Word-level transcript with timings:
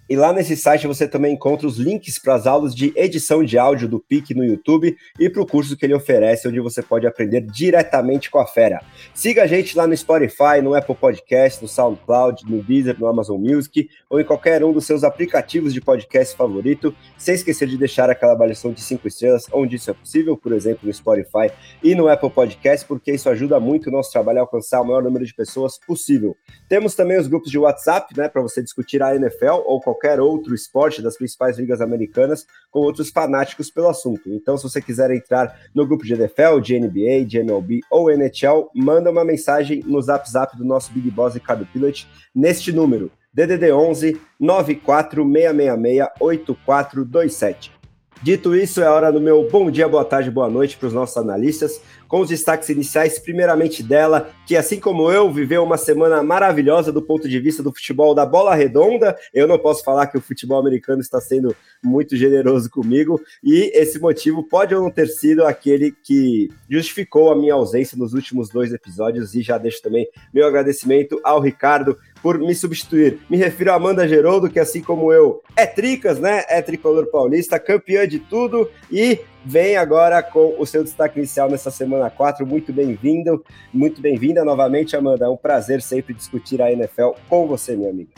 E 0.10 0.16
lá 0.16 0.32
nesse 0.32 0.56
site 0.56 0.88
você 0.88 1.06
também 1.06 1.34
encontra 1.34 1.68
os 1.68 1.78
links 1.78 2.18
para 2.18 2.36
as 2.36 2.48
aulas 2.48 2.74
de 2.74 2.94
edição 2.96 3.44
de 3.44 3.58
áudio 3.58 3.90
do 3.90 4.00
PIC 4.00 4.34
no 4.34 4.46
YouTube 4.46 4.96
e 5.20 5.30
para 5.30 5.42
o 5.42 5.46
curso 5.46 5.76
que 5.76 5.86
ele 5.86 5.94
oferece, 5.94 6.48
onde 6.48 6.62
você 6.62 6.82
pode 6.82 7.06
aprender 7.06 7.42
diretamente 7.42 8.32
com 8.32 8.40
a 8.40 8.48
fera. 8.48 8.82
Siga 9.14 9.44
a 9.44 9.48
gente 9.48 9.78
lá 9.78 9.86
no 9.86 9.98
Spotify, 9.98 10.62
no 10.64 10.74
Apple 10.74 10.96
Podcast, 10.96 11.62
no 11.62 11.68
SoundCloud, 11.68 12.50
no 12.50 12.64
Deezer, 12.64 12.98
no 12.98 13.06
Amazon 13.06 13.38
Music 13.38 13.90
ou 14.10 14.22
em 14.22 14.24
qualquer 14.24 14.64
um 14.64 14.72
dos 14.72 14.86
seus 14.86 15.04
aplicativos 15.04 15.74
de 15.74 15.82
podcast 15.82 16.38
favorito, 16.38 16.96
sem 17.18 17.36
esquecer 17.36 17.68
de 17.68 17.78
deixar 17.78 18.10
aquela 18.10 18.32
avaliação 18.32 18.72
de 18.72 18.80
5 18.80 19.06
estrelas 19.10 19.46
onde 19.52 19.76
isso 19.76 19.92
é 19.92 19.94
possível, 19.94 20.38
por 20.38 20.54
exemplo, 20.54 20.88
no 20.88 20.94
Spotify 20.94 21.52
e 21.84 21.94
no 21.94 22.08
Apple 22.08 22.30
Podcast, 22.30 22.88
porque 22.88 23.12
isso 23.12 23.30
ajuda 23.30 23.60
muito 23.60 23.90
o 23.90 23.92
nosso 23.92 24.10
trabalho 24.12 24.40
a 24.40 24.42
alcançar 24.42 24.80
o 24.80 24.86
maior 24.86 25.04
número 25.04 25.26
de 25.26 25.34
pessoas 25.34 25.78
possível. 25.78 26.38
Temos 26.70 26.96
também 26.96 27.20
os 27.20 27.28
grupos 27.28 27.52
de 27.52 27.60
WhatsApp, 27.60 28.18
né, 28.18 28.30
para 28.30 28.42
você 28.42 28.64
discutir 28.64 29.04
a 29.04 29.14
NFL 29.14 29.64
ou 29.66 29.82
qualquer 29.82 29.97
qualquer 29.98 30.20
outro 30.20 30.54
esporte 30.54 31.02
das 31.02 31.18
principais 31.18 31.58
ligas 31.58 31.82
americanas 31.82 32.46
com 32.70 32.80
outros 32.80 33.10
fanáticos 33.10 33.72
pelo 33.72 33.90
assunto. 33.90 34.30
Então, 34.30 34.56
se 34.56 34.64
você 34.64 34.80
quiser 34.80 35.10
entrar 35.12 35.60
no 35.74 35.86
grupo 35.86 36.06
de 36.06 36.14
NFL, 36.14 36.60
de 36.62 36.80
NBA, 36.80 37.26
de 37.26 37.40
MLB 37.40 37.82
ou 37.90 38.12
NHL, 38.12 38.70
manda 38.76 39.10
uma 39.10 39.26
mensagem 39.26 39.84
no 39.86 40.02
Zap 40.02 40.30
Zap 40.30 40.56
do 40.56 40.64
nosso 40.64 40.94
Big 40.94 41.10
Boss 41.10 41.34
Ricardo 41.34 41.66
Pilot 41.66 42.08
neste 42.34 42.72
número, 42.72 43.12
DDD 43.34 43.72
11 43.72 44.22
94666 44.40 46.08
8427. 46.20 47.77
Dito 48.22 48.56
isso, 48.56 48.82
é 48.82 48.90
hora 48.90 49.12
do 49.12 49.22
meu 49.22 49.48
bom 49.50 49.70
dia, 49.70 49.88
boa 49.88 50.04
tarde, 50.04 50.32
boa 50.32 50.50
noite 50.50 50.76
para 50.76 50.88
os 50.88 50.94
nossos 50.94 51.16
analistas 51.18 51.80
com 52.08 52.22
os 52.22 52.30
destaques 52.30 52.70
iniciais, 52.70 53.20
primeiramente 53.20 53.84
dela, 53.84 54.30
que 54.46 54.56
assim 54.56 54.80
como 54.80 55.12
eu, 55.12 55.32
viveu 55.32 55.64
uma 55.64 55.78
semana 55.78 56.24
maravilhosa 56.24 56.92
do 56.92 57.02
ponto 57.02 57.28
de 57.28 57.40
vista 57.40 57.62
do 57.62 57.74
futebol 57.74 58.16
da 58.16 58.26
bola 58.26 58.56
redonda. 58.56 59.18
Eu 59.34 59.48
não 59.48 59.60
posso 59.60 59.84
falar 59.84 60.08
que 60.08 60.18
o 60.18 60.22
futebol 60.22 60.60
americano 60.60 61.02
está 61.02 61.20
sendo 61.20 61.56
muito 61.84 62.16
generoso 62.16 62.70
comigo, 62.70 63.22
e 63.44 63.72
esse 63.74 64.00
motivo 64.00 64.44
pode 64.44 64.74
ou 64.74 64.82
não 64.82 64.92
ter 64.92 65.08
sido 65.08 65.46
aquele 65.46 65.92
que 65.92 66.50
justificou 66.70 67.32
a 67.32 67.36
minha 67.36 67.54
ausência 67.54 67.98
nos 67.98 68.14
últimos 68.14 68.50
dois 68.50 68.74
episódios, 68.74 69.36
e 69.36 69.42
já 69.42 69.58
deixo 69.58 69.82
também 69.82 70.08
meu 70.34 70.48
agradecimento 70.48 71.20
ao 71.24 71.42
Ricardo 71.42 71.98
por 72.22 72.38
me 72.40 72.54
substituir. 72.56 73.20
Me 73.30 73.38
refiro 73.38 73.72
a 73.72 73.76
Amanda 73.76 74.08
Geroldo, 74.08 74.50
que 74.50 74.60
assim 74.60 74.82
como 74.82 75.12
eu, 75.12 75.42
é 75.56 75.66
tricas, 75.66 76.20
né? 76.20 76.44
É 76.48 76.62
tricolor 76.62 77.08
paulista, 77.08 77.60
campeã 77.60 78.08
de 78.08 78.20
tudo 78.20 78.70
e 78.92 79.20
vem 79.46 79.78
agora 79.78 80.22
com 80.22 80.56
o 80.58 80.66
seu 80.66 80.84
destaque 80.84 81.20
inicial 81.20 81.50
nessa 81.50 81.72
semana 81.72 82.10
4. 82.10 82.46
Muito 82.46 82.74
bem-vindo, 82.74 83.44
muito 83.74 84.02
bem-vinda 84.02 84.44
novamente, 84.44 84.96
Amanda. 84.96 85.26
É 85.26 85.30
um 85.30 85.38
prazer 85.38 85.82
sempre 85.82 86.14
discutir 86.14 86.62
a 86.62 86.72
NFL 86.72 87.12
com 87.30 87.48
você, 87.48 87.76
minha 87.76 87.90
amiga. 87.90 88.12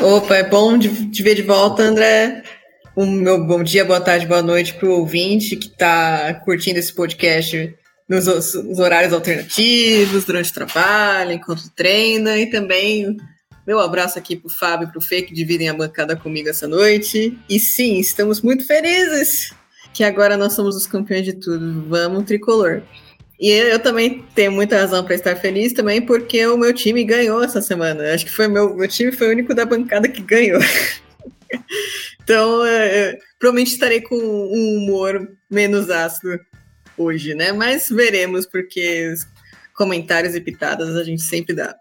Opa, 0.00 0.36
é 0.36 0.48
bom 0.48 0.78
te 0.78 1.22
ver 1.22 1.34
de 1.34 1.42
volta, 1.42 1.82
André. 1.82 2.42
Um 2.96 3.06
meu 3.06 3.44
bom 3.46 3.62
dia, 3.62 3.84
boa 3.84 4.00
tarde, 4.00 4.26
boa 4.26 4.42
noite 4.42 4.74
para 4.74 4.88
o 4.88 4.98
ouvinte 4.98 5.56
que 5.56 5.66
está 5.66 6.34
curtindo 6.44 6.78
esse 6.78 6.92
podcast 6.92 7.74
nos, 8.08 8.26
nos, 8.26 8.78
horários 8.78 9.12
alternativos, 9.12 10.24
durante 10.24 10.50
o 10.50 10.54
trabalho, 10.54 11.32
enquanto 11.32 11.70
treina, 11.74 12.36
e 12.36 12.50
também 12.50 13.16
meu 13.66 13.78
abraço 13.78 14.18
aqui 14.18 14.36
para 14.36 14.48
o 14.48 14.50
Fábio 14.50 14.88
e 14.88 14.90
para 14.90 14.98
o 14.98 15.02
Fê 15.02 15.22
que 15.22 15.32
dividem 15.32 15.68
a 15.68 15.74
bancada 15.74 16.16
comigo 16.16 16.48
essa 16.48 16.66
noite. 16.66 17.38
E 17.48 17.60
sim, 17.60 17.98
estamos 17.98 18.40
muito 18.40 18.66
felizes 18.66 19.52
que 19.92 20.02
agora 20.02 20.36
nós 20.36 20.54
somos 20.54 20.74
os 20.74 20.86
campeões 20.86 21.24
de 21.24 21.34
tudo. 21.34 21.84
Vamos, 21.88 22.24
tricolor. 22.24 22.82
E 23.38 23.50
eu 23.50 23.78
também 23.78 24.24
tenho 24.34 24.52
muita 24.52 24.78
razão 24.78 25.04
para 25.04 25.14
estar 25.14 25.36
feliz 25.36 25.72
também, 25.72 26.00
porque 26.00 26.46
o 26.46 26.56
meu 26.56 26.72
time 26.72 27.04
ganhou 27.04 27.42
essa 27.42 27.60
semana. 27.60 28.14
Acho 28.14 28.24
que 28.24 28.30
foi 28.30 28.48
meu, 28.48 28.74
meu 28.74 28.88
time 28.88 29.12
foi 29.12 29.28
o 29.28 29.30
único 29.32 29.54
da 29.54 29.64
bancada 29.64 30.08
que 30.08 30.22
ganhou. 30.22 30.60
então, 32.22 32.64
é, 32.64 33.18
provavelmente 33.38 33.72
estarei 33.72 34.00
com 34.00 34.16
um 34.16 34.76
humor 34.78 35.28
menos 35.50 35.90
ácido 35.90 36.38
hoje, 36.96 37.34
né? 37.34 37.52
Mas 37.52 37.88
veremos, 37.88 38.46
porque 38.46 39.12
comentários 39.74 40.34
e 40.34 40.40
pitadas 40.40 40.96
a 40.96 41.02
gente 41.02 41.22
sempre 41.22 41.54
dá. 41.54 41.74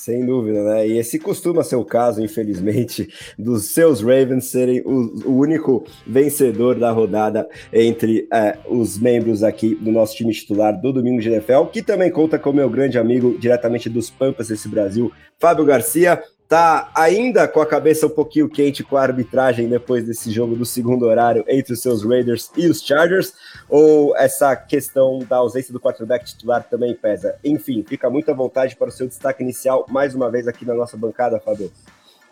Sem 0.00 0.24
dúvida, 0.24 0.64
né? 0.64 0.88
E 0.88 0.96
esse 0.96 1.18
costuma 1.18 1.62
ser 1.62 1.76
o 1.76 1.84
caso, 1.84 2.22
infelizmente, 2.24 3.06
dos 3.38 3.74
seus 3.74 4.00
Ravens 4.00 4.46
serem 4.46 4.80
o, 4.80 5.28
o 5.28 5.36
único 5.36 5.84
vencedor 6.06 6.78
da 6.78 6.90
rodada 6.90 7.46
entre 7.70 8.26
é, 8.32 8.56
os 8.66 8.98
membros 8.98 9.42
aqui 9.42 9.74
do 9.74 9.92
nosso 9.92 10.16
time 10.16 10.32
titular 10.32 10.72
do 10.80 10.90
Domingo 10.90 11.20
de 11.20 11.28
NFL, 11.28 11.66
que 11.70 11.82
também 11.82 12.10
conta 12.10 12.38
com 12.38 12.50
meu 12.50 12.70
grande 12.70 12.98
amigo 12.98 13.36
diretamente 13.38 13.90
dos 13.90 14.08
Pampas 14.08 14.48
desse 14.48 14.70
Brasil, 14.70 15.12
Fábio 15.38 15.66
Garcia 15.66 16.22
tá 16.50 16.90
ainda 16.96 17.46
com 17.46 17.60
a 17.60 17.66
cabeça 17.66 18.08
um 18.08 18.10
pouquinho 18.10 18.48
quente 18.48 18.82
com 18.82 18.96
a 18.96 19.02
arbitragem 19.02 19.68
depois 19.68 20.04
desse 20.04 20.32
jogo 20.32 20.56
do 20.56 20.64
segundo 20.64 21.06
horário 21.06 21.44
entre 21.46 21.72
os 21.72 21.80
seus 21.80 22.04
Raiders 22.04 22.50
e 22.56 22.66
os 22.66 22.84
Chargers? 22.84 23.32
Ou 23.68 24.16
essa 24.16 24.56
questão 24.56 25.20
da 25.20 25.36
ausência 25.36 25.72
do 25.72 25.78
quarterback 25.78 26.24
titular 26.24 26.64
também 26.64 26.92
pesa? 26.92 27.36
Enfim, 27.44 27.84
fica 27.86 28.10
muito 28.10 28.32
à 28.32 28.34
vontade 28.34 28.74
para 28.74 28.88
o 28.88 28.90
seu 28.90 29.06
destaque 29.06 29.44
inicial, 29.44 29.86
mais 29.88 30.12
uma 30.12 30.28
vez 30.28 30.48
aqui 30.48 30.66
na 30.66 30.74
nossa 30.74 30.96
bancada, 30.96 31.38
Fábio. 31.38 31.70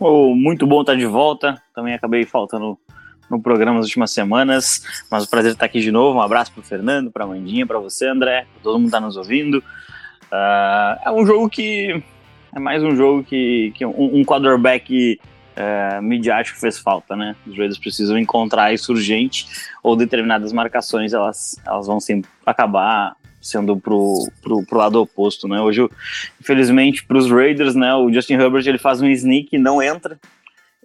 Oh, 0.01 0.35
muito 0.35 0.67
bom 0.67 0.81
estar 0.81 0.97
de 0.97 1.07
volta. 1.07 1.63
Também 1.73 1.95
acabei 1.95 2.27
faltando 2.27 2.77
no 3.31 3.41
programa 3.41 3.77
nas 3.77 3.87
últimas 3.87 4.11
semanas, 4.11 4.83
mas 5.09 5.23
o 5.23 5.31
prazer 5.31 5.53
estar 5.53 5.67
aqui 5.67 5.79
de 5.79 5.93
novo. 5.93 6.19
Um 6.19 6.23
abraço 6.23 6.51
para 6.51 6.61
o 6.61 6.65
Fernando, 6.65 7.13
para 7.13 7.23
a 7.23 7.29
Mandinha, 7.29 7.65
para 7.65 7.79
você, 7.79 8.09
André, 8.09 8.49
todo 8.65 8.79
mundo 8.81 8.87
está 8.87 8.99
nos 8.99 9.17
ouvindo. 9.17 9.59
Uh, 10.33 10.99
é 11.05 11.13
um 11.13 11.25
jogo 11.25 11.49
que 11.49 12.03
é 12.55 12.59
mais 12.59 12.83
um 12.83 12.95
jogo 12.95 13.25
que, 13.25 13.73
que 13.75 13.85
um, 13.85 14.21
um 14.21 14.25
quarterback 14.25 15.21
é, 15.57 16.01
midiático 16.01 16.59
fez 16.59 16.79
falta, 16.79 17.17
né? 17.17 17.35
Os 17.47 17.57
Raiders 17.57 17.79
precisam 17.79 18.19
encontrar 18.19 18.73
isso 18.73 18.93
urgente 18.93 19.47
ou 19.83 19.97
determinadas 19.97 20.53
marcações 20.53 21.13
elas, 21.13 21.61
elas 21.67 21.87
vão 21.87 21.99
sempre 22.01 22.31
acabar 22.47 23.17
sendo 23.41 23.77
pro, 23.77 24.29
pro, 24.43 24.65
pro 24.65 24.79
lado 24.79 25.01
oposto, 25.01 25.49
né? 25.49 25.61
Hoje, 25.61 25.89
infelizmente, 26.41 27.05
para 27.05 27.19
os 27.19 27.31
Raiders, 27.31 27.75
né, 27.75 27.95
o 27.95 28.13
Justin 28.13 28.35
Herbert 28.35 28.67
ele 28.67 28.79
faz 28.79 29.01
um 29.01 29.09
sneak 29.09 29.49
e 29.53 29.59
não 29.59 29.83
entra, 29.83 30.19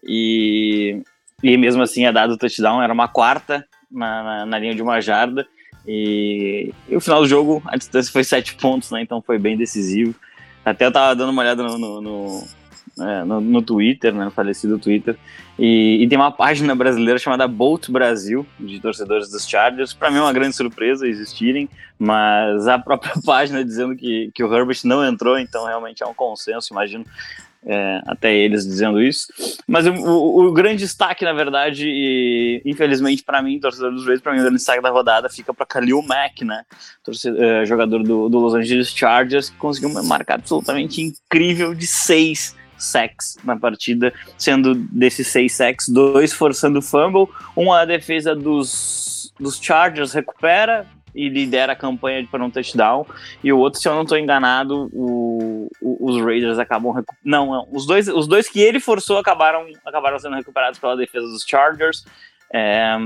e, 0.04 1.02
e 1.42 1.58
mesmo 1.58 1.82
assim 1.82 2.06
é 2.06 2.12
dado 2.12 2.34
o 2.34 2.38
touchdown, 2.38 2.82
era 2.82 2.94
uma 2.94 3.08
quarta 3.08 3.66
na, 3.92 4.24
na, 4.24 4.46
na 4.46 4.60
linha 4.60 4.76
de 4.76 4.82
uma 4.82 5.02
jarda, 5.02 5.48
e, 5.86 6.74
e, 6.88 6.96
o 6.96 7.02
final 7.02 7.22
do 7.22 7.28
jogo, 7.28 7.62
a 7.66 7.76
distância 7.76 8.12
foi 8.12 8.24
sete 8.24 8.56
pontos, 8.56 8.90
né? 8.92 9.02
Então 9.02 9.22
foi 9.22 9.38
bem 9.38 9.58
decisivo. 9.58 10.16
Até 10.66 10.86
eu 10.86 10.92
tava 10.92 11.16
dando 11.16 11.32
uma 11.32 11.42
olhada 11.42 11.64
no, 11.64 11.78
no, 11.78 12.02
no, 12.02 12.48
é, 13.00 13.24
no, 13.24 13.42
no 13.42 13.62
Twitter, 13.62 14.14
né? 14.14 14.26
No 14.26 14.32
falecido 14.32 14.80
Twitter. 14.80 15.18
E, 15.58 16.00
e, 16.02 16.08
tem 16.08 16.18
uma 16.18 16.32
página 16.32 16.74
brasileira 16.76 17.20
chamada 17.20 17.48
Bolt 17.48 17.90
Brasil, 17.90 18.46
de 18.60 18.80
torcedores 18.80 19.30
dos 19.30 19.48
Chargers. 19.48 19.94
Para 19.94 20.10
mim 20.10 20.18
é 20.18 20.22
uma 20.22 20.34
grande 20.34 20.56
surpresa 20.56 21.08
existirem, 21.08 21.70
mas 22.00 22.68
a 22.68 22.80
própria 22.80 23.14
página 23.26 23.64
dizendo 23.64 23.96
que, 23.96 24.32
que 24.34 24.44
o 24.44 24.54
Herbert 24.54 24.80
não 24.84 25.06
entrou, 25.06 25.38
então 25.38 25.66
realmente 25.66 26.02
é 26.02 26.06
um 26.06 26.14
consenso, 26.14 26.74
imagino, 26.74 27.06
é, 27.66 28.02
até 28.06 28.36
eles 28.36 28.66
dizendo 28.66 29.02
isso. 29.02 29.28
Mas 29.68 29.86
o, 29.88 29.94
o, 29.94 30.52
grande 30.52 30.78
destaque, 30.78 31.24
na 31.24 31.34
verdade, 31.34 31.88
e 31.88 32.62
infelizmente 32.66 33.24
para 33.24 33.42
mim, 33.42 33.60
torcedor 33.60 33.92
dos 33.92 34.04
Raiders, 34.04 34.22
para 34.22 34.34
mim 34.34 34.40
o 34.40 34.42
grande 34.42 34.58
destaque 34.58 34.82
da 34.82 34.90
rodada 34.90 35.30
fica 35.30 35.54
para 35.54 35.66
Khalil 35.66 36.02
Mack, 36.04 36.44
né? 36.44 36.64
Torcedor, 37.04 37.42
é, 37.42 37.66
jogador 37.66 38.04
do, 38.04 38.30
do, 38.30 38.40
Los 38.40 38.54
Angeles 38.54 38.90
Chargers, 38.90 39.50
que 39.50 39.58
conseguiu 39.58 39.90
uma 39.90 40.04
marca 40.04 40.36
absolutamente 40.36 41.02
incrível 41.02 41.74
de 41.74 41.88
seis 41.88 42.56
sacks 42.78 43.38
na 43.44 43.56
partida, 43.56 44.14
sendo 44.38 44.76
desses 44.76 45.28
seis 45.28 45.54
sacks, 45.54 45.88
dois 45.88 46.34
forçando 46.34 46.82
fumble, 46.82 47.28
uma 47.56 47.82
a 47.82 47.86
defesa 47.86 48.36
dos, 48.36 49.34
dos 49.40 49.58
Chargers 49.58 50.12
recupera, 50.12 50.86
e 51.16 51.30
lidera 51.30 51.74
a 51.74 51.76
campanha 51.76 52.26
para 52.30 52.44
um 52.44 52.50
touchdown. 52.50 53.06
E 53.44 53.52
o 53.52 53.58
outro, 53.58 53.80
se 53.80 53.88
eu 53.88 53.94
não 53.94 54.04
estou 54.04 54.18
enganado, 54.18 54.90
o, 54.94 55.70
o, 55.82 56.10
os 56.10 56.24
Raiders 56.24 56.60
acabam. 56.60 57.04
Não, 57.24 57.48
não, 57.48 57.68
os 57.72 57.86
dois, 57.86 58.08
os 58.08 58.28
dois 58.28 58.50
que 58.50 58.60
ele 58.60 58.80
forçou 58.80 59.18
acabaram, 59.18 59.66
acabaram 59.86 60.20
sendo 60.20 60.36
recuperados 60.36 60.80
pela 60.80 60.98
defesa 60.98 61.28
dos 61.28 61.44
Chargers. 61.48 62.06
É, 62.54 62.98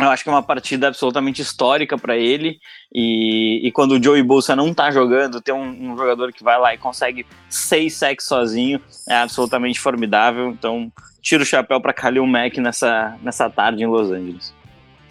eu 0.00 0.10
acho 0.10 0.24
que 0.24 0.28
é 0.28 0.32
uma 0.32 0.42
partida 0.42 0.88
absolutamente 0.88 1.40
histórica 1.40 1.96
para 1.96 2.16
ele. 2.16 2.58
E, 2.92 3.60
e, 3.66 3.70
quando 3.70 3.92
o 3.92 4.02
Joey 4.02 4.22
Bolsa 4.22 4.56
não 4.56 4.74
tá 4.74 4.90
jogando, 4.90 5.40
ter 5.40 5.52
um, 5.52 5.92
um, 5.92 5.96
jogador 5.96 6.32
que 6.32 6.42
vai 6.42 6.58
lá 6.58 6.74
e 6.74 6.78
consegue 6.78 7.24
seis 7.48 7.94
sacks 7.94 8.26
sozinho 8.26 8.80
é 9.08 9.14
absolutamente 9.14 9.78
formidável. 9.78 10.48
Então, 10.50 10.90
tiro 11.22 11.44
o 11.44 11.46
chapéu 11.46 11.80
para 11.80 11.92
Khalil 11.92 12.26
Mack 12.26 12.58
nessa, 12.58 13.16
nessa 13.22 13.48
tarde 13.48 13.84
em 13.84 13.86
Los 13.86 14.10
Angeles 14.10 14.52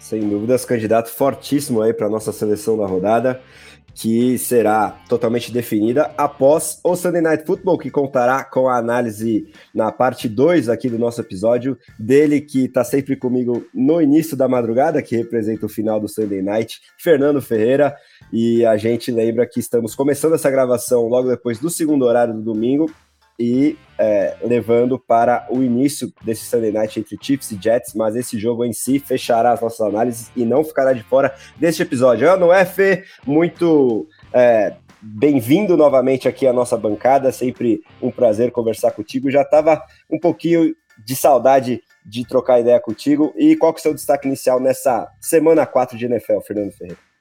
sem 0.04 0.28
dúvidas, 0.28 0.66
candidato 0.66 1.08
fortíssimo 1.08 1.80
aí 1.80 1.94
para 1.94 2.10
nossa 2.10 2.30
seleção 2.30 2.76
da 2.76 2.84
rodada, 2.86 3.40
que 3.94 4.36
será 4.36 5.00
totalmente 5.08 5.50
definida 5.50 6.12
após 6.18 6.78
o 6.84 6.94
Sunday 6.94 7.22
Night 7.22 7.46
Football, 7.46 7.78
que 7.78 7.90
contará 7.90 8.44
com 8.44 8.68
a 8.68 8.76
análise 8.76 9.48
na 9.74 9.90
parte 9.90 10.28
2 10.28 10.68
aqui 10.68 10.90
do 10.90 10.98
nosso 10.98 11.22
episódio, 11.22 11.78
dele 11.98 12.42
que 12.42 12.66
está 12.66 12.84
sempre 12.84 13.16
comigo 13.16 13.64
no 13.72 14.02
início 14.02 14.36
da 14.36 14.46
madrugada, 14.46 15.00
que 15.00 15.16
representa 15.16 15.64
o 15.64 15.70
final 15.70 15.98
do 15.98 16.08
Sunday 16.08 16.42
Night, 16.42 16.82
Fernando 16.98 17.40
Ferreira, 17.40 17.96
e 18.30 18.66
a 18.66 18.76
gente 18.76 19.10
lembra 19.10 19.46
que 19.46 19.58
estamos 19.58 19.94
começando 19.94 20.34
essa 20.34 20.50
gravação 20.50 21.06
logo 21.06 21.30
depois 21.30 21.58
do 21.58 21.70
segundo 21.70 22.04
horário 22.04 22.34
do 22.34 22.42
domingo, 22.42 22.90
e 23.38 23.76
é, 23.98 24.36
levando 24.42 24.98
para 24.98 25.46
o 25.50 25.62
início 25.62 26.12
desse 26.22 26.44
Sunday 26.44 26.70
Night 26.70 26.98
entre 26.98 27.16
Chiefs 27.20 27.50
e 27.50 27.58
Jets, 27.60 27.94
mas 27.94 28.16
esse 28.16 28.38
jogo 28.38 28.64
em 28.64 28.72
si 28.72 28.98
fechará 28.98 29.52
as 29.52 29.60
nossas 29.60 29.80
análises 29.80 30.30
e 30.36 30.44
não 30.44 30.64
ficará 30.64 30.92
de 30.92 31.02
fora 31.02 31.34
deste 31.56 31.82
episódio. 31.82 32.26
Eu, 32.26 32.38
não 32.38 32.52
é, 32.52 32.64
Fê? 32.64 33.04
Muito 33.26 34.06
é, 34.32 34.74
bem-vindo 35.00 35.76
novamente 35.76 36.28
aqui 36.28 36.46
à 36.46 36.52
nossa 36.52 36.76
bancada, 36.76 37.32
sempre 37.32 37.82
um 38.00 38.10
prazer 38.10 38.50
conversar 38.50 38.92
contigo. 38.92 39.30
Já 39.30 39.42
estava 39.42 39.82
um 40.10 40.18
pouquinho 40.18 40.74
de 41.04 41.16
saudade 41.16 41.82
de 42.04 42.26
trocar 42.26 42.60
ideia 42.60 42.80
contigo. 42.80 43.32
E 43.36 43.56
qual 43.56 43.72
que 43.72 43.78
é 43.78 43.80
o 43.80 43.82
seu 43.82 43.94
destaque 43.94 44.26
inicial 44.26 44.60
nessa 44.60 45.08
semana 45.20 45.66
4 45.66 45.96
de 45.96 46.06
NFL, 46.06 46.40
Fernando 46.40 46.72
Ferreira? 46.72 47.13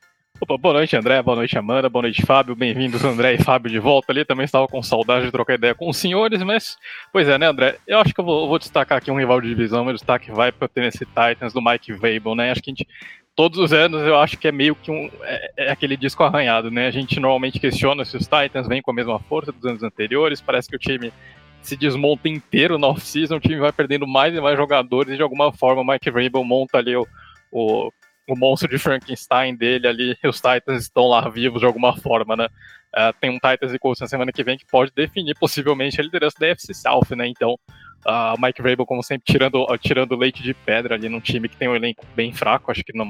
Opa, 0.43 0.57
boa 0.57 0.73
noite, 0.73 0.93
André. 0.93 1.21
Boa 1.21 1.37
noite, 1.37 1.57
Amanda. 1.57 1.87
Boa 1.87 2.01
noite, 2.01 2.21
Fábio. 2.25 2.53
Bem-vindos, 2.53 3.01
André 3.01 3.35
e 3.35 3.37
Fábio, 3.41 3.71
de 3.71 3.79
volta 3.79 4.11
ali. 4.11 4.25
Também 4.25 4.43
estava 4.43 4.67
com 4.67 4.83
saudade 4.83 5.23
de 5.23 5.31
trocar 5.31 5.53
ideia 5.53 5.73
com 5.73 5.89
os 5.89 5.95
senhores, 5.95 6.43
mas, 6.43 6.77
pois 7.13 7.29
é, 7.29 7.37
né, 7.37 7.47
André? 7.47 7.77
Eu 7.87 7.99
acho 7.99 8.13
que 8.13 8.19
eu 8.19 8.25
vou, 8.25 8.41
eu 8.41 8.47
vou 8.49 8.59
destacar 8.59 8.97
aqui 8.97 9.09
um 9.09 9.17
rival 9.17 9.39
de 9.39 9.47
divisão. 9.47 9.85
Meu 9.85 9.93
destaque 9.93 10.31
vai 10.31 10.51
para 10.51 10.65
o 10.65 10.67
Tennessee 10.67 11.07
Titans 11.07 11.53
do 11.53 11.61
Mike 11.61 11.93
Vrabel, 11.93 12.35
né? 12.35 12.51
Acho 12.51 12.61
que 12.61 12.71
a 12.71 12.73
gente, 12.73 12.85
todos 13.33 13.57
os 13.57 13.71
anos, 13.71 14.01
eu 14.05 14.17
acho 14.17 14.37
que 14.37 14.45
é 14.45 14.51
meio 14.51 14.75
que 14.75 14.91
um. 14.91 15.09
É, 15.21 15.67
é 15.67 15.71
aquele 15.71 15.95
disco 15.95 16.25
arranhado, 16.25 16.69
né? 16.69 16.87
A 16.87 16.91
gente 16.91 17.21
normalmente 17.21 17.57
questiona 17.57 18.03
se 18.03 18.17
os 18.17 18.27
Titans 18.27 18.67
vêm 18.67 18.81
com 18.81 18.91
a 18.91 18.93
mesma 18.93 19.19
força 19.19 19.49
dos 19.49 19.65
anos 19.65 19.81
anteriores. 19.81 20.41
Parece 20.41 20.67
que 20.67 20.75
o 20.75 20.79
time 20.79 21.13
se 21.61 21.77
desmonta 21.77 22.27
inteiro 22.27 22.77
na 22.77 22.87
off-season, 22.87 23.37
o 23.37 23.39
time 23.39 23.61
vai 23.61 23.71
perdendo 23.71 24.05
mais 24.05 24.35
e 24.35 24.41
mais 24.41 24.57
jogadores 24.57 25.13
e 25.13 25.15
de 25.15 25.23
alguma 25.23 25.53
forma 25.53 25.81
o 25.81 25.85
Mike 25.85 26.11
Vrabel 26.11 26.43
monta 26.43 26.79
ali 26.79 26.97
o, 26.97 27.07
o 27.49 27.89
o 28.27 28.37
monstro 28.37 28.69
de 28.69 28.77
Frankenstein 28.77 29.55
dele 29.55 29.87
ali, 29.87 30.17
os 30.25 30.37
Titans 30.37 30.83
estão 30.83 31.07
lá 31.07 31.27
vivos 31.29 31.59
de 31.59 31.65
alguma 31.65 31.95
forma, 31.97 32.35
né? 32.35 32.47
Uh, 32.95 33.11
tem 33.19 33.31
um 33.31 33.39
Titans 33.39 33.73
e 33.73 33.79
Colts 33.79 34.01
na 34.01 34.07
semana 34.07 34.31
que 34.31 34.43
vem 34.43 34.57
que 34.57 34.67
pode 34.67 34.91
definir 34.95 35.35
possivelmente 35.39 35.99
a 35.99 36.03
liderança 36.03 36.37
da 36.39 36.47
FC 36.47 36.73
South, 36.75 37.15
né? 37.15 37.27
Então, 37.27 37.57
uh, 38.05 38.39
Mike 38.39 38.61
Vrabel, 38.61 38.85
como 38.85 39.01
sempre, 39.01 39.25
tirando, 39.25 39.63
uh, 39.63 39.77
tirando 39.77 40.15
leite 40.15 40.43
de 40.43 40.53
pedra 40.53 40.93
ali 40.93 41.09
num 41.09 41.19
time 41.19 41.49
que 41.49 41.57
tem 41.57 41.67
um 41.67 41.75
elenco 41.75 42.05
bem 42.15 42.31
fraco, 42.31 42.71
acho 42.71 42.83
que, 42.83 42.95
não, 42.95 43.05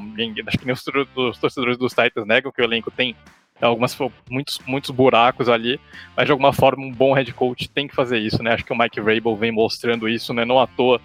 acho 0.47 0.57
que 0.57 0.65
nem 0.65 0.73
os, 0.73 0.83
os 1.15 1.37
torcedores 1.37 1.77
dos 1.77 1.93
Titans 1.93 2.25
negam 2.25 2.51
que 2.51 2.61
o 2.61 2.65
elenco 2.65 2.89
tem 2.89 3.13
algumas 3.61 3.97
muitos, 4.29 4.59
muitos 4.65 4.89
buracos 4.89 5.47
ali, 5.47 5.79
mas 6.15 6.25
de 6.25 6.31
alguma 6.31 6.53
forma 6.53 6.83
um 6.83 6.91
bom 6.91 7.13
head 7.13 7.31
coach 7.33 7.69
tem 7.69 7.87
que 7.87 7.95
fazer 7.95 8.19
isso, 8.19 8.41
né? 8.41 8.53
Acho 8.53 8.65
que 8.65 8.73
o 8.73 8.77
Mike 8.77 8.99
Vrabel 9.01 9.35
vem 9.35 9.51
mostrando 9.51 10.07
isso, 10.07 10.33
né? 10.33 10.45
Não 10.45 10.59
à 10.59 10.67
toa 10.67 10.99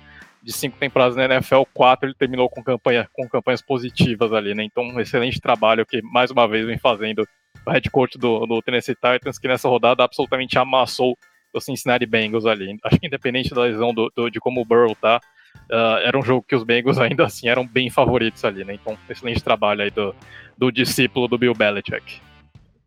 de 0.48 0.54
cinco 0.54 0.78
temporadas 0.78 1.14
na 1.14 1.26
NFL, 1.26 1.64
quatro 1.74 2.08
ele 2.08 2.14
terminou 2.14 2.48
com, 2.48 2.62
campanha, 2.62 3.06
com 3.12 3.28
campanhas 3.28 3.60
positivas 3.60 4.32
ali, 4.32 4.54
né? 4.54 4.64
Então, 4.64 4.82
um 4.82 4.98
excelente 4.98 5.38
trabalho 5.38 5.84
que, 5.84 6.00
mais 6.00 6.30
uma 6.30 6.48
vez, 6.48 6.66
vem 6.66 6.78
fazendo 6.78 7.28
o 7.66 7.70
head 7.70 7.90
coach 7.90 8.16
do, 8.16 8.46
do 8.46 8.62
Tennessee 8.62 8.94
Titans, 8.94 9.38
que 9.38 9.46
nessa 9.46 9.68
rodada 9.68 10.02
absolutamente 10.02 10.58
amassou 10.58 11.18
o 11.52 11.60
Cincinnati 11.60 12.06
Bengals 12.06 12.46
ali. 12.46 12.78
Acho 12.82 12.98
que 12.98 13.06
independente 13.06 13.54
da 13.54 13.60
lesão 13.60 13.92
do, 13.92 14.10
do 14.16 14.30
de 14.30 14.40
como 14.40 14.62
o 14.62 14.64
Burrow 14.64 14.94
tá, 14.94 15.20
uh, 15.70 15.98
era 16.02 16.18
um 16.18 16.22
jogo 16.22 16.46
que 16.48 16.56
os 16.56 16.64
Bengals 16.64 16.96
ainda 16.98 17.26
assim 17.26 17.46
eram 17.46 17.66
bem 17.66 17.90
favoritos 17.90 18.42
ali, 18.42 18.64
né? 18.64 18.72
Então, 18.72 18.96
excelente 19.06 19.44
trabalho 19.44 19.82
aí 19.82 19.90
do, 19.90 20.14
do 20.56 20.72
discípulo 20.72 21.28
do 21.28 21.36
Bill 21.36 21.52
Belichick. 21.52 22.22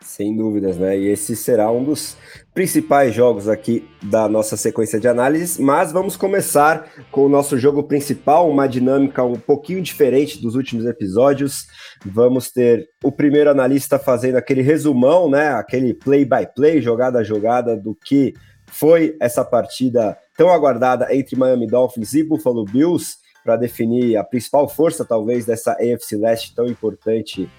Sem 0.02 0.36
dúvidas, 0.36 0.78
né? 0.78 0.98
E 0.98 1.08
esse 1.08 1.36
será 1.36 1.72
um 1.72 1.84
dos 1.84 2.18
principais 2.54 3.14
jogos 3.14 3.48
aqui 3.48 3.88
da 4.02 4.28
nossa 4.28 4.58
sequência 4.58 5.00
de 5.00 5.08
análises, 5.08 5.58
mas 5.60 5.92
vamos 5.92 6.18
começar 6.18 6.90
com 7.12 7.26
o 7.26 7.30
nosso 7.30 7.58
jogo 7.58 7.84
principal, 7.84 8.50
uma 8.50 8.68
dinâmica 8.68 9.24
um 9.24 9.40
pouquinho 9.40 9.82
diferente 9.82 10.42
dos 10.42 10.56
últimos 10.56 10.86
episódios. 10.86 11.68
Vamos 12.04 12.52
ter 12.52 12.90
o 13.04 13.12
primeiro 13.12 13.52
analista 13.52 14.00
fazendo 14.00 14.38
aquele 14.38 14.62
resumão, 14.62 15.30
né? 15.30 15.50
Aquele 15.50 15.94
play 15.94 16.26
by 16.26 16.48
play, 16.56 16.82
jogada 16.82 17.20
a 17.20 17.24
jogada 17.24 17.78
do 17.78 17.96
que 17.96 18.34
foi 18.66 19.16
essa 19.20 19.46
partida 19.46 20.18
tão 20.36 20.50
aguardada 20.50 21.14
entre 21.16 21.36
Miami 21.36 21.68
Dolphins 21.68 22.14
e 22.14 22.24
Buffalo 22.24 22.66
Bills 22.66 23.18
para 23.44 23.56
definir 23.56 24.18
a 24.18 24.24
principal 24.24 24.68
força 24.68 25.06
talvez 25.06 25.46
dessa 25.46 25.74
AFC 25.74 26.16
Leste 26.16 26.56
tão 26.56 26.66
importante 26.66 27.50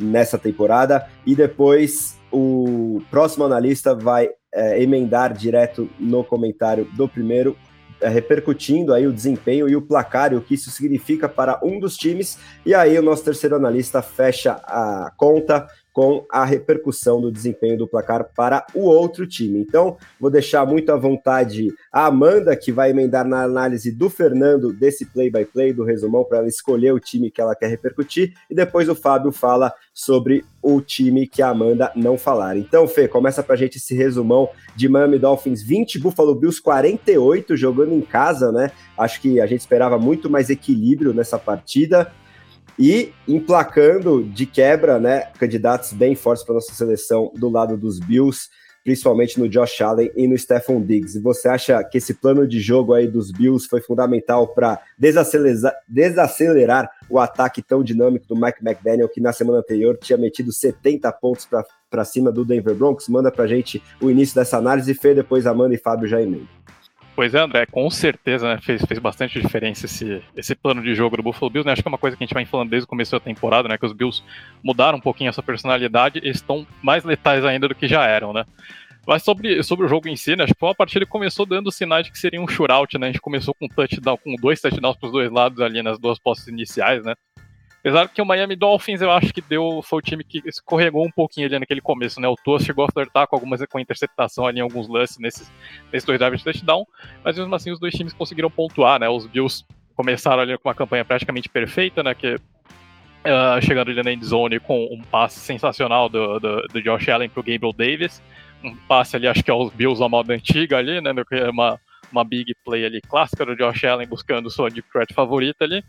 nessa 0.00 0.38
temporada. 0.38 1.06
E 1.26 1.34
depois 1.34 2.18
o 2.32 3.02
próximo 3.10 3.44
analista 3.44 3.94
vai 3.94 4.30
é, 4.52 4.82
emendar 4.82 5.32
direto 5.32 5.88
no 5.98 6.24
comentário 6.24 6.84
do 6.96 7.08
primeiro, 7.08 7.56
é, 8.00 8.08
repercutindo 8.08 8.94
aí 8.94 9.06
o 9.06 9.12
desempenho 9.12 9.68
e 9.68 9.76
o 9.76 9.82
placar 9.82 10.32
e 10.32 10.36
o 10.36 10.40
que 10.40 10.54
isso 10.54 10.70
significa 10.70 11.28
para 11.28 11.60
um 11.62 11.78
dos 11.78 11.96
times. 11.96 12.38
E 12.64 12.74
aí 12.74 12.98
o 12.98 13.02
nosso 13.02 13.24
terceiro 13.24 13.56
analista 13.56 14.00
fecha 14.00 14.52
a 14.64 15.12
conta 15.16 15.68
com 15.92 16.24
a 16.30 16.44
repercussão 16.44 17.20
do 17.20 17.30
desempenho 17.30 17.78
do 17.78 17.88
placar 17.88 18.30
para 18.34 18.66
o 18.74 18.82
outro 18.82 19.26
time. 19.26 19.60
Então, 19.60 19.96
vou 20.18 20.30
deixar 20.30 20.64
muito 20.66 20.90
à 20.92 20.96
vontade 20.96 21.72
a 21.92 22.06
Amanda, 22.06 22.56
que 22.56 22.72
vai 22.72 22.90
emendar 22.90 23.26
na 23.26 23.42
análise 23.42 23.90
do 23.90 24.08
Fernando 24.08 24.72
desse 24.72 25.06
play-by-play, 25.06 25.70
-play, 25.70 25.74
do 25.74 25.84
resumão, 25.84 26.24
para 26.24 26.38
ela 26.38 26.48
escolher 26.48 26.92
o 26.92 27.00
time 27.00 27.30
que 27.30 27.40
ela 27.40 27.54
quer 27.54 27.68
repercutir, 27.68 28.34
e 28.48 28.54
depois 28.54 28.88
o 28.88 28.94
Fábio 28.94 29.32
fala 29.32 29.72
sobre 29.92 30.44
o 30.62 30.80
time 30.80 31.26
que 31.26 31.42
a 31.42 31.48
Amanda 31.48 31.90
não 31.96 32.16
falar. 32.16 32.56
Então, 32.56 32.86
Fê, 32.86 33.08
começa 33.08 33.42
para 33.42 33.54
a 33.54 33.58
gente 33.58 33.78
esse 33.78 33.94
resumão 33.94 34.48
de 34.76 34.88
Miami 34.88 35.18
Dolphins 35.18 35.62
20, 35.62 35.98
Buffalo 35.98 36.34
Bills 36.34 36.60
48, 36.62 37.56
jogando 37.56 37.94
em 37.94 38.00
casa, 38.00 38.52
né? 38.52 38.70
Acho 38.96 39.20
que 39.20 39.40
a 39.40 39.46
gente 39.46 39.60
esperava 39.60 39.98
muito 39.98 40.30
mais 40.30 40.50
equilíbrio 40.50 41.12
nessa 41.14 41.38
partida 41.38 42.12
e 42.78 43.12
emplacando 43.28 44.24
de 44.24 44.46
quebra, 44.46 44.98
né, 44.98 45.26
candidatos 45.38 45.92
bem 45.92 46.14
fortes 46.14 46.44
para 46.44 46.54
nossa 46.54 46.72
seleção 46.72 47.32
do 47.36 47.48
lado 47.48 47.76
dos 47.76 47.98
Bills. 47.98 48.48
principalmente 48.82 49.38
no 49.38 49.46
Josh 49.48 49.80
Allen 49.82 50.10
e 50.16 50.26
no 50.26 50.36
Stephon 50.38 50.80
Diggs. 50.80 51.16
E 51.16 51.20
você 51.20 51.48
acha 51.48 51.84
que 51.84 51.98
esse 51.98 52.14
plano 52.14 52.46
de 52.48 52.60
jogo 52.60 52.94
aí 52.94 53.06
dos 53.06 53.30
Bills 53.30 53.68
foi 53.68 53.80
fundamental 53.80 54.48
para 54.48 54.80
desacelerar, 54.98 55.74
desacelerar 55.86 56.90
o 57.08 57.18
ataque 57.18 57.60
tão 57.62 57.82
dinâmico 57.82 58.26
do 58.26 58.34
Mike 58.34 58.64
McDaniel, 58.64 59.08
que 59.08 59.20
na 59.20 59.32
semana 59.32 59.58
anterior 59.58 59.98
tinha 60.00 60.16
metido 60.16 60.52
70 60.52 61.12
pontos 61.12 61.46
para 61.90 62.04
cima 62.04 62.32
do 62.32 62.44
Denver 62.44 62.74
Broncos? 62.74 63.08
Manda 63.08 63.30
para 63.30 63.46
gente 63.46 63.82
o 64.00 64.10
início 64.10 64.34
dessa 64.34 64.56
análise, 64.56 64.94
Fê, 64.94 65.14
depois 65.14 65.46
Amanda 65.46 65.74
e 65.74 65.78
Fábio 65.78 66.08
já 66.08 66.20
emendam. 66.20 66.48
Pois 67.20 67.34
é, 67.34 67.38
André, 67.38 67.66
com 67.66 67.90
certeza 67.90 68.48
né, 68.48 68.58
fez, 68.62 68.82
fez 68.82 68.98
bastante 68.98 69.38
diferença 69.38 69.84
esse, 69.84 70.22
esse 70.34 70.54
plano 70.54 70.82
de 70.82 70.94
jogo 70.94 71.18
do 71.18 71.22
Buffalo 71.22 71.50
Bills. 71.50 71.66
Né? 71.66 71.74
Acho 71.74 71.82
que 71.82 71.88
é 71.88 71.90
uma 71.92 71.98
coisa 71.98 72.16
que 72.16 72.24
a 72.24 72.26
gente 72.26 72.32
vai 72.32 72.46
falando 72.46 72.70
desde 72.70 72.86
o 72.86 72.88
começo 72.88 73.12
da 73.12 73.20
temporada, 73.20 73.68
né? 73.68 73.76
Que 73.76 73.84
os 73.84 73.92
Bills 73.92 74.22
mudaram 74.62 74.96
um 74.96 75.00
pouquinho 75.02 75.28
a 75.28 75.32
sua 75.34 75.42
personalidade 75.42 76.18
e 76.24 76.30
estão 76.30 76.66
mais 76.82 77.04
letais 77.04 77.44
ainda 77.44 77.68
do 77.68 77.74
que 77.74 77.86
já 77.86 78.06
eram, 78.06 78.32
né? 78.32 78.46
Mas 79.06 79.22
sobre, 79.22 79.62
sobre 79.62 79.84
o 79.84 79.88
jogo 79.90 80.08
em 80.08 80.16
si, 80.16 80.34
né? 80.34 80.44
Acho 80.44 80.54
que 80.54 80.60
foi 80.60 80.70
uma 80.70 80.74
partida 80.74 81.04
que 81.04 81.10
começou 81.10 81.44
dando 81.44 81.70
sinais 81.70 82.06
de 82.06 82.10
que 82.10 82.18
seria 82.18 82.40
um 82.40 82.48
shootout, 82.48 82.96
né? 82.96 83.08
A 83.08 83.10
gente 83.10 83.20
começou 83.20 83.52
com 83.52 83.68
touchdown, 83.68 84.16
com 84.16 84.34
dois 84.36 84.58
touchdowns 84.58 84.96
para 84.96 85.06
os 85.06 85.12
dois 85.12 85.30
lados 85.30 85.60
ali 85.60 85.82
nas 85.82 85.98
duas 85.98 86.18
posses 86.18 86.48
iniciais, 86.48 87.04
né? 87.04 87.14
Apesar 87.80 88.08
que 88.08 88.20
o 88.20 88.26
Miami 88.26 88.54
Dolphins 88.54 89.00
eu 89.00 89.10
acho 89.10 89.32
que 89.32 89.40
deu 89.40 89.80
foi 89.82 89.98
o 89.98 90.02
time 90.02 90.22
que 90.22 90.42
escorregou 90.44 91.04
um 91.04 91.10
pouquinho 91.10 91.46
ali 91.46 91.58
naquele 91.58 91.80
começo, 91.80 92.20
né? 92.20 92.28
O 92.28 92.36
Tua 92.36 92.60
chegou 92.60 92.84
a 92.84 92.92
flertar 92.92 93.26
com 93.26 93.36
algumas 93.36 93.64
com 93.66 93.80
interceptação 93.80 94.46
ali 94.46 94.58
em 94.58 94.62
alguns 94.62 94.86
lances 94.86 95.18
nesses, 95.18 95.50
nesses 95.90 96.06
dois 96.06 96.18
drives 96.18 96.40
de 96.40 96.44
touchdown, 96.44 96.86
mas 97.24 97.38
mesmo 97.38 97.54
assim 97.54 97.70
os 97.70 97.80
dois 97.80 97.94
times 97.94 98.12
conseguiram 98.12 98.50
pontuar, 98.50 99.00
né? 99.00 99.08
Os 99.08 99.26
Bills 99.26 99.64
começaram 99.96 100.42
ali 100.42 100.56
com 100.58 100.68
uma 100.68 100.74
campanha 100.74 101.04
praticamente 101.04 101.48
perfeita, 101.48 102.02
né? 102.02 102.14
Que 102.14 102.34
uh, 102.34 103.62
chegando 103.62 103.90
ali 103.90 104.02
na 104.02 104.12
end 104.12 104.24
zone 104.26 104.60
com 104.60 104.84
um 104.92 105.00
passe 105.00 105.40
sensacional 105.40 106.08
do, 106.10 106.38
do, 106.38 106.62
do 106.68 106.82
Josh 106.82 107.08
Allen 107.08 107.30
pro 107.30 107.42
Gabriel 107.42 107.72
Davis, 107.72 108.22
um 108.62 108.76
passe 108.76 109.16
ali 109.16 109.26
acho 109.26 109.42
que 109.42 109.50
aos 109.50 109.72
Bills 109.72 110.02
a 110.04 110.08
moda 110.08 110.34
antiga 110.34 110.76
ali, 110.76 111.00
né? 111.00 111.12
Uma 111.50 111.80
uma 112.12 112.24
big 112.24 112.54
play 112.64 112.84
ali 112.84 113.00
clássica 113.00 113.46
do 113.46 113.56
Josh 113.56 113.84
Allen 113.84 114.06
buscando 114.06 114.50
sua 114.50 114.68
deep 114.68 114.88
threat 114.92 115.14
favorita 115.14 115.64
ali. 115.64 115.82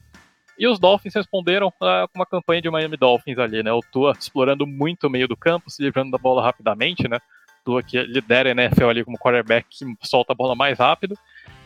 E 0.57 0.67
os 0.67 0.79
Dolphins 0.79 1.15
responderam 1.15 1.67
uh, 1.67 2.07
com 2.07 2.19
uma 2.19 2.25
campanha 2.25 2.61
de 2.61 2.69
Miami 2.69 2.97
Dolphins 2.97 3.39
ali, 3.39 3.63
né? 3.63 3.71
O 3.71 3.81
Tua 3.91 4.13
explorando 4.17 4.67
muito 4.67 5.07
o 5.07 5.09
meio 5.09 5.27
do 5.27 5.35
campo, 5.35 5.69
se 5.69 5.81
livrando 5.81 6.11
da 6.11 6.17
bola 6.17 6.41
rapidamente, 6.41 7.07
né? 7.07 7.19
Tua 7.63 7.81
que 7.81 8.01
lidera 8.03 8.49
a 8.49 8.51
NFL 8.51 8.89
ali 8.89 9.03
como 9.03 9.17
quarterback 9.17 9.67
que 9.69 9.85
solta 10.01 10.33
a 10.33 10.35
bola 10.35 10.55
mais 10.55 10.79
rápido. 10.79 11.17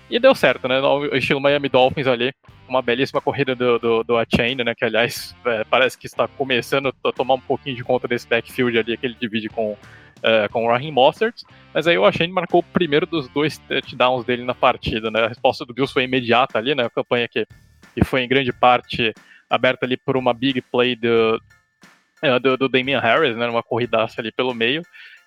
E 0.10 0.20
deu 0.20 0.36
certo, 0.36 0.68
né? 0.68 0.80
No 0.80 1.06
estilo 1.16 1.42
Miami 1.42 1.68
Dolphins 1.68 2.06
ali, 2.06 2.32
uma 2.68 2.82
belíssima 2.82 3.20
corrida 3.20 3.56
do, 3.56 3.80
do, 3.80 4.04
do 4.04 4.18
Achain, 4.18 4.56
né? 4.56 4.76
Que 4.76 4.86
aliás 4.86 5.36
é, 5.46 5.64
parece 5.64 5.98
que 5.98 6.06
está 6.06 6.28
começando 6.28 6.94
a 7.04 7.12
tomar 7.12 7.36
um 7.36 7.40
pouquinho 7.40 7.76
de 7.76 7.84
conta 7.84 8.08
desse 8.08 8.28
backfield 8.28 8.78
ali 8.78 8.98
que 8.98 9.06
ele 9.06 9.18
divide 9.20 9.50
com, 9.50 9.72
uh, 9.72 10.50
com 10.52 10.66
o 10.66 10.70
Raheem 10.70 10.92
Mostert. 10.92 11.42
Mas 11.74 11.88
aí 11.88 11.98
o 11.98 12.06
Achain 12.06 12.32
marcou 12.32 12.60
o 12.60 12.64
primeiro 12.64 13.08
dos 13.08 13.28
dois 13.30 13.58
touchdowns 13.58 14.26
dele 14.26 14.44
na 14.44 14.54
partida, 14.54 15.10
né? 15.10 15.24
A 15.24 15.28
resposta 15.28 15.66
do 15.66 15.74
Bills 15.74 15.92
foi 15.92 16.04
imediata 16.04 16.60
ali, 16.60 16.76
né? 16.76 16.86
A 16.86 16.90
campanha 16.90 17.28
que 17.28 17.48
e 17.96 18.04
foi 18.04 18.22
em 18.22 18.28
grande 18.28 18.52
parte 18.52 19.14
aberta 19.50 19.86
ali 19.86 19.98
por 19.98 20.18
uma 20.18 20.34
big 20.34 20.62
play 20.62 20.96
do, 20.96 21.42
é, 22.22 22.40
do, 22.40 22.58
do 22.58 22.70
Damian 22.70 23.00
Harris, 23.00 23.36
né, 23.36 23.48
uma 23.48 23.64
corridaça 23.64 24.22
ali 24.22 24.32
pelo 24.32 24.54
meio. 24.54 24.82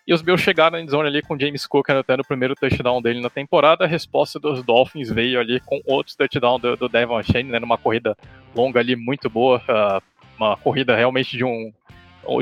E 0.06 0.14
os 0.14 0.22
Bills 0.22 0.42
chegaram 0.42 0.78
em 0.78 0.88
zona 0.88 1.08
ali 1.08 1.20
com 1.20 1.38
James 1.38 1.66
Cook 1.66 1.90
anotando 1.90 2.22
o 2.22 2.26
primeiro 2.26 2.54
touchdown 2.54 3.02
dele 3.02 3.20
na 3.20 3.28
temporada. 3.28 3.84
A 3.84 3.86
resposta 3.86 4.40
dos 4.40 4.62
Dolphins 4.62 5.10
veio 5.10 5.38
ali 5.38 5.60
com 5.60 5.82
outro 5.84 6.16
touchdown 6.16 6.58
do, 6.58 6.76
do 6.76 6.88
Devon 6.88 7.22
Shane, 7.22 7.50
né, 7.50 7.58
numa 7.58 7.76
corrida 7.76 8.16
longa 8.54 8.80
ali 8.80 8.96
muito 8.96 9.28
boa, 9.28 9.58
uh, 9.68 10.02
uma 10.38 10.56
corrida 10.56 10.96
realmente 10.96 11.36
de 11.36 11.44
um 11.44 11.72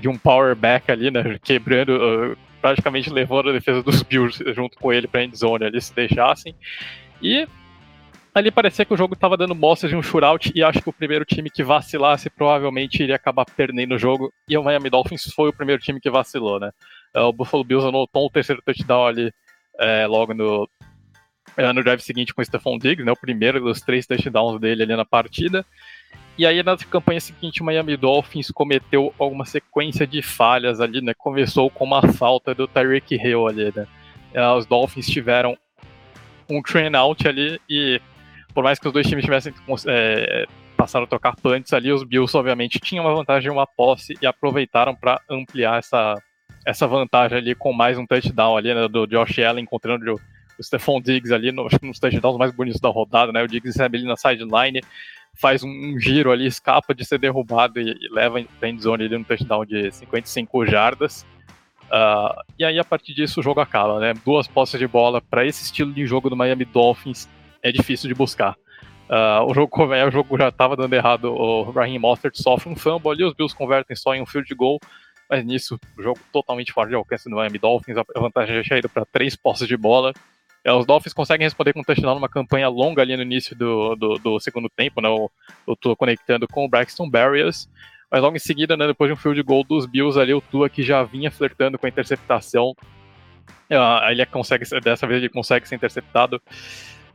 de 0.00 0.08
um 0.08 0.18
power 0.18 0.56
back 0.56 0.90
ali, 0.90 1.12
né, 1.12 1.38
quebrando, 1.42 1.90
uh, 1.90 2.36
praticamente 2.60 3.08
levando 3.08 3.50
a 3.50 3.52
defesa 3.52 3.82
dos 3.82 4.02
Bills 4.02 4.42
junto 4.52 4.76
com 4.78 4.92
ele 4.92 5.06
para 5.06 5.22
end 5.22 5.36
zone 5.36 5.64
ali 5.64 5.80
se 5.80 5.94
deixassem. 5.94 6.54
E 7.22 7.46
ali 8.36 8.50
parecia 8.50 8.84
que 8.84 8.92
o 8.92 8.96
jogo 8.98 9.14
estava 9.14 9.34
dando 9.34 9.54
mostras 9.54 9.90
de 9.90 9.96
um 9.96 10.02
shootout 10.02 10.52
e 10.54 10.62
acho 10.62 10.82
que 10.82 10.90
o 10.90 10.92
primeiro 10.92 11.24
time 11.24 11.48
que 11.48 11.64
vacilasse 11.64 12.28
provavelmente 12.28 13.02
iria 13.02 13.16
acabar 13.16 13.46
perdendo 13.46 13.94
o 13.94 13.98
jogo. 13.98 14.30
E 14.46 14.58
o 14.58 14.62
Miami 14.62 14.90
Dolphins 14.90 15.32
foi 15.34 15.48
o 15.48 15.54
primeiro 15.54 15.80
time 15.80 15.98
que 15.98 16.10
vacilou, 16.10 16.60
né? 16.60 16.70
É, 17.14 17.20
o 17.20 17.32
Buffalo 17.32 17.64
Bills 17.64 17.88
anotou 17.88 18.26
o 18.26 18.30
terceiro 18.30 18.60
touchdown 18.62 19.06
ali 19.06 19.32
é, 19.78 20.06
logo 20.06 20.34
no, 20.34 20.68
é, 21.56 21.72
no 21.72 21.82
drive 21.82 22.00
seguinte 22.00 22.34
com 22.34 22.42
o 22.42 22.44
Stephon 22.44 22.78
Diggs, 22.78 23.02
né? 23.02 23.10
O 23.10 23.16
primeiro 23.16 23.58
dos 23.58 23.80
três 23.80 24.06
touchdowns 24.06 24.60
dele 24.60 24.82
ali 24.82 24.94
na 24.94 25.06
partida. 25.06 25.64
E 26.36 26.44
aí 26.44 26.62
na 26.62 26.76
campanha 26.76 27.20
seguinte 27.20 27.62
o 27.62 27.64
Miami 27.64 27.96
Dolphins 27.96 28.50
cometeu 28.50 29.14
alguma 29.18 29.46
sequência 29.46 30.06
de 30.06 30.20
falhas 30.20 30.78
ali, 30.78 31.00
né? 31.00 31.14
Começou 31.16 31.70
com 31.70 31.86
uma 31.86 32.02
falta 32.12 32.54
do 32.54 32.68
Tyreek 32.68 33.14
Hill 33.14 33.48
ali, 33.48 33.72
né? 33.74 33.86
É, 34.34 34.46
os 34.50 34.66
Dolphins 34.66 35.06
tiveram 35.06 35.56
um 36.50 36.60
train 36.60 36.94
out 36.94 37.26
ali 37.26 37.58
e 37.66 37.98
por 38.56 38.64
mais 38.64 38.78
que 38.78 38.86
os 38.86 38.92
dois 38.94 39.06
times 39.06 39.22
tivessem 39.22 39.52
é, 39.86 40.46
passaram 40.78 41.04
a 41.04 41.06
trocar 41.06 41.36
punts 41.36 41.74
ali, 41.74 41.92
os 41.92 42.02
Bills 42.02 42.34
obviamente 42.34 42.80
tinham 42.80 43.04
uma 43.04 43.14
vantagem 43.14 43.50
uma 43.50 43.66
posse 43.66 44.14
e 44.22 44.26
aproveitaram 44.26 44.94
para 44.94 45.20
ampliar 45.28 45.78
essa, 45.78 46.14
essa 46.64 46.86
vantagem 46.86 47.36
ali 47.36 47.54
com 47.54 47.70
mais 47.74 47.98
um 47.98 48.06
touchdown 48.06 48.56
ali 48.56 48.74
né, 48.74 48.88
do 48.88 49.06
Josh 49.06 49.40
Allen 49.40 49.62
encontrando 49.62 50.10
o, 50.10 50.20
o 50.58 50.62
Stephon 50.62 51.02
Diggs 51.02 51.34
ali, 51.34 51.52
no, 51.52 51.66
acho 51.66 51.78
que 51.78 51.86
nos 51.86 51.98
touchdowns 51.98 52.38
mais 52.38 52.50
bonitos 52.50 52.80
da 52.80 52.88
rodada, 52.88 53.30
né? 53.30 53.42
O 53.42 53.46
Diggs 53.46 53.76
recebe 53.76 53.98
ali 53.98 54.06
na 54.06 54.16
sideline, 54.16 54.80
faz 55.34 55.62
um, 55.62 55.68
um, 55.68 56.00
giro 56.00 56.32
ali, 56.32 56.46
escapa 56.46 56.94
de 56.94 57.04
ser 57.04 57.18
derrubado 57.18 57.78
e, 57.78 57.90
e 57.90 58.08
leva 58.10 58.40
em 58.40 58.80
zone 58.80 59.04
ali 59.04 59.18
no 59.18 59.24
touchdown 59.24 59.66
de 59.66 59.92
55 59.92 60.64
jardas. 60.64 61.26
Uh, 61.88 62.42
e 62.58 62.64
aí, 62.64 62.78
a 62.78 62.84
partir 62.84 63.12
disso, 63.12 63.40
o 63.40 63.42
jogo 63.42 63.60
acaba, 63.60 64.00
né? 64.00 64.14
Duas 64.24 64.48
posses 64.48 64.80
de 64.80 64.88
bola 64.88 65.20
para 65.20 65.44
esse 65.44 65.62
estilo 65.62 65.92
de 65.92 66.06
jogo 66.06 66.30
do 66.30 66.36
Miami 66.36 66.64
Dolphins 66.64 67.28
é 67.68 67.72
difícil 67.72 68.08
de 68.08 68.14
buscar. 68.14 68.56
Uh, 69.08 69.44
o 69.48 69.54
jogo 69.54 69.70
o 69.84 70.10
jogo 70.10 70.36
já 70.36 70.48
estava 70.48 70.76
dando 70.76 70.92
errado, 70.92 71.32
o 71.32 71.70
Raheem 71.70 71.98
Mostert 71.98 72.34
sofre 72.36 72.68
um 72.68 72.76
fumble 72.76 73.10
ali, 73.10 73.24
os 73.24 73.34
Bills 73.34 73.56
convertem 73.56 73.96
só 73.96 74.14
em 74.14 74.20
um 74.20 74.26
field 74.26 74.52
goal, 74.54 74.80
mas 75.30 75.44
nisso, 75.44 75.78
o 75.96 76.02
jogo 76.02 76.18
totalmente 76.32 76.72
fora 76.72 76.88
de 76.88 76.94
alcance 76.94 77.28
do 77.28 77.36
Miami 77.36 77.58
Dolphins, 77.58 77.96
a 77.96 78.20
vantagem 78.20 78.56
já 78.56 78.62
tinha 78.62 78.78
ido 78.78 78.88
para 78.88 79.04
três 79.04 79.36
posses 79.36 79.68
de 79.68 79.76
bola. 79.76 80.12
É, 80.64 80.72
os 80.72 80.84
Dolphins 80.84 81.12
conseguem 81.12 81.46
responder 81.46 81.72
com 81.72 81.80
um 81.80 81.84
touchdown 81.84 82.16
numa 82.16 82.28
campanha 82.28 82.68
longa 82.68 83.00
ali 83.00 83.16
no 83.16 83.22
início 83.22 83.56
do, 83.56 83.94
do, 83.94 84.14
do 84.14 84.40
segundo 84.40 84.68
tempo, 84.68 85.00
né? 85.00 85.08
Eu, 85.08 85.30
eu 85.66 85.96
conectando 85.96 86.48
com 86.48 86.64
o 86.64 86.68
Braxton 86.68 87.08
Barriers, 87.08 87.68
mas 88.10 88.20
logo 88.20 88.36
em 88.36 88.40
seguida, 88.40 88.76
né, 88.76 88.86
depois 88.86 89.08
de 89.08 89.14
um 89.14 89.16
field 89.16 89.40
goal 89.42 89.62
dos 89.62 89.86
Bills 89.86 90.18
ali, 90.18 90.34
o 90.34 90.40
Tua 90.40 90.68
que 90.68 90.82
já 90.82 91.04
vinha 91.04 91.30
flertando 91.30 91.78
com 91.78 91.86
a 91.86 91.88
interceptação, 91.88 92.74
uh, 93.70 94.10
ele 94.10 94.26
consegue, 94.26 94.64
dessa 94.80 95.06
vez 95.06 95.22
ele 95.22 95.28
consegue 95.28 95.68
ser 95.68 95.76
interceptado 95.76 96.40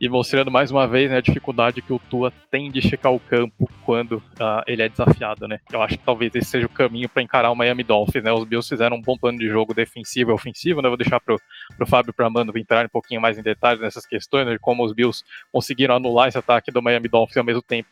e 0.02 0.08
mostrando 0.08 0.50
mais 0.50 0.72
uma 0.72 0.84
vez 0.88 1.08
né, 1.08 1.18
a 1.18 1.20
dificuldade 1.20 1.80
que 1.80 1.92
o 1.92 1.98
Tua 2.10 2.32
tem 2.50 2.68
de 2.72 2.82
checar 2.82 3.12
o 3.12 3.20
campo 3.20 3.70
quando 3.86 4.16
uh, 4.16 4.60
ele 4.66 4.82
é 4.82 4.88
desafiado, 4.88 5.46
né? 5.46 5.60
Eu 5.72 5.80
acho 5.80 5.96
que 5.96 6.04
talvez 6.04 6.34
esse 6.34 6.50
seja 6.50 6.66
o 6.66 6.68
caminho 6.68 7.08
para 7.08 7.22
encarar 7.22 7.52
o 7.52 7.54
Miami 7.54 7.84
Dolphins, 7.84 8.24
né? 8.24 8.32
Os 8.32 8.44
Bills 8.44 8.68
fizeram 8.68 8.96
um 8.96 9.00
bom 9.00 9.16
plano 9.16 9.38
de 9.38 9.46
jogo 9.46 9.72
defensivo 9.72 10.32
e 10.32 10.34
ofensivo, 10.34 10.82
né? 10.82 10.88
Vou 10.88 10.96
deixar 10.96 11.20
pro, 11.20 11.40
pro 11.76 11.86
Fábio 11.86 12.10
e 12.10 12.12
pro 12.12 12.26
Amando 12.26 12.58
entrar 12.58 12.84
um 12.84 12.88
pouquinho 12.88 13.20
mais 13.20 13.38
em 13.38 13.42
detalhes 13.42 13.80
nessas 13.80 14.04
questões, 14.04 14.44
né, 14.44 14.54
de 14.54 14.58
como 14.58 14.84
os 14.84 14.92
Bills 14.92 15.22
conseguiram 15.52 15.94
anular 15.94 16.26
esse 16.26 16.38
ataque 16.38 16.72
do 16.72 16.82
Miami 16.82 17.06
Dolphins 17.06 17.36
ao 17.36 17.44
mesmo 17.44 17.62
tempo 17.62 17.88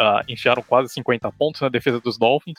uh, 0.00 0.24
enfiaram 0.28 0.62
quase 0.62 0.92
50 0.92 1.30
pontos 1.32 1.60
na 1.60 1.68
defesa 1.68 2.00
dos 2.00 2.18
Dolphins, 2.18 2.58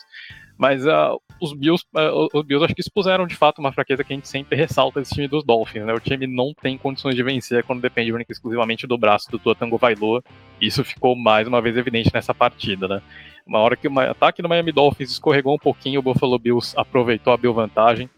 mas 0.57 0.85
uh, 0.85 1.19
os, 1.41 1.53
Bills, 1.53 1.83
uh, 1.95 2.29
os 2.33 2.45
Bills 2.45 2.65
acho 2.65 2.75
que 2.75 2.81
expuseram 2.81 3.27
de 3.27 3.35
fato 3.35 3.59
uma 3.59 3.71
fraqueza 3.71 4.03
que 4.03 4.13
a 4.13 4.15
gente 4.15 4.27
sempre 4.27 4.57
ressalta 4.57 4.99
desse 4.99 5.13
time 5.13 5.27
dos 5.27 5.43
Dolphins, 5.43 5.85
né? 5.85 5.93
O 5.93 5.99
time 5.99 6.27
não 6.27 6.53
tem 6.53 6.77
condições 6.77 7.15
de 7.15 7.23
vencer 7.23 7.63
quando 7.63 7.81
depende 7.81 8.11
única 8.11 8.31
exclusivamente 8.31 8.87
do 8.87 8.97
braço 8.97 9.29
do 9.29 9.39
Tua 9.39 9.55
Tango 9.55 9.77
Vailoa, 9.77 10.23
isso 10.59 10.83
ficou 10.83 11.15
mais 11.15 11.47
uma 11.47 11.61
vez 11.61 11.77
evidente 11.77 12.11
nessa 12.13 12.33
partida, 12.33 12.87
né? 12.87 13.01
Uma 13.45 13.59
hora 13.59 13.75
que 13.75 13.87
o 13.87 13.99
ataque 13.99 14.41
do 14.41 14.49
Miami 14.49 14.71
Dolphins 14.71 15.11
escorregou 15.11 15.53
um 15.53 15.59
pouquinho, 15.59 15.99
o 15.99 16.03
Buffalo 16.03 16.39
Bills 16.39 16.73
aproveitou 16.75 17.31
a 17.31 17.37
Bill 17.37 17.53
vantagem. 17.53 18.09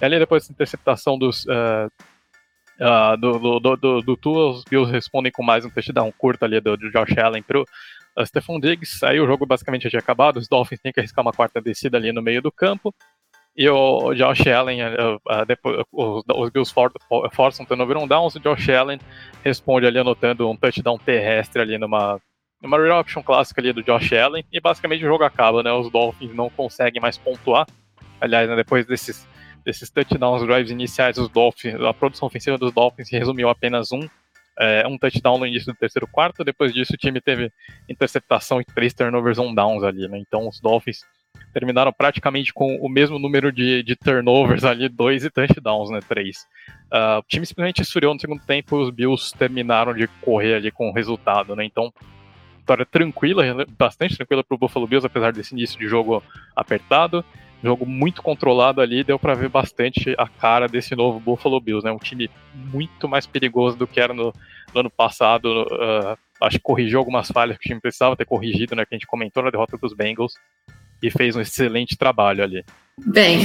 E 0.00 0.04
ali 0.04 0.18
depois 0.18 0.42
dessa 0.42 0.52
interceptação 0.52 1.16
dos, 1.16 1.46
uh, 1.46 1.88
uh, 2.80 3.16
do, 3.16 3.60
do, 3.60 3.76
do, 3.76 4.00
do, 4.02 4.16
Tua, 4.16 4.50
os 4.50 4.64
Bills 4.64 4.90
respondem 4.90 5.30
com 5.30 5.42
mais 5.42 5.64
um 5.64 5.70
touchdown 5.70 6.12
curto 6.18 6.44
ali 6.44 6.60
do, 6.60 6.76
do 6.76 6.90
Josh 6.90 7.16
Allen 7.16 7.42
pro, 7.42 7.64
Uh, 8.18 8.26
Stephon 8.26 8.60
Diggs, 8.60 9.04
aí 9.04 9.20
o 9.20 9.26
jogo 9.26 9.46
basicamente 9.46 9.84
já 9.84 9.90
tinha 9.90 10.00
acabado, 10.00 10.36
os 10.36 10.48
Dolphins 10.48 10.80
têm 10.80 10.92
que 10.92 11.00
arriscar 11.00 11.24
uma 11.24 11.32
quarta 11.32 11.60
descida 11.60 11.96
ali 11.96 12.12
no 12.12 12.22
meio 12.22 12.42
do 12.42 12.52
campo, 12.52 12.94
e 13.56 13.68
o 13.68 14.14
Josh 14.14 14.46
Allen, 14.46 14.82
uh, 14.82 15.16
uh, 15.16 15.46
depois, 15.46 15.84
os, 15.92 16.22
os 16.26 16.50
Bills 16.50 16.72
for, 16.72 16.90
forçam 17.32 17.64
um 17.64 17.66
turnover 17.66 17.98
on 17.98 18.06
downs, 18.06 18.34
o 18.34 18.40
Josh 18.40 18.68
Allen 18.70 18.98
responde 19.44 19.86
ali 19.86 19.98
anotando 19.98 20.48
um 20.48 20.56
touchdown 20.56 20.98
terrestre 20.98 21.60
ali 21.60 21.78
numa, 21.78 22.20
numa 22.62 22.78
real 22.78 23.00
option 23.00 23.22
clássica 23.22 23.60
ali 23.60 23.72
do 23.72 23.82
Josh 23.82 24.12
Allen, 24.12 24.44
e 24.52 24.60
basicamente 24.60 25.04
o 25.04 25.08
jogo 25.08 25.24
acaba, 25.24 25.62
né, 25.62 25.72
os 25.72 25.90
Dolphins 25.90 26.34
não 26.34 26.48
conseguem 26.50 27.00
mais 27.00 27.18
pontuar, 27.18 27.66
aliás, 28.20 28.48
né, 28.48 28.56
depois 28.56 28.86
desses, 28.86 29.26
desses 29.64 29.90
touchdowns, 29.90 30.42
drives 30.46 30.70
iniciais, 30.70 31.18
os 31.18 31.28
Dolphins, 31.28 31.80
a 31.80 31.92
produção 31.92 32.26
ofensiva 32.26 32.58
dos 32.58 32.72
Dolphins 32.72 33.08
se 33.08 33.18
resumiu 33.18 33.48
apenas 33.48 33.92
um, 33.92 34.08
é, 34.58 34.86
um 34.86 34.98
touchdown 34.98 35.38
no 35.38 35.46
início 35.46 35.72
do 35.72 35.78
terceiro 35.78 36.06
quarto. 36.06 36.44
Depois 36.44 36.72
disso, 36.72 36.94
o 36.94 36.96
time 36.96 37.20
teve 37.20 37.50
interceptação 37.88 38.60
e 38.60 38.64
três 38.64 38.92
turnovers 38.92 39.38
on 39.38 39.54
downs 39.54 39.82
ali, 39.82 40.08
né? 40.08 40.18
Então 40.18 40.48
os 40.48 40.60
Dolphins 40.60 41.00
terminaram 41.52 41.92
praticamente 41.92 42.52
com 42.52 42.76
o 42.76 42.88
mesmo 42.88 43.18
número 43.18 43.52
de, 43.52 43.82
de 43.82 43.94
turnovers 43.94 44.64
ali, 44.64 44.88
dois 44.88 45.24
e 45.24 45.30
touchdowns, 45.30 45.90
né, 45.90 46.00
três. 46.06 46.46
Uh, 46.90 47.18
o 47.18 47.22
time 47.28 47.44
simplesmente 47.44 47.82
esfriou 47.82 48.14
no 48.14 48.20
segundo 48.20 48.42
tempo 48.44 48.76
e 48.76 48.82
os 48.82 48.90
Bills 48.90 49.36
terminaram 49.36 49.94
de 49.94 50.06
correr 50.22 50.54
ali 50.54 50.70
com 50.70 50.88
o 50.88 50.92
resultado, 50.92 51.54
né, 51.54 51.64
então 51.64 51.92
vitória 52.58 52.86
tranquila, 52.86 53.66
bastante 53.76 54.16
tranquila 54.16 54.44
para 54.44 54.54
o 54.54 54.58
Buffalo 54.58 54.86
Bills, 54.86 55.06
apesar 55.06 55.32
desse 55.32 55.52
início 55.52 55.78
de 55.78 55.86
jogo 55.88 56.22
apertado. 56.54 57.24
Jogo 57.62 57.86
muito 57.86 58.22
controlado 58.22 58.80
ali, 58.80 59.04
deu 59.04 59.18
para 59.18 59.34
ver 59.34 59.48
bastante 59.48 60.14
a 60.18 60.26
cara 60.26 60.66
desse 60.66 60.96
novo 60.96 61.20
Buffalo 61.20 61.60
Bills, 61.60 61.84
né? 61.84 61.92
Um 61.92 61.98
time 61.98 62.28
muito 62.54 63.08
mais 63.08 63.24
perigoso 63.24 63.76
do 63.76 63.86
que 63.86 64.00
era 64.00 64.12
no, 64.12 64.34
no 64.74 64.80
ano 64.80 64.90
passado. 64.90 65.46
Uh, 65.46 66.18
acho 66.40 66.56
que 66.56 66.62
corrigiu 66.62 66.98
algumas 66.98 67.28
falhas 67.28 67.56
que 67.56 67.66
o 67.66 67.68
time 67.68 67.80
precisava 67.80 68.16
ter 68.16 68.24
corrigido, 68.24 68.74
né? 68.74 68.84
Que 68.84 68.94
a 68.94 68.98
gente 68.98 69.06
comentou 69.06 69.44
na 69.44 69.50
derrota 69.50 69.78
dos 69.78 69.94
Bengals 69.94 70.34
e 71.00 71.10
fez 71.10 71.36
um 71.36 71.40
excelente 71.40 71.96
trabalho 71.96 72.42
ali. 72.42 72.64
Bem, 72.98 73.42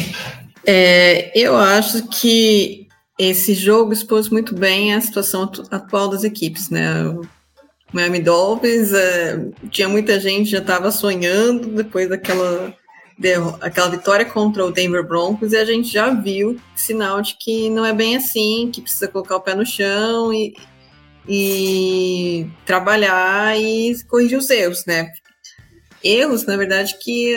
é, 0.65 1.31
eu 1.37 1.55
acho 1.55 2.07
que 2.09 2.87
esse 3.19 3.53
jogo 3.53 3.93
expôs 3.93 4.29
muito 4.29 4.55
bem 4.55 4.93
a 4.93 5.01
situação 5.01 5.49
atual 5.71 6.09
das 6.09 6.23
equipes, 6.23 6.69
né? 6.69 7.03
O 7.03 7.21
Miami 7.93 8.19
Dolphins, 8.19 8.93
é, 8.93 9.47
tinha 9.69 9.87
muita 9.87 10.19
gente 10.19 10.49
já 10.49 10.59
estava 10.59 10.91
sonhando 10.91 11.67
depois 11.67 12.09
daquela 12.09 12.73
aquela 13.61 13.89
vitória 13.89 14.25
contra 14.25 14.63
o 14.63 14.71
Denver 14.71 15.05
Broncos 15.05 15.51
e 15.51 15.57
a 15.57 15.65
gente 15.65 15.87
já 15.87 16.09
viu 16.11 16.59
sinal 16.75 17.21
de 17.21 17.35
que 17.39 17.69
não 17.69 17.85
é 17.85 17.93
bem 17.93 18.15
assim, 18.15 18.69
que 18.71 18.81
precisa 18.81 19.07
colocar 19.07 19.37
o 19.37 19.41
pé 19.41 19.55
no 19.55 19.65
chão 19.65 20.31
e, 20.31 20.55
e 21.27 22.47
trabalhar 22.65 23.59
e 23.59 23.95
corrigir 24.03 24.37
os 24.37 24.49
erros, 24.49 24.85
né? 24.85 25.11
Erros, 26.03 26.45
na 26.45 26.55
verdade, 26.55 26.95
que 26.99 27.35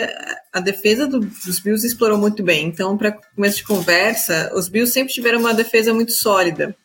a 0.53 0.59
defesa 0.59 1.07
do, 1.07 1.19
dos 1.19 1.59
Bills 1.59 1.85
explorou 1.85 2.17
muito 2.17 2.43
bem. 2.43 2.67
Então, 2.67 2.95
para 2.95 3.17
começo 3.35 3.57
de 3.57 3.63
conversa, 3.63 4.51
os 4.53 4.69
Bills 4.69 4.93
sempre 4.93 5.11
tiveram 5.11 5.39
uma 5.39 5.53
defesa 5.53 5.91
muito 5.93 6.11
sólida. 6.11 6.75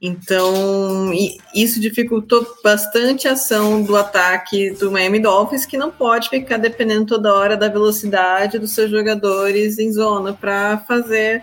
Então, 0.00 1.12
isso 1.52 1.80
dificultou 1.80 2.46
bastante 2.62 3.26
a 3.26 3.32
ação 3.32 3.82
do 3.82 3.96
ataque 3.96 4.70
do 4.70 4.92
Miami 4.92 5.18
Dolphins, 5.18 5.66
que 5.66 5.76
não 5.76 5.90
pode 5.90 6.28
ficar 6.28 6.56
dependendo 6.56 7.06
toda 7.06 7.34
hora 7.34 7.56
da 7.56 7.68
velocidade 7.68 8.60
dos 8.60 8.70
seus 8.70 8.90
jogadores 8.90 9.78
em 9.78 9.92
zona 9.92 10.32
para 10.32 10.78
fazer 10.86 11.42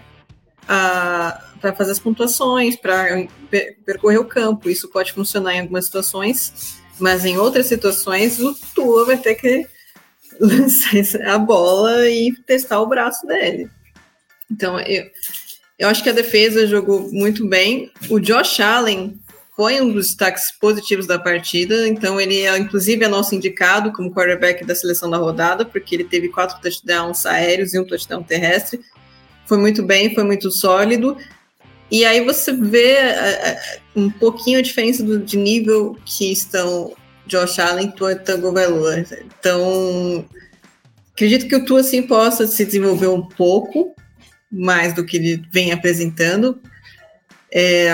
para 0.68 1.74
fazer 1.76 1.92
as 1.92 2.00
pontuações, 2.00 2.76
para 2.76 3.28
percorrer 3.86 4.18
o 4.18 4.26
campo. 4.26 4.70
Isso 4.70 4.90
pode 4.90 5.14
funcionar 5.14 5.56
em 5.56 5.60
algumas 5.62 5.86
situações, 5.86 6.82
mas 7.00 7.26
em 7.26 7.38
outras 7.38 7.68
situações 7.68 8.40
o 8.40 8.56
Tua 8.74 9.06
vai 9.06 9.18
ter 9.18 9.36
que 9.36 9.68
lançar 10.40 11.22
a 11.28 11.38
bola 11.38 12.10
e 12.10 12.34
testar 12.46 12.80
o 12.80 12.88
braço 12.88 13.28
dele. 13.28 13.70
Então, 14.50 14.80
eu, 14.80 15.06
eu 15.78 15.90
acho 15.90 16.04
que 16.04 16.10
a 16.10 16.14
defesa 16.14 16.66
jogou 16.68 17.12
muito 17.12 17.48
bem. 17.48 17.92
O 18.10 18.20
Josh 18.20 18.60
Allen 18.60 19.20
foi 19.56 19.82
um 19.82 19.92
dos 19.92 20.08
destaques 20.08 20.52
positivos 20.60 21.08
da 21.08 21.18
partida, 21.18 21.88
então 21.88 22.20
ele 22.20 22.42
é 22.42 22.58
inclusive 22.58 23.04
é 23.06 23.08
nosso 23.08 23.36
indicado 23.36 23.92
como 23.94 24.14
quarterback 24.14 24.66
da 24.66 24.76
seleção 24.76 25.10
da 25.10 25.18
rodada, 25.18 25.66
porque 25.66 25.96
ele 25.96 26.04
teve 26.04 26.30
quatro 26.30 26.60
touchdowns 26.62 27.26
aéreos 27.26 27.74
e 27.74 27.80
um 27.80 27.86
touchdown 27.86 28.24
terrestre. 28.24 28.82
Foi 29.46 29.58
muito 29.58 29.84
bem, 29.84 30.14
foi 30.14 30.24
muito 30.24 30.52
sólido. 30.52 31.18
E 31.90 32.04
aí 32.04 32.26
você 32.26 32.52
vê 32.52 32.98
uh, 32.98 34.02
um 34.02 34.10
pouquinho 34.10 34.60
a 34.60 34.62
diferença 34.62 35.04
do, 35.04 35.20
de 35.20 35.38
nível 35.38 35.98
que 36.04 36.32
estão 36.32 36.94
Josh 37.28 37.60
Allen 37.60 37.94
e 37.96 38.16
Tango 38.16 38.52
Veloa. 38.52 39.06
Então, 39.40 40.26
acredito 41.14 41.48
que 41.48 41.56
o 41.56 41.66
Tua 41.66 41.82
assim 41.82 42.02
possa 42.02 42.48
se 42.48 42.66
desenvolver 42.66 43.08
um 43.08 43.22
pouco, 43.22 43.96
mais 44.56 44.94
do 44.94 45.06
que 45.06 45.18
ele 45.18 45.44
vem 45.52 45.72
apresentando. 45.72 46.60
É, 47.52 47.94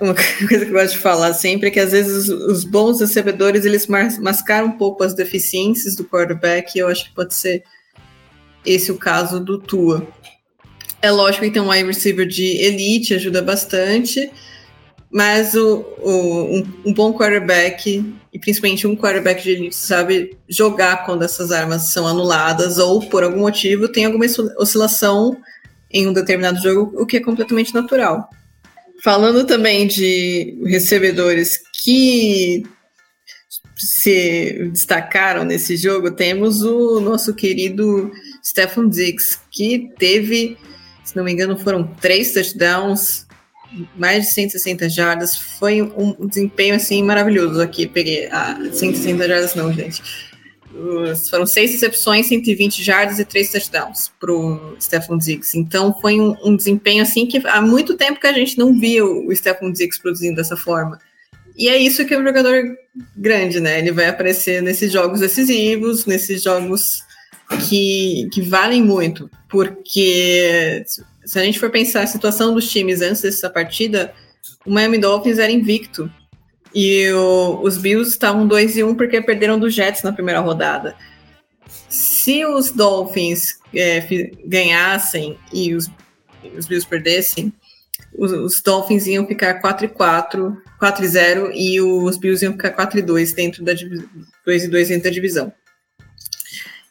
uma 0.00 0.14
coisa 0.48 0.64
que 0.64 0.70
eu 0.70 0.72
gosto 0.72 0.92
de 0.92 0.98
falar 0.98 1.32
sempre 1.34 1.68
é 1.68 1.70
que 1.70 1.80
às 1.80 1.92
vezes 1.92 2.28
os 2.28 2.64
bons 2.64 3.00
recebedores 3.00 3.64
eles 3.64 3.86
mascaram 3.86 4.68
um 4.68 4.78
pouco 4.78 5.02
as 5.02 5.14
deficiências 5.14 5.94
do 5.94 6.04
quarterback 6.04 6.74
e 6.74 6.80
eu 6.80 6.88
acho 6.88 7.04
que 7.04 7.14
pode 7.14 7.34
ser 7.34 7.62
esse 8.64 8.92
o 8.92 8.98
caso 8.98 9.40
do 9.40 9.58
Tua. 9.58 10.06
É 11.00 11.10
lógico 11.10 11.44
que 11.44 11.50
tem 11.50 11.62
um 11.62 11.70
wide 11.70 11.86
receiver 11.86 12.26
de 12.26 12.44
elite, 12.62 13.14
ajuda 13.14 13.42
bastante, 13.42 14.30
mas 15.10 15.54
o, 15.54 15.84
o 15.98 16.56
um, 16.56 16.72
um, 16.86 16.94
bom 16.94 17.12
quarterback, 17.12 18.14
e 18.32 18.38
principalmente 18.38 18.86
um 18.86 18.96
quarterback 18.96 19.42
de 19.42 19.50
elite, 19.50 19.76
sabe 19.76 20.38
jogar 20.48 21.04
quando 21.04 21.22
essas 21.22 21.52
armas 21.52 21.92
são 21.92 22.06
anuladas 22.06 22.78
ou, 22.78 23.06
por 23.08 23.22
algum 23.22 23.40
motivo, 23.40 23.88
tem 23.88 24.06
alguma 24.06 24.24
oscilação 24.58 25.36
em 25.90 26.08
um 26.08 26.12
determinado 26.12 26.58
jogo, 26.60 27.00
o 27.00 27.04
que 27.04 27.18
é 27.18 27.20
completamente 27.20 27.74
natural. 27.74 28.30
Falando 29.04 29.44
também 29.44 29.86
de 29.86 30.58
recebedores 30.64 31.58
que 31.84 32.62
se 33.76 34.70
destacaram 34.72 35.44
nesse 35.44 35.76
jogo, 35.76 36.12
temos 36.12 36.62
o 36.62 37.00
nosso 37.00 37.34
querido 37.34 38.10
Stefan 38.42 38.88
Diggs, 38.88 39.38
que 39.50 39.90
teve, 39.98 40.56
se 41.04 41.14
não 41.16 41.24
me 41.24 41.32
engano, 41.32 41.58
foram 41.58 41.84
três 42.00 42.32
touchdowns, 42.32 43.26
mais 43.96 44.26
de 44.26 44.32
160 44.32 44.88
jardas. 44.88 45.36
Foi 45.36 45.82
um 45.82 46.26
desempenho 46.26 46.74
assim 46.74 47.02
maravilhoso 47.02 47.60
aqui. 47.60 47.86
Peguei 47.86 48.28
ah, 48.30 48.58
160 48.72 49.28
jardas, 49.28 49.54
não, 49.54 49.72
gente. 49.72 50.02
foram 51.30 51.46
seis 51.46 51.72
recepções, 51.72 52.26
120 52.26 52.82
jardas 52.82 53.18
e 53.18 53.24
três 53.24 53.50
touchdowns 53.50 54.10
para 54.20 54.32
o 54.32 54.76
Stephon 54.80 55.18
Diggs. 55.18 55.56
Então 55.56 55.94
foi 56.00 56.20
um, 56.20 56.36
um, 56.44 56.56
desempenho 56.56 57.02
assim 57.02 57.26
que 57.26 57.40
há 57.46 57.60
muito 57.60 57.96
tempo 57.96 58.20
que 58.20 58.26
a 58.26 58.32
gente 58.32 58.58
não 58.58 58.78
via 58.78 59.04
o 59.04 59.34
Stephon 59.34 59.72
Diggs 59.72 60.00
produzindo 60.00 60.36
dessa 60.36 60.56
forma. 60.56 60.98
E 61.56 61.68
é 61.68 61.76
isso 61.76 62.04
que 62.04 62.14
é 62.14 62.18
um 62.18 62.24
jogador 62.24 62.62
grande, 63.16 63.60
né? 63.60 63.78
Ele 63.78 63.92
vai 63.92 64.06
aparecer 64.06 64.62
nesses 64.62 64.90
jogos 64.90 65.20
decisivos, 65.20 66.06
nesses 66.06 66.42
jogos 66.42 67.02
que, 67.68 68.28
que 68.32 68.40
valem 68.40 68.82
muito, 68.82 69.30
porque 69.48 70.84
se 71.24 71.38
a 71.38 71.44
gente 71.44 71.58
for 71.58 71.70
pensar 71.70 72.02
a 72.02 72.06
situação 72.06 72.54
dos 72.54 72.70
times 72.70 73.00
antes 73.00 73.22
dessa 73.22 73.48
partida, 73.48 74.12
o 74.66 74.70
Miami 74.70 74.98
Dolphins 74.98 75.38
era 75.38 75.52
invicto. 75.52 76.10
E 76.74 77.10
o, 77.12 77.60
os 77.62 77.76
Bills 77.76 78.10
estavam 78.10 78.46
2 78.46 78.78
e 78.78 78.84
1 78.84 78.88
um 78.88 78.94
porque 78.94 79.20
perderam 79.20 79.58
do 79.58 79.70
Jets 79.70 80.02
na 80.02 80.12
primeira 80.12 80.40
rodada. 80.40 80.96
Se 81.88 82.44
os 82.46 82.70
Dolphins 82.70 83.58
é, 83.74 84.00
ganhassem 84.46 85.38
e 85.52 85.74
os, 85.74 85.90
os 86.56 86.66
Bills 86.66 86.88
perdessem, 86.88 87.52
os, 88.16 88.32
os, 88.32 88.62
Dolphins 88.62 89.06
iam 89.06 89.26
ficar 89.26 89.54
4 89.54 89.86
e 89.86 89.88
4, 89.88 90.62
4 90.78 91.04
e 91.04 91.08
0 91.08 91.52
e 91.52 91.80
os 91.80 92.16
Bills 92.16 92.44
iam 92.44 92.52
ficar 92.52 92.70
4 92.70 92.98
e 92.98 93.02
2 93.02 93.32
dentro 93.34 93.62
da 93.62 93.72
2 93.74 94.64
e 94.64 94.68
2 94.68 94.88
dentro 94.88 95.04
da 95.04 95.10
divisão. 95.10 95.52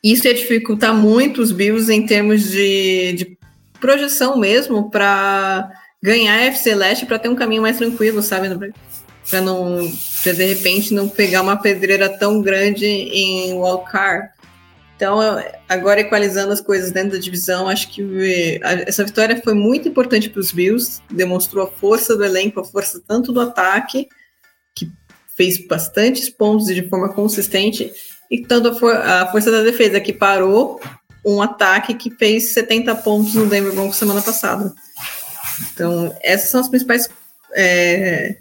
Isso 0.04 0.28
ia 0.28 0.34
dificultar 0.34 0.96
muito 0.96 1.42
os 1.42 1.52
Bills 1.52 1.92
em 1.94 2.06
termos 2.06 2.50
de, 2.50 3.14
de 3.14 3.38
projeção 3.82 4.38
mesmo 4.38 4.90
para 4.90 5.70
ganhar 6.02 6.36
a 6.36 6.42
FC 6.44 6.74
Leste 6.74 7.06
para 7.06 7.20
ter 7.20 7.28
um 7.28 7.36
caminho 7.36 7.62
mais 7.62 7.78
tranquilo, 7.78 8.22
sabe? 8.22 8.48
Para 9.30 9.42
não, 9.42 9.92
pra 10.24 10.32
de 10.32 10.46
repente 10.46 10.94
não 10.94 11.10
pegar 11.10 11.42
uma 11.42 11.58
pedreira 11.58 12.08
tão 12.08 12.42
grande 12.42 12.86
em 12.86 13.54
Wildcard. 13.54 14.30
Então, 14.96 15.20
agora 15.68 16.02
equalizando 16.02 16.54
as 16.54 16.62
coisas 16.62 16.92
dentro 16.92 17.14
da 17.14 17.18
divisão, 17.18 17.68
acho 17.68 17.90
que 17.90 18.60
essa 18.62 19.04
vitória 19.04 19.42
foi 19.44 19.56
muito 19.56 19.88
importante 19.88 20.30
para 20.30 20.40
os 20.40 20.52
Bills, 20.52 21.02
demonstrou 21.10 21.64
a 21.64 21.72
força 21.72 22.16
do 22.16 22.24
elenco, 22.24 22.60
a 22.60 22.64
força 22.64 23.02
tanto 23.08 23.32
do 23.32 23.42
ataque, 23.42 24.08
que 24.76 24.92
fez 25.36 25.58
bastantes 25.66 26.30
pontos 26.30 26.68
de 26.68 26.88
forma 26.88 27.12
consistente, 27.14 27.92
e 28.30 28.44
tanto 28.44 28.70
a, 28.70 28.76
for 28.76 28.96
a 28.96 29.26
força 29.32 29.52
da 29.52 29.64
defesa, 29.64 30.00
que 30.00 30.14
parou 30.14 30.80
um 31.26 31.42
ataque 31.42 31.94
que 31.94 32.12
fez 32.12 32.54
70 32.54 32.96
pontos 32.96 33.34
no 33.34 33.46
Denver 33.46 33.74
Broncos 33.74 33.98
semana 33.98 34.22
passada. 34.22 34.74
Então, 35.72 36.16
essas 36.22 36.50
são 36.50 36.62
as 36.62 36.68
principais 36.68 37.10
é, 37.54 38.38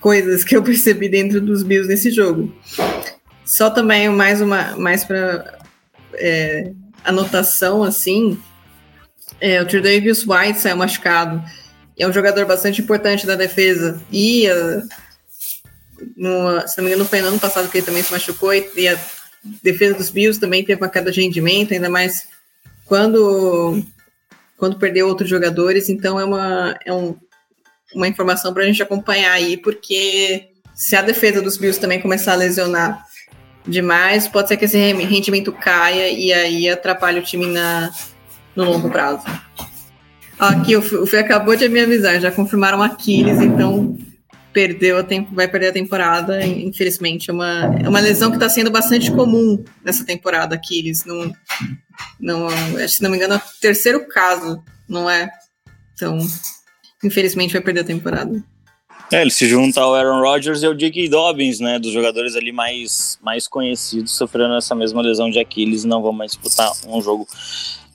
coisas 0.00 0.44
que 0.44 0.56
eu 0.56 0.62
percebi 0.62 1.08
dentro 1.08 1.40
dos 1.40 1.62
Bills 1.62 1.88
nesse 1.88 2.10
jogo. 2.10 2.54
Só 3.44 3.70
também 3.70 4.08
mais 4.08 4.40
uma 4.40 4.76
mais 4.76 5.04
para 5.04 5.58
é, 6.14 6.72
anotação 7.04 7.82
assim, 7.82 8.40
é, 9.40 9.60
o 9.60 9.66
Tredavious 9.66 10.26
White 10.26 10.60
saiu 10.60 10.76
machucado. 10.76 11.42
É 11.98 12.06
um 12.06 12.12
jogador 12.12 12.44
bastante 12.44 12.82
importante 12.82 13.26
da 13.26 13.36
defesa 13.36 14.02
e 14.12 14.48
uh, 14.50 14.86
no, 16.16 16.68
se 16.68 16.76
não 16.76 16.84
me 16.84 16.90
engano 16.90 17.08
foi 17.08 17.22
no 17.22 17.28
ano 17.28 17.40
passado 17.40 17.70
que 17.70 17.78
ele 17.78 17.86
também 17.86 18.02
se 18.02 18.12
machucou 18.12 18.52
e, 18.52 18.68
e 18.76 18.98
defesa 19.62 19.94
dos 19.94 20.10
Bills 20.10 20.38
também 20.40 20.64
teve 20.64 20.80
uma 20.80 20.88
queda 20.88 21.10
de 21.10 21.20
rendimento, 21.20 21.74
ainda 21.74 21.88
mais 21.88 22.28
quando, 22.84 23.82
quando 24.56 24.78
perdeu 24.78 25.08
outros 25.08 25.28
jogadores. 25.28 25.88
Então 25.88 26.18
é 26.18 26.24
uma, 26.24 26.78
é 26.84 26.92
um, 26.92 27.16
uma 27.94 28.08
informação 28.08 28.52
para 28.52 28.62
a 28.62 28.66
gente 28.66 28.82
acompanhar 28.82 29.32
aí, 29.32 29.56
porque 29.56 30.48
se 30.74 30.94
a 30.96 31.02
defesa 31.02 31.40
dos 31.40 31.56
Bills 31.56 31.80
também 31.80 32.00
começar 32.00 32.32
a 32.32 32.36
lesionar 32.36 33.04
demais, 33.66 34.28
pode 34.28 34.48
ser 34.48 34.56
que 34.56 34.66
esse 34.66 34.78
rendimento 34.78 35.52
caia 35.52 36.10
e 36.10 36.32
aí 36.32 36.68
atrapalhe 36.68 37.18
o 37.18 37.22
time 37.22 37.46
na, 37.46 37.90
no 38.54 38.64
longo 38.64 38.90
prazo. 38.90 39.24
Aqui 40.38 40.76
o 40.76 41.06
Fê 41.06 41.18
acabou 41.18 41.56
de 41.56 41.68
me 41.68 41.80
avisar, 41.80 42.20
já 42.20 42.30
confirmaram 42.30 42.82
Aquiles, 42.82 43.40
então 43.40 43.96
perdeu 44.56 45.04
tempo, 45.04 45.34
vai 45.34 45.46
perder 45.46 45.68
a 45.68 45.72
temporada, 45.72 46.42
infelizmente. 46.46 47.28
É 47.28 47.32
uma, 47.34 47.76
é 47.78 47.86
uma 47.86 48.00
lesão 48.00 48.30
que 48.30 48.38
está 48.38 48.48
sendo 48.48 48.70
bastante 48.70 49.12
comum 49.12 49.62
nessa 49.84 50.02
temporada, 50.02 50.54
Aquiles. 50.54 51.04
Não, 51.04 51.30
não, 52.18 52.48
se 52.88 53.02
não 53.02 53.10
me 53.10 53.18
engano, 53.18 53.34
é 53.34 53.36
o 53.36 53.42
terceiro 53.60 54.08
caso, 54.08 54.64
não 54.88 55.10
é? 55.10 55.28
Então, 55.92 56.16
infelizmente, 57.04 57.52
vai 57.52 57.60
perder 57.60 57.80
a 57.80 57.84
temporada. 57.84 58.42
É, 59.12 59.20
ele 59.20 59.30
se 59.30 59.46
junta 59.46 59.82
ao 59.82 59.94
Aaron 59.94 60.22
Rodgers 60.22 60.62
e 60.62 60.66
ao 60.66 60.74
J.K. 60.74 61.06
Dobbins, 61.10 61.60
né? 61.60 61.78
Dos 61.78 61.92
jogadores 61.92 62.34
ali 62.34 62.50
mais, 62.50 63.18
mais 63.22 63.46
conhecidos, 63.46 64.12
sofrendo 64.16 64.54
essa 64.54 64.74
mesma 64.74 65.02
lesão 65.02 65.28
de 65.28 65.38
Aquiles, 65.38 65.84
não 65.84 66.00
vão 66.00 66.14
mais 66.14 66.32
disputar 66.32 66.72
um 66.88 67.02
jogo 67.02 67.28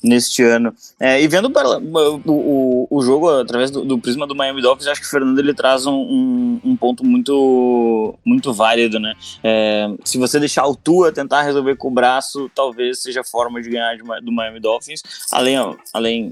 neste 0.03 0.43
ano. 0.43 0.73
É, 0.99 1.21
e 1.21 1.27
vendo 1.27 1.51
o, 1.51 2.21
o, 2.25 2.87
o, 2.89 3.01
jogo 3.01 3.29
através 3.29 3.69
do, 3.69 3.85
do, 3.85 3.99
prisma 3.99 4.25
do 4.25 4.35
Miami 4.35 4.61
Dolphins, 4.61 4.87
acho 4.87 5.01
que 5.01 5.07
o 5.07 5.09
Fernando 5.09 5.37
ele 5.39 5.53
traz 5.53 5.85
um, 5.85 5.93
um, 5.93 6.61
um 6.63 6.75
ponto 6.75 7.05
muito, 7.05 8.15
muito 8.25 8.53
válido, 8.53 8.99
né? 8.99 9.13
É, 9.43 9.87
se 10.03 10.17
você 10.17 10.39
deixar 10.39 10.65
o 10.65 10.75
Tua 10.75 11.11
tentar 11.11 11.43
resolver 11.43 11.75
com 11.75 11.89
o 11.89 11.91
braço, 11.91 12.49
talvez 12.55 13.01
seja 13.01 13.21
a 13.21 13.25
forma 13.25 13.61
de 13.61 13.69
ganhar 13.69 13.95
de, 13.95 14.03
do 14.23 14.31
Miami 14.31 14.59
Dolphins, 14.59 15.01
além, 15.31 15.57
além 15.93 16.31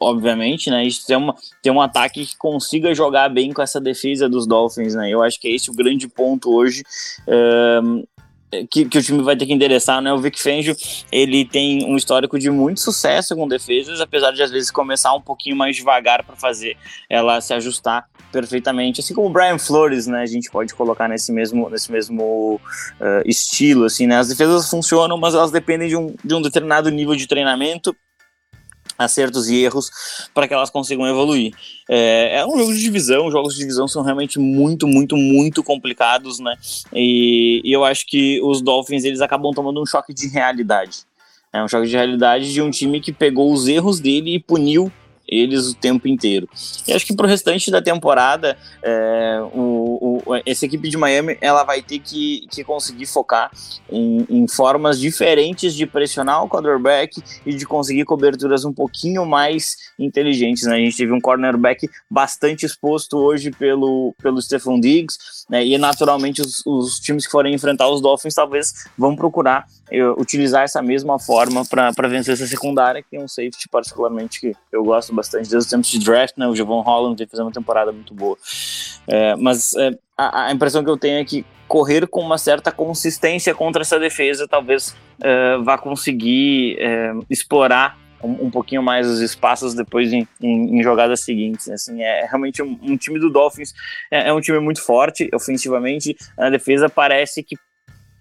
obviamente, 0.00 0.70
né? 0.70 0.84
Isso 0.84 1.06
ter, 1.06 1.16
uma, 1.16 1.34
ter 1.62 1.70
um 1.70 1.80
ataque 1.80 2.26
que 2.26 2.36
consiga 2.36 2.94
jogar 2.94 3.28
bem 3.28 3.52
com 3.52 3.62
essa 3.62 3.80
defesa 3.80 4.28
dos 4.28 4.46
Dolphins, 4.46 4.94
né? 4.94 5.10
Eu 5.10 5.22
acho 5.22 5.40
que 5.40 5.48
é 5.48 5.52
esse 5.52 5.70
o 5.70 5.74
grande 5.74 6.08
ponto 6.08 6.52
hoje. 6.54 6.82
Um, 7.82 8.04
que, 8.70 8.84
que, 8.84 8.98
o 8.98 9.02
time 9.02 9.22
vai 9.22 9.36
ter 9.36 9.46
que 9.46 9.52
endereçar, 9.52 10.00
né? 10.00 10.12
O 10.12 10.18
Vic 10.18 10.40
Fangio, 10.40 10.76
ele 11.10 11.44
tem 11.44 11.84
um 11.86 11.96
histórico 11.96 12.38
de 12.38 12.50
muito 12.50 12.80
sucesso 12.80 13.34
com 13.34 13.48
defesas, 13.48 14.00
apesar 14.00 14.32
de 14.32 14.42
às 14.42 14.50
vezes 14.50 14.70
começar 14.70 15.12
um 15.14 15.20
pouquinho 15.20 15.56
mais 15.56 15.76
devagar 15.76 16.24
para 16.24 16.36
fazer 16.36 16.76
ela 17.08 17.40
se 17.40 17.52
ajustar 17.54 18.08
perfeitamente, 18.32 19.00
assim 19.00 19.14
como 19.14 19.28
o 19.28 19.30
Brian 19.30 19.58
Flores, 19.58 20.06
né? 20.06 20.22
A 20.22 20.26
gente 20.26 20.50
pode 20.50 20.74
colocar 20.74 21.08
nesse 21.08 21.32
mesmo, 21.32 21.70
nesse 21.70 21.90
mesmo 21.90 22.60
uh, 23.00 23.22
estilo, 23.24 23.84
assim, 23.84 24.06
né? 24.06 24.18
As 24.18 24.28
defesas 24.28 24.68
funcionam, 24.68 25.16
mas 25.16 25.34
elas 25.34 25.52
dependem 25.52 25.88
de 25.88 25.96
um, 25.96 26.14
de 26.24 26.34
um 26.34 26.42
determinado 26.42 26.90
nível 26.90 27.14
de 27.14 27.26
treinamento 27.28 27.94
acertos 28.98 29.48
e 29.48 29.62
erros 29.62 29.90
para 30.32 30.46
que 30.46 30.54
elas 30.54 30.70
consigam 30.70 31.06
evoluir. 31.06 31.54
É, 31.88 32.38
é, 32.38 32.46
um 32.46 32.58
jogo 32.58 32.72
de 32.72 32.80
divisão, 32.80 33.30
jogos 33.30 33.54
de 33.54 33.60
divisão 33.60 33.86
são 33.86 34.02
realmente 34.02 34.38
muito, 34.38 34.86
muito, 34.86 35.16
muito 35.16 35.62
complicados, 35.62 36.38
né? 36.38 36.56
E, 36.92 37.60
e, 37.64 37.72
eu 37.72 37.84
acho 37.84 38.06
que 38.06 38.40
os 38.42 38.62
Dolphins 38.62 39.04
eles 39.04 39.20
acabam 39.20 39.52
tomando 39.52 39.82
um 39.82 39.86
choque 39.86 40.14
de 40.14 40.28
realidade. 40.28 40.98
É 41.52 41.62
um 41.62 41.68
choque 41.68 41.86
de 41.86 41.96
realidade 41.96 42.52
de 42.52 42.60
um 42.60 42.70
time 42.70 43.00
que 43.00 43.12
pegou 43.12 43.52
os 43.52 43.68
erros 43.68 44.00
dele 44.00 44.34
e 44.34 44.40
puniu 44.40 44.90
eles 45.26 45.68
o 45.68 45.74
tempo 45.74 46.06
inteiro. 46.08 46.48
E 46.86 46.92
acho 46.92 47.06
que 47.06 47.14
para 47.14 47.26
o 47.26 47.28
restante 47.28 47.70
da 47.70 47.80
temporada, 47.80 48.56
é, 48.82 49.40
o, 49.52 50.22
o, 50.26 50.34
essa 50.46 50.66
equipe 50.66 50.88
de 50.88 50.96
Miami 50.96 51.36
ela 51.40 51.64
vai 51.64 51.82
ter 51.82 51.98
que, 51.98 52.46
que 52.50 52.62
conseguir 52.62 53.06
focar 53.06 53.50
em, 53.90 54.26
em, 54.28 54.48
formas 54.48 54.98
diferentes 54.98 55.74
de 55.74 55.86
pressionar 55.86 56.44
o 56.44 56.48
quarterback 56.48 57.22
e 57.44 57.54
de 57.54 57.66
conseguir 57.66 58.04
coberturas 58.04 58.64
um 58.64 58.72
pouquinho 58.72 59.24
mais 59.24 59.76
inteligentes. 59.98 60.64
Né? 60.64 60.76
A 60.76 60.78
gente 60.78 60.96
teve 60.96 61.12
um 61.12 61.20
cornerback 61.20 61.88
bastante 62.10 62.66
exposto 62.66 63.16
hoje 63.16 63.50
pelo, 63.50 64.14
pelo 64.22 64.40
Stephon 64.40 64.78
Diggs, 64.78 65.18
né? 65.48 65.64
e 65.64 65.76
naturalmente 65.78 66.40
os, 66.40 66.62
os 66.66 66.98
times 66.98 67.26
que 67.26 67.32
forem 67.32 67.54
enfrentar 67.54 67.88
os 67.88 68.00
Dolphins 68.00 68.34
talvez 68.34 68.72
vão 68.96 69.16
procurar 69.16 69.66
utilizar 70.02 70.64
essa 70.64 70.82
mesma 70.82 71.18
forma 71.18 71.64
para 71.64 72.08
vencer 72.08 72.34
essa 72.34 72.46
secundária, 72.46 73.02
que 73.02 73.16
é 73.16 73.20
um 73.20 73.28
safety 73.28 73.68
particularmente 73.70 74.40
que 74.40 74.52
eu 74.72 74.84
gosto 74.84 75.14
bastante 75.14 75.48
desde 75.48 75.56
os 75.58 75.66
tempos 75.66 75.90
de 75.90 75.98
draft, 75.98 76.36
né? 76.36 76.46
O 76.46 76.56
Javon 76.56 76.80
Holland 76.80 77.26
fazendo 77.30 77.46
uma 77.46 77.52
temporada 77.52 77.92
muito 77.92 78.14
boa. 78.14 78.36
É, 79.06 79.36
mas 79.36 79.74
é, 79.74 79.90
a, 80.16 80.46
a, 80.46 80.52
impressão 80.52 80.82
que 80.82 80.90
eu 80.90 80.96
tenho 80.96 81.20
é 81.20 81.24
que 81.24 81.44
correr 81.68 82.06
com 82.06 82.20
uma 82.20 82.38
certa 82.38 82.70
consistência 82.70 83.54
contra 83.54 83.82
essa 83.82 83.98
defesa 83.98 84.46
talvez 84.48 84.94
é, 85.22 85.56
vá 85.58 85.76
conseguir 85.76 86.76
é, 86.78 87.12
explorar 87.28 87.98
um, 88.24 88.50
pouquinho 88.50 88.82
mais 88.82 89.06
os 89.06 89.20
espaços 89.20 89.74
depois 89.74 90.12
em, 90.12 90.26
em, 90.40 90.78
em 90.78 90.82
jogadas 90.82 91.20
seguintes. 91.20 91.68
Assim, 91.68 92.02
é 92.02 92.24
realmente 92.26 92.62
um, 92.62 92.78
um 92.82 92.96
time 92.96 93.18
do 93.18 93.30
Dolphins 93.30 93.74
é, 94.10 94.28
é, 94.28 94.32
um 94.32 94.40
time 94.40 94.58
muito 94.58 94.82
forte 94.82 95.28
ofensivamente. 95.32 96.16
A 96.38 96.48
defesa 96.50 96.88
parece 96.88 97.42
que 97.42 97.56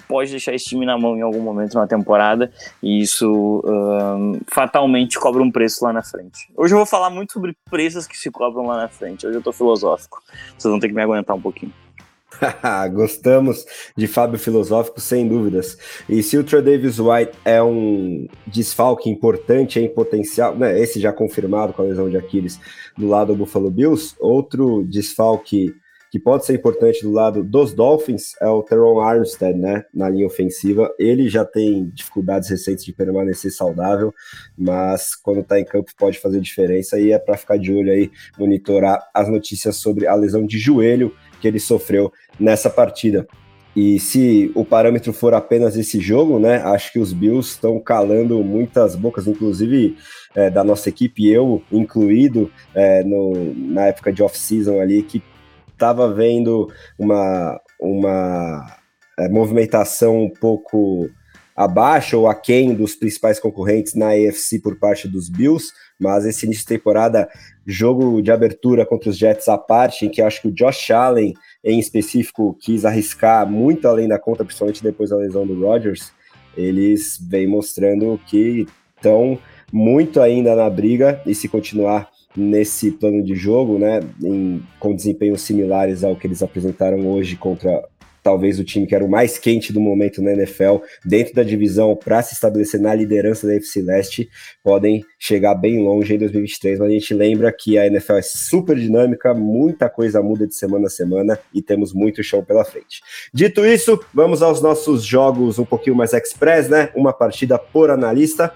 pode 0.08 0.32
deixar 0.32 0.54
esse 0.54 0.66
time 0.66 0.86
na 0.86 0.98
mão 0.98 1.18
em 1.18 1.22
algum 1.22 1.42
momento 1.42 1.76
na 1.76 1.88
temporada 1.88 2.52
e 2.82 3.02
isso 3.02 3.62
um, 3.66 4.40
fatalmente 4.48 5.20
cobra 5.20 5.42
um 5.42 5.52
preço 5.52 5.84
lá 5.84 5.94
na 5.94 6.04
frente. 6.04 6.52
Hoje 6.56 6.74
eu 6.74 6.78
vou 6.78 6.86
falar 6.86 7.10
muito 7.10 7.34
sobre 7.34 7.56
preços 7.70 8.08
que 8.08 8.18
se 8.18 8.30
cobram 8.32 8.66
lá 8.68 8.78
na 8.78 8.88
frente. 8.88 9.26
Hoje 9.26 9.38
eu 9.38 9.42
tô 9.42 9.52
filosófico. 9.52 10.22
Vocês 10.58 10.72
vão 10.72 10.80
ter 10.80 10.88
que 10.88 10.94
me 10.94 11.02
aguentar 11.02 11.36
um 11.36 11.42
pouquinho. 11.42 11.74
Gostamos 12.94 13.66
de 13.96 14.08
Fábio 14.08 14.40
Filosófico, 14.40 15.00
sem 15.00 15.28
dúvidas. 15.28 15.78
E 16.08 16.22
se 16.24 16.38
o 16.38 16.44
Trey 16.44 16.62
Davis 16.62 17.00
White 17.00 17.34
é 17.46 17.62
um 17.62 18.28
desfalque 18.48 19.10
importante 19.10 19.80
em 19.80 19.88
potencial, 19.88 20.56
né, 20.56 20.80
esse 20.80 21.00
já 21.00 21.14
confirmado 21.14 21.74
com 21.74 21.82
a 21.82 21.86
lesão 21.86 22.10
de 22.10 22.18
Aquiles 22.18 22.60
do 22.98 23.08
lado 23.08 23.34
do 23.34 23.38
Buffalo 23.38 23.70
Bills, 23.70 24.16
outro 24.20 24.84
desfalque 24.84 25.74
que 26.14 26.20
pode 26.20 26.46
ser 26.46 26.54
importante 26.54 27.02
do 27.02 27.10
lado 27.10 27.44
dos 27.44 27.74
Dolphins 27.74 28.40
é 28.40 28.48
o 28.48 28.62
Teron 28.62 29.00
Armstead, 29.00 29.58
né, 29.58 29.84
na 29.92 30.08
linha 30.08 30.28
ofensiva. 30.28 30.94
Ele 31.00 31.28
já 31.28 31.44
tem 31.44 31.90
dificuldades 31.92 32.48
recentes 32.52 32.86
de 32.86 32.94
permanecer 32.94 33.52
saudável, 33.52 34.14
mas 34.56 35.16
quando 35.16 35.40
está 35.40 35.60
em 35.60 35.66
campo 35.66 35.92
pode 35.98 36.20
fazer 36.20 36.40
diferença 36.40 37.00
e 37.00 37.12
é 37.12 37.18
para 37.18 37.36
ficar 37.36 37.58
de 37.58 37.74
olho 37.74 37.92
aí, 37.92 38.12
monitorar 38.38 39.10
as 39.12 39.28
notícias 39.28 39.78
sobre 39.78 40.06
a 40.06 40.14
lesão 40.14 40.46
de 40.46 40.60
joelho 40.60 41.16
que 41.42 41.48
ele 41.48 41.60
sofreu 41.60 42.14
nessa 42.40 42.70
partida. 42.70 43.28
E 43.76 44.00
se 44.00 44.52
o 44.54 44.64
parâmetro 44.64 45.12
for 45.14 45.34
apenas 45.34 45.76
esse 45.76 46.00
jogo, 46.00 46.38
né, 46.38 46.58
acho 46.58 46.94
que 46.94 47.00
os 47.00 47.12
Bills 47.12 47.54
estão 47.54 47.80
calando 47.80 48.44
muitas 48.44 48.96
bocas, 48.96 49.26
inclusive 49.26 49.98
é, 50.36 50.52
da 50.52 50.64
nossa 50.64 50.90
equipe, 50.90 51.28
eu 51.28 51.64
incluído, 51.72 52.52
é, 52.76 53.04
no, 53.04 53.52
na 53.56 53.88
época 53.88 54.14
de 54.14 54.22
off-season 54.22 54.80
ali, 54.80 55.02
que 55.02 55.24
estava 55.74 56.14
vendo 56.14 56.72
uma, 56.98 57.60
uma 57.80 58.78
é, 59.20 59.28
movimentação 59.28 60.24
um 60.24 60.30
pouco 60.30 61.10
abaixo 61.56 62.18
ou 62.18 62.28
aquém 62.28 62.74
dos 62.74 62.96
principais 62.96 63.40
concorrentes 63.40 63.94
na 63.94 64.10
AFC 64.10 64.60
por 64.60 64.78
parte 64.80 65.08
dos 65.08 65.30
Bills, 65.30 65.72
mas 66.00 66.26
esse 66.26 66.46
início 66.46 66.64
de 66.64 66.70
temporada, 66.70 67.30
jogo 67.66 68.22
de 68.22 68.32
abertura 68.32 68.86
contra 68.86 69.10
os 69.10 69.18
Jets 69.18 69.48
à 69.48 69.58
parte, 69.58 70.06
em 70.06 70.10
que 70.10 70.22
acho 70.22 70.42
que 70.42 70.48
o 70.48 70.52
Josh 70.52 70.92
Allen, 70.92 71.34
em 71.64 71.80
específico, 71.80 72.58
quis 72.60 72.86
arriscar 72.86 73.50
muito 73.50 73.88
além 73.88 74.08
da 74.08 74.20
conta, 74.20 74.44
principalmente 74.44 74.84
depois 74.84 75.12
da 75.12 75.18
lesão 75.18 75.46
do 75.46 75.60
Rodgers, 75.60 76.12
eles 76.58 77.18
vêm 77.30 77.48
mostrando 77.48 78.20
que 78.28 78.68
estão 78.96 79.38
muito 79.72 80.22
ainda 80.22 80.56
na 80.56 80.70
briga 80.70 81.22
e 81.26 81.34
se 81.34 81.48
continuar 81.48 82.10
nesse 82.36 82.92
plano 82.92 83.24
de 83.24 83.36
jogo, 83.36 83.78
né, 83.78 84.02
em, 84.24 84.62
com 84.80 84.96
desempenhos 84.96 85.42
similares 85.42 86.04
ao 86.04 86.16
que 86.16 86.28
eles 86.28 86.42
apresentaram 86.42 87.08
hoje 87.08 87.36
contra 87.36 87.84
talvez 88.24 88.58
o 88.58 88.64
time 88.64 88.88
que 88.88 88.96
era 88.96 89.04
o 89.04 89.10
mais 89.10 89.38
quente 89.38 89.74
do 89.74 89.82
momento 89.82 90.22
na 90.22 90.32
NFL, 90.32 90.78
dentro 91.06 91.36
da 91.36 91.44
divisão, 91.44 91.96
para 91.96 92.24
se 92.24 92.34
estabelecer 92.34 92.80
na 92.80 92.96
liderança 92.96 93.46
da 93.46 93.54
FC 93.56 93.82
Leste, 93.82 94.30
podem 94.64 95.04
chegar 95.20 95.54
bem 95.54 95.84
longe 95.84 96.16
em 96.16 96.18
2023. 96.18 96.80
Mas 96.80 96.90
a 96.90 96.94
gente 96.94 97.14
lembra 97.14 97.52
que 97.52 97.78
a 97.78 97.86
NFL 97.86 98.14
é 98.14 98.22
super 98.22 98.78
dinâmica, 98.78 99.34
muita 99.34 99.90
coisa 99.90 100.22
muda 100.22 100.48
de 100.48 100.56
semana 100.56 100.88
a 100.88 100.90
semana 100.90 101.38
e 101.54 101.62
temos 101.62 101.94
muito 101.94 102.24
chão 102.24 102.44
pela 102.44 102.64
frente. 102.64 103.02
Dito 103.34 103.66
isso, 103.66 104.00
vamos 104.14 104.42
aos 104.42 104.62
nossos 104.62 105.04
jogos 105.04 105.60
um 105.60 105.66
pouquinho 105.66 105.96
mais 105.96 106.14
express, 106.14 106.70
né? 106.70 106.90
Uma 106.96 107.12
partida 107.12 107.60
por 107.60 107.92
analista. 107.92 108.54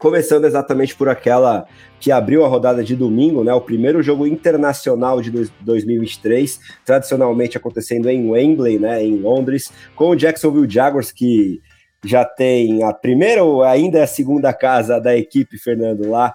Começando 0.00 0.46
exatamente 0.46 0.96
por 0.96 1.10
aquela 1.10 1.66
que 2.00 2.10
abriu 2.10 2.42
a 2.42 2.48
rodada 2.48 2.82
de 2.82 2.96
domingo, 2.96 3.44
né? 3.44 3.52
O 3.52 3.60
primeiro 3.60 4.02
jogo 4.02 4.26
internacional 4.26 5.20
de 5.20 5.30
2023, 5.60 6.58
tradicionalmente 6.86 7.58
acontecendo 7.58 8.08
em 8.08 8.30
Wembley, 8.30 8.78
né? 8.78 9.04
Em 9.04 9.20
Londres, 9.20 9.70
com 9.94 10.08
o 10.08 10.16
Jacksonville 10.16 10.68
Jaguars, 10.68 11.12
que 11.12 11.60
já 12.02 12.24
tem 12.24 12.82
a 12.82 12.94
primeira 12.94 13.44
ou 13.44 13.62
ainda 13.62 13.98
é 13.98 14.02
a 14.04 14.06
segunda 14.06 14.54
casa 14.54 14.98
da 14.98 15.14
equipe, 15.14 15.58
Fernando, 15.58 16.08
lá 16.08 16.34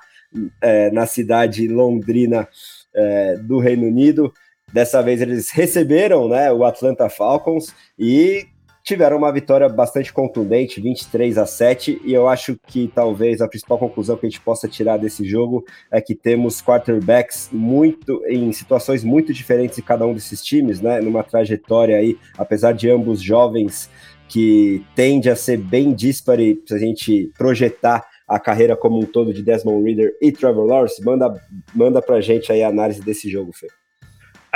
é, 0.62 0.91
na 0.91 1.08
cidade 1.08 1.67
londrina 1.67 2.47
é, 2.93 3.38
do 3.38 3.58
Reino 3.58 3.88
Unido. 3.88 4.32
Dessa 4.71 5.01
vez 5.01 5.23
eles 5.23 5.49
receberam 5.49 6.30
né, 6.30 6.51
o 6.51 6.63
Atlanta 6.63 7.10
Falcons 7.10 7.73
e 7.97 8.45
tiveram 8.85 9.17
uma 9.17 9.33
vitória 9.33 9.67
bastante 9.67 10.13
contundente, 10.13 10.79
23 10.79 11.39
a 11.39 11.45
7, 11.47 12.01
e 12.05 12.13
eu 12.13 12.29
acho 12.29 12.55
que 12.67 12.87
talvez 12.93 13.41
a 13.41 13.47
principal 13.47 13.79
conclusão 13.79 14.15
que 14.15 14.27
a 14.27 14.29
gente 14.29 14.39
possa 14.39 14.67
tirar 14.67 14.97
desse 14.97 15.25
jogo 15.25 15.65
é 15.91 15.99
que 15.99 16.13
temos 16.13 16.61
quarterbacks 16.61 17.49
muito 17.51 18.21
em 18.27 18.53
situações 18.53 19.03
muito 19.03 19.33
diferentes 19.33 19.77
de 19.77 19.81
cada 19.81 20.05
um 20.05 20.13
desses 20.13 20.43
times, 20.43 20.79
né? 20.81 21.01
Numa 21.01 21.23
trajetória 21.23 21.97
aí, 21.97 22.15
apesar 22.37 22.73
de 22.73 22.87
ambos 22.87 23.19
jovens, 23.21 23.89
que 24.29 24.85
tende 24.95 25.31
a 25.31 25.35
ser 25.35 25.57
bem 25.57 25.91
dispare 25.91 26.61
se 26.67 26.73
a 26.75 26.77
gente 26.77 27.31
projetar 27.35 28.05
a 28.27 28.39
carreira 28.39 28.75
como 28.75 28.99
um 28.99 29.05
todo 29.05 29.33
de 29.33 29.41
Desmond 29.41 29.83
Reader 29.83 30.15
e 30.21 30.31
Trevor 30.31 30.65
Lawrence? 30.65 31.03
Manda, 31.03 31.33
manda 31.73 32.01
pra 32.03 32.21
gente 32.21 32.51
aí 32.51 32.61
a 32.61 32.69
análise 32.69 33.01
desse 33.01 33.29
jogo, 33.29 33.51
Fê. 33.51 33.67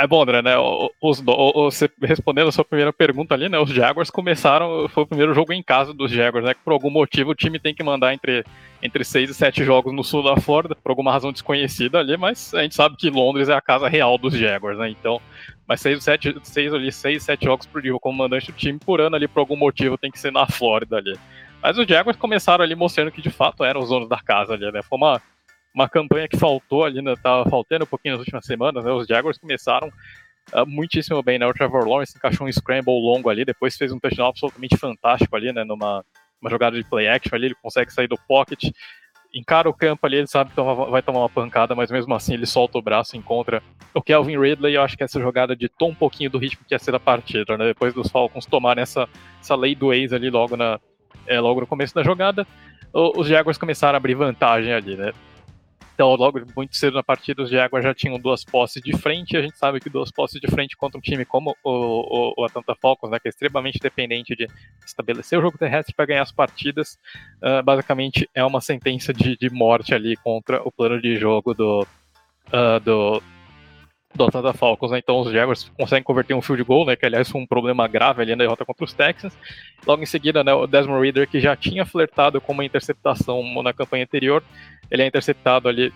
É 0.00 0.06
bom, 0.06 0.22
André, 0.22 0.40
né? 0.40 0.54
Os, 0.98 1.22
os, 1.26 1.80
respondendo 2.02 2.48
a 2.48 2.52
sua 2.52 2.64
primeira 2.64 2.90
pergunta 2.90 3.34
ali, 3.34 3.50
né? 3.50 3.58
Os 3.58 3.68
Jaguars 3.68 4.08
começaram, 4.08 4.88
foi 4.88 5.02
o 5.02 5.06
primeiro 5.06 5.34
jogo 5.34 5.52
em 5.52 5.62
casa 5.62 5.92
dos 5.92 6.10
Jaguars, 6.10 6.42
né? 6.42 6.54
Que 6.54 6.60
por 6.64 6.72
algum 6.72 6.88
motivo 6.88 7.32
o 7.32 7.34
time 7.34 7.58
tem 7.58 7.74
que 7.74 7.82
mandar 7.82 8.14
entre, 8.14 8.42
entre 8.82 9.04
seis 9.04 9.28
e 9.28 9.34
sete 9.34 9.62
jogos 9.62 9.92
no 9.92 10.02
sul 10.02 10.22
da 10.22 10.40
Flórida, 10.40 10.74
por 10.74 10.88
alguma 10.88 11.12
razão 11.12 11.30
desconhecida 11.30 11.98
ali, 11.98 12.16
mas 12.16 12.54
a 12.54 12.62
gente 12.62 12.74
sabe 12.74 12.96
que 12.96 13.10
Londres 13.10 13.50
é 13.50 13.52
a 13.52 13.60
casa 13.60 13.88
real 13.88 14.16
dos 14.16 14.32
Jaguars, 14.32 14.78
né? 14.78 14.88
Então, 14.88 15.20
mas 15.68 15.82
seis, 15.82 16.02
sete, 16.02 16.34
seis 16.44 16.72
ali, 16.72 16.90
seis, 16.90 17.22
sete 17.22 17.44
jogos 17.44 17.66
por 17.66 17.82
dia 17.82 17.92
como 18.00 18.16
mandante 18.16 18.50
do 18.50 18.56
time 18.56 18.78
por 18.78 19.02
ano 19.02 19.16
ali, 19.16 19.28
por 19.28 19.40
algum 19.40 19.56
motivo, 19.56 19.98
tem 19.98 20.10
que 20.10 20.18
ser 20.18 20.32
na 20.32 20.46
Flórida 20.46 20.96
ali. 20.96 21.14
Mas 21.62 21.76
os 21.76 21.86
Jaguars 21.86 22.16
começaram 22.16 22.64
ali 22.64 22.74
mostrando 22.74 23.12
que 23.12 23.20
de 23.20 23.28
fato 23.28 23.62
eram 23.62 23.82
os 23.82 23.90
donos 23.90 24.08
da 24.08 24.18
casa 24.18 24.54
ali, 24.54 24.72
né? 24.72 24.80
Foi 24.82 24.96
uma 24.96 25.20
uma 25.74 25.88
campanha 25.88 26.28
que 26.28 26.36
faltou 26.36 26.84
ali, 26.84 27.00
né, 27.00 27.14
tava 27.22 27.48
faltando 27.48 27.84
um 27.84 27.88
pouquinho 27.88 28.14
nas 28.14 28.20
últimas 28.20 28.44
semanas, 28.44 28.84
né, 28.84 28.92
os 28.92 29.06
Jaguars 29.06 29.38
começaram 29.38 29.88
uh, 30.52 30.66
muitíssimo 30.66 31.22
bem, 31.22 31.38
né, 31.38 31.46
o 31.46 31.52
Trevor 31.52 31.86
Lawrence 31.86 32.16
encaixou 32.16 32.46
um 32.46 32.52
scramble 32.52 33.00
longo 33.00 33.28
ali, 33.28 33.44
depois 33.44 33.76
fez 33.76 33.92
um 33.92 33.98
touchdown 33.98 34.28
absolutamente 34.28 34.76
fantástico 34.76 35.34
ali, 35.36 35.52
né, 35.52 35.64
numa 35.64 36.04
uma 36.40 36.50
jogada 36.50 36.74
de 36.74 36.88
play 36.88 37.06
action 37.06 37.34
ali, 37.34 37.46
ele 37.46 37.54
consegue 37.54 37.92
sair 37.92 38.08
do 38.08 38.16
pocket, 38.26 38.70
encara 39.32 39.68
o 39.68 39.74
campo 39.74 40.06
ali, 40.06 40.16
ele 40.16 40.26
sabe 40.26 40.50
que 40.50 40.56
vai 40.90 41.02
tomar 41.02 41.20
uma 41.20 41.28
pancada, 41.28 41.74
mas 41.74 41.90
mesmo 41.90 42.14
assim 42.14 42.32
ele 42.32 42.46
solta 42.46 42.78
o 42.78 42.82
braço 42.82 43.14
e 43.14 43.18
encontra 43.18 43.62
o 43.92 44.02
Kelvin 44.02 44.38
Ridley, 44.38 44.74
eu 44.74 44.82
acho 44.82 44.96
que 44.96 45.04
essa 45.04 45.20
jogada 45.20 45.54
ditou 45.54 45.90
um 45.90 45.94
pouquinho 45.94 46.30
do 46.30 46.38
ritmo 46.38 46.64
que 46.66 46.74
ia 46.74 46.78
ser 46.78 46.92
da 46.92 46.98
partida, 46.98 47.58
né, 47.58 47.66
depois 47.66 47.92
dos 47.92 48.08
Falcons 48.10 48.46
tomarem 48.46 48.82
essa, 48.82 49.06
essa 49.38 49.54
lei 49.54 49.74
do 49.74 49.92
ex 49.92 50.14
ali 50.14 50.30
logo, 50.30 50.56
na, 50.56 50.80
é, 51.26 51.38
logo 51.38 51.60
no 51.60 51.66
começo 51.66 51.94
da 51.94 52.02
jogada, 52.02 52.46
os 52.92 53.28
Jaguars 53.28 53.58
começaram 53.58 53.96
a 53.96 53.98
abrir 53.98 54.14
vantagem 54.14 54.72
ali, 54.72 54.96
né, 54.96 55.12
então, 56.00 56.14
logo 56.14 56.40
muito 56.56 56.74
cedo 56.78 56.94
na 56.94 57.02
partida, 57.02 57.42
os 57.42 57.50
Jaguars 57.50 57.84
já 57.84 57.92
tinham 57.92 58.18
duas 58.18 58.42
posses 58.42 58.82
de 58.82 58.96
frente. 58.96 59.36
A 59.36 59.42
gente 59.42 59.58
sabe 59.58 59.80
que 59.80 59.90
duas 59.90 60.10
posses 60.10 60.40
de 60.40 60.50
frente 60.50 60.74
contra 60.74 60.96
um 60.96 61.00
time 61.00 61.26
como 61.26 61.54
o, 61.62 61.70
o, 61.70 62.34
o 62.38 62.44
Atlanta 62.46 62.74
Falcons, 62.74 63.10
né, 63.10 63.18
que 63.20 63.28
é 63.28 63.30
extremamente 63.30 63.78
dependente 63.78 64.34
de 64.34 64.48
estabelecer 64.82 65.38
o 65.38 65.42
jogo 65.42 65.58
terrestre 65.58 65.94
para 65.94 66.06
ganhar 66.06 66.22
as 66.22 66.32
partidas, 66.32 66.98
uh, 67.42 67.62
basicamente 67.62 68.26
é 68.34 68.42
uma 68.42 68.62
sentença 68.62 69.12
de, 69.12 69.36
de, 69.36 69.50
morte 69.50 69.94
ali 69.94 70.16
contra 70.16 70.66
o 70.66 70.72
plano 70.72 71.02
de 71.02 71.18
jogo 71.18 71.52
do, 71.52 71.82
uh, 71.82 72.80
do, 72.82 73.22
do 74.14 74.24
Atlanta 74.24 74.54
Falcons, 74.54 74.92
né? 74.92 75.00
Então 75.00 75.20
os 75.20 75.30
Jaguars 75.30 75.70
conseguem 75.76 76.02
converter 76.02 76.32
um 76.32 76.40
field 76.40 76.64
goal, 76.64 76.86
né? 76.86 76.96
Que 76.96 77.04
aliás 77.04 77.28
foi 77.28 77.42
um 77.42 77.46
problema 77.46 77.86
grave 77.86 78.22
ali 78.22 78.30
na 78.34 78.42
derrota 78.42 78.64
contra 78.64 78.86
os 78.86 78.94
Texans. 78.94 79.36
Logo 79.86 80.02
em 80.02 80.06
seguida, 80.06 80.42
né, 80.42 80.54
o 80.54 80.66
Desmond 80.66 81.02
Reader, 81.02 81.28
que 81.28 81.40
já 81.40 81.54
tinha 81.54 81.84
flertado 81.84 82.40
com 82.40 82.54
uma 82.54 82.64
interceptação 82.64 83.42
na 83.62 83.74
campanha 83.74 84.04
anterior, 84.04 84.42
ele 84.90 85.02
é 85.02 85.06
interceptado 85.06 85.68
ali 85.68 85.92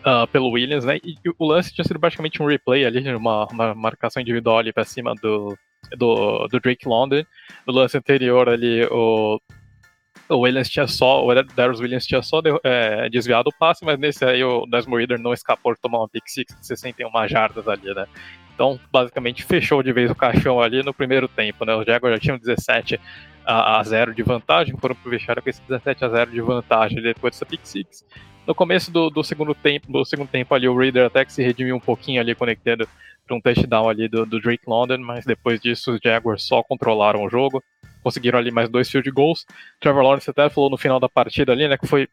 uh, 0.00 0.26
pelo 0.30 0.50
Williams, 0.50 0.84
né? 0.84 0.98
E, 1.02 1.16
o 1.38 1.46
lance 1.46 1.72
tinha 1.72 1.84
sido 1.84 2.00
praticamente 2.00 2.42
um 2.42 2.46
replay 2.46 2.84
ali, 2.84 3.14
uma, 3.14 3.46
uma 3.46 3.74
marcação 3.74 4.20
individual 4.20 4.58
ali 4.58 4.72
para 4.72 4.84
cima 4.84 5.14
do, 5.14 5.56
do, 5.96 6.46
do 6.48 6.60
Drake 6.60 6.88
London. 6.88 7.24
No 7.66 7.72
lance 7.72 7.96
anterior 7.96 8.48
ali, 8.48 8.84
o 8.90 9.40
o 10.30 10.38
Williams 10.38 10.68
tinha 10.68 10.86
só, 10.86 11.26
o 11.26 11.42
Darius 11.42 11.80
Williams 11.80 12.06
tinha 12.06 12.22
só 12.22 12.40
de, 12.40 12.50
é, 12.62 13.08
desviado 13.08 13.50
o 13.50 13.58
passe, 13.58 13.84
mas 13.84 13.98
nesse 13.98 14.24
aí 14.24 14.42
o 14.44 14.64
Desmond 14.66 14.98
Reader 14.98 15.20
não 15.20 15.32
escapou 15.32 15.74
de 15.74 15.80
tomar 15.80 15.98
uma 15.98 16.08
pick 16.08 16.22
six 16.28 16.54
de 16.54 16.66
61 16.66 17.28
jardas 17.28 17.66
ali, 17.66 17.92
né? 17.92 18.06
Então, 18.60 18.78
basicamente, 18.92 19.42
fechou 19.42 19.82
de 19.82 19.90
vez 19.90 20.10
o 20.10 20.14
caixão 20.14 20.60
ali 20.60 20.82
no 20.82 20.92
primeiro 20.92 21.26
tempo, 21.26 21.64
né? 21.64 21.74
Os 21.74 21.86
Jaguars 21.86 22.16
já 22.16 22.20
tinham 22.20 22.36
17 22.36 23.00
a, 23.42 23.80
a 23.80 23.82
0 23.82 24.14
de 24.14 24.22
vantagem, 24.22 24.76
foram 24.76 24.94
pro 24.94 25.10
vestiário 25.10 25.42
com 25.42 25.48
esse 25.48 25.62
17 25.62 26.04
a 26.04 26.08
0 26.10 26.30
de 26.30 26.42
vantagem 26.42 27.00
depois 27.00 27.32
dessa 27.32 27.46
pick 27.46 27.62
six. 27.64 28.04
No 28.46 28.54
começo 28.54 28.90
do, 28.90 29.08
do, 29.08 29.24
segundo 29.24 29.54
tempo, 29.54 29.90
do 29.90 30.04
segundo 30.04 30.28
tempo 30.28 30.54
ali, 30.54 30.68
o 30.68 30.76
Reader 30.76 31.06
até 31.06 31.24
que 31.24 31.32
se 31.32 31.42
redimiu 31.42 31.74
um 31.74 31.80
pouquinho 31.80 32.20
ali, 32.20 32.34
conectando 32.34 32.86
para 33.26 33.34
um 33.34 33.40
touchdown 33.40 33.88
ali 33.88 34.08
do, 34.08 34.26
do 34.26 34.38
Drake 34.38 34.64
London, 34.66 34.98
mas 34.98 35.24
depois 35.24 35.58
disso 35.58 35.92
os 35.92 36.00
Jaguars 36.04 36.42
só 36.42 36.62
controlaram 36.62 37.24
o 37.24 37.30
jogo 37.30 37.64
conseguiram 38.02 38.38
ali 38.38 38.50
mais 38.50 38.68
dois 38.68 38.90
field 38.90 39.10
goals. 39.10 39.46
Trevor 39.78 40.02
Lawrence 40.02 40.30
até 40.30 40.48
falou 40.48 40.70
no 40.70 40.76
final 40.76 40.98
da 40.98 41.08
partida 41.08 41.52
ali, 41.52 41.68
né, 41.68 41.76
que 41.76 41.86
foi 41.86 42.08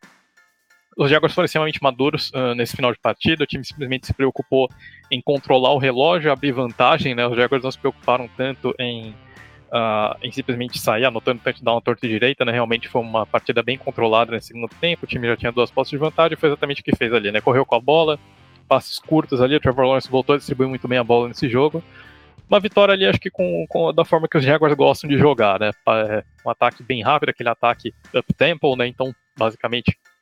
os 0.98 1.10
Jaguars 1.12 1.34
foram 1.34 1.46
extremamente 1.46 1.82
maduros 1.82 2.32
uh, 2.32 2.56
nesse 2.56 2.76
final 2.76 2.92
de 2.92 3.00
partida, 3.00 3.44
o 3.44 3.48
time 3.48 3.64
simplesmente 3.64 4.08
se 4.08 4.14
preocupou 4.14 4.68
em 5.12 5.22
controlar 5.22 5.72
o 5.74 5.78
relógio, 5.78 6.32
abrir 6.32 6.52
vantagem, 6.52 7.14
né, 7.14 7.28
os 7.28 7.38
Jaguars 7.38 7.64
não 7.64 7.72
se 7.72 7.78
preocuparam 7.78 8.28
tanto 8.36 8.74
em, 8.80 9.12
uh, 9.72 10.18
em 10.24 10.32
simplesmente 10.32 10.80
sair 10.80 11.06
anotando 11.06 11.42
touchdown 11.44 11.78
à 11.78 11.82
torta 11.82 12.06
e 12.06 12.10
direita, 12.10 12.44
né, 12.44 12.52
realmente 12.52 12.88
foi 12.88 13.02
uma 13.02 13.28
partida 13.28 13.62
bem 13.62 13.78
controlada 13.78 14.32
nesse 14.32 14.48
segundo 14.48 14.68
tempo, 14.82 15.06
o 15.06 15.08
time 15.08 15.28
já 15.28 15.38
tinha 15.38 15.52
duas 15.52 15.70
posses 15.70 15.92
de 15.92 15.98
vantagem, 15.98 16.36
foi 16.36 16.50
exatamente 16.50 16.82
o 16.82 16.84
que 16.84 16.96
fez 16.96 17.14
ali, 17.14 17.32
né, 17.32 17.42
correu 17.42 17.66
com 17.66 17.76
a 17.76 17.80
bola, 17.80 18.20
passes 18.68 18.98
curtos 18.98 19.40
ali, 19.40 19.56
o 19.56 19.60
Trevor 19.60 19.86
Lawrence 19.86 20.10
voltou 20.10 20.34
a 20.34 20.38
distribuir 20.38 20.68
muito 20.68 20.88
bem 20.88 20.98
a 20.98 21.04
bola 21.04 21.28
nesse 21.28 21.48
jogo, 21.48 21.84
uma 22.50 22.60
vitória 22.60 22.94
ali, 22.94 23.06
acho 23.06 23.20
que 23.20 23.30
com, 23.30 23.66
com, 23.68 23.94
da 23.94 24.06
forma 24.06 24.28
que 24.28 24.38
os 24.38 24.44
Jaguars 24.44 24.74
gostam 24.74 25.10
de 25.10 25.18
jogar, 25.18 25.60
né? 25.60 25.72
É, 25.90 26.24
um 26.46 26.50
ataque 26.50 26.82
bem 26.82 27.04
rápido, 27.04 27.30
aquele 27.30 27.50
ataque 27.50 27.94
up-tempo, 28.16 28.74
né? 28.78 28.88
Então, 28.88 29.14
basicamente, 29.38 29.98
uma, 29.98 30.17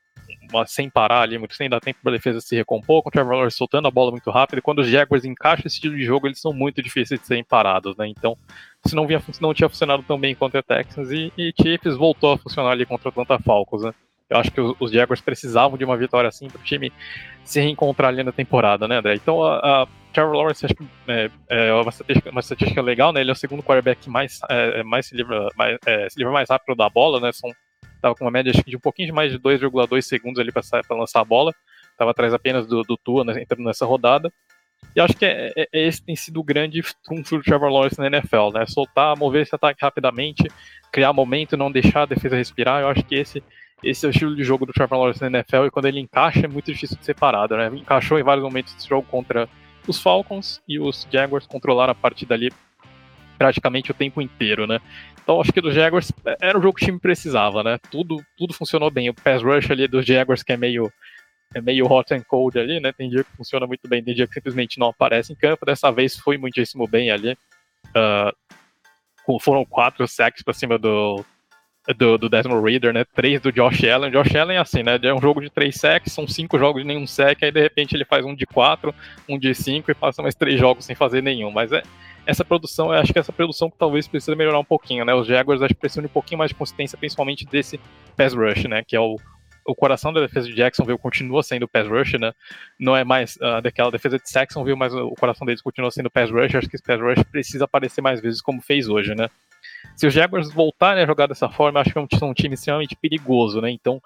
sem 0.68 0.90
parar 0.90 1.22
ali, 1.22 1.38
muito 1.38 1.56
sem 1.56 1.70
dar 1.70 1.80
tempo 1.80 2.00
para 2.02 2.12
a 2.12 2.16
defesa 2.16 2.42
se 2.42 2.56
recompor, 2.56 3.02
com 3.02 3.10
o 3.10 3.12
Trevor 3.12 3.36
Lawrence 3.36 3.58
soltando 3.58 3.88
a 3.88 3.92
bola 3.92 4.12
muito 4.12 4.30
rápido, 4.32 4.60
e 4.60 4.62
quando 4.62 4.80
os 4.80 4.88
Jaguars 4.88 5.26
encaixam 5.26 5.66
esse 5.66 5.76
estilo 5.76 5.96
de 5.96 6.04
jogo, 6.04 6.28
eles 6.28 6.40
são 6.40 6.54
muito 6.54 6.82
difíceis 6.82 7.20
de 7.20 7.28
serem 7.28 7.44
parados, 7.44 7.96
né? 7.98 8.08
Então, 8.08 8.38
se 8.86 8.96
não, 8.96 9.08
vinha, 9.08 9.22
não 9.42 9.54
tinha 9.54 9.70
funcionado 9.70 10.04
tão 10.04 10.20
bem 10.20 10.36
contra 10.36 10.64
Texans, 10.64 11.12
e, 11.12 11.32
e 11.38 11.54
Chiefs 11.60 11.96
voltou 11.96 12.34
a 12.34 12.38
funcionar 12.38 12.72
ali 12.72 12.86
contra 12.86 13.08
o 13.08 13.12
Atlanta 13.12 13.40
Falcons, 13.40 13.84
né? 13.84 13.94
Eu 14.30 14.38
acho 14.38 14.52
que 14.52 14.60
os 14.60 14.92
Jaguars 14.92 15.22
precisavam 15.22 15.78
de 15.78 15.86
uma 15.86 15.96
vitória 15.96 16.28
assim 16.28 16.48
para 16.48 16.60
o 16.60 16.64
time 16.64 16.92
se 17.44 17.62
reencontrar 17.62 18.10
ali 18.10 18.24
na 18.24 18.32
temporada, 18.32 18.88
né, 18.88 18.98
André? 18.98 19.14
Então, 19.16 19.44
a, 19.44 19.84
a 19.84 19.88
Trevor 20.12 20.34
Lawrence 20.34 20.66
acho 20.66 20.74
que 20.74 20.84
é, 21.08 21.30
é 21.48 21.74
uma, 21.74 21.90
estatística, 21.90 22.32
uma, 22.32 22.40
estatística, 22.40 22.82
legal, 22.82 23.14
né? 23.14 23.22
Ele 23.22 23.30
é 23.30 23.34
o 23.34 23.36
segundo 23.36 23.62
quarterback 23.62 24.02
que 24.02 24.10
mais, 24.10 24.40
é, 24.50 24.80
é, 24.80 24.84
mais, 24.84 25.06
se, 25.06 25.16
livra, 25.16 25.48
mais 25.56 25.78
é, 25.86 26.10
se 26.10 26.18
livra 26.18 26.34
mais 26.34 26.50
rápido 26.50 26.76
da 26.76 26.90
bola, 26.90 27.20
né? 27.20 27.32
São, 27.34 27.52
tava 28.06 28.16
com 28.16 28.24
uma 28.24 28.32
média 28.32 28.54
de 28.54 28.78
um 28.78 28.80
pouquinho 28.80 29.08
de 29.08 29.12
mais 29.12 29.32
de 29.32 29.40
2,2 29.40 30.02
segundos 30.04 30.40
ali 30.40 30.52
para 30.52 30.64
lançar 30.92 31.22
a 31.22 31.26
bola. 31.26 31.52
Tava 31.98 32.12
atrás 32.12 32.34
apenas 32.34 32.68
do, 32.68 32.84
do 32.84 32.96
Tua 32.96 33.24
né, 33.24 33.42
entrando 33.42 33.64
nessa 33.64 33.86
rodada. 33.86 34.32
E 34.96 35.00
acho 35.02 35.18
que 35.18 35.26
é, 35.26 35.52
é, 35.58 35.68
esse 35.74 36.04
tem 36.04 36.16
sido 36.16 36.40
o 36.40 36.44
grande 36.44 36.84
trunfo 37.04 37.38
do 37.38 37.44
Trevor 37.44 37.70
Lawrence 37.70 38.00
na 38.00 38.08
NFL, 38.08 38.52
né? 38.54 38.66
Soltar, 38.68 39.18
mover 39.18 39.42
esse 39.42 39.56
ataque 39.56 39.80
rapidamente, 39.82 40.44
criar 40.92 41.12
momento, 41.12 41.58
não 41.58 41.72
deixar 41.72 42.04
a 42.04 42.06
defesa 42.06 42.36
respirar. 42.36 42.82
Eu 42.82 42.90
acho 42.90 43.04
que 43.04 43.16
esse 43.16 43.44
esse 43.84 44.06
é 44.06 44.10
o 44.10 44.12
estilo 44.12 44.36
de 44.36 44.44
jogo 44.44 44.66
do 44.66 44.74
Trevor 44.74 45.00
Lawrence 45.00 45.22
na 45.22 45.40
NFL 45.40 45.66
e 45.66 45.72
quando 45.72 45.86
ele 45.88 46.00
encaixa 46.00 46.46
é 46.46 46.48
muito 46.48 46.72
difícil 46.72 46.98
de 46.98 47.06
ser 47.06 47.16
parado, 47.16 47.58
né? 47.58 47.68
Encaixou 47.74 48.20
em 48.20 48.24
vários 48.24 48.44
momentos 48.44 48.74
desse 48.74 48.88
jogo 48.88 49.08
contra 49.10 49.50
os 49.88 50.02
Falcons 50.02 50.62
e 50.68 50.80
os 50.80 51.08
Jaguars 51.12 51.46
controlaram 51.48 51.92
a 51.92 51.96
partida 51.96 52.36
ali 52.36 52.52
praticamente 53.38 53.92
o 53.92 53.94
tempo 53.94 54.22
inteiro, 54.22 54.66
né? 54.66 54.80
Então 55.22 55.42
acho 55.42 55.52
que 55.52 55.62
dos 55.62 55.74
Jaguars 55.74 56.12
é, 56.26 56.38
era 56.40 56.58
o 56.58 56.62
jogo 56.62 56.78
que 56.78 56.84
o 56.84 56.88
time 56.88 57.00
precisava, 57.00 57.64
né? 57.64 57.78
Tudo, 57.90 58.24
tudo 58.38 58.54
funcionou 58.54 58.90
bem. 58.92 59.10
O 59.10 59.14
pass 59.14 59.42
rush 59.42 59.72
ali 59.72 59.88
dos 59.88 60.06
Jaguars 60.06 60.44
que 60.44 60.54
é 60.54 60.58
meio 60.58 60.92
é 61.54 61.62
meio 61.62 61.86
hot 61.86 62.14
and 62.14 62.24
cold 62.28 62.60
ali, 62.60 62.80
né? 62.80 62.92
Tem 62.92 63.10
dia 63.10 63.24
que 63.24 63.32
funciona 63.38 63.66
muito 63.66 63.88
bem, 63.88 64.04
tem 64.04 64.14
dia 64.14 64.28
que 64.28 64.34
simplesmente 64.34 64.78
não 64.78 64.88
aparece 64.88 65.32
em 65.32 65.36
campo. 65.36 65.66
Dessa 65.66 65.92
vez 65.92 66.18
foi 66.18 66.38
muitíssimo 66.38 66.86
bem 66.88 67.12
ali. 67.12 67.38
Uh, 67.96 69.40
foram 69.40 69.66
quatro 69.66 70.06
sacks 70.08 70.44
para 70.44 70.54
cima 70.54 70.78
do, 70.78 71.24
do, 71.98 72.18
do 72.18 72.30
Desmond 72.30 72.64
Reader, 72.64 72.94
né? 72.94 73.06
Três 73.06 73.40
do 73.40 73.52
Josh 73.52 73.84
Allen. 73.84 74.12
Josh 74.12 74.36
Allen 74.36 74.58
é 74.58 74.60
assim, 74.60 74.84
né? 74.84 75.00
É 75.02 75.14
um 75.14 75.22
jogo 75.22 75.42
de 75.42 75.50
três 75.50 75.76
sacks, 75.76 76.14
são 76.14 76.28
cinco 76.28 76.58
jogos 76.58 76.82
de 76.82 76.88
nenhum 76.88 77.08
sack, 77.08 77.44
aí 77.46 77.52
de 77.52 77.62
repente 77.62 77.96
ele 77.96 78.06
faz 78.06 78.26
um 78.26 78.36
de 78.36 78.46
quatro, 78.46 78.94
um 79.30 79.38
de 79.38 79.54
cinco 79.54 79.92
e 79.92 79.96
passa 79.96 80.22
mais 80.22 80.36
três 80.36 80.60
jogos 80.60 80.86
sem 80.86 80.96
fazer 80.96 81.22
nenhum. 81.22 81.52
Mas 81.52 81.72
é 81.72 81.84
essa 82.26 82.44
produção, 82.44 82.94
eu 82.94 83.00
acho 83.00 83.14
que 83.14 83.20
essa 83.20 83.32
produção 83.32 83.70
que 83.70 83.78
talvez 83.78 84.08
precisa 84.08 84.36
melhorar 84.36 84.60
um 84.60 84.66
pouquinho, 84.66 85.06
né? 85.06 85.14
Os 85.14 85.28
Jaguars 85.28 85.62
acho 85.62 85.74
que 85.74 85.80
precisam 85.80 86.04
de 86.04 86.08
um 86.08 86.14
pouquinho 86.14 86.40
mais 86.40 86.50
de 86.50 86.56
consistência, 86.56 86.98
principalmente 86.98 87.46
desse 87.46 87.80
pass 88.16 88.34
rush, 88.34 88.66
né? 88.66 88.84
Que 88.84 88.96
é 88.96 89.00
o, 89.00 89.18
o 89.66 89.76
coração 89.76 90.14
da 90.14 90.22
defesa 90.22 90.48
de 90.48 90.56
Jacksonville 90.56 90.98
continua 90.98 91.42
sendo 91.44 91.64
o 91.64 91.68
pass 91.68 91.88
rush, 91.88 92.14
né? 92.14 92.34
Não 92.80 92.96
é 92.96 93.04
mais 93.04 93.36
uh, 93.38 93.62
daquela 93.62 93.92
defesa 93.92 94.18
de 94.18 94.32
Jacksonville, 94.32 94.78
mas 94.78 94.94
o 94.94 95.12
coração 95.12 95.46
deles 95.46 95.62
continua 95.62 95.92
sendo 95.92 96.08
o 96.08 96.12
pass 96.12 96.30
rush. 96.30 96.56
Acho 96.56 96.70
que 96.70 96.76
esse 96.76 96.84
pass 96.84 97.00
rush 97.00 97.24
precisa 97.32 97.66
aparecer 97.66 98.02
mais 98.02 98.22
vezes 98.22 98.42
como 98.42 98.62
fez 98.62 98.88
hoje, 98.88 99.16
né? 99.16 99.30
Se 99.96 100.06
os 100.06 100.14
Jaguars 100.14 100.52
voltarem 100.52 101.04
a 101.04 101.08
jogar 101.08 101.28
dessa 101.28 101.50
forma, 101.50 101.80
acho 101.80 101.92
que 101.92 101.98
é 101.98 102.02
um, 102.02 102.30
um 102.30 102.34
time 102.34 102.56
extremamente 102.56 102.96
perigoso, 102.96 103.62
né? 103.62 103.72
Então, 103.72 104.02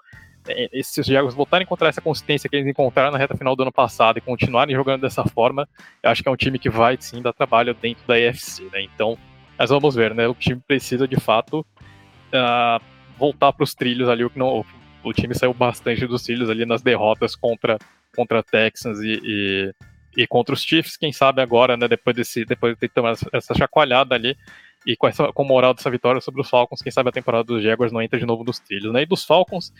se 0.82 1.00
os 1.00 1.06
Jaguars 1.06 1.34
voltarem 1.34 1.64
a 1.64 1.66
encontrar 1.66 1.88
essa 1.88 2.00
consistência 2.00 2.48
que 2.48 2.56
eles 2.56 2.66
encontraram 2.66 3.12
na 3.12 3.18
reta 3.18 3.36
final 3.36 3.54
do 3.54 3.62
ano 3.62 3.72
passado 3.72 4.18
e 4.18 4.20
continuarem 4.20 4.74
jogando 4.74 5.02
dessa 5.02 5.24
forma, 5.24 5.68
eu 6.02 6.10
acho 6.10 6.22
que 6.22 6.28
é 6.28 6.32
um 6.32 6.36
time 6.36 6.58
que 6.58 6.70
vai 6.70 6.96
sim 7.00 7.20
dar 7.22 7.32
trabalho 7.32 7.74
dentro 7.74 8.06
da 8.06 8.18
EFC, 8.18 8.64
né? 8.72 8.82
Então, 8.82 9.18
nós 9.58 9.70
vamos 9.70 9.94
ver, 9.94 10.14
né? 10.14 10.26
O 10.26 10.34
time 10.34 10.60
precisa 10.66 11.06
de 11.06 11.20
fato 11.20 11.60
uh, 11.60 12.82
voltar 13.18 13.52
para 13.52 13.64
os 13.64 13.74
trilhos 13.74 14.08
ali, 14.08 14.24
o 14.24 14.30
que 14.30 14.38
não, 14.38 14.64
o 15.04 15.12
time 15.12 15.34
saiu 15.34 15.52
bastante 15.52 16.06
dos 16.06 16.22
trilhos 16.22 16.48
ali 16.48 16.64
nas 16.64 16.82
derrotas 16.82 17.36
contra 17.36 17.78
contra 18.14 18.42
Texans 18.42 18.98
e, 19.00 19.20
e, 19.22 19.74
e 20.16 20.26
contra 20.26 20.54
os 20.54 20.62
Chiefs, 20.62 20.96
quem 20.96 21.12
sabe 21.12 21.40
agora, 21.40 21.76
né? 21.76 21.86
Depois 21.88 22.14
desse, 22.16 22.44
depois 22.44 22.74
de 22.74 22.80
ter 22.80 22.88
tomado 22.90 23.18
essa 23.32 23.54
chacoalhada 23.54 24.14
ali, 24.14 24.36
E 24.86 24.96
com, 24.96 25.06
essa, 25.06 25.32
com 25.32 25.44
moral 25.44 25.74
dessa 25.74 25.90
vitória 25.90 26.20
sobre 26.20 26.40
os 26.40 26.48
Falcons, 26.48 26.82
quem 26.82 26.90
sabe 26.90 27.10
a 27.10 27.12
temporada 27.12 27.44
dos 27.44 27.62
Jaguars 27.62 27.92
não 27.92 28.00
entra 28.00 28.18
de 28.18 28.26
novo 28.26 28.42
nos 28.44 28.58
trilhos, 28.58 28.92
né? 28.92 29.02
E 29.02 29.06
dos 29.06 29.24
Falcons, 29.24 29.72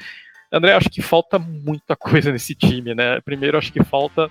André, 0.53 0.73
acho 0.73 0.91
que 0.91 1.01
falta 1.01 1.39
muita 1.39 1.95
coisa 1.95 2.31
nesse 2.33 2.55
time, 2.55 2.95
né? 2.95 3.21
Primeiro, 3.21 3.57
acho 3.59 3.73
que 3.73 3.83
falta. 3.85 4.31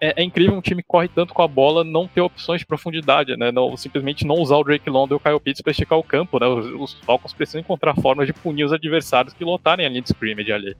É, 0.00 0.20
é, 0.20 0.24
incrível 0.24 0.56
um 0.56 0.60
time 0.60 0.82
que 0.82 0.88
corre 0.88 1.06
tanto 1.06 1.32
com 1.32 1.42
a 1.42 1.46
bola 1.46 1.84
não 1.84 2.08
ter 2.08 2.20
opções 2.20 2.60
de 2.60 2.66
profundidade, 2.66 3.36
né? 3.36 3.52
Não, 3.52 3.76
simplesmente 3.76 4.26
não 4.26 4.34
usar 4.34 4.56
o 4.56 4.64
Drake 4.64 4.90
London 4.90 5.14
e 5.14 5.16
o 5.16 5.20
Kyle 5.20 5.38
Pitts 5.38 5.62
para 5.62 5.70
esticar 5.70 5.96
o 5.96 6.02
campo, 6.02 6.40
né? 6.40 6.46
Os, 6.46 6.66
os, 6.66 6.94
Falcons 7.04 7.32
precisam 7.32 7.60
encontrar 7.60 7.94
formas 7.94 8.26
de 8.26 8.32
punir 8.32 8.64
os 8.64 8.72
adversários 8.72 9.32
que 9.32 9.44
lotarem 9.44 9.86
a 9.86 9.88
linha 9.88 10.02
de 10.02 10.08
scrimmage 10.08 10.50
ali. 10.50 10.76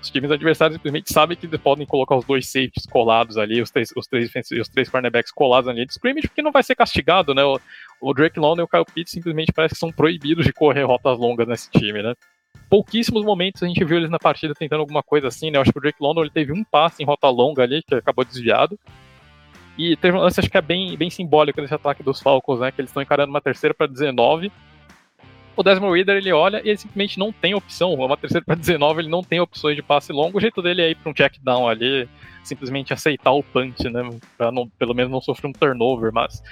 Os 0.00 0.10
times 0.10 0.30
adversários 0.30 0.76
simplesmente 0.76 1.12
sabem 1.12 1.36
que 1.36 1.48
podem 1.58 1.86
colocar 1.86 2.14
os 2.14 2.26
dois 2.26 2.46
safeties 2.46 2.86
colados 2.86 3.38
ali, 3.38 3.60
os 3.60 3.70
três, 3.70 3.90
os 3.96 4.06
três, 4.06 4.30
os 4.60 4.68
três 4.68 4.88
cornerbacks 4.88 5.32
colados 5.32 5.66
na 5.66 5.84
de 5.84 5.90
scrimmage, 5.90 6.28
porque 6.28 6.42
não 6.42 6.52
vai 6.52 6.62
ser 6.62 6.76
castigado, 6.76 7.34
né? 7.34 7.42
O, 7.42 7.58
o 8.02 8.14
Drake 8.14 8.38
London 8.38 8.62
e 8.62 8.64
o 8.64 8.68
Kyle 8.68 8.84
Pitts 8.84 9.12
simplesmente 9.12 9.50
parece 9.50 9.74
que 9.74 9.80
são 9.80 9.90
proibidos 9.90 10.44
de 10.44 10.52
correr 10.52 10.82
rotas 10.82 11.18
longas 11.18 11.48
nesse 11.48 11.70
time, 11.70 12.02
né? 12.02 12.14
Pouquíssimos 12.68 13.24
momentos 13.24 13.62
a 13.62 13.66
gente 13.66 13.84
viu 13.84 13.96
eles 13.96 14.10
na 14.10 14.18
partida 14.18 14.54
tentando 14.54 14.80
alguma 14.80 15.02
coisa 15.02 15.28
assim, 15.28 15.50
né? 15.50 15.58
Eu 15.58 15.62
acho 15.62 15.72
que 15.72 15.78
o 15.78 15.80
Drake 15.80 15.98
London 16.00 16.22
ele 16.22 16.30
teve 16.30 16.52
um 16.52 16.64
passe 16.64 17.02
em 17.02 17.06
rota 17.06 17.28
longa 17.28 17.62
ali, 17.62 17.82
que 17.82 17.94
acabou 17.94 18.24
desviado. 18.24 18.78
E 19.76 19.96
teve 19.96 20.16
um 20.16 20.20
lance, 20.20 20.38
acho 20.38 20.50
que 20.50 20.56
é 20.56 20.62
bem, 20.62 20.96
bem 20.96 21.10
simbólico 21.10 21.60
nesse 21.60 21.74
ataque 21.74 22.02
dos 22.02 22.20
Falcons, 22.20 22.60
né? 22.60 22.70
Que 22.70 22.80
eles 22.80 22.90
estão 22.90 23.02
encarando 23.02 23.30
uma 23.30 23.40
terceira 23.40 23.74
para 23.74 23.86
19 23.86 24.50
o 25.56 25.62
Desmond 25.62 25.94
Reader 25.94 26.16
ele 26.16 26.32
olha 26.32 26.60
e 26.64 26.70
ele 26.70 26.76
simplesmente 26.76 27.18
não 27.18 27.32
tem 27.32 27.54
opção. 27.54 27.94
Uma 27.94 28.16
terceira 28.16 28.44
para 28.44 28.56
19, 28.56 29.02
ele 29.02 29.08
não 29.08 29.22
tem 29.22 29.40
opções 29.40 29.76
de 29.76 29.82
passe 29.82 30.12
longo. 30.12 30.38
O 30.38 30.40
jeito 30.40 30.60
dele 30.60 30.82
é 30.82 30.90
ir 30.90 30.96
para 30.96 31.10
um 31.10 31.14
check 31.14 31.38
down 31.40 31.68
ali, 31.68 32.08
simplesmente 32.42 32.92
aceitar 32.92 33.30
o 33.32 33.42
punch, 33.42 33.88
né? 33.88 34.02
Para 34.36 34.50
pelo 34.78 34.94
menos 34.94 35.12
não 35.12 35.20
sofrer 35.20 35.48
um 35.48 35.52
turnover. 35.52 36.12
Mas 36.12 36.42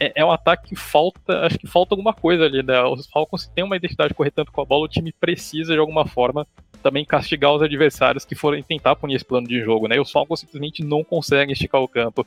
é, 0.00 0.12
é, 0.16 0.24
um 0.24 0.32
ataque 0.32 0.70
que 0.70 0.76
falta, 0.76 1.46
acho 1.46 1.58
que 1.58 1.66
falta 1.66 1.94
alguma 1.94 2.12
coisa 2.12 2.44
ali, 2.44 2.62
né? 2.62 2.82
Os 2.84 3.06
Falcons 3.06 3.46
têm 3.46 3.62
uma 3.62 3.76
identidade 3.76 4.14
correr 4.14 4.30
tanto 4.30 4.50
com 4.50 4.60
a 4.60 4.64
bola, 4.64 4.84
o 4.84 4.88
time 4.88 5.12
precisa 5.12 5.74
de 5.74 5.78
alguma 5.78 6.06
forma 6.06 6.46
também 6.82 7.04
castigar 7.04 7.52
os 7.52 7.62
adversários 7.62 8.24
que 8.24 8.34
forem 8.34 8.62
tentar 8.62 8.96
punir 8.96 9.16
esse 9.16 9.24
plano 9.24 9.46
de 9.46 9.60
jogo, 9.60 9.86
né? 9.86 9.96
E 9.96 10.00
os 10.00 10.10
Falcons 10.10 10.40
simplesmente 10.40 10.82
não 10.82 11.04
conseguem 11.04 11.52
esticar 11.52 11.80
o 11.80 11.88
campo. 11.88 12.26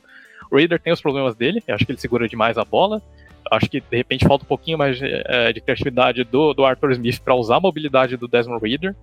O 0.50 0.56
Raider 0.56 0.80
tem 0.80 0.92
os 0.92 1.00
problemas 1.00 1.34
dele, 1.34 1.62
acho 1.68 1.84
que 1.84 1.92
ele 1.92 2.00
segura 2.00 2.28
demais 2.28 2.56
a 2.56 2.64
bola 2.64 3.02
acho 3.50 3.68
que 3.68 3.80
de 3.80 3.96
repente 3.96 4.26
falta 4.26 4.44
um 4.44 4.48
pouquinho 4.48 4.78
mais 4.78 4.98
é, 5.02 5.52
de 5.52 5.60
criatividade 5.60 6.24
do, 6.24 6.54
do 6.54 6.64
Arthur 6.64 6.92
Smith 6.92 7.20
para 7.20 7.34
usar 7.34 7.56
a 7.56 7.60
mobilidade 7.60 8.16
do 8.16 8.28
Desmond 8.28 8.66
Reader. 8.66 8.94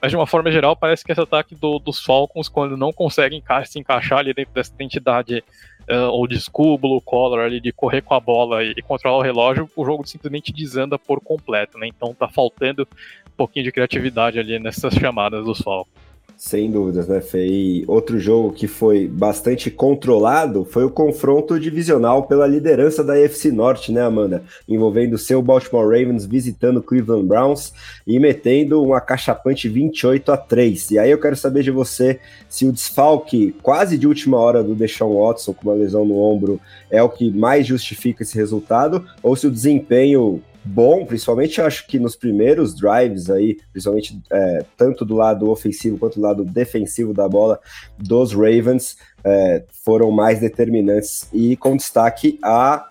Mas 0.00 0.10
de 0.10 0.16
uma 0.16 0.26
forma 0.26 0.50
geral, 0.50 0.76
parece 0.76 1.04
que 1.04 1.12
esse 1.12 1.20
ataque 1.20 1.54
do, 1.54 1.78
dos 1.78 2.02
Falcons, 2.02 2.48
quando 2.48 2.76
não 2.76 2.92
consegue 2.92 3.36
enca 3.36 3.64
se 3.64 3.78
encaixar 3.78 4.18
ali 4.18 4.32
dentro 4.32 4.52
dessa 4.54 4.72
identidade 4.72 5.44
uh, 5.90 6.10
ou 6.10 6.26
Scooble, 6.30 7.00
Collar 7.04 7.44
ali, 7.44 7.60
de 7.60 7.72
correr 7.72 8.02
com 8.02 8.14
a 8.14 8.20
bola 8.20 8.62
e, 8.64 8.72
e, 8.76 8.82
controlar 8.82 9.18
o 9.18 9.22
relógio, 9.22 9.68
o 9.74 9.84
jogo 9.84 10.06
simplesmente 10.06 10.52
desanda 10.52 10.98
por 10.98 11.20
completo, 11.20 11.78
né? 11.78 11.86
Então 11.88 12.14
tá 12.14 12.28
faltando 12.28 12.82
um 12.82 13.36
pouquinho 13.36 13.64
de 13.64 13.72
criatividade 13.72 14.38
ali 14.38 14.58
nessas 14.58 14.94
chamadas 14.94 15.44
dos 15.44 15.60
Falcons. 15.60 16.09
Sem 16.40 16.70
dúvidas, 16.70 17.06
né, 17.06 17.20
Fê? 17.20 17.46
E 17.46 17.84
outro 17.86 18.18
jogo 18.18 18.50
que 18.50 18.66
foi 18.66 19.06
bastante 19.06 19.70
controlado 19.70 20.64
foi 20.64 20.84
o 20.84 20.90
confronto 20.90 21.60
divisional 21.60 22.22
pela 22.22 22.46
liderança 22.46 23.04
da 23.04 23.12
AFC 23.12 23.52
Norte, 23.52 23.92
né, 23.92 24.00
Amanda? 24.00 24.42
Envolvendo 24.66 25.12
o 25.12 25.18
seu 25.18 25.42
Baltimore 25.42 25.84
Ravens 25.84 26.24
visitando 26.24 26.78
o 26.78 26.82
Cleveland 26.82 27.26
Browns 27.26 27.74
e 28.06 28.18
metendo 28.18 28.82
uma 28.82 29.02
cachapante 29.02 29.68
28 29.68 30.32
a 30.32 30.36
3. 30.38 30.92
E 30.92 30.98
aí 30.98 31.10
eu 31.10 31.20
quero 31.20 31.36
saber 31.36 31.62
de 31.62 31.70
você 31.70 32.18
se 32.48 32.64
o 32.64 32.72
desfalque 32.72 33.54
quase 33.62 33.98
de 33.98 34.06
última 34.06 34.38
hora 34.38 34.64
do 34.64 34.74
Deshaun 34.74 35.22
Watson 35.22 35.52
com 35.52 35.68
uma 35.68 35.76
lesão 35.76 36.06
no 36.06 36.18
ombro 36.18 36.58
é 36.90 37.02
o 37.02 37.10
que 37.10 37.30
mais 37.30 37.66
justifica 37.66 38.22
esse 38.22 38.34
resultado 38.38 39.04
ou 39.22 39.36
se 39.36 39.46
o 39.46 39.50
desempenho 39.50 40.42
bom, 40.70 41.04
principalmente 41.04 41.60
acho 41.60 41.86
que 41.86 41.98
nos 41.98 42.14
primeiros 42.14 42.74
drives 42.74 43.28
aí, 43.28 43.58
principalmente 43.72 44.20
é, 44.30 44.64
tanto 44.76 45.04
do 45.04 45.16
lado 45.16 45.50
ofensivo 45.50 45.98
quanto 45.98 46.20
do 46.20 46.22
lado 46.22 46.44
defensivo 46.44 47.12
da 47.12 47.28
bola 47.28 47.58
dos 47.98 48.32
Ravens, 48.32 48.96
é, 49.24 49.64
foram 49.84 50.10
mais 50.10 50.40
determinantes 50.40 51.28
e 51.32 51.56
com 51.56 51.76
destaque 51.76 52.38
a 52.42 52.86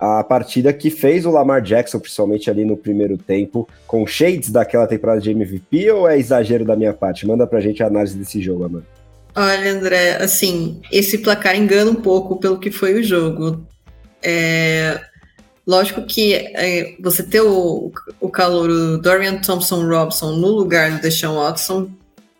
a 0.00 0.22
partida 0.22 0.72
que 0.72 0.90
fez 0.90 1.26
o 1.26 1.30
Lamar 1.32 1.60
Jackson, 1.60 1.98
principalmente 1.98 2.48
ali 2.48 2.64
no 2.64 2.76
primeiro 2.76 3.18
tempo, 3.18 3.68
com 3.84 4.06
shades 4.06 4.48
daquela 4.48 4.86
temporada 4.86 5.20
de 5.20 5.32
MVP 5.32 5.90
ou 5.90 6.08
é 6.08 6.16
exagero 6.16 6.64
da 6.64 6.76
minha 6.76 6.94
parte? 6.94 7.26
Manda 7.26 7.48
pra 7.48 7.58
gente 7.58 7.82
a 7.82 7.88
análise 7.88 8.16
desse 8.16 8.40
jogo, 8.40 8.64
Amanda. 8.64 8.86
Olha, 9.34 9.72
André, 9.72 10.12
assim, 10.22 10.80
esse 10.92 11.18
placar 11.18 11.56
engana 11.56 11.90
um 11.90 11.96
pouco 11.96 12.38
pelo 12.38 12.60
que 12.60 12.70
foi 12.70 12.94
o 12.94 13.02
jogo. 13.02 13.66
É, 14.22 15.00
Lógico 15.68 16.00
que 16.06 16.32
é, 16.32 16.96
você 16.98 17.22
ter 17.22 17.42
o, 17.42 17.92
o 18.18 18.30
calor 18.30 18.70
Dorian 19.02 19.36
Thompson 19.36 19.86
Robson 19.86 20.32
no 20.32 20.48
lugar 20.48 20.92
do 20.92 21.02
Deshaun 21.02 21.34
Watson 21.34 21.90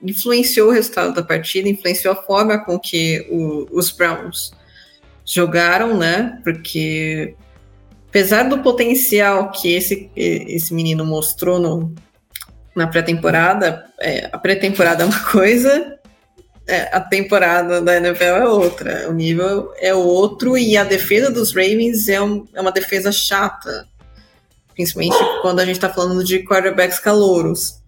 influenciou 0.03 0.71
o 0.71 0.73
resultado 0.73 1.13
da 1.13 1.23
partida, 1.23 1.69
influenciou 1.69 2.15
a 2.15 2.23
forma 2.23 2.65
com 2.65 2.79
que 2.79 3.27
o, 3.31 3.69
os 3.71 3.91
Browns 3.91 4.51
jogaram, 5.27 5.99
né? 5.99 6.41
Porque 6.43 7.35
apesar 8.09 8.45
do 8.45 8.61
potencial 8.61 9.51
que 9.51 9.75
esse, 9.75 10.11
esse 10.17 10.73
menino 10.73 11.05
mostrou 11.05 11.61
no, 11.61 11.95
na 12.75 12.87
pré-temporada, 12.87 13.85
é, 14.01 14.31
a 14.33 14.39
pré-temporada 14.39 15.03
é 15.03 15.07
uma 15.07 15.21
coisa 15.31 15.98
é, 16.69 16.95
a 16.95 17.01
temporada 17.01 17.81
da 17.81 17.97
NFL 17.97 18.23
é 18.23 18.47
outra, 18.47 19.09
o 19.09 19.13
nível 19.15 19.73
é 19.79 19.95
outro 19.95 20.57
e 20.57 20.77
a 20.77 20.85
defesa 20.85 21.31
dos 21.31 21.55
Ravens 21.55 22.09
é, 22.09 22.21
um, 22.21 22.47
é 22.55 22.61
uma 22.61 22.71
defesa 22.71 23.11
chata, 23.11 23.89
principalmente 24.75 25.17
quando 25.41 25.61
a 25.61 25.65
gente 25.65 25.77
está 25.77 25.89
falando 25.89 26.23
de 26.23 26.45
quarterbacks 26.45 26.99
calouros. 26.99 27.79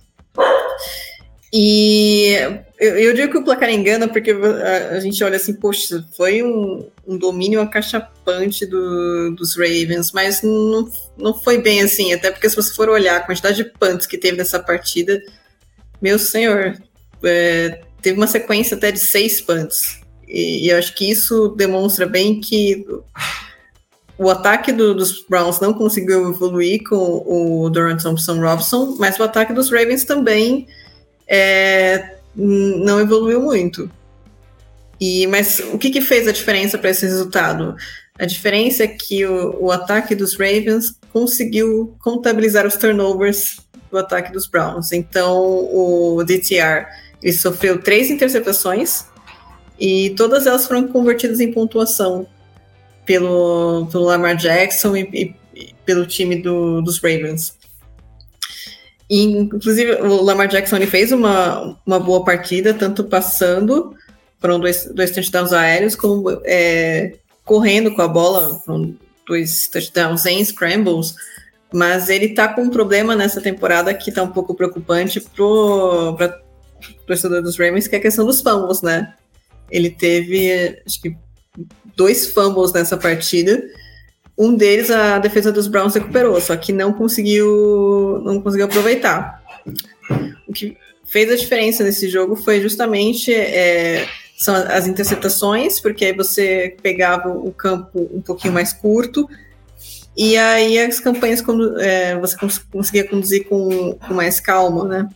E 1.53 2.37
eu, 2.79 2.97
eu, 2.97 3.13
digo 3.13 3.33
que 3.33 3.39
o 3.39 3.45
placar 3.45 3.69
engana 3.69 4.09
porque 4.09 4.31
a, 4.31 4.95
a 4.95 5.01
gente 5.01 5.23
olha 5.23 5.37
assim, 5.37 5.53
poxa, 5.53 6.03
foi 6.17 6.43
um, 6.43 6.89
um 7.07 7.19
domínio 7.19 7.61
acachapante 7.61 8.65
do, 8.65 9.35
dos 9.37 9.57
Ravens, 9.57 10.11
mas 10.13 10.41
não, 10.41 10.91
não 11.19 11.35
foi 11.39 11.59
bem 11.59 11.83
assim, 11.83 12.15
até 12.15 12.31
porque 12.31 12.49
se 12.49 12.57
você 12.57 12.73
for 12.73 12.89
olhar 12.89 13.17
a 13.17 13.21
quantidade 13.21 13.57
de 13.57 13.65
punts 13.65 14.07
que 14.07 14.17
teve 14.17 14.39
nessa 14.39 14.59
partida, 14.59 15.21
meu 16.01 16.19
senhor, 16.19 16.81
é, 17.23 17.81
teve 18.01 18.17
uma 18.19 18.27
sequência 18.27 18.77
até 18.77 18.91
de 18.91 18.99
seis 18.99 19.41
punts. 19.41 20.01
E, 20.27 20.67
e 20.67 20.71
eu 20.71 20.79
acho 20.79 20.95
que 20.95 21.11
isso 21.11 21.49
demonstra 21.57 22.07
bem 22.07 22.41
que 22.41 22.85
o 24.17 24.29
ataque 24.29 24.71
do, 24.71 24.95
dos 24.95 25.25
Browns 25.27 25.61
não 25.61 25.73
conseguiu 25.73 26.29
evoluir 26.29 26.85
com 26.87 27.25
o 27.27 27.71
Doran 27.71 27.97
Thompson 27.97 28.39
Robson, 28.41 28.97
mas 28.99 29.19
o 29.19 29.23
ataque 29.23 29.53
dos 29.53 29.71
Ravens 29.71 30.05
também 30.05 30.67
é, 31.27 32.17
não 32.37 33.01
evoluiu 33.01 33.41
muito. 33.41 33.91
E, 35.01 35.27
mas 35.29 35.61
o 35.73 35.79
que, 35.79 35.89
que 35.89 36.03
fez 36.03 36.29
a 36.29 36.33
diferença 36.33 36.77
para 36.77 36.91
esse 36.91 37.07
resultado? 37.07 37.75
A 38.19 38.27
diferença 38.27 38.85
é 38.85 38.89
que 38.89 39.25
o, 39.25 39.57
o, 39.59 39.71
ataque 39.71 40.15
dos 40.15 40.35
Ravens 40.35 40.95
conseguiu 41.11 41.97
contabilizar 42.01 42.67
os 42.67 42.77
turnovers 42.77 43.57
do 43.91 43.97
ataque 43.97 44.31
dos 44.31 44.47
Browns. 44.47 44.93
Então, 44.93 45.35
o 45.39 46.23
DTR 46.25 46.87
ele 47.23 47.33
sofreu 47.33 47.81
três 47.81 48.11
interceptações 48.11 49.05
e 49.79 50.11
todas 50.11 50.47
elas 50.47 50.67
foram 50.67 50.89
convertidas 50.89 51.41
em 51.41 51.53
pontuação 51.53 52.27
pelo, 53.05 53.87
pelo 53.91 54.05
Lamar 54.05 54.37
Jackson 54.37 54.97
e, 54.97 55.03
e, 55.13 55.35
e 55.55 55.75
pelo 55.85 56.07
time 56.07 56.37
do, 56.37 56.81
dos 56.83 56.99
Ravens. 56.99 57.59
E, 59.09 59.25
inclusive, 59.25 59.95
o 60.03 60.23
Lamar 60.23 60.47
Jackson 60.47 60.77
ele 60.77 60.87
fez 60.87 61.11
uma, 61.11 61.77
uma 61.85 61.99
boa 61.99 62.25
partida, 62.25 62.73
tanto 62.73 63.03
passando, 63.05 63.97
foram 64.39 64.61
dois, 64.61 64.87
dois 64.95 65.11
touchdowns 65.11 65.53
aéreos, 65.53 65.97
como 65.97 66.31
é, 66.45 67.15
correndo 67.45 67.93
com 67.93 68.03
a 68.03 68.09
bola, 68.09 68.61
foram 68.65 68.95
dois 69.27 69.67
touchdowns 69.67 70.27
em 70.27 70.45
scrambles, 70.45 71.17
mas 71.73 72.09
ele 72.09 72.29
tá 72.29 72.49
com 72.49 72.63
um 72.63 72.71
problema 72.71 73.17
nessa 73.17 73.41
temporada 73.41 73.93
que 73.93 74.13
tá 74.13 74.23
um 74.23 74.31
pouco 74.31 74.55
preocupante 74.55 75.21
para 76.17 76.41
torcedor 77.11 77.43
dos 77.43 77.59
Ravens, 77.59 77.89
que 77.89 77.97
é 77.97 77.99
a 77.99 78.03
questão 78.03 78.25
dos 78.25 78.41
fumbles, 78.41 78.83
né? 78.83 79.15
Ele 79.71 79.91
teve, 79.91 80.81
acho 80.87 81.03
que, 81.03 81.17
dois 81.97 82.29
fumbles 82.29 82.73
nessa 82.73 82.97
partida. 82.97 83.63
Um 84.39 84.55
deles 84.55 84.91
a 84.91 85.19
defesa 85.19 85.53
dos 85.53 85.67
Browns 85.67 85.95
recuperou, 85.95 86.41
só 86.41 86.57
que 86.57 86.73
não 86.73 86.93
conseguiu, 86.93 88.23
não 88.25 88.41
conseguiu 88.41 88.67
aproveitar. 88.67 89.43
O 90.49 90.53
que 90.53 90.77
fez 91.05 91.31
a 91.31 91.37
diferença 91.37 91.83
nesse 91.83 92.09
jogo 92.09 92.37
foi 92.37 92.61
justamente 92.61 93.35
é, 93.35 94.07
são 94.37 94.55
as 94.55 94.87
interceptações, 94.87 95.81
porque 95.81 96.07
aí 96.07 96.13
você 96.15 96.77
pegava 96.83 97.29
o 97.29 97.53
campo 97.53 98.09
um 98.13 98.23
pouquinho 98.23 98.55
mais 98.55 98.73
curto, 98.73 99.29
e 100.17 100.37
aí 100.37 100.79
as 100.79 101.01
campanhas 101.01 101.43
é, 101.81 102.17
você 102.19 102.37
conseguia 102.71 103.07
conduzir 103.07 103.47
com, 103.49 103.95
com 103.95 104.15
mais 104.15 104.41
calma, 104.41 104.85
né? 104.85 105.09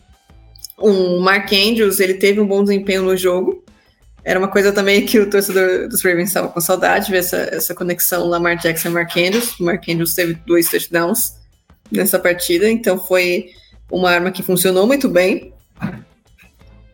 O 0.77 1.19
Mark 1.19 1.51
Andrews, 1.53 1.99
ele 1.99 2.15
teve 2.15 2.39
um 2.39 2.47
bom 2.47 2.63
desempenho 2.63 3.03
no 3.03 3.15
jogo. 3.15 3.63
era 4.23 4.39
uma 4.39 4.47
coisa 4.47 4.71
também 4.71 5.05
que 5.05 5.19
o 5.19 5.29
torcedor 5.29 5.87
dos 5.87 6.03
Ravens 6.03 6.29
estava 6.29 6.49
com 6.49 6.59
saudade, 6.59 7.11
ver 7.11 7.19
essa, 7.19 7.37
essa 7.37 7.75
conexão 7.75 8.27
Lamar 8.27 8.57
Jackson 8.57 8.89
e 8.89 8.91
Mark 8.91 9.15
Andrews. 9.15 9.59
O 9.59 9.63
Mark 9.63 9.87
Andrews 9.87 10.13
teve 10.13 10.33
dois 10.45 10.69
touchdowns 10.69 11.35
nessa 11.91 12.19
partida, 12.19 12.69
então 12.69 12.97
foi 12.97 13.51
uma 13.91 14.09
arma 14.09 14.31
que 14.31 14.43
funcionou 14.43 14.87
muito 14.87 15.07
bem. 15.07 15.53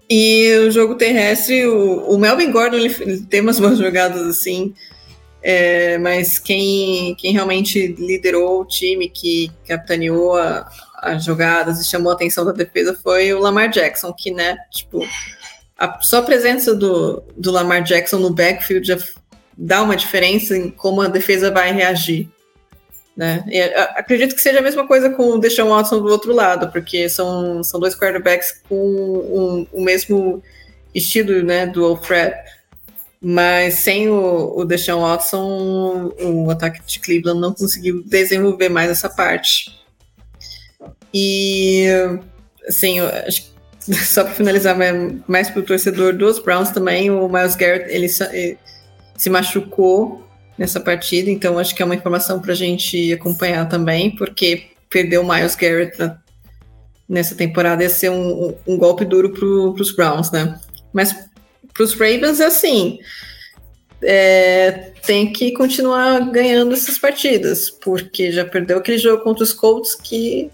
E 0.09 0.53
o 0.67 0.71
jogo 0.71 0.95
terrestre, 0.95 1.65
o, 1.65 2.09
o 2.09 2.17
Melvin 2.17 2.51
Gordon 2.51 2.75
ele, 2.75 2.93
ele, 2.99 3.21
tem 3.21 3.39
umas 3.39 3.57
boas 3.61 3.77
jogadas 3.77 4.21
assim, 4.27 4.73
é, 5.41 5.97
mas 5.97 6.37
quem, 6.37 7.15
quem 7.15 7.31
realmente 7.31 7.87
liderou 7.97 8.61
o 8.61 8.65
time, 8.65 9.09
que 9.09 9.49
capitaneou 9.65 10.35
a, 10.35 10.69
as 11.01 11.25
jogadas 11.25 11.81
e 11.81 11.89
chamou 11.89 12.11
a 12.11 12.15
atenção 12.15 12.45
da 12.45 12.51
defesa 12.51 12.97
foi 13.01 13.33
o 13.33 13.39
Lamar 13.39 13.69
Jackson, 13.69 14.13
que, 14.13 14.31
né, 14.31 14.55
tipo, 14.69 15.03
a 15.77 15.99
só 16.01 16.21
presença 16.21 16.75
do, 16.75 17.23
do 17.35 17.51
Lamar 17.51 17.81
Jackson 17.81 18.19
no 18.19 18.29
backfield 18.29 18.87
já 18.87 18.97
dá 19.57 19.81
uma 19.81 19.95
diferença 19.95 20.55
em 20.55 20.69
como 20.69 21.01
a 21.01 21.07
defesa 21.07 21.49
vai 21.49 21.73
reagir. 21.73 22.29
Né? 23.17 23.43
E, 23.47 23.61
acredito 23.95 24.35
que 24.35 24.41
seja 24.41 24.59
a 24.59 24.61
mesma 24.61 24.87
coisa 24.87 25.09
com 25.09 25.31
o 25.31 25.39
Deshaun 25.39 25.69
Watson 25.69 26.01
do 26.01 26.09
outro 26.09 26.33
lado, 26.33 26.71
porque 26.71 27.09
são, 27.09 27.63
são 27.63 27.79
dois 27.79 27.95
quarterbacks 27.95 28.61
com 28.69 28.75
um, 28.75 29.67
o 29.73 29.81
mesmo 29.83 30.41
estilo 30.93 31.41
né, 31.43 31.65
do 31.65 31.83
Alfred. 31.83 32.35
Mas 33.19 33.75
sem 33.75 34.09
o, 34.09 34.53
o 34.55 34.65
Deshaun 34.65 35.01
Watson, 35.01 36.11
o 36.19 36.49
ataque 36.49 36.81
de 36.85 36.99
Cleveland 36.99 37.39
não 37.39 37.53
conseguiu 37.53 38.03
desenvolver 38.03 38.69
mais 38.69 38.89
essa 38.89 39.09
parte. 39.09 39.80
E, 41.13 41.87
assim, 42.67 42.99
acho 42.99 43.51
só 44.05 44.23
para 44.23 44.33
finalizar, 44.33 44.77
mais 45.27 45.49
para 45.49 45.59
o 45.59 45.63
torcedor 45.63 46.15
dos 46.15 46.39
Browns 46.39 46.69
também, 46.69 47.09
o 47.09 47.27
Miles 47.27 47.55
Garrett 47.55 47.89
ele, 47.89 48.07
se 48.07 49.29
machucou 49.29 50.27
nessa 50.57 50.79
partida, 50.79 51.29
então 51.29 51.57
acho 51.57 51.73
que 51.73 51.81
é 51.81 51.85
uma 51.85 51.95
informação 51.95 52.39
para 52.39 52.51
a 52.51 52.55
gente 52.55 53.11
acompanhar 53.13 53.67
também, 53.67 54.15
porque 54.15 54.67
perder 54.89 55.17
o 55.17 55.27
Miles 55.27 55.55
Garrett 55.55 55.97
nessa 57.09 57.35
temporada 57.35 57.83
ia 57.83 57.89
ser 57.89 58.11
um, 58.11 58.55
um 58.67 58.77
golpe 58.77 59.03
duro 59.03 59.31
para 59.31 59.45
os 59.45 59.95
Browns, 59.95 60.31
né? 60.31 60.59
Mas 60.93 61.13
para 61.73 61.83
os 61.83 61.93
Ravens 61.93 62.39
é 62.39 62.45
assim, 62.45 62.99
é, 64.03 64.91
tem 65.05 65.31
que 65.31 65.51
continuar 65.53 66.19
ganhando 66.31 66.73
essas 66.73 66.97
partidas, 66.97 67.69
porque 67.69 68.31
já 68.31 68.45
perdeu 68.45 68.77
aquele 68.77 68.97
jogo 68.97 69.23
contra 69.23 69.43
os 69.43 69.53
Colts 69.53 69.95
que 69.95 70.51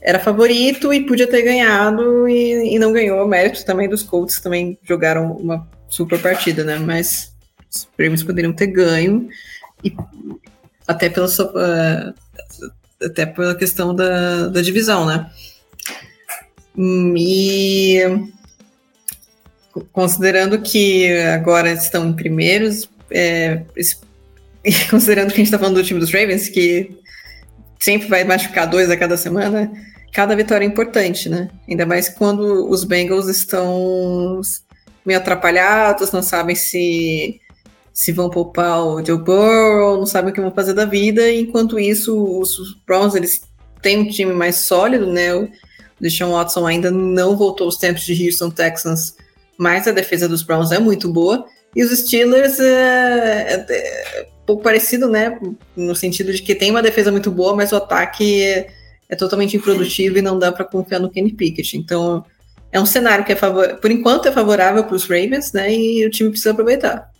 era 0.00 0.18
favorito 0.18 0.92
e 0.92 1.04
podia 1.04 1.26
ter 1.26 1.42
ganhado 1.42 2.28
e, 2.28 2.74
e 2.74 2.78
não 2.78 2.92
ganhou. 2.92 3.26
Mérito 3.26 3.64
também 3.64 3.88
dos 3.88 4.02
Colts, 4.02 4.40
também 4.40 4.78
jogaram 4.82 5.32
uma 5.32 5.68
super 5.88 6.20
partida, 6.20 6.64
né? 6.64 6.78
Mas 6.78 7.32
os 7.70 7.88
Ravens 7.98 8.22
poderiam 8.22 8.52
ter 8.52 8.68
ganho 8.68 9.28
e 9.84 9.94
até 10.86 11.08
pela 11.08 11.28
sua, 11.28 11.46
uh, 11.46 12.14
até 13.04 13.26
pela 13.26 13.54
questão 13.54 13.94
da, 13.94 14.48
da 14.48 14.62
divisão, 14.62 15.06
né? 15.06 15.30
Hum, 16.76 17.14
e 17.16 18.30
considerando 19.92 20.60
que 20.60 21.12
agora 21.22 21.72
estão 21.72 22.08
em 22.08 22.12
primeiros, 22.12 22.88
é, 23.10 23.62
considerando 24.90 25.28
que 25.28 25.34
a 25.34 25.38
gente 25.38 25.46
está 25.46 25.58
falando 25.58 25.76
do 25.76 25.84
time 25.84 26.00
dos 26.00 26.12
Ravens, 26.12 26.48
que 26.48 26.96
sempre 27.78 28.08
vai 28.08 28.24
machucar 28.24 28.66
dois 28.66 28.90
a 28.90 28.96
cada 28.96 29.16
semana, 29.16 29.70
cada 30.12 30.34
vitória 30.34 30.64
é 30.64 30.68
importante, 30.68 31.28
né? 31.28 31.48
Ainda 31.68 31.86
mais 31.86 32.08
quando 32.08 32.68
os 32.68 32.84
Bengals 32.84 33.28
estão 33.28 34.40
meio 35.04 35.18
atrapalhados, 35.18 36.12
não 36.12 36.22
sabem 36.22 36.54
se 36.54 37.40
se 37.92 38.12
vão 38.12 38.30
poupar 38.30 38.84
o 38.84 39.04
Joe 39.04 39.18
Burrow, 39.18 39.96
não 39.98 40.06
sabem 40.06 40.30
o 40.30 40.32
que 40.32 40.40
vão 40.40 40.52
fazer 40.52 40.72
da 40.72 40.84
vida, 40.84 41.32
enquanto 41.32 41.80
isso 41.80 42.16
os 42.38 42.76
Browns 42.86 43.16
eles 43.16 43.42
têm 43.82 43.98
um 43.98 44.08
time 44.08 44.32
mais 44.32 44.54
sólido, 44.54 45.04
né? 45.06 45.34
O 45.34 45.48
Deshaun 46.00 46.30
Watson 46.30 46.64
ainda 46.64 46.92
não 46.92 47.36
voltou 47.36 47.64
aos 47.64 47.76
tempos 47.76 48.02
de 48.02 48.24
Houston 48.24 48.50
Texans, 48.50 49.16
mas 49.56 49.88
a 49.88 49.92
defesa 49.92 50.28
dos 50.28 50.42
Browns 50.42 50.70
é 50.70 50.78
muito 50.78 51.12
boa. 51.12 51.44
E 51.74 51.82
os 51.82 51.90
Steelers 51.90 52.60
é, 52.60 53.66
é, 53.68 54.28
pouco 54.48 54.62
parecido, 54.62 55.10
né? 55.10 55.38
No 55.76 55.94
sentido 55.94 56.32
de 56.32 56.40
que 56.40 56.54
tem 56.54 56.70
uma 56.70 56.80
defesa 56.80 57.12
muito 57.12 57.30
boa, 57.30 57.54
mas 57.54 57.70
o 57.70 57.76
ataque 57.76 58.42
é, 58.42 58.68
é 59.06 59.14
totalmente 59.14 59.54
improdutivo 59.58 60.16
e 60.16 60.22
não 60.22 60.38
dá 60.38 60.50
para 60.50 60.64
confiar 60.64 61.00
no 61.00 61.10
Kenny 61.10 61.34
Pickett. 61.34 61.76
Então, 61.76 62.24
é 62.72 62.80
um 62.80 62.86
cenário 62.86 63.26
que 63.26 63.32
é 63.32 63.36
por 63.36 63.90
enquanto 63.90 64.26
é 64.26 64.32
favorável 64.32 64.82
para 64.84 64.94
os 64.96 65.04
Ravens, 65.04 65.52
né? 65.52 65.70
E 65.70 66.06
o 66.06 66.10
time 66.10 66.30
precisa 66.30 66.52
aproveitar. 66.52 67.12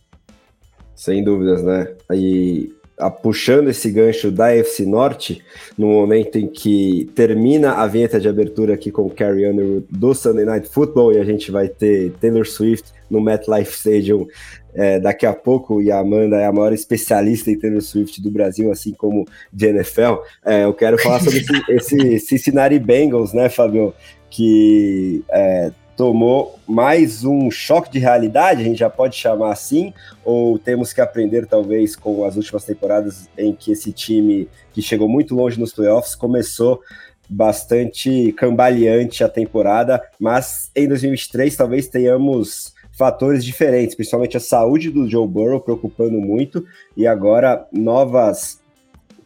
Sem 0.97 1.23
dúvidas, 1.23 1.63
né? 1.63 1.95
E 2.15 2.73
a, 2.99 3.11
puxando 3.11 3.69
esse 3.69 3.91
gancho 3.91 4.31
da 4.31 4.55
FC 4.55 4.85
Norte, 4.85 5.43
no 5.77 5.89
momento 5.89 6.39
em 6.39 6.47
que 6.47 7.11
termina 7.15 7.73
a 7.73 7.87
vinheta 7.87 8.21
de 8.21 8.29
abertura 8.29 8.75
aqui 8.75 8.91
com 8.91 9.03
o 9.03 9.11
Carrie 9.11 9.49
Underwood 9.49 9.87
do 9.91 10.15
Sunday 10.15 10.45
Night 10.45 10.69
Football 10.69 11.13
e 11.13 11.19
a 11.19 11.25
gente 11.25 11.51
vai 11.51 11.69
ter 11.69 12.13
Taylor 12.21 12.47
Swift 12.47 12.93
no 13.11 13.21
MetLife 13.21 13.73
Stadium 13.73 14.27
é, 14.75 15.01
daqui 15.01 15.27
a 15.27 15.33
pouco, 15.33 15.83
e 15.83 15.91
a 15.91 15.99
Amanda 15.99 16.37
é 16.37 16.47
a 16.47 16.53
maior 16.53 16.73
especialista 16.73 17.51
em 17.51 17.59
Taylor 17.59 17.81
Swift 17.81 18.21
do 18.23 18.31
Brasil, 18.31 18.71
assim 18.71 18.93
como 18.93 19.27
de 19.53 19.67
NFL, 19.67 20.23
é, 20.45 20.65
eu 20.65 20.73
quero 20.73 20.97
falar 20.99 21.21
sobre 21.21 21.41
esse, 21.41 21.63
esse 21.69 22.19
Cincinnati 22.25 22.79
Bengals, 22.79 23.33
né, 23.33 23.49
Fabio? 23.49 23.93
Que 24.31 25.25
é, 25.31 25.73
tomou 25.99 26.61
mais 26.65 27.25
um 27.25 27.51
choque 27.51 27.91
de 27.91 27.99
realidade, 27.99 28.61
a 28.61 28.65
gente 28.65 28.79
já 28.79 28.89
pode 28.89 29.17
chamar 29.17 29.51
assim, 29.51 29.93
ou 30.25 30.57
temos 30.57 30.93
que 30.93 31.01
aprender 31.01 31.45
talvez 31.45 31.97
com 31.97 32.23
as 32.25 32.37
últimas 32.37 32.65
temporadas 32.65 33.29
em 33.37 33.53
que 33.53 33.73
esse 33.73 33.93
time 33.93 34.49
que 34.73 34.81
chegou 34.81 35.09
muito 35.09 35.35
longe 35.35 35.59
nos 35.59 35.73
playoffs 35.73 36.15
começou 36.15 36.81
bastante 37.29 38.33
cambaleante 38.35 39.25
a 39.25 39.29
temporada, 39.29 40.01
mas 40.21 40.71
em 40.77 40.87
2023 40.87 41.57
talvez 41.57 41.89
tenhamos 41.89 42.73
fatores 42.93 43.45
diferentes, 43.45 43.97
principalmente 43.97 44.37
a 44.37 44.41
saúde 44.41 44.91
do 44.91 45.11
Joe 45.11 45.27
Burrow 45.27 45.61
preocupando 45.61 46.21
muito, 46.21 46.65
e 46.97 47.09
agora 47.09 47.67
novas 47.73 48.61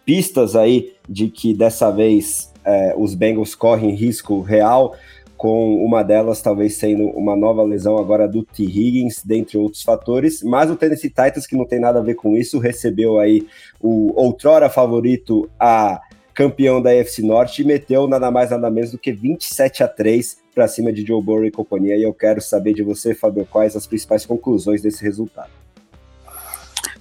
pistas 0.07 0.57
aí 0.57 0.95
de 1.07 1.29
que 1.29 1.53
dessa 1.53 1.91
vez 1.91 2.51
é, 2.65 2.95
os 2.97 3.15
Bengals 3.15 3.55
correm 3.55 3.95
risco 3.95 4.41
real, 4.41 4.97
com 5.43 5.85
uma 5.85 6.05
delas 6.05 6.41
talvez 6.41 6.75
sendo 6.75 7.09
uma 7.09 7.35
nova 7.35 7.65
lesão 7.65 7.99
agora 7.99 8.29
do 8.29 8.45
T. 8.45 8.63
Higgins, 8.63 9.25
dentre 9.25 9.59
outros 9.59 9.83
fatores, 9.83 10.41
mas 10.41 10.71
o 10.71 10.77
Tennessee 10.77 11.11
Titans, 11.11 11.49
que 11.49 11.57
não 11.57 11.67
tem 11.67 11.81
nada 11.81 11.99
a 11.99 12.03
ver 12.03 12.15
com 12.15 12.37
isso, 12.37 12.61
recebeu 12.61 13.19
aí 13.19 13.45
o 13.81 14.13
outrora 14.15 14.71
favorito 14.71 15.51
a 15.59 16.01
campeão 16.33 16.81
da 16.81 16.91
AFC 16.91 17.23
Norte 17.23 17.61
e 17.61 17.65
meteu 17.65 18.07
nada 18.07 18.31
mais 18.31 18.51
nada 18.51 18.71
menos 18.71 18.93
do 18.93 18.99
que 18.99 19.11
27 19.11 19.83
a 19.83 19.89
3 19.89 20.39
para 20.55 20.69
cima 20.69 20.93
de 20.93 21.05
Joe 21.05 21.21
Burrow 21.21 21.45
e 21.45 21.51
companhia. 21.51 21.97
E 21.97 22.05
eu 22.05 22.15
quero 22.15 22.41
saber 22.41 22.73
de 22.73 22.85
você, 22.85 23.13
Fábio, 23.13 23.45
quais 23.45 23.75
as 23.75 23.85
principais 23.85 24.25
conclusões 24.25 24.81
desse 24.81 25.03
resultado. 25.03 25.62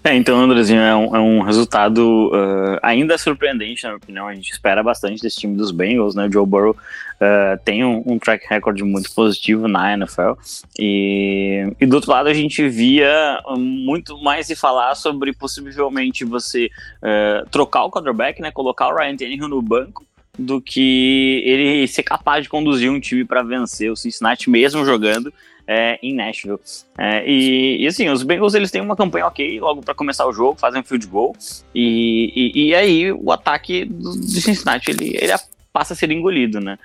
É, 0.03 0.15
então, 0.15 0.39
Andrezinho, 0.39 0.81
é 0.81 0.95
um, 0.95 1.15
é 1.15 1.19
um 1.19 1.41
resultado 1.41 2.31
uh, 2.33 2.79
ainda 2.81 3.19
surpreendente, 3.19 3.83
na 3.83 3.89
minha 3.89 3.97
opinião. 3.97 4.27
A 4.27 4.33
gente 4.33 4.51
espera 4.51 4.81
bastante 4.81 5.21
desse 5.21 5.37
time 5.37 5.55
dos 5.55 5.69
Bengals, 5.69 6.15
né? 6.15 6.25
O 6.25 6.31
Joe 6.31 6.45
Burrow 6.45 6.71
uh, 6.71 7.63
tem 7.63 7.85
um, 7.85 8.01
um, 8.07 8.17
track 8.17 8.47
record 8.49 8.81
muito 8.81 9.13
positivo 9.13 9.67
na 9.67 9.93
NFL. 9.93 10.31
E, 10.79 11.71
e 11.79 11.85
do 11.85 11.97
outro 11.97 12.09
lado, 12.09 12.29
a 12.29 12.33
gente 12.33 12.67
via 12.67 13.39
muito 13.55 14.17
mais 14.23 14.47
se 14.47 14.55
falar 14.55 14.95
sobre 14.95 15.33
possivelmente 15.33 16.25
você 16.25 16.71
uh, 17.03 17.47
trocar 17.51 17.83
o 17.83 17.91
quarterback, 17.91 18.41
né? 18.41 18.49
Colocar 18.49 18.87
o 18.87 18.97
Ryan 18.97 19.15
Tannehill 19.15 19.47
no 19.47 19.61
banco 19.61 20.03
do 20.39 20.59
que 20.59 21.43
ele 21.45 21.87
ser 21.87 22.01
capaz 22.01 22.43
de 22.43 22.49
conduzir 22.49 22.89
um 22.89 22.99
time 22.99 23.23
para 23.23 23.43
vencer 23.43 23.91
o 23.91 23.95
Cincinnati 23.95 24.49
mesmo 24.49 24.83
jogando 24.83 25.31
é, 25.71 25.97
em 26.03 26.13
Nashville. 26.13 26.59
É, 26.97 27.23
e, 27.25 27.81
e, 27.81 27.87
assim, 27.87 28.09
os 28.09 28.23
Bengals 28.23 28.53
eles 28.53 28.69
têm 28.69 28.81
uma 28.81 28.95
campanha 28.95 29.25
ok 29.25 29.57
logo 29.61 29.81
para 29.81 29.95
começar 29.95 30.27
o 30.27 30.33
jogo, 30.33 30.59
fazem 30.59 30.81
um 30.81 30.83
field 30.83 31.07
goal 31.07 31.33
e, 31.73 32.51
e, 32.53 32.67
e 32.67 32.75
aí 32.75 33.09
o 33.09 33.31
ataque 33.31 33.85
do, 33.85 34.11
Cincinnati 34.11 34.91
ele, 34.91 35.15
ele 35.15 35.33
passa 35.71 35.93
a 35.93 35.95
ser 35.95 36.11
engolido, 36.11 36.59
né? 36.59 36.77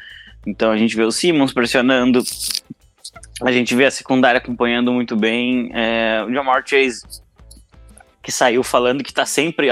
Então 0.47 0.71
a 0.71 0.77
gente 0.77 0.95
vê 0.95 1.03
o 1.03 1.11
Simmons 1.11 1.53
pressionando, 1.53 2.23
a 3.43 3.51
gente 3.51 3.75
vê 3.75 3.87
a 3.87 3.91
secundária 3.91 4.39
acompanhando 4.39 4.93
muito 4.93 5.17
bem, 5.17 5.69
é, 5.75 6.25
o 6.25 6.33
Jamar 6.33 6.63
Chase 6.65 7.03
que 8.23 8.31
saiu 8.31 8.63
falando 8.63 9.03
que 9.03 9.13
tá 9.13 9.27
sempre, 9.27 9.69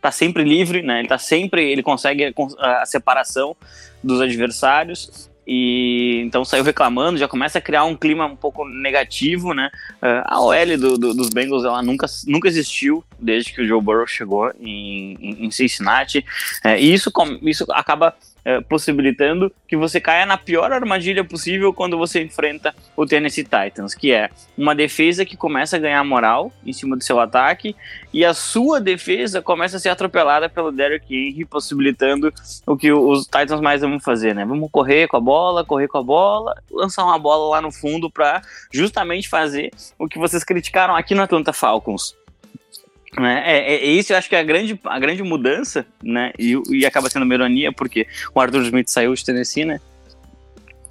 tá 0.00 0.10
sempre 0.10 0.42
livre, 0.42 0.82
né? 0.82 1.00
Ele 1.00 1.08
tá 1.08 1.18
sempre, 1.18 1.70
ele 1.70 1.82
consegue 1.82 2.32
a 2.58 2.84
separação 2.84 3.56
dos 4.02 4.20
adversários 4.20 5.30
e 5.46 6.22
então 6.24 6.44
saiu 6.44 6.64
reclamando, 6.64 7.18
já 7.18 7.28
começa 7.28 7.58
a 7.58 7.60
criar 7.60 7.84
um 7.84 7.96
clima 7.96 8.26
um 8.26 8.36
pouco 8.36 8.66
negativo, 8.68 9.54
né? 9.54 9.70
Uh, 10.02 10.22
a 10.24 10.40
OL 10.40 10.78
do, 10.78 10.98
do, 10.98 11.14
dos 11.14 11.28
Bengals 11.30 11.64
ela 11.64 11.82
nunca, 11.82 12.06
nunca 12.26 12.48
existiu 12.48 13.04
desde 13.18 13.52
que 13.52 13.62
o 13.62 13.66
Joe 13.66 13.80
Burrow 13.80 14.06
chegou 14.06 14.50
em, 14.58 15.16
em, 15.20 15.46
em 15.46 15.50
Cincinnati, 15.50 16.24
uh, 16.64 16.76
e 16.78 16.92
isso, 16.92 17.12
isso 17.42 17.64
acaba 17.70 18.14
é, 18.46 18.60
possibilitando 18.60 19.52
que 19.66 19.76
você 19.76 20.00
caia 20.00 20.24
na 20.24 20.38
pior 20.38 20.70
armadilha 20.70 21.24
possível 21.24 21.74
quando 21.74 21.98
você 21.98 22.22
enfrenta 22.22 22.72
o 22.96 23.04
Tennessee 23.04 23.42
Titans, 23.42 23.92
que 23.92 24.12
é 24.12 24.30
uma 24.56 24.72
defesa 24.72 25.24
que 25.24 25.36
começa 25.36 25.74
a 25.74 25.80
ganhar 25.80 26.04
moral 26.04 26.52
em 26.64 26.72
cima 26.72 26.96
do 26.96 27.02
seu 27.02 27.18
ataque 27.18 27.74
e 28.14 28.24
a 28.24 28.32
sua 28.32 28.80
defesa 28.80 29.42
começa 29.42 29.78
a 29.78 29.80
ser 29.80 29.88
atropelada 29.88 30.48
pelo 30.48 30.70
Derrick 30.70 31.12
Henry, 31.12 31.44
possibilitando 31.44 32.32
o 32.64 32.76
que 32.76 32.92
os 32.92 33.24
Titans 33.24 33.60
mais 33.60 33.80
vão 33.80 33.98
fazer, 33.98 34.32
né? 34.32 34.44
Vamos 34.44 34.70
correr 34.70 35.08
com 35.08 35.16
a 35.16 35.20
bola, 35.20 35.64
correr 35.64 35.88
com 35.88 35.98
a 35.98 36.02
bola, 36.04 36.54
lançar 36.70 37.02
uma 37.02 37.18
bola 37.18 37.56
lá 37.56 37.60
no 37.60 37.72
fundo 37.72 38.08
para 38.08 38.42
justamente 38.72 39.28
fazer 39.28 39.72
o 39.98 40.06
que 40.06 40.20
vocês 40.20 40.44
criticaram 40.44 40.94
aqui 40.94 41.16
no 41.16 41.22
Atlanta 41.22 41.52
Falcons 41.52 42.14
né? 43.18 43.42
É, 43.44 43.74
é, 43.74 43.84
isso 43.86 44.12
eu 44.12 44.16
acho 44.16 44.28
que 44.28 44.36
é 44.36 44.40
a 44.40 44.44
grande, 44.44 44.78
a 44.84 44.98
grande 44.98 45.22
mudança, 45.22 45.86
né? 46.02 46.32
E, 46.38 46.60
e 46.70 46.86
acaba 46.86 47.08
sendo 47.08 47.24
uma 47.24 47.34
ironia, 47.34 47.72
porque 47.72 48.06
o 48.34 48.40
Arthur 48.40 48.62
Smith 48.62 48.88
saiu 48.88 49.14
de 49.14 49.24
Tennessee, 49.24 49.64
né? 49.64 49.80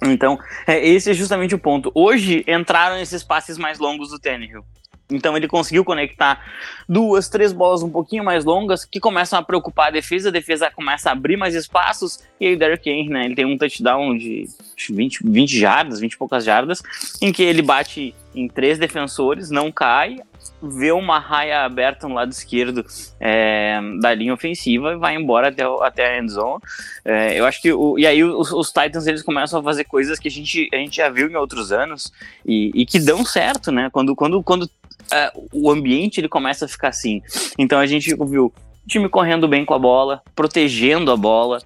Então, 0.02 0.38
é, 0.66 0.86
esse 0.86 1.10
é 1.10 1.14
justamente 1.14 1.54
o 1.54 1.58
ponto. 1.58 1.90
Hoje 1.94 2.44
entraram 2.46 2.98
esses 2.98 3.22
passes 3.22 3.56
mais 3.56 3.78
longos 3.78 4.10
do 4.10 4.18
Tannehill. 4.18 4.64
Então 5.10 5.36
ele 5.36 5.46
conseguiu 5.46 5.84
conectar 5.84 6.44
duas, 6.88 7.28
três 7.28 7.52
bolas 7.52 7.82
um 7.82 7.90
pouquinho 7.90 8.24
mais 8.24 8.44
longas 8.44 8.84
que 8.84 8.98
começam 8.98 9.38
a 9.38 9.42
preocupar 9.42 9.88
a 9.88 9.90
defesa, 9.90 10.28
a 10.28 10.32
defesa 10.32 10.70
começa 10.70 11.08
a 11.08 11.12
abrir 11.12 11.36
mais 11.36 11.54
espaços, 11.54 12.18
e 12.40 12.46
aí 12.46 12.54
o 12.54 12.58
Derrick 12.58 12.90
Henry, 12.90 13.08
né, 13.08 13.24
ele 13.24 13.36
tem 13.36 13.44
um 13.44 13.56
touchdown 13.56 14.16
de 14.16 14.48
20, 14.90 15.20
20 15.24 15.58
jardas, 15.58 16.00
20 16.00 16.12
e 16.12 16.16
poucas 16.16 16.44
jardas, 16.44 16.82
em 17.22 17.32
que 17.32 17.42
ele 17.42 17.62
bate 17.62 18.14
em 18.34 18.48
três 18.48 18.78
defensores, 18.78 19.48
não 19.48 19.70
cai, 19.70 20.16
vê 20.62 20.92
uma 20.92 21.18
raia 21.18 21.64
aberta 21.64 22.08
no 22.08 22.14
lado 22.14 22.32
esquerdo 22.32 22.84
é, 23.20 23.80
da 24.00 24.14
linha 24.14 24.34
ofensiva 24.34 24.92
e 24.92 24.96
vai 24.96 25.14
embora 25.14 25.48
até, 25.48 25.64
até 25.82 26.06
a 26.06 26.18
end 26.18 26.32
zone. 26.32 26.60
É, 27.04 27.38
eu 27.38 27.46
acho 27.46 27.60
que 27.60 27.72
o, 27.72 27.98
e 27.98 28.06
aí 28.06 28.22
os, 28.22 28.52
os, 28.52 28.68
Titans 28.68 29.06
eles 29.06 29.22
começam 29.22 29.60
a 29.60 29.62
fazer 29.62 29.84
coisas 29.84 30.18
que 30.18 30.28
a 30.28 30.30
gente, 30.30 30.68
a 30.72 30.76
gente 30.76 30.96
já 30.96 31.08
viu 31.08 31.30
em 31.30 31.36
outros 31.36 31.72
anos 31.72 32.12
e, 32.44 32.70
e 32.74 32.86
que 32.86 32.98
dão 32.98 33.24
certo, 33.24 33.70
né? 33.70 33.88
Quando, 33.90 34.14
quando, 34.14 34.42
quando 34.42 34.68
é, 35.12 35.32
o 35.52 35.70
ambiente 35.70 36.20
ele 36.20 36.28
começa 36.28 36.64
a 36.64 36.68
ficar 36.68 36.88
assim. 36.88 37.22
Então 37.58 37.78
a 37.78 37.86
gente 37.86 38.14
viu 38.14 38.46
o 38.46 38.88
time 38.88 39.08
correndo 39.08 39.48
bem 39.48 39.64
com 39.64 39.74
a 39.74 39.78
bola, 39.78 40.22
protegendo 40.34 41.10
a 41.10 41.16
bola, 41.16 41.60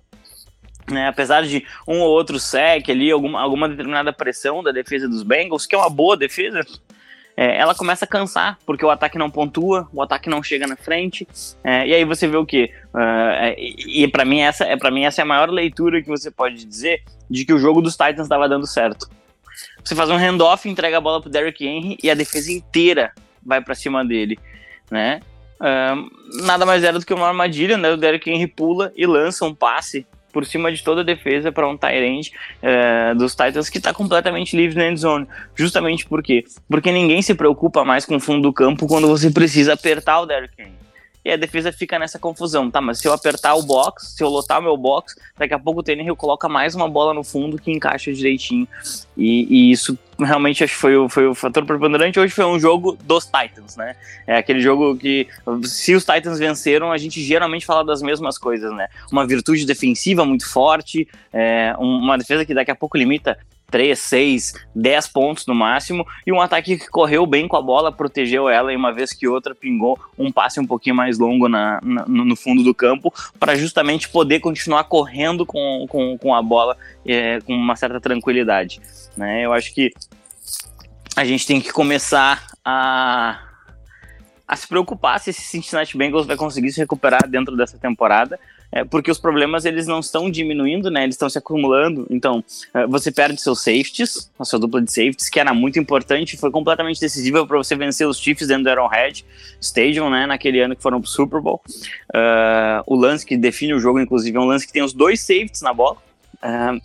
né, 0.90 1.08
apesar 1.08 1.42
de 1.46 1.64
um 1.86 2.00
ou 2.00 2.08
outro 2.08 2.38
sec 2.38 2.88
ali, 2.88 3.10
alguma, 3.10 3.40
alguma 3.40 3.68
determinada 3.68 4.12
pressão 4.12 4.62
da 4.62 4.72
defesa 4.72 5.08
dos 5.08 5.22
Bengals, 5.22 5.66
que 5.66 5.74
é 5.74 5.78
uma 5.78 5.90
boa 5.90 6.16
defesa, 6.16 6.60
é, 7.40 7.56
ela 7.56 7.74
começa 7.74 8.04
a 8.04 8.08
cansar, 8.08 8.58
porque 8.66 8.84
o 8.84 8.90
ataque 8.90 9.16
não 9.16 9.30
pontua, 9.30 9.88
o 9.94 10.02
ataque 10.02 10.28
não 10.28 10.42
chega 10.42 10.66
na 10.66 10.76
frente, 10.76 11.26
é, 11.64 11.88
e 11.88 11.94
aí 11.94 12.04
você 12.04 12.28
vê 12.28 12.36
o 12.36 12.44
que? 12.44 12.70
Uh, 12.92 13.54
e, 13.56 14.04
e 14.04 14.08
para 14.08 14.26
mim, 14.26 14.40
essa, 14.40 14.64
é, 14.64 14.90
mim 14.90 15.04
essa 15.06 15.22
é 15.22 15.24
a 15.24 15.26
maior 15.26 15.48
leitura 15.48 16.02
que 16.02 16.08
você 16.08 16.30
pode 16.30 16.62
dizer 16.66 17.02
de 17.30 17.46
que 17.46 17.54
o 17.54 17.58
jogo 17.58 17.80
dos 17.80 17.94
Titans 17.94 18.24
estava 18.24 18.46
dando 18.46 18.66
certo. 18.66 19.08
Você 19.82 19.94
faz 19.94 20.10
um 20.10 20.16
handoff, 20.16 20.68
entrega 20.68 20.98
a 20.98 21.00
bola 21.00 21.22
pro 21.22 21.30
Derrick 21.30 21.66
Henry 21.66 21.96
e 22.02 22.10
a 22.10 22.14
defesa 22.14 22.52
inteira 22.52 23.10
vai 23.42 23.62
para 23.62 23.74
cima 23.74 24.04
dele, 24.04 24.38
né? 24.90 25.22
Uh, 25.58 26.44
nada 26.44 26.66
mais 26.66 26.84
era 26.84 26.98
do 26.98 27.06
que 27.06 27.14
uma 27.14 27.28
armadilha, 27.28 27.78
né? 27.78 27.90
O 27.90 27.96
Derrick 27.96 28.30
Henry 28.30 28.48
pula 28.48 28.92
e 28.94 29.06
lança 29.06 29.46
um 29.46 29.54
passe 29.54 30.06
por 30.32 30.44
cima 30.46 30.72
de 30.72 30.82
toda 30.82 31.00
a 31.00 31.04
defesa 31.04 31.52
para 31.52 31.68
um 31.68 31.76
Tyrant 31.76 32.28
uh, 32.28 33.14
dos 33.16 33.34
Titans 33.34 33.68
que 33.68 33.78
está 33.78 33.92
completamente 33.92 34.56
livre 34.56 34.78
na 34.78 34.88
endzone. 34.88 35.26
Justamente 35.54 36.06
por 36.06 36.22
quê? 36.22 36.44
Porque 36.68 36.90
ninguém 36.90 37.22
se 37.22 37.34
preocupa 37.34 37.84
mais 37.84 38.04
com 38.04 38.16
o 38.16 38.20
fundo 38.20 38.42
do 38.42 38.52
campo 38.52 38.86
quando 38.86 39.08
você 39.08 39.30
precisa 39.30 39.74
apertar 39.74 40.20
o 40.20 40.26
Derrick 40.26 40.54
Henry 40.58 40.89
e 41.24 41.30
a 41.30 41.36
defesa 41.36 41.72
fica 41.72 41.98
nessa 41.98 42.18
confusão, 42.18 42.70
tá? 42.70 42.80
Mas 42.80 42.98
se 42.98 43.06
eu 43.06 43.12
apertar 43.12 43.54
o 43.54 43.62
box, 43.62 44.14
se 44.16 44.22
eu 44.22 44.28
lotar 44.28 44.58
o 44.58 44.62
meu 44.62 44.76
box, 44.76 45.14
daqui 45.36 45.52
a 45.52 45.58
pouco 45.58 45.80
o 45.80 45.82
Tannehill 45.82 46.16
coloca 46.16 46.48
mais 46.48 46.74
uma 46.74 46.88
bola 46.88 47.12
no 47.12 47.22
fundo 47.22 47.58
que 47.58 47.70
encaixa 47.70 48.12
direitinho. 48.12 48.66
E, 49.16 49.46
e 49.50 49.70
isso 49.70 49.98
realmente 50.18 50.64
acho 50.64 50.74
que 50.74 50.80
foi 50.80 50.96
o, 50.96 51.08
foi 51.08 51.26
o 51.26 51.34
fator 51.34 51.64
preponderante. 51.64 52.18
Hoje 52.18 52.32
foi 52.32 52.44
um 52.44 52.58
jogo 52.58 52.96
dos 53.02 53.26
Titans, 53.26 53.76
né? 53.76 53.96
É 54.26 54.36
aquele 54.38 54.60
jogo 54.60 54.96
que, 54.96 55.26
se 55.64 55.94
os 55.94 56.04
Titans 56.04 56.38
venceram, 56.38 56.90
a 56.90 56.98
gente 56.98 57.22
geralmente 57.22 57.66
fala 57.66 57.84
das 57.84 58.02
mesmas 58.02 58.38
coisas, 58.38 58.72
né? 58.72 58.88
Uma 59.12 59.26
virtude 59.26 59.66
defensiva 59.66 60.24
muito 60.24 60.48
forte, 60.48 61.06
é, 61.32 61.74
uma 61.78 62.16
defesa 62.16 62.44
que 62.44 62.54
daqui 62.54 62.70
a 62.70 62.76
pouco 62.76 62.96
limita 62.96 63.38
3, 63.70 63.98
6, 63.98 64.54
10 64.74 65.08
pontos 65.08 65.46
no 65.46 65.54
máximo, 65.54 66.06
e 66.26 66.32
um 66.32 66.40
ataque 66.40 66.76
que 66.76 66.88
correu 66.88 67.26
bem 67.26 67.46
com 67.48 67.56
a 67.56 67.62
bola, 67.62 67.92
protegeu 67.92 68.48
ela, 68.48 68.72
e 68.72 68.76
uma 68.76 68.92
vez 68.92 69.12
que 69.12 69.28
outra 69.28 69.54
pingou 69.54 69.98
um 70.18 70.30
passe 70.32 70.60
um 70.60 70.66
pouquinho 70.66 70.94
mais 70.94 71.18
longo 71.18 71.48
na, 71.48 71.80
na 71.82 72.04
no 72.06 72.36
fundo 72.36 72.62
do 72.62 72.74
campo, 72.74 73.12
para 73.38 73.54
justamente 73.54 74.08
poder 74.08 74.40
continuar 74.40 74.84
correndo 74.84 75.46
com, 75.46 75.86
com, 75.88 76.18
com 76.18 76.34
a 76.34 76.42
bola 76.42 76.76
é, 77.06 77.40
com 77.40 77.54
uma 77.54 77.76
certa 77.76 78.00
tranquilidade. 78.00 78.80
Né? 79.16 79.44
Eu 79.44 79.52
acho 79.52 79.74
que 79.74 79.92
a 81.16 81.24
gente 81.24 81.46
tem 81.46 81.60
que 81.60 81.72
começar 81.72 82.46
a, 82.64 83.40
a 84.46 84.56
se 84.56 84.66
preocupar 84.66 85.20
se 85.20 85.30
esse 85.30 85.42
Cincinnati 85.42 85.96
Bengals 85.96 86.26
vai 86.26 86.36
conseguir 86.36 86.72
se 86.72 86.80
recuperar 86.80 87.28
dentro 87.28 87.56
dessa 87.56 87.78
temporada, 87.78 88.38
é, 88.72 88.84
porque 88.84 89.10
os 89.10 89.18
problemas 89.18 89.64
eles 89.64 89.86
não 89.86 90.00
estão 90.00 90.30
diminuindo, 90.30 90.90
né? 90.90 91.02
Eles 91.02 91.14
estão 91.14 91.28
se 91.28 91.38
acumulando. 91.38 92.06
Então, 92.08 92.44
é, 92.72 92.86
você 92.86 93.10
perde 93.10 93.40
seus 93.40 93.62
safeties, 93.62 94.30
a 94.38 94.44
sua 94.44 94.58
dupla 94.58 94.80
de 94.80 94.90
safeties, 94.90 95.28
que 95.28 95.40
era 95.40 95.52
muito 95.52 95.78
importante, 95.78 96.36
foi 96.36 96.50
completamente 96.50 97.00
decisiva 97.00 97.46
para 97.46 97.56
você 97.56 97.74
vencer 97.74 98.06
os 98.06 98.18
Chiefs 98.18 98.46
dentro 98.46 98.64
do 98.64 98.70
Arrowhead 98.70 99.24
Stadium, 99.60 100.08
né? 100.08 100.26
Naquele 100.26 100.60
ano 100.60 100.76
que 100.76 100.82
foram 100.82 101.00
pro 101.00 101.10
Super 101.10 101.40
Bowl. 101.40 101.60
Uh, 102.14 102.82
o 102.86 102.94
lance 102.94 103.26
que 103.26 103.36
define 103.36 103.74
o 103.74 103.80
jogo, 103.80 103.98
inclusive, 103.98 104.36
é 104.36 104.40
um 104.40 104.46
lance 104.46 104.66
que 104.66 104.72
tem 104.72 104.82
os 104.82 104.92
dois 104.92 105.20
safeties 105.20 105.62
na 105.62 105.74
bola. 105.74 105.96
Uh, 106.36 106.80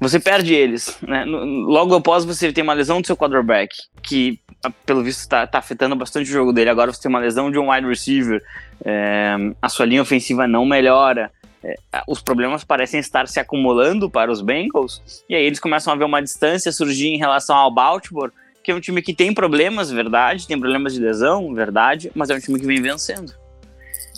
você 0.00 0.18
perde 0.18 0.52
eles, 0.52 0.98
né? 1.02 1.24
Logo 1.24 1.94
após 1.94 2.24
você 2.24 2.52
tem 2.52 2.62
uma 2.62 2.74
lesão 2.74 3.00
do 3.00 3.06
seu 3.06 3.16
quarterback, 3.16 3.74
que 4.02 4.38
pelo 4.70 5.02
visto 5.02 5.20
está 5.20 5.46
tá 5.46 5.58
afetando 5.58 5.96
bastante 5.96 6.28
o 6.30 6.32
jogo 6.32 6.52
dele. 6.52 6.70
Agora 6.70 6.92
você 6.92 7.02
tem 7.02 7.08
uma 7.08 7.18
lesão 7.18 7.50
de 7.50 7.58
um 7.58 7.70
wide 7.70 7.86
receiver, 7.86 8.42
é, 8.84 9.36
a 9.60 9.68
sua 9.68 9.86
linha 9.86 10.02
ofensiva 10.02 10.46
não 10.46 10.64
melhora. 10.64 11.30
É, 11.62 11.76
os 12.06 12.20
problemas 12.20 12.62
parecem 12.62 13.00
estar 13.00 13.26
se 13.26 13.40
acumulando 13.40 14.10
para 14.10 14.30
os 14.30 14.42
Bengals, 14.42 15.24
e 15.28 15.34
aí 15.34 15.42
eles 15.42 15.58
começam 15.58 15.92
a 15.92 15.96
ver 15.96 16.04
uma 16.04 16.20
distância 16.20 16.70
surgir 16.70 17.08
em 17.08 17.16
relação 17.16 17.56
ao 17.56 17.72
Baltimore, 17.72 18.30
que 18.62 18.70
é 18.70 18.74
um 18.74 18.80
time 18.80 19.00
que 19.00 19.14
tem 19.14 19.32
problemas, 19.32 19.90
verdade, 19.90 20.46
tem 20.46 20.58
problemas 20.58 20.92
de 20.92 21.00
lesão, 21.00 21.54
verdade, 21.54 22.12
mas 22.14 22.28
é 22.28 22.34
um 22.34 22.40
time 22.40 22.60
que 22.60 22.66
vem 22.66 22.82
vencendo. 22.82 23.32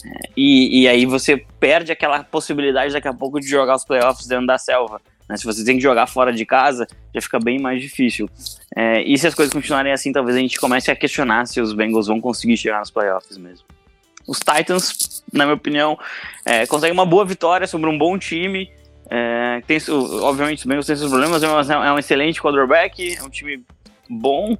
É, 0.04 0.30
e, 0.36 0.82
e 0.82 0.88
aí 0.88 1.06
você 1.06 1.36
perde 1.58 1.92
aquela 1.92 2.22
possibilidade 2.24 2.92
daqui 2.92 3.08
a 3.08 3.14
pouco 3.14 3.40
de 3.40 3.46
jogar 3.46 3.76
os 3.76 3.84
playoffs 3.84 4.26
dentro 4.26 4.46
da 4.46 4.58
selva. 4.58 5.00
Né? 5.28 5.36
Se 5.36 5.44
você 5.44 5.64
tem 5.64 5.76
que 5.76 5.82
jogar 5.82 6.06
fora 6.06 6.32
de 6.32 6.44
casa, 6.44 6.86
já 7.14 7.20
fica 7.20 7.38
bem 7.38 7.58
mais 7.58 7.80
difícil. 7.80 8.28
É, 8.74 9.02
e 9.02 9.16
se 9.18 9.26
as 9.26 9.34
coisas 9.34 9.52
continuarem 9.52 9.92
assim, 9.92 10.12
talvez 10.12 10.36
a 10.36 10.40
gente 10.40 10.60
comece 10.60 10.90
a 10.90 10.96
questionar 10.96 11.46
se 11.46 11.60
os 11.60 11.72
Bengals 11.72 12.06
vão 12.06 12.20
conseguir 12.20 12.56
chegar 12.56 12.80
nos 12.80 12.90
playoffs 12.90 13.36
mesmo. 13.36 13.66
Os 14.26 14.38
Titans, 14.38 15.22
na 15.32 15.44
minha 15.44 15.54
opinião, 15.54 15.98
é, 16.44 16.66
conseguem 16.66 16.92
uma 16.92 17.06
boa 17.06 17.24
vitória 17.24 17.66
sobre 17.66 17.88
um 17.88 17.96
bom 17.96 18.18
time. 18.18 18.70
É, 19.08 19.62
tem, 19.66 19.78
obviamente, 20.22 20.58
os 20.58 20.64
Bengals 20.64 20.86
têm 20.86 20.96
seus 20.96 21.10
problemas, 21.10 21.42
mas 21.42 21.70
é 21.70 21.92
um 21.92 21.98
excelente 21.98 22.40
quarterback, 22.40 23.16
é 23.16 23.22
um 23.22 23.30
time 23.30 23.64
bom. 24.08 24.56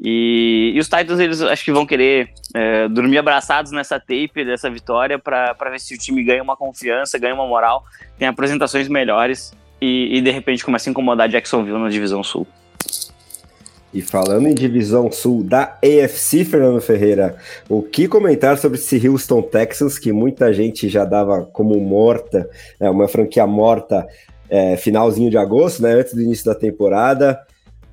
E, 0.00 0.72
e, 0.76 0.78
os 0.78 0.88
Titans, 0.88 1.18
eles 1.18 1.40
acho 1.40 1.64
que 1.64 1.72
vão 1.72 1.84
querer 1.84 2.30
é, 2.54 2.86
dormir 2.88 3.18
abraçados 3.18 3.72
nessa 3.72 3.98
tape 3.98 4.44
dessa 4.44 4.70
vitória 4.70 5.18
para 5.18 5.70
ver 5.70 5.80
se 5.80 5.94
o 5.94 5.98
time 5.98 6.22
ganha 6.22 6.42
uma 6.42 6.56
confiança, 6.56 7.18
ganha 7.18 7.34
uma 7.34 7.46
moral, 7.46 7.82
tem 8.16 8.28
apresentações 8.28 8.86
melhores 8.88 9.52
e, 9.80 10.18
e 10.18 10.20
de 10.20 10.30
repente 10.30 10.64
começa 10.64 10.88
a 10.88 10.90
incomodar 10.90 11.28
Jacksonville 11.28 11.78
na 11.78 11.88
divisão 11.88 12.22
sul. 12.22 12.46
E 13.92 14.02
falando 14.02 14.46
em 14.46 14.54
divisão 14.54 15.10
sul 15.10 15.42
da 15.42 15.78
AFC, 15.82 16.44
Fernando 16.44 16.80
Ferreira, 16.80 17.36
o 17.68 17.82
que 17.82 18.06
comentar 18.06 18.58
sobre 18.58 18.78
esse 18.78 19.08
Houston 19.08 19.40
Texans, 19.40 19.98
que 19.98 20.12
muita 20.12 20.52
gente 20.52 20.88
já 20.88 21.04
dava 21.04 21.42
como 21.52 21.80
morta, 21.80 22.48
é, 22.78 22.90
uma 22.90 23.08
franquia 23.08 23.46
morta, 23.46 24.06
é, 24.50 24.76
finalzinho 24.76 25.30
de 25.30 25.38
agosto, 25.38 25.82
né, 25.82 25.94
antes 25.94 26.12
do 26.12 26.20
início 26.20 26.44
da 26.44 26.54
temporada. 26.54 27.40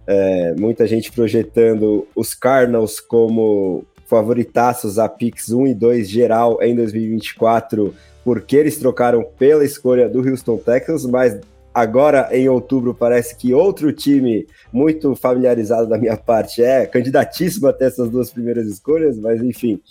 É, 0.05 0.53
muita 0.59 0.86
gente 0.86 1.11
projetando 1.11 2.07
os 2.13 2.33
Cardinals 2.33 2.99
como 2.99 3.86
favoritaços 4.05 4.99
a 4.99 5.07
Pix 5.07 5.49
1 5.49 5.67
e 5.67 5.73
2 5.73 6.09
geral 6.09 6.61
em 6.61 6.75
2024, 6.75 7.95
porque 8.23 8.55
eles 8.55 8.77
trocaram 8.77 9.25
pela 9.38 9.63
escolha 9.63 10.09
do 10.09 10.19
Houston 10.19 10.57
Texans, 10.57 11.05
mas 11.05 11.39
Agora, 11.76 12.30
em 12.32 12.47
outubro, 12.47 12.93
parece 12.93 13.36
que 13.36 13.53
outro 13.53 13.91
time 13.91 14.47
muito 14.71 15.13
familiarizado 15.13 15.89
da 15.89 15.97
minha 15.97 16.15
parte 16.15 16.63
é 16.63 16.86
candidatíssimo 16.86 17.67
até 17.67 17.88
essas 17.88 18.09
duas 18.09 18.32
primeiras 18.32 18.65
escolhas, 18.65 19.19
mas 19.19 19.43
enfim, 19.43 19.82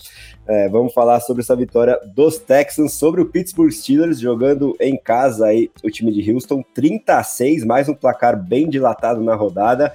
é, 0.48 0.66
vamos 0.70 0.94
falar 0.94 1.20
sobre 1.20 1.42
essa 1.42 1.54
vitória 1.54 2.00
dos 2.16 2.38
Texans 2.38 2.94
sobre 2.94 3.20
o 3.20 3.26
Pittsburgh 3.26 3.70
Steelers, 3.70 4.18
jogando 4.18 4.74
em 4.80 4.96
casa 4.96 5.44
aí 5.44 5.70
o 5.84 5.90
time 5.90 6.10
de 6.10 6.32
Houston, 6.32 6.64
30 6.72 7.18
a 7.18 7.22
6, 7.22 7.66
mais 7.66 7.86
um 7.86 7.94
placar 7.94 8.42
bem 8.42 8.70
dilatado 8.70 9.22
na 9.22 9.34
rodada, 9.34 9.92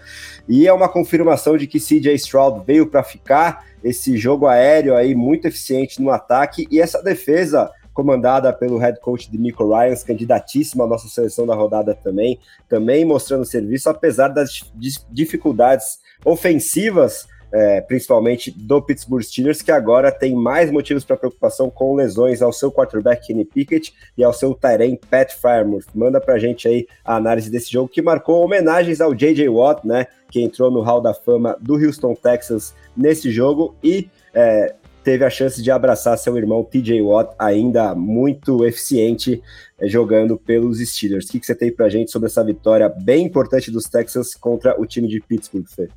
e 0.47 0.67
é 0.67 0.73
uma 0.73 0.89
confirmação 0.89 1.57
de 1.57 1.65
que 1.65 1.79
CJ 1.79 2.13
Stroud 2.13 2.63
veio 2.67 2.85
para 2.85 3.01
ficar, 3.01 3.67
esse 3.83 4.15
jogo 4.15 4.45
aéreo 4.45 4.95
aí 4.95 5.15
muito 5.15 5.47
eficiente 5.47 5.99
no 5.99 6.11
ataque, 6.11 6.67
e 6.69 6.79
essa 6.79 7.01
defesa 7.01 7.71
comandada 7.99 8.53
pelo 8.53 8.77
head 8.77 8.97
coach 9.01 9.29
de 9.29 9.37
Nico 9.37 9.67
Ryans, 9.67 10.03
candidatíssimo 10.03 10.83
à 10.83 10.87
nossa 10.87 11.09
seleção 11.09 11.45
da 11.45 11.53
rodada 11.53 11.93
também, 11.93 12.39
também 12.69 13.03
mostrando 13.03 13.43
serviço, 13.43 13.89
apesar 13.89 14.29
das 14.29 14.71
dificuldades 15.11 15.99
ofensivas 16.23 17.27
é, 17.51 17.81
principalmente 17.81 18.51
do 18.51 18.81
Pittsburgh 18.81 19.23
Steelers, 19.23 19.61
que 19.61 19.71
agora 19.71 20.11
tem 20.11 20.33
mais 20.33 20.71
motivos 20.71 21.03
para 21.03 21.17
preocupação 21.17 21.69
com 21.69 21.95
lesões 21.95 22.41
ao 22.41 22.53
seu 22.53 22.71
quarterback 22.71 23.27
Kenny 23.27 23.43
Pickett 23.43 23.93
e 24.17 24.23
ao 24.23 24.31
seu 24.31 24.53
Tyrene 24.53 24.99
Pat 25.09 25.33
Farmouth. 25.33 25.85
Manda 25.93 26.21
para 26.21 26.35
a 26.35 26.39
gente 26.39 26.67
aí 26.67 26.87
a 27.03 27.15
análise 27.15 27.49
desse 27.49 27.71
jogo 27.71 27.89
que 27.89 28.01
marcou 28.01 28.45
homenagens 28.45 29.01
ao 29.01 29.13
J.J. 29.13 29.49
Watt, 29.49 29.85
né, 29.85 30.05
que 30.29 30.41
entrou 30.41 30.69
no 30.69 30.81
Hall 30.81 31.01
da 31.01 31.13
Fama 31.13 31.57
do 31.59 31.73
Houston 31.73 32.13
Texans 32.13 32.73
nesse 32.95 33.31
jogo 33.31 33.75
e 33.83 34.07
é, 34.33 34.75
teve 35.03 35.25
a 35.25 35.29
chance 35.29 35.61
de 35.61 35.71
abraçar 35.71 36.17
seu 36.17 36.37
irmão 36.37 36.63
TJ 36.63 37.01
Watt, 37.01 37.33
ainda 37.37 37.95
muito 37.95 38.65
eficiente 38.65 39.41
é, 39.79 39.87
jogando 39.87 40.37
pelos 40.37 40.79
Steelers. 40.79 41.27
O 41.27 41.31
que, 41.31 41.39
que 41.39 41.45
você 41.45 41.55
tem 41.55 41.71
para 41.71 41.85
a 41.85 41.89
gente 41.89 42.11
sobre 42.11 42.27
essa 42.27 42.43
vitória 42.43 42.89
bem 42.89 43.25
importante 43.25 43.71
dos 43.71 43.85
Texans 43.85 44.35
contra 44.35 44.79
o 44.79 44.85
time 44.85 45.07
de 45.07 45.19
Pittsburgh, 45.19 45.65
Fê? 45.67 45.89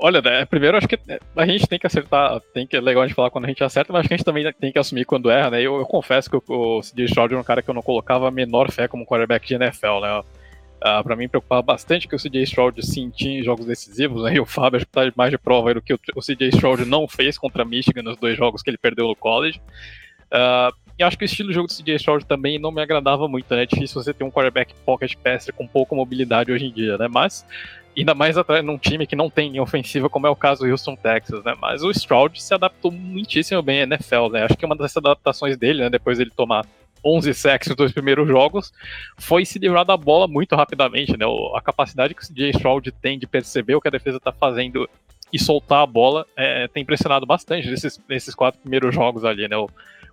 Olha, 0.00 0.22
né, 0.22 0.44
primeiro 0.44 0.76
acho 0.76 0.86
que 0.86 0.96
a 1.34 1.46
gente 1.46 1.66
tem 1.66 1.76
que 1.76 1.86
acertar, 1.86 2.40
tem 2.54 2.64
que 2.64 2.76
é 2.76 2.80
legal 2.80 3.02
a 3.02 3.06
gente 3.06 3.16
falar 3.16 3.30
quando 3.30 3.46
a 3.46 3.48
gente 3.48 3.64
acerta, 3.64 3.92
mas 3.92 4.00
acho 4.00 4.08
que 4.08 4.14
a 4.14 4.16
gente 4.16 4.24
também 4.24 4.52
tem 4.52 4.70
que 4.70 4.78
assumir 4.78 5.04
quando 5.04 5.28
erra, 5.28 5.50
né? 5.50 5.60
Eu, 5.60 5.76
eu 5.76 5.86
confesso 5.86 6.30
que 6.30 6.36
o, 6.36 6.42
o 6.48 6.80
CJ 6.80 7.06
Stroud 7.06 7.34
é 7.34 7.38
um 7.38 7.42
cara 7.42 7.62
que 7.62 7.68
eu 7.68 7.74
não 7.74 7.82
colocava 7.82 8.28
a 8.28 8.30
menor 8.30 8.70
fé 8.70 8.86
como 8.86 9.04
quarterback 9.04 9.44
de 9.48 9.54
NFL, 9.54 10.00
né? 10.00 10.22
Uh, 10.78 11.02
para 11.02 11.16
mim 11.16 11.28
preocupava 11.28 11.60
bastante 11.60 12.06
que 12.06 12.14
o 12.14 12.18
CJ 12.18 12.44
Stroud 12.44 12.86
sentia 12.86 13.40
em 13.40 13.42
jogos 13.42 13.66
decisivos, 13.66 14.22
né? 14.22 14.34
E 14.34 14.40
o 14.40 14.46
Fábio 14.46 14.76
acho 14.76 14.86
que 14.86 14.92
tá 14.92 15.12
mais 15.16 15.30
de 15.32 15.38
prova 15.38 15.70
aí 15.70 15.74
do 15.74 15.82
que 15.82 15.92
o, 15.92 16.20
CJ 16.20 16.50
Stroud 16.50 16.84
não 16.84 17.08
fez 17.08 17.36
contra 17.36 17.64
Michigan 17.64 18.02
nos 18.02 18.16
dois 18.16 18.36
jogos 18.36 18.62
que 18.62 18.70
ele 18.70 18.78
perdeu 18.78 19.08
no 19.08 19.16
college. 19.16 19.60
Uh, 20.26 20.72
e 20.96 21.02
acho 21.02 21.18
que 21.18 21.24
o 21.24 21.26
estilo 21.26 21.48
de 21.48 21.54
jogo 21.56 21.66
do 21.66 21.74
CJ 21.74 21.96
Stroud 21.96 22.24
também 22.26 22.60
não 22.60 22.70
me 22.70 22.80
agradava 22.80 23.26
muito, 23.26 23.52
né? 23.52 23.64
É 23.64 23.66
difícil 23.66 24.00
você 24.00 24.14
ter 24.14 24.22
um 24.22 24.30
quarterback 24.30 24.72
pocket 24.84 25.14
passer 25.16 25.52
com 25.52 25.66
pouca 25.66 25.96
mobilidade 25.96 26.52
hoje 26.52 26.66
em 26.66 26.72
dia, 26.72 26.96
né? 26.96 27.08
Mas 27.08 27.44
ainda 27.96 28.14
mais 28.14 28.38
atrás 28.38 28.64
num 28.64 28.78
time 28.78 29.06
que 29.06 29.16
não 29.16 29.28
tem 29.28 29.58
ofensiva, 29.58 30.08
como 30.08 30.28
é 30.28 30.30
o 30.30 30.36
caso 30.36 30.64
do 30.64 30.70
Houston 30.70 30.94
Texas, 30.94 31.42
né? 31.42 31.56
Mas 31.60 31.82
o 31.82 31.90
Stroud 31.90 32.40
se 32.40 32.54
adaptou 32.54 32.92
muitíssimo 32.92 33.62
bem 33.62 33.80
à 33.80 33.82
NFL, 33.82 34.28
né? 34.30 34.44
Acho 34.44 34.56
que 34.56 34.64
uma 34.64 34.76
das 34.76 34.96
adaptações 34.96 35.56
dele, 35.56 35.82
né, 35.82 35.90
depois 35.90 36.18
dele 36.18 36.30
tomar 36.34 36.64
11 37.04 37.34
sacks 37.34 37.68
nos 37.68 37.76
dois 37.76 37.92
primeiros 37.92 38.26
jogos, 38.26 38.72
foi 39.16 39.44
se 39.44 39.58
livrar 39.58 39.84
da 39.84 39.96
bola 39.96 40.26
muito 40.26 40.54
rapidamente, 40.54 41.16
né? 41.16 41.24
A 41.54 41.60
capacidade 41.60 42.14
que 42.14 42.22
o 42.22 42.26
CJ 42.26 42.50
Stroud 42.50 42.90
tem 42.92 43.18
de 43.18 43.26
perceber 43.26 43.74
o 43.74 43.80
que 43.80 43.88
a 43.88 43.90
defesa 43.90 44.18
está 44.18 44.32
fazendo 44.32 44.88
e 45.32 45.38
soltar 45.38 45.82
a 45.82 45.86
bola 45.86 46.26
é, 46.36 46.68
tem 46.68 46.82
impressionado 46.82 47.26
bastante 47.26 47.68
nesses, 47.68 48.00
nesses 48.08 48.34
quatro 48.34 48.60
primeiros 48.60 48.94
jogos 48.94 49.24
ali, 49.24 49.46
né? 49.48 49.56
O 49.56 49.68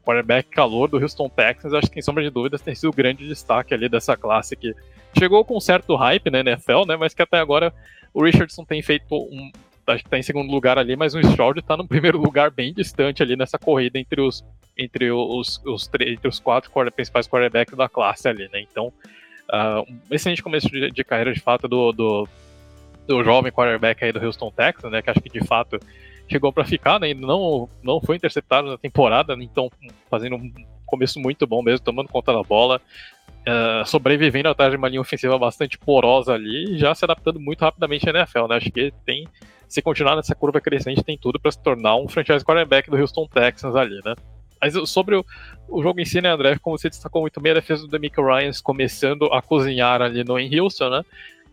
quarterback 0.06 0.50
calor 0.50 0.88
do 0.88 0.98
Houston 0.98 1.28
Texans, 1.28 1.74
acho 1.74 1.88
que 1.88 1.96
sem 1.96 2.04
sombra 2.04 2.24
de 2.24 2.30
dúvidas 2.30 2.62
tem 2.62 2.76
sido 2.76 2.90
o 2.90 2.94
grande 2.94 3.28
destaque 3.28 3.74
ali 3.74 3.90
dessa 3.90 4.16
classe 4.16 4.56
que 4.56 4.76
chegou 5.18 5.44
com 5.44 5.60
certo 5.60 5.96
hype 5.96 6.30
na 6.30 6.42
NFL, 6.42 6.86
né? 6.88 6.96
Mas 6.96 7.14
que 7.14 7.22
até 7.22 7.40
agora 7.40 7.74
o 8.14 8.24
Richardson 8.24 8.64
tem 8.64 8.82
feito 8.82 9.16
um. 9.16 9.52
Acho 9.88 10.04
que 10.04 10.10
tá 10.10 10.18
em 10.18 10.24
segundo 10.24 10.52
lugar 10.52 10.80
ali, 10.80 10.96
mas 10.96 11.14
o 11.14 11.20
Stroud 11.20 11.62
tá 11.62 11.78
no 11.78 11.88
primeiro 11.88 12.18
lugar 12.18 12.50
bem 12.50 12.74
distante 12.74 13.22
ali 13.22 13.36
nessa 13.36 13.60
corrida 13.60 14.00
entre 14.00 14.20
os, 14.20 14.44
entre 14.78 15.12
os, 15.12 15.62
os, 15.66 15.90
entre 16.02 16.28
os 16.28 16.40
quatro 16.40 16.72
principais 16.92 17.28
quarterbacks 17.28 17.76
da 17.76 17.88
classe 17.88 18.28
ali, 18.28 18.50
né? 18.52 18.62
Então, 18.62 18.92
uh, 19.50 19.82
um 19.90 20.14
excelente 20.16 20.44
começo 20.44 20.70
de, 20.70 20.92
de, 20.92 21.04
carreira 21.04 21.34
de 21.34 21.40
fato 21.40 21.68
do, 21.68 21.92
do, 21.92 22.28
do 23.08 23.24
jovem 23.24 23.52
quarterback 23.52 24.04
aí 24.04 24.12
do 24.12 24.24
Houston 24.24 24.52
Texans, 24.52 24.92
né? 24.92 25.02
Que 25.02 25.10
acho 25.10 25.22
que 25.22 25.30
de 25.30 25.46
fato 25.46 25.80
chegou 26.28 26.52
para 26.52 26.66
ficar, 26.66 27.00
né? 27.00 27.14
Não, 27.14 27.70
não 27.84 28.02
foi 28.02 28.16
interceptado 28.16 28.68
na 28.68 28.78
temporada, 28.78 29.36
né? 29.36 29.44
então 29.44 29.70
fazendo 30.10 30.36
um 30.36 30.52
começo 30.86 31.20
muito 31.20 31.46
bom 31.48 31.62
mesmo, 31.62 31.86
tomando 31.86 32.10
conta 32.10 32.34
da 32.34 32.44
bola, 32.44 32.82
uh, 33.48 33.86
sobrevivendo 33.86 34.50
atrás 34.50 34.72
de 34.72 34.78
uma 34.78 34.88
linha 34.88 35.02
ofensiva 35.02 35.38
bastante 35.38 35.78
porosa 35.78 36.34
ali 36.34 36.76
e 36.76 36.78
já 36.78 36.94
se 36.94 37.06
adaptando 37.06 37.40
muito 37.40 37.62
rapidamente 37.62 38.08
à 38.10 38.12
NFL, 38.12 38.48
né? 38.48 38.58
Acho 38.58 38.72
que 38.72 38.92
tem, 39.06 39.28
se 39.68 39.82
continuar 39.82 40.16
nessa 40.16 40.36
curva 40.36 40.60
crescente, 40.60 41.04
tem 41.04 41.18
tudo 41.18 41.40
para 41.40 41.52
se 41.52 41.62
tornar 41.62 41.96
um 41.96 42.08
franchise 42.08 42.44
quarterback 42.44 42.90
do 42.90 42.98
Houston 42.98 43.28
Texans 43.28 43.76
ali, 43.76 44.00
né? 44.04 44.16
Mas 44.62 44.74
sobre 44.89 45.16
o, 45.16 45.26
o 45.68 45.82
jogo 45.82 45.99
em 45.99 46.06
si, 46.06 46.22
né, 46.22 46.30
André, 46.30 46.58
como 46.60 46.78
você 46.78 46.89
destacou 46.89 47.22
muito 47.22 47.39
bem, 47.39 47.51
a 47.51 47.56
defesa 47.56 47.84
do 47.84 47.88
Demico 47.88 48.22
Ryans 48.22 48.62
começando 48.62 49.26
a 49.34 49.41
cozinhar 49.41 50.01
ali 50.01 50.24
no 50.24 50.39
em 50.39 50.60
Houston, 50.60 50.89
né? 50.89 51.03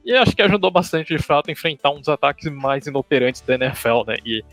E 0.04 0.14
acho 0.14 0.34
que 0.34 0.42
ajudou 0.42 0.70
bastante, 0.70 1.16
de 1.16 1.22
fato, 1.22 1.48
a 1.48 1.52
enfrentar 1.52 1.90
um 1.90 2.00
dos 2.00 2.08
ataques 2.08 2.50
mais 2.50 2.86
inoperantes 2.86 3.40
da 3.40 3.54
NFL, 3.54 4.04
né? 4.06 4.16
E, 4.26 4.44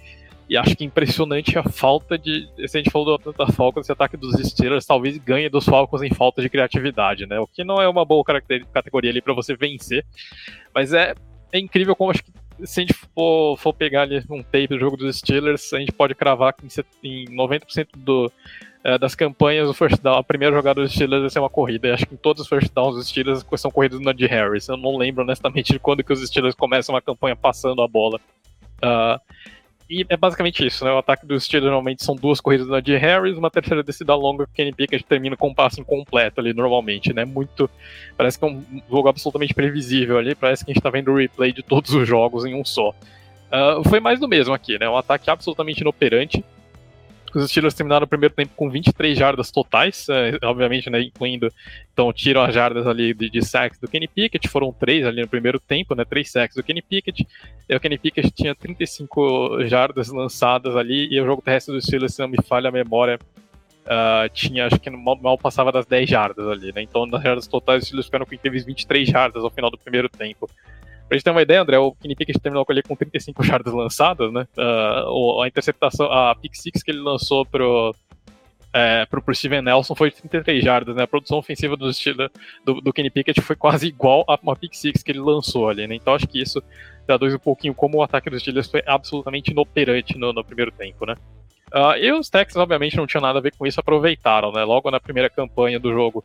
e 0.47 0.55
acho 0.55 0.75
que 0.75 0.83
impressionante 0.83 1.57
a 1.57 1.63
falta 1.63 2.17
de. 2.17 2.47
Se 2.67 2.77
a 2.77 2.81
gente 2.81 2.91
falou 2.91 3.07
do 3.07 3.13
Atlanta 3.15 3.51
Falcons, 3.51 3.85
esse 3.85 3.91
ataque 3.91 4.15
dos 4.15 4.33
Steelers 4.47 4.85
talvez 4.85 5.17
ganhe 5.17 5.49
dos 5.49 5.65
Falcons 5.65 6.03
em 6.03 6.13
falta 6.13 6.41
de 6.41 6.49
criatividade, 6.49 7.25
né? 7.25 7.39
O 7.39 7.47
que 7.47 7.63
não 7.63 7.81
é 7.81 7.87
uma 7.87 8.05
boa 8.05 8.23
categoria 8.71 9.09
ali 9.09 9.21
para 9.21 9.33
você 9.33 9.55
vencer. 9.55 10.05
Mas 10.73 10.93
é, 10.93 11.15
é 11.51 11.59
incrível 11.59 11.95
como 11.95 12.11
acho 12.11 12.23
que 12.23 12.31
se 12.63 12.79
a 12.79 12.83
gente 12.83 12.93
for, 12.93 13.57
for 13.57 13.73
pegar 13.73 14.03
ali 14.03 14.23
um 14.29 14.43
tape 14.43 14.67
do 14.67 14.79
jogo 14.79 14.97
dos 14.97 15.17
Steelers, 15.17 15.73
a 15.73 15.79
gente 15.79 15.91
pode 15.91 16.15
cravar 16.15 16.53
que 16.53 16.65
em 17.03 17.25
90% 17.25 17.87
do, 17.95 18.31
é, 18.83 18.97
das 18.97 19.15
campanhas, 19.15 19.69
o 19.69 19.73
first 19.73 20.01
down, 20.01 20.17
a 20.17 20.23
primeira 20.23 20.55
jogada 20.55 20.81
dos 20.81 20.93
Steelers 20.93 21.21
vai 21.21 21.29
ser 21.29 21.39
uma 21.39 21.49
corrida. 21.49 21.87
E 21.87 21.91
acho 21.91 22.05
que 22.05 22.13
em 22.13 22.17
todos 22.17 22.43
os 22.43 22.47
first 22.47 22.73
downs 22.73 22.95
dos 22.95 23.07
Steelers 23.07 23.45
são 23.57 23.71
corridas 23.71 23.99
no 23.99 24.13
de 24.13 24.25
Harris. 24.25 24.67
Eu 24.67 24.77
não 24.77 24.97
lembro 24.97 25.23
honestamente 25.23 25.73
de 25.73 25.79
quando 25.79 26.03
que 26.03 26.13
os 26.13 26.25
Steelers 26.25 26.55
começam 26.55 26.95
uma 26.95 27.01
campanha 27.01 27.35
passando 27.35 27.81
a 27.81 27.87
bola. 27.87 28.19
Uh, 28.83 29.19
e 29.89 30.05
é 30.07 30.15
basicamente 30.15 30.65
isso, 30.65 30.85
né? 30.85 30.91
O 30.91 30.99
ataque 30.99 31.25
dos 31.25 31.45
Steelers 31.45 31.71
normalmente 31.71 32.03
são 32.03 32.15
duas 32.15 32.39
corridas 32.39 32.67
de 32.83 32.95
Harris, 32.95 33.35
uma 33.35 33.49
terceira 33.49 33.81
descida 33.81 34.13
longa 34.13 34.45
que 34.45 34.51
o 34.51 34.55
Kenny 34.55 34.71
Pickett 34.71 35.03
termina 35.03 35.35
com 35.35 35.49
um 35.49 35.53
passe 35.53 35.81
incompleto 35.81 36.39
ali 36.39 36.53
normalmente, 36.53 37.11
né? 37.11 37.25
Muito. 37.25 37.67
Parece 38.15 38.37
que 38.37 38.45
é 38.45 38.47
um 38.47 38.63
jogo 38.89 39.09
absolutamente 39.09 39.53
previsível 39.53 40.19
ali, 40.19 40.35
parece 40.35 40.63
que 40.63 40.71
a 40.71 40.73
gente 40.73 40.83
tá 40.83 40.91
vendo 40.91 41.11
o 41.11 41.17
replay 41.17 41.51
de 41.51 41.63
todos 41.63 41.91
os 41.93 42.07
jogos 42.07 42.45
em 42.45 42.53
um 42.53 42.63
só. 42.63 42.89
Uh, 42.89 43.87
foi 43.89 43.99
mais 43.99 44.19
do 44.19 44.27
mesmo 44.27 44.53
aqui, 44.53 44.77
né? 44.77 44.87
Um 44.87 44.95
ataque 44.95 45.29
absolutamente 45.29 45.81
inoperante. 45.81 46.45
Os 47.33 47.49
Steelers 47.49 47.73
terminaram 47.73 48.05
o 48.05 48.07
primeiro 48.07 48.33
tempo 48.33 48.53
com 48.55 48.69
23 48.69 49.17
jardas 49.17 49.51
totais, 49.51 50.07
é, 50.09 50.37
obviamente, 50.43 50.89
né, 50.89 51.01
incluindo, 51.01 51.51
então 51.93 52.11
tiram 52.11 52.41
as 52.41 52.53
jardas 52.53 52.87
ali 52.87 53.13
de, 53.13 53.29
de 53.29 53.45
sacks 53.45 53.79
do 53.79 53.87
Kenny 53.87 54.07
Pickett, 54.07 54.47
foram 54.47 54.71
três 54.71 55.05
ali 55.05 55.21
no 55.21 55.27
primeiro 55.27 55.59
tempo, 55.59 55.93
né, 55.93 56.03
três 56.05 56.31
sacks 56.31 56.55
do 56.55 56.63
Kenny 56.63 56.81
Pickett, 56.81 57.27
e 57.67 57.75
o 57.75 57.79
Kenny 57.79 57.97
Pickett 57.97 58.31
tinha 58.31 58.55
35 58.55 59.67
jardas 59.67 60.09
lançadas 60.09 60.75
ali, 60.75 61.07
e 61.11 61.21
o 61.21 61.25
jogo 61.25 61.41
terrestre 61.41 61.73
dos 61.73 61.85
Steelers, 61.85 62.15
se 62.15 62.21
não 62.21 62.27
me 62.27 62.41
falha 62.43 62.69
a 62.69 62.71
memória, 62.71 63.19
uh, 63.85 64.29
tinha, 64.33 64.65
acho 64.65 64.79
que 64.79 64.89
mal, 64.89 65.17
mal, 65.21 65.37
passava 65.37 65.71
das 65.71 65.85
10 65.85 66.09
jardas 66.09 66.47
ali, 66.47 66.71
né, 66.73 66.81
então 66.81 67.05
nas 67.05 67.21
jardas 67.21 67.47
totais 67.47 67.83
os 67.83 67.87
Steelers 67.87 68.07
ficaram 68.07 68.25
com 68.25 68.35
teve 68.37 68.59
23 68.59 69.07
jardas 69.07 69.43
ao 69.43 69.49
final 69.49 69.69
do 69.69 69.77
primeiro 69.77 70.09
tempo. 70.09 70.49
Pra 71.09 71.17
gente 71.17 71.23
ter 71.23 71.31
uma 71.31 71.41
ideia, 71.41 71.61
André, 71.61 71.79
o 71.79 71.91
Kenny 71.91 72.15
Pickett 72.15 72.39
terminou 72.39 72.63
ele 72.69 72.83
com 72.83 72.95
35 72.95 73.41
jardas 73.41 73.73
lançadas, 73.73 74.31
né? 74.31 74.47
Uh, 74.55 75.41
a 75.41 75.47
interceptação, 75.47 76.05
a 76.05 76.35
pick 76.35 76.55
six 76.55 76.83
que 76.83 76.91
ele 76.91 76.99
lançou 76.99 77.43
pro, 77.47 77.95
é, 78.71 79.07
pro, 79.07 79.19
pro 79.19 79.33
Steven 79.33 79.63
Nelson 79.63 79.95
foi 79.95 80.11
33 80.11 80.63
jardas, 80.63 80.95
né? 80.95 81.01
A 81.01 81.07
produção 81.07 81.39
ofensiva 81.39 81.75
do, 81.75 81.89
do, 82.63 82.81
do 82.81 82.93
Kenny 82.93 83.09
Pickett 83.09 83.41
foi 83.41 83.55
quase 83.55 83.87
igual 83.87 84.23
a 84.27 84.37
uma 84.43 84.55
pick 84.55 84.75
six 84.75 85.01
que 85.01 85.11
ele 85.11 85.19
lançou 85.19 85.67
ali, 85.67 85.87
né? 85.87 85.95
Então 85.95 86.13
acho 86.13 86.27
que 86.27 86.39
isso 86.39 86.61
traduz 87.07 87.33
um 87.33 87.39
pouquinho 87.39 87.73
como 87.73 87.97
o 87.97 88.03
ataque 88.03 88.29
dos 88.29 88.43
Steelers 88.43 88.69
foi 88.69 88.83
absolutamente 88.85 89.49
inoperante 89.49 90.15
no, 90.15 90.31
no 90.31 90.43
primeiro 90.43 90.71
tempo, 90.71 91.07
né? 91.07 91.15
Uh, 91.73 91.97
e 91.97 92.11
os 92.11 92.29
Texans, 92.29 92.61
obviamente, 92.61 92.97
não 92.97 93.07
tinham 93.07 93.21
nada 93.21 93.39
a 93.39 93.41
ver 93.41 93.53
com 93.57 93.65
isso, 93.65 93.79
aproveitaram, 93.79 94.51
né? 94.51 94.63
Logo 94.63 94.91
na 94.91 94.99
primeira 94.99 95.27
campanha 95.27 95.79
do 95.79 95.91
jogo, 95.91 96.23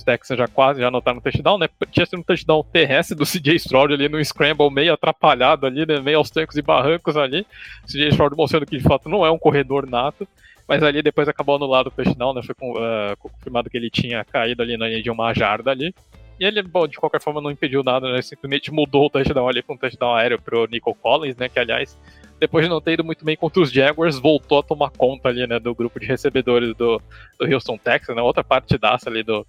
os 0.00 0.04
Texans 0.04 0.38
já 0.38 0.48
quase 0.48 0.80
já 0.80 0.88
anotaram 0.88 1.16
no 1.16 1.22
touchdown, 1.22 1.58
né? 1.58 1.68
Tinha 1.90 2.06
sido 2.06 2.20
um 2.20 2.22
touchdown 2.22 2.64
terrestre 2.72 3.16
do 3.16 3.24
CJ 3.24 3.56
Stroud 3.56 3.92
ali 3.92 4.08
no 4.08 4.22
scramble 4.24 4.70
meio 4.70 4.92
atrapalhado 4.94 5.66
ali, 5.66 5.86
né? 5.86 6.00
meio 6.00 6.18
aos 6.18 6.30
trancos 6.30 6.56
e 6.56 6.62
barrancos 6.62 7.16
ali. 7.16 7.46
O 7.84 7.86
CJ 7.86 8.08
Stroud 8.08 8.36
mostrando 8.36 8.66
que 8.66 8.78
de 8.78 8.82
fato 8.82 9.08
não 9.08 9.24
é 9.24 9.30
um 9.30 9.38
corredor 9.38 9.88
nato, 9.88 10.26
mas 10.66 10.82
ali 10.82 11.02
depois 11.02 11.28
acabou 11.28 11.56
anulado 11.56 11.88
o 11.88 11.90
touchdown, 11.90 12.34
né? 12.34 12.42
Foi 12.42 12.54
uh, 12.54 13.16
confirmado 13.18 13.68
que 13.68 13.76
ele 13.76 13.90
tinha 13.90 14.24
caído 14.24 14.62
ali 14.62 14.76
na 14.76 14.88
linha 14.88 15.02
de 15.02 15.10
uma 15.10 15.32
jarda 15.34 15.70
ali. 15.70 15.94
E 16.38 16.44
ele, 16.44 16.62
bom, 16.62 16.88
de 16.88 16.96
qualquer 16.96 17.20
forma 17.20 17.40
não 17.40 17.50
impediu 17.50 17.82
nada, 17.82 18.10
né? 18.10 18.22
Simplesmente 18.22 18.72
mudou 18.72 19.06
o 19.06 19.10
touchdown 19.10 19.46
ali 19.46 19.62
para 19.62 19.74
um 19.74 19.78
touchdown 19.78 20.14
aéreo 20.14 20.40
pro 20.40 20.66
Nico 20.66 20.94
Collins, 20.94 21.36
né? 21.36 21.50
Que 21.50 21.58
aliás, 21.58 21.98
depois 22.38 22.64
de 22.64 22.70
não 22.70 22.80
ter 22.80 22.92
ido 22.92 23.04
muito 23.04 23.22
bem 23.22 23.36
contra 23.36 23.60
os 23.60 23.70
Jaguars, 23.70 24.18
voltou 24.18 24.60
a 24.60 24.62
tomar 24.62 24.90
conta 24.90 25.28
ali, 25.28 25.46
né? 25.46 25.58
Do 25.58 25.74
grupo 25.74 26.00
de 26.00 26.06
recebedores 26.06 26.74
do, 26.74 27.02
do 27.38 27.52
Houston 27.52 27.76
Texans, 27.76 28.16
né? 28.16 28.22
Outra 28.22 28.42
partidaça 28.42 29.10
ali 29.10 29.22
do, 29.22 29.46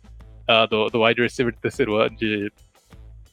uh, 0.49 0.67
do, 0.67 0.89
do 0.89 1.03
wide 1.03 1.21
receiver 1.21 1.53
de 1.53 1.59
terceiro 1.59 1.95
ano, 1.95 2.15
de, 2.15 2.51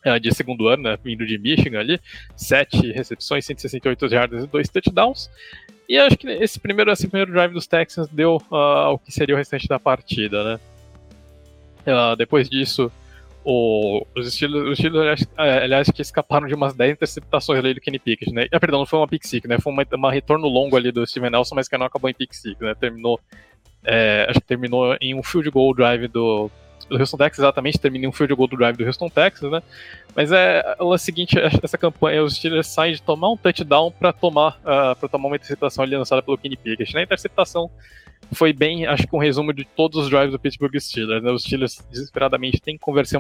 uh, 0.07 0.19
de 0.21 0.35
segundo 0.35 0.69
ano, 0.69 0.85
né, 0.85 0.99
vindo 1.03 1.27
de 1.27 1.39
Michigan 1.39 1.81
ali, 1.81 2.01
sete 2.37 2.93
recepções, 2.93 3.45
168 3.47 4.09
jardas 4.09 4.45
e 4.45 4.47
dois 4.47 4.69
touchdowns. 4.69 5.31
E 5.89 5.97
acho 5.97 6.19
que 6.19 6.29
esse 6.29 6.61
primeiro, 6.61 6.91
esse 6.91 7.09
primeiro 7.09 7.33
drive 7.33 7.53
dos 7.53 7.67
Texans 7.67 8.09
deu 8.09 8.37
uh, 8.51 8.93
o 8.93 8.99
que 8.99 9.11
seria 9.11 9.35
o 9.35 9.39
restante 9.39 9.67
da 9.67 9.79
partida, 9.79 10.45
né? 10.45 10.61
Uh, 11.87 12.15
depois 12.15 12.49
disso, 12.49 12.93
o, 13.43 14.07
os 14.15 14.31
Steelers, 14.31 14.79
os 14.79 14.85
aliás, 14.85 15.29
aliás, 15.37 15.91
que 15.91 16.03
escaparam 16.03 16.47
de 16.47 16.55
umas 16.55 16.75
10 16.75 16.93
interceptações 16.93 17.59
ali 17.59 17.73
do 17.73 17.81
Kenny 17.81 17.99
Pickett, 17.99 18.31
né? 18.31 18.47
Ah, 18.53 18.61
perdão, 18.61 18.81
não 18.81 18.87
foi 18.87 18.99
uma 18.99 19.09
pick 19.09 19.25
six, 19.27 19.49
né? 19.49 19.59
Foi 19.59 19.73
uma, 19.73 19.87
uma 19.95 20.13
retorno 20.13 20.47
longo 20.47 20.77
ali 20.77 20.93
do 20.93 21.07
Steven 21.07 21.31
Nelson, 21.31 21.55
mas 21.55 21.67
que 21.67 21.79
não 21.79 21.87
acabou 21.87 22.11
em 22.11 22.15
pick 22.15 22.35
six, 22.35 22.61
né? 22.61 22.75
Terminou 22.75 23.19
É, 23.83 24.27
acho 24.29 24.41
que 24.41 24.47
terminou 24.47 24.95
em 25.01 25.15
um 25.15 25.23
field 25.23 25.49
goal 25.51 25.73
drive 25.73 26.09
do, 26.09 26.51
do 26.89 26.99
Houston 26.99 27.17
Texas, 27.17 27.41
exatamente, 27.41 27.79
termina 27.79 28.07
em 28.07 28.09
um 28.09 28.13
field 28.13 28.35
goal 28.35 28.49
do 28.49 28.57
drive 28.57 28.77
do 28.77 28.85
Houston 28.85 29.09
Texas, 29.09 29.51
né? 29.51 29.63
Mas 30.15 30.33
é 30.33 30.77
o 30.81 30.97
seguinte, 30.99 31.37
essa 31.63 31.79
campanha, 31.79 32.23
os 32.23 32.37
Steelers 32.37 32.67
saem 32.67 32.95
de 32.95 33.03
tomar 33.03 33.31
um 33.31 33.37
touchdown 33.37 33.91
para 33.91 34.13
tomar, 34.13 34.59
uh, 34.61 34.97
para 34.97 35.09
tomar 35.09 35.29
uma 35.29 35.37
interceptação 35.37 35.85
ali 35.85 35.97
lançada 35.97 36.23
pelo 36.23 36.39
Kenny 36.39 36.57
Pickett. 36.57 36.95
Na 36.95 37.03
interceptação 37.03 37.71
foi 38.33 38.53
bem, 38.53 38.87
acho 38.87 39.07
que 39.07 39.17
um 39.17 39.19
resumo 39.19 39.53
de 39.53 39.65
todos 39.65 40.05
os 40.05 40.11
drives 40.11 40.33
do 40.33 40.39
Pittsburgh 40.39 40.75
Steelers. 40.79 41.23
Né? 41.23 41.31
Os 41.31 41.43
Steelers 41.43 41.83
desesperadamente 41.91 42.61
têm 42.61 42.77
que 42.77 42.81
converter 42.81 43.17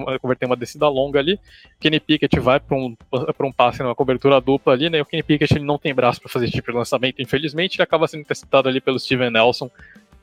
uma, 0.46 0.56
descida 0.56 0.88
longa 0.88 1.18
ali. 1.18 1.38
Kenny 1.80 1.98
Pickett 1.98 2.38
vai 2.40 2.60
para 2.60 2.76
um, 2.76 2.94
um 3.40 3.52
passe 3.52 3.82
numa 3.82 3.94
cobertura 3.94 4.40
dupla 4.40 4.74
ali, 4.74 4.90
né? 4.90 5.00
O 5.00 5.06
Kenny 5.06 5.22
Pickett 5.22 5.54
ele 5.54 5.64
não 5.64 5.78
tem 5.78 5.94
braço 5.94 6.20
para 6.20 6.28
fazer 6.28 6.46
esse 6.46 6.54
tipo 6.54 6.70
de 6.70 6.76
lançamento, 6.76 7.22
infelizmente. 7.22 7.76
Ele 7.76 7.82
acaba 7.84 8.06
sendo 8.06 8.20
interceptado 8.20 8.68
ali 8.68 8.80
pelo 8.80 8.98
Steven 8.98 9.30
Nelson. 9.30 9.70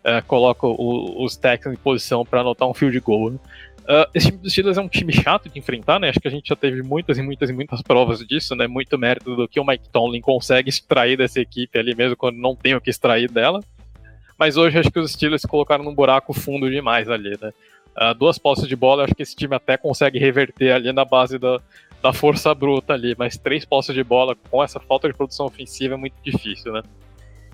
Uh, 0.05 0.23
coloca 0.27 0.67
o, 0.67 1.23
os 1.23 1.35
Texans 1.35 1.73
em 1.73 1.77
posição 1.77 2.23
para 2.23 2.41
anotar 2.41 2.69
um 2.69 2.75
field 2.75 2.99
goal. 2.99 3.31
Né? 3.31 3.39
Uh, 3.85 4.09
esse 4.13 4.27
time 4.27 4.37
dos 4.39 4.51
Steelers 4.51 4.77
é 4.77 4.81
um 4.81 4.87
time 4.87 5.11
chato 5.11 5.49
de 5.49 5.57
enfrentar, 5.57 5.99
né? 5.99 6.09
Acho 6.09 6.19
que 6.19 6.27
a 6.27 6.31
gente 6.31 6.49
já 6.49 6.55
teve 6.55 6.83
muitas 6.83 7.17
e 7.17 7.21
muitas 7.21 7.49
e 7.49 7.53
muitas 7.53 7.81
provas 7.81 8.19
disso, 8.19 8.55
né? 8.55 8.67
Muito 8.67 8.97
mérito 8.97 9.35
do 9.35 9.47
que 9.47 9.59
o 9.59 9.65
Mike 9.65 9.89
Tomlin 9.89 10.21
consegue 10.21 10.69
extrair 10.69 11.17
dessa 11.17 11.39
equipe 11.39 11.77
ali, 11.77 11.95
mesmo 11.95 12.15
quando 12.15 12.37
não 12.37 12.55
tem 12.55 12.75
o 12.75 12.81
que 12.81 12.89
extrair 12.89 13.31
dela. 13.31 13.59
Mas 14.37 14.57
hoje 14.57 14.79
acho 14.79 14.91
que 14.91 14.99
os 14.99 15.11
Steelers 15.11 15.41
se 15.41 15.47
colocaram 15.47 15.83
num 15.83 15.93
buraco 15.93 16.33
fundo 16.33 16.69
demais 16.69 17.09
ali, 17.09 17.37
né? 17.41 17.53
Uh, 17.95 18.13
duas 18.13 18.37
posses 18.37 18.67
de 18.67 18.75
bola, 18.75 19.05
acho 19.05 19.15
que 19.15 19.23
esse 19.23 19.35
time 19.35 19.55
até 19.55 19.77
consegue 19.77 20.19
reverter 20.19 20.71
ali 20.71 20.91
na 20.91 21.05
base 21.05 21.39
da, 21.39 21.61
da 22.01 22.11
força 22.11 22.53
bruta 22.53 22.93
ali, 22.93 23.15
mas 23.17 23.37
três 23.37 23.65
posses 23.65 23.95
de 23.95 24.03
bola 24.03 24.35
com 24.49 24.63
essa 24.63 24.79
falta 24.79 25.07
de 25.07 25.13
produção 25.13 25.45
ofensiva 25.45 25.93
é 25.93 25.97
muito 25.97 26.15
difícil, 26.23 26.73
né? 26.73 26.81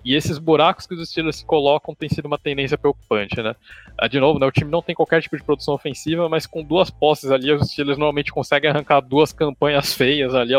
E 0.04 0.16
esses 0.16 0.40
buracos 0.40 0.88
que 0.88 0.96
os 0.96 1.10
Steelers 1.10 1.38
se 1.38 1.46
colocam 1.46 1.94
tem 1.94 2.10
sido 2.10 2.26
uma 2.26 2.38
tendência 2.38 2.78
preocupante, 2.78 3.42
né? 3.42 3.56
Ah, 3.98 4.08
de 4.08 4.20
novo, 4.20 4.40
né, 4.40 4.48
o 4.48 4.52
time 4.52 4.72
não 4.72 4.82
tem 4.82 4.96
qualquer 4.96 5.22
tipo 5.22 5.38
de 5.38 5.44
produção 5.44 5.76
ofensiva, 5.76 6.28
mas 6.28 6.48
com 6.48 6.64
duas 6.64 6.90
posses 6.90 7.30
ali, 7.30 7.52
os 7.52 7.70
Steelers 7.70 7.98
normalmente 7.98 8.32
conseguem 8.32 8.70
arrancar 8.70 9.00
duas 9.00 9.32
campanhas 9.32 9.94
feias 9.94 10.34
ali, 10.34 10.54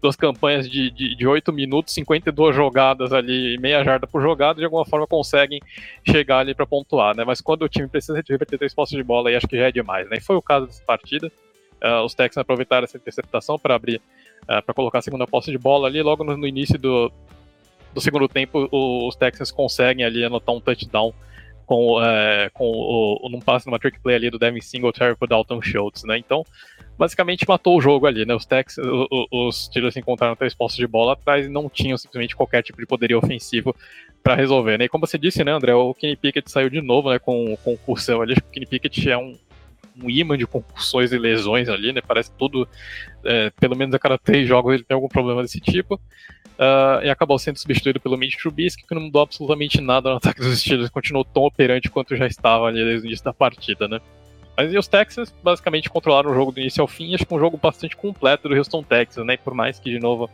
duas 0.00 0.16
campanhas 0.16 0.68
de, 0.68 0.90
de, 0.90 1.14
de 1.14 1.26
8 1.26 1.52
minutos, 1.52 1.94
52 1.94 2.56
jogadas 2.56 3.12
ali, 3.12 3.56
meia 3.58 3.84
jarda 3.84 4.06
por 4.06 4.20
jogada, 4.20 4.58
de 4.58 4.64
alguma 4.64 4.84
forma 4.84 5.06
conseguem 5.06 5.60
chegar 6.04 6.38
ali 6.38 6.54
para 6.54 6.66
pontuar, 6.66 7.16
né? 7.16 7.24
Mas 7.24 7.40
quando 7.40 7.62
o 7.62 7.68
time 7.68 7.86
precisa 7.86 8.20
de 8.20 8.32
reverter 8.32 8.58
três 8.58 8.74
posses 8.74 8.96
de 8.96 9.04
bola, 9.04 9.28
aí 9.28 9.36
acho 9.36 9.46
que 9.46 9.56
já 9.56 9.68
é 9.68 9.72
demais, 9.72 10.08
né? 10.10 10.16
E 10.16 10.20
foi 10.20 10.34
o 10.34 10.42
caso 10.42 10.66
dessa 10.66 10.82
partida. 10.84 11.30
Uh, 11.82 12.04
os 12.04 12.14
Texans 12.14 12.42
aproveitaram 12.42 12.84
essa 12.84 12.96
interceptação 12.96 13.58
para 13.58 13.74
abrir, 13.74 14.00
uh, 14.44 14.62
para 14.64 14.74
colocar 14.74 14.98
a 14.98 15.02
segunda 15.02 15.26
posse 15.26 15.50
de 15.50 15.58
bola 15.58 15.88
ali, 15.88 16.00
logo 16.00 16.22
no, 16.22 16.36
no 16.36 16.46
início 16.46 16.78
do, 16.78 17.12
do 17.94 18.00
segundo 18.00 18.28
tempo, 18.28 18.68
os 18.70 19.16
Texans 19.16 19.50
conseguem 19.50 20.04
ali 20.04 20.24
anotar 20.24 20.54
um 20.54 20.60
touchdown 20.60 21.12
com, 21.66 22.02
é, 22.02 22.50
com 22.52 22.64
o, 22.66 23.28
num 23.30 23.40
passe 23.40 23.66
numa 23.66 23.78
trick 23.78 23.98
play 24.00 24.16
ali 24.16 24.30
do 24.30 24.38
Devin 24.38 24.60
Singletary 24.60 25.16
pro 25.16 25.28
Dalton 25.28 25.62
Schultz, 25.62 26.04
né? 26.04 26.18
Então, 26.18 26.44
basicamente 26.98 27.48
matou 27.48 27.78
o 27.78 27.80
jogo 27.80 28.06
ali, 28.06 28.26
né? 28.26 28.34
Os 28.34 28.44
Texans, 28.44 28.86
os, 28.86 29.26
os 29.30 29.64
Steelers 29.64 29.96
encontraram 29.96 30.36
três 30.36 30.54
postos 30.54 30.78
de 30.78 30.86
bola 30.86 31.14
atrás 31.14 31.46
e 31.46 31.48
não 31.48 31.68
tinham 31.68 31.96
simplesmente 31.96 32.36
qualquer 32.36 32.62
tipo 32.62 32.78
de 32.78 32.86
poderio 32.86 33.18
ofensivo 33.18 33.74
para 34.22 34.34
resolver, 34.34 34.78
né? 34.78 34.84
E 34.84 34.88
como 34.88 35.06
você 35.06 35.18
disse, 35.18 35.42
né, 35.44 35.52
André, 35.52 35.74
o 35.74 35.94
Kenny 35.94 36.16
Pickett 36.16 36.50
saiu 36.50 36.68
de 36.68 36.80
novo, 36.80 37.10
né, 37.10 37.18
com 37.18 37.56
concussão 37.64 38.20
ali. 38.22 38.32
Acho 38.32 38.42
que 38.42 38.48
o 38.48 38.52
Kenny 38.52 38.66
Pickett 38.66 39.10
é 39.10 39.16
um, 39.16 39.36
um 40.02 40.10
imã 40.10 40.36
de 40.36 40.46
concussões 40.46 41.12
e 41.12 41.18
lesões 41.18 41.68
ali, 41.68 41.92
né? 41.92 42.00
Parece 42.06 42.30
tudo, 42.32 42.68
é, 43.24 43.50
pelo 43.58 43.76
menos 43.76 43.94
a 43.94 43.98
cada 43.98 44.18
três 44.18 44.46
jogos 44.46 44.74
ele 44.74 44.84
tem 44.84 44.94
algum 44.94 45.08
problema 45.08 45.42
desse 45.42 45.60
tipo 45.60 46.00
uh, 46.58 47.04
e 47.04 47.10
acabou 47.10 47.38
sendo 47.38 47.58
substituído 47.58 48.00
pelo 48.00 48.16
Mitch 48.16 48.36
Trubisky, 48.36 48.86
que 48.86 48.94
não 48.94 49.02
mudou 49.02 49.22
absolutamente 49.22 49.80
nada 49.80 50.10
no 50.10 50.16
ataque 50.16 50.40
dos 50.40 50.60
Steelers, 50.60 50.90
continuou 50.90 51.24
tão 51.24 51.44
operante 51.44 51.90
quanto 51.90 52.16
já 52.16 52.26
estava 52.26 52.66
ali 52.66 52.84
desde 52.84 53.06
o 53.06 53.08
início 53.08 53.24
da 53.24 53.32
partida, 53.32 53.88
né? 53.88 54.00
Mas 54.56 54.74
os 54.74 54.86
Texans 54.86 55.34
basicamente 55.42 55.88
controlaram 55.88 56.30
o 56.30 56.34
jogo 56.34 56.52
do 56.52 56.60
início 56.60 56.82
ao 56.82 56.88
fim, 56.88 57.14
acho 57.14 57.24
que 57.24 57.34
um 57.34 57.38
jogo 57.38 57.56
bastante 57.56 57.96
completo 57.96 58.48
do 58.48 58.54
Houston 58.54 58.82
Texans, 58.82 59.26
né? 59.26 59.34
E 59.34 59.38
por 59.38 59.54
mais 59.54 59.78
que, 59.78 59.90
de 59.90 59.98
novo, 59.98 60.28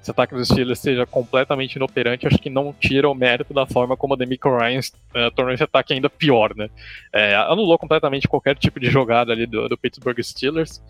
esse 0.00 0.10
ataque 0.10 0.34
dos 0.34 0.48
Steelers 0.48 0.78
seja 0.78 1.04
completamente 1.04 1.76
inoperante, 1.76 2.26
acho 2.26 2.38
que 2.38 2.48
não 2.48 2.72
tira 2.72 3.08
o 3.08 3.14
mérito 3.14 3.52
da 3.52 3.66
forma 3.66 3.96
como 3.96 4.14
o 4.14 4.16
Demico 4.16 4.48
Ryan 4.56 4.80
uh, 4.80 5.30
tornou 5.32 5.52
esse 5.52 5.62
ataque 5.62 5.92
ainda 5.92 6.08
pior, 6.08 6.54
né? 6.56 6.70
É, 7.12 7.34
anulou 7.34 7.76
completamente 7.78 8.26
qualquer 8.26 8.56
tipo 8.56 8.80
de 8.80 8.90
jogada 8.90 9.32
ali 9.32 9.46
do, 9.46 9.68
do 9.68 9.76
Pittsburgh 9.76 10.18
Steelers. 10.22 10.82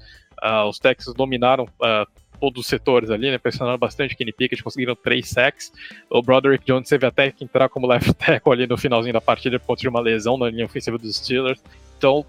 Uh, 0.43 0.69
os 0.69 0.79
Texans 0.79 1.15
dominaram 1.17 1.65
uh, 1.65 2.07
todos 2.39 2.63
os 2.63 2.67
setores 2.67 3.11
ali, 3.11 3.31
né? 3.31 3.39
Pressionaram 3.39 3.79
bastante 3.79 4.17
Kenny 4.17 4.33
Pickett, 4.33 4.63
conseguiram 4.63 4.95
três 4.95 5.29
sacks. 5.29 5.73
O 6.11 6.23
Broderick 6.23 6.65
Jones 6.65 6.89
teve 6.89 7.07
até 7.07 7.31
que 7.31 7.45
entrar 7.45 7.69
como 7.69 7.87
left 7.87 8.13
tackle 8.15 8.53
ali 8.53 8.67
no 8.67 8.77
finalzinho 8.77 9.13
da 9.13 9.21
partida 9.21 9.59
por 9.59 9.67
conta 9.67 9.83
de 9.83 9.89
uma 9.89 10.01
lesão 10.01 10.39
na 10.39 10.49
linha 10.49 10.65
ofensiva 10.65 10.99
dos 10.99 11.17
Steelers. 11.17 11.63
Então, 11.97 12.25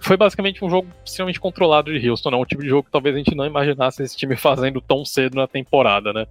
foi 0.00 0.16
basicamente 0.16 0.64
um 0.64 0.70
jogo 0.70 0.88
extremamente 1.04 1.38
controlado 1.38 1.92
de 1.92 2.08
Houston, 2.08 2.30
né? 2.30 2.36
um 2.36 2.44
tipo 2.44 2.62
de 2.62 2.68
jogo 2.68 2.84
que 2.84 2.90
talvez 2.90 3.14
a 3.14 3.18
gente 3.18 3.34
não 3.34 3.44
imaginasse 3.44 4.02
esse 4.02 4.16
time 4.16 4.34
fazendo 4.36 4.80
tão 4.80 5.04
cedo 5.04 5.36
na 5.36 5.46
temporada, 5.46 6.12
né? 6.12 6.26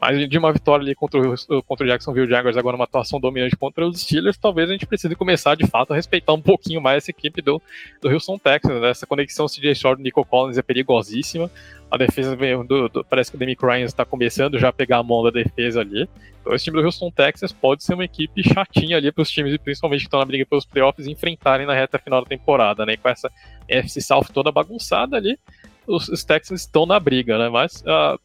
Mas 0.00 0.26
de 0.30 0.38
uma 0.38 0.50
vitória 0.50 0.82
ali 0.82 0.94
contra 0.94 1.20
o, 1.20 1.62
contra 1.62 1.84
o 1.84 1.88
Jacksonville 1.88 2.26
Jaguars, 2.26 2.56
agora 2.56 2.74
uma 2.74 2.84
atuação 2.84 3.20
dominante 3.20 3.54
contra 3.54 3.86
os 3.86 4.00
Steelers, 4.00 4.38
talvez 4.38 4.70
a 4.70 4.72
gente 4.72 4.86
precise 4.86 5.14
começar 5.14 5.54
de 5.54 5.66
fato 5.66 5.92
a 5.92 5.96
respeitar 5.96 6.32
um 6.32 6.40
pouquinho 6.40 6.80
mais 6.80 7.04
essa 7.04 7.10
equipe 7.10 7.42
do, 7.42 7.60
do 8.00 8.08
Houston 8.08 8.38
Texans. 8.38 8.80
Né? 8.80 8.88
Essa 8.88 9.06
conexão 9.06 9.44
CJ 9.44 9.74
Short 9.74 10.00
e 10.00 10.04
Nico 10.04 10.24
Collins 10.24 10.56
é 10.56 10.62
perigosíssima. 10.62 11.50
A 11.90 11.96
defesa 11.96 12.36
do, 12.36 12.88
do, 12.88 13.04
parece 13.04 13.30
que 13.30 13.36
o 13.36 13.38
Demick 13.38 13.64
Ryan 13.64 13.84
está 13.84 14.04
começando 14.04 14.58
já 14.58 14.68
a 14.68 14.72
pegar 14.72 14.98
a 14.98 15.02
mão 15.02 15.24
da 15.24 15.30
defesa 15.30 15.80
ali. 15.80 16.08
Então 16.40 16.54
esse 16.54 16.64
time 16.64 16.80
do 16.80 16.84
Houston 16.84 17.10
Texans 17.10 17.52
pode 17.52 17.82
ser 17.82 17.94
uma 17.94 18.04
equipe 18.04 18.42
chatinha 18.42 18.96
ali 18.96 19.10
para 19.10 19.22
os 19.22 19.30
times, 19.30 19.56
principalmente 19.58 20.00
que 20.00 20.06
estão 20.06 20.20
na 20.20 20.26
briga 20.26 20.46
pelos 20.46 20.64
playoffs, 20.64 21.06
enfrentarem 21.06 21.66
na 21.66 21.74
reta 21.74 21.98
final 21.98 22.22
da 22.22 22.28
temporada, 22.28 22.86
né? 22.86 22.92
E 22.92 22.96
com 22.96 23.08
essa 23.08 23.30
FC 23.68 24.00
South 24.00 24.26
toda 24.32 24.52
bagunçada 24.52 25.16
ali, 25.16 25.38
os, 25.86 26.08
os 26.08 26.24
Texans 26.24 26.60
estão 26.60 26.86
na 26.86 27.00
briga, 27.00 27.38
né? 27.38 27.48
Mas 27.48 27.82
uh, 27.82 28.18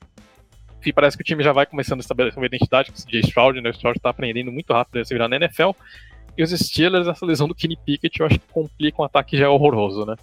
parece 0.93 1.18
que 1.18 1.24
o 1.24 1.26
time 1.26 1.43
já 1.43 1.51
vai 1.51 1.66
começando 1.66 1.99
a 1.99 2.01
estabelecer 2.01 2.38
uma 2.38 2.45
identidade 2.45 2.91
com 2.91 2.97
o 2.97 3.01
CJ 3.01 3.22
Stroud, 3.22 3.59
né? 3.61 3.70
O 3.70 3.74
Stroud 3.74 3.97
está 3.97 4.09
aprendendo 4.09 4.51
muito 4.51 4.72
rápido 4.72 4.99
a 4.99 5.05
se 5.05 5.13
virar 5.13 5.28
na 5.28 5.38
NFL. 5.38 5.72
E 6.38 6.43
os 6.43 6.51
Steelers, 6.51 7.07
essa 7.07 7.26
lesão 7.26 7.47
do 7.47 7.55
Kenny 7.55 7.78
Pickett, 7.78 8.20
eu 8.20 8.26
acho 8.26 8.39
que 8.39 8.47
complica 8.51 9.01
um 9.01 9.05
ataque 9.05 9.38
já 9.38 9.49
horroroso, 9.49 10.05
né? 10.05 10.16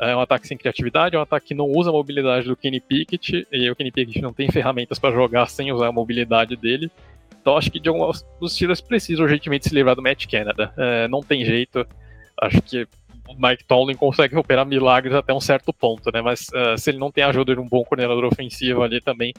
É 0.00 0.16
um 0.16 0.20
ataque 0.20 0.46
sem 0.46 0.56
criatividade, 0.56 1.14
é 1.14 1.18
um 1.18 1.22
ataque 1.22 1.48
que 1.48 1.54
não 1.54 1.66
usa 1.66 1.90
a 1.90 1.92
mobilidade 1.92 2.48
do 2.48 2.56
Kenny 2.56 2.80
Pickett, 2.80 3.46
e 3.52 3.70
o 3.70 3.76
Kenny 3.76 3.92
Pickett 3.92 4.22
não 4.22 4.32
tem 4.32 4.50
ferramentas 4.50 4.98
para 4.98 5.14
jogar 5.14 5.46
sem 5.46 5.70
usar 5.72 5.88
a 5.88 5.92
mobilidade 5.92 6.56
dele. 6.56 6.90
Então 7.40 7.56
acho 7.56 7.70
que 7.70 7.78
de 7.78 7.88
alguns 7.88 8.24
dos 8.40 8.54
Steelers 8.54 8.80
precisam 8.80 9.24
urgentemente 9.24 9.68
se 9.68 9.74
livrar 9.74 9.94
do 9.94 10.02
Matt 10.02 10.26
Canada. 10.26 10.72
É, 10.76 11.08
não 11.08 11.20
tem 11.20 11.44
jeito. 11.44 11.86
Acho 12.40 12.60
que 12.62 12.86
o 13.28 13.34
Mike 13.38 13.64
Tomlin 13.64 13.94
consegue 13.94 14.36
operar 14.36 14.66
milagres 14.66 15.14
até 15.14 15.32
um 15.32 15.40
certo 15.40 15.72
ponto, 15.72 16.10
né? 16.12 16.20
Mas 16.20 16.48
uh, 16.48 16.76
se 16.76 16.90
ele 16.90 16.98
não 16.98 17.12
tem 17.12 17.22
a 17.22 17.28
ajuda 17.28 17.54
de 17.54 17.60
um 17.60 17.68
bom 17.68 17.84
coordenador 17.84 18.24
ofensivo 18.24 18.82
ali 18.82 19.00
também, 19.00 19.32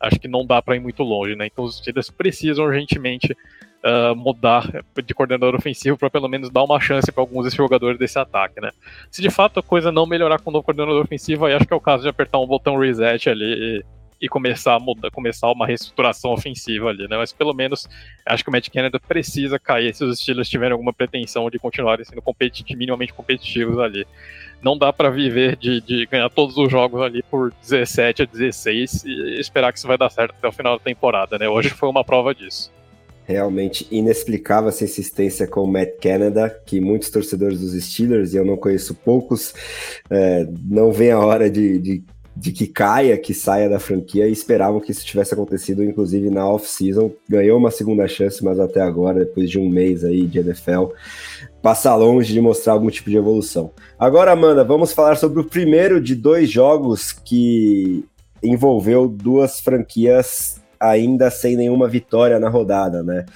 acho 0.00 0.18
que 0.20 0.28
não 0.28 0.44
dá 0.44 0.60
para 0.60 0.76
ir 0.76 0.80
muito 0.80 1.02
longe, 1.02 1.34
né? 1.34 1.46
Então 1.46 1.64
os 1.64 1.78
Steelers 1.78 2.10
precisam 2.10 2.66
urgentemente 2.66 3.34
uh, 3.84 4.14
mudar 4.14 4.84
de 5.04 5.14
coordenador 5.14 5.54
ofensivo 5.54 5.96
para 5.96 6.10
pelo 6.10 6.28
menos 6.28 6.50
dar 6.50 6.64
uma 6.64 6.80
chance 6.80 7.10
para 7.10 7.22
alguns 7.22 7.44
desses 7.44 7.56
jogadores 7.56 7.98
desse 7.98 8.18
ataque, 8.18 8.60
né? 8.60 8.70
Se 9.10 9.22
de 9.22 9.30
fato 9.30 9.60
a 9.60 9.62
coisa 9.62 9.92
não 9.92 10.06
melhorar 10.06 10.40
com 10.40 10.50
o 10.50 10.52
novo 10.52 10.64
coordenador 10.64 11.02
ofensivo, 11.02 11.46
aí 11.46 11.54
acho 11.54 11.66
que 11.66 11.72
é 11.72 11.76
o 11.76 11.80
caso 11.80 12.02
de 12.02 12.08
apertar 12.08 12.38
um 12.38 12.46
botão 12.46 12.78
reset 12.78 13.28
ali 13.28 13.84
e 14.20 14.28
começar 14.28 14.74
a 14.74 14.80
mudar, 14.80 15.10
começar 15.10 15.50
uma 15.50 15.66
reestruturação 15.66 16.32
ofensiva 16.32 16.88
ali, 16.88 17.06
né? 17.08 17.16
Mas 17.16 17.32
pelo 17.32 17.54
menos 17.54 17.88
acho 18.26 18.42
que 18.42 18.50
o 18.50 18.52
Matt 18.52 18.68
Canada 18.68 18.98
precisa 18.98 19.58
cair 19.58 19.94
se 19.94 20.04
os 20.04 20.18
Steelers 20.18 20.48
tiverem 20.48 20.72
alguma 20.72 20.92
pretensão 20.92 21.48
de 21.48 21.58
continuarem 21.58 22.04
sendo 22.04 22.20
competi 22.20 22.64
minimamente 22.76 23.12
competitivos 23.12 23.78
ali. 23.78 24.04
Não 24.60 24.76
dá 24.76 24.92
para 24.92 25.08
viver 25.08 25.56
de, 25.56 25.80
de, 25.80 26.04
ganhar 26.06 26.28
todos 26.30 26.56
os 26.56 26.68
jogos 26.68 27.00
ali 27.00 27.22
por 27.22 27.52
17 27.60 28.22
a 28.22 28.24
16 28.24 29.04
e 29.04 29.40
esperar 29.40 29.72
que 29.72 29.78
isso 29.78 29.86
vai 29.86 29.96
dar 29.96 30.10
certo 30.10 30.34
até 30.36 30.48
o 30.48 30.52
final 30.52 30.76
da 30.76 30.84
temporada, 30.84 31.38
né? 31.38 31.48
Hoje 31.48 31.70
foi 31.70 31.88
uma 31.88 32.02
prova 32.02 32.34
disso. 32.34 32.72
Realmente 33.28 33.86
inexplicável 33.90 34.70
essa 34.70 34.84
insistência 34.84 35.46
com 35.46 35.60
o 35.60 35.66
Matt 35.66 36.00
Canada, 36.00 36.48
que 36.64 36.80
muitos 36.80 37.10
torcedores 37.10 37.60
dos 37.60 37.74
Steelers, 37.84 38.32
e 38.32 38.38
eu 38.38 38.44
não 38.44 38.56
conheço 38.56 38.94
poucos, 38.94 39.52
é, 40.08 40.48
não 40.64 40.90
vem 40.90 41.10
a 41.10 41.18
hora 41.18 41.50
de, 41.50 41.78
de 41.78 42.04
de 42.38 42.52
que 42.52 42.68
caia, 42.68 43.18
que 43.18 43.34
saia 43.34 43.68
da 43.68 43.80
franquia 43.80 44.28
e 44.28 44.32
esperavam 44.32 44.80
que 44.80 44.92
isso 44.92 45.04
tivesse 45.04 45.34
acontecido, 45.34 45.82
inclusive 45.82 46.30
na 46.30 46.48
off-season. 46.48 47.10
Ganhou 47.28 47.58
uma 47.58 47.72
segunda 47.72 48.06
chance, 48.06 48.44
mas 48.44 48.60
até 48.60 48.80
agora, 48.80 49.24
depois 49.24 49.50
de 49.50 49.58
um 49.58 49.68
mês 49.68 50.04
aí 50.04 50.24
de 50.24 50.38
NFL, 50.38 50.92
passa 51.60 51.94
longe 51.96 52.32
de 52.32 52.40
mostrar 52.40 52.74
algum 52.74 52.90
tipo 52.90 53.10
de 53.10 53.16
evolução. 53.16 53.72
Agora, 53.98 54.30
Amanda, 54.30 54.62
vamos 54.62 54.92
falar 54.92 55.16
sobre 55.16 55.40
o 55.40 55.44
primeiro 55.44 56.00
de 56.00 56.14
dois 56.14 56.48
jogos 56.48 57.12
que 57.12 58.04
envolveu 58.40 59.08
duas 59.08 59.58
franquias 59.58 60.60
ainda 60.80 61.30
sem 61.30 61.56
nenhuma 61.56 61.88
vitória 61.88 62.38
na 62.38 62.48
rodada, 62.48 63.02
né? 63.02 63.26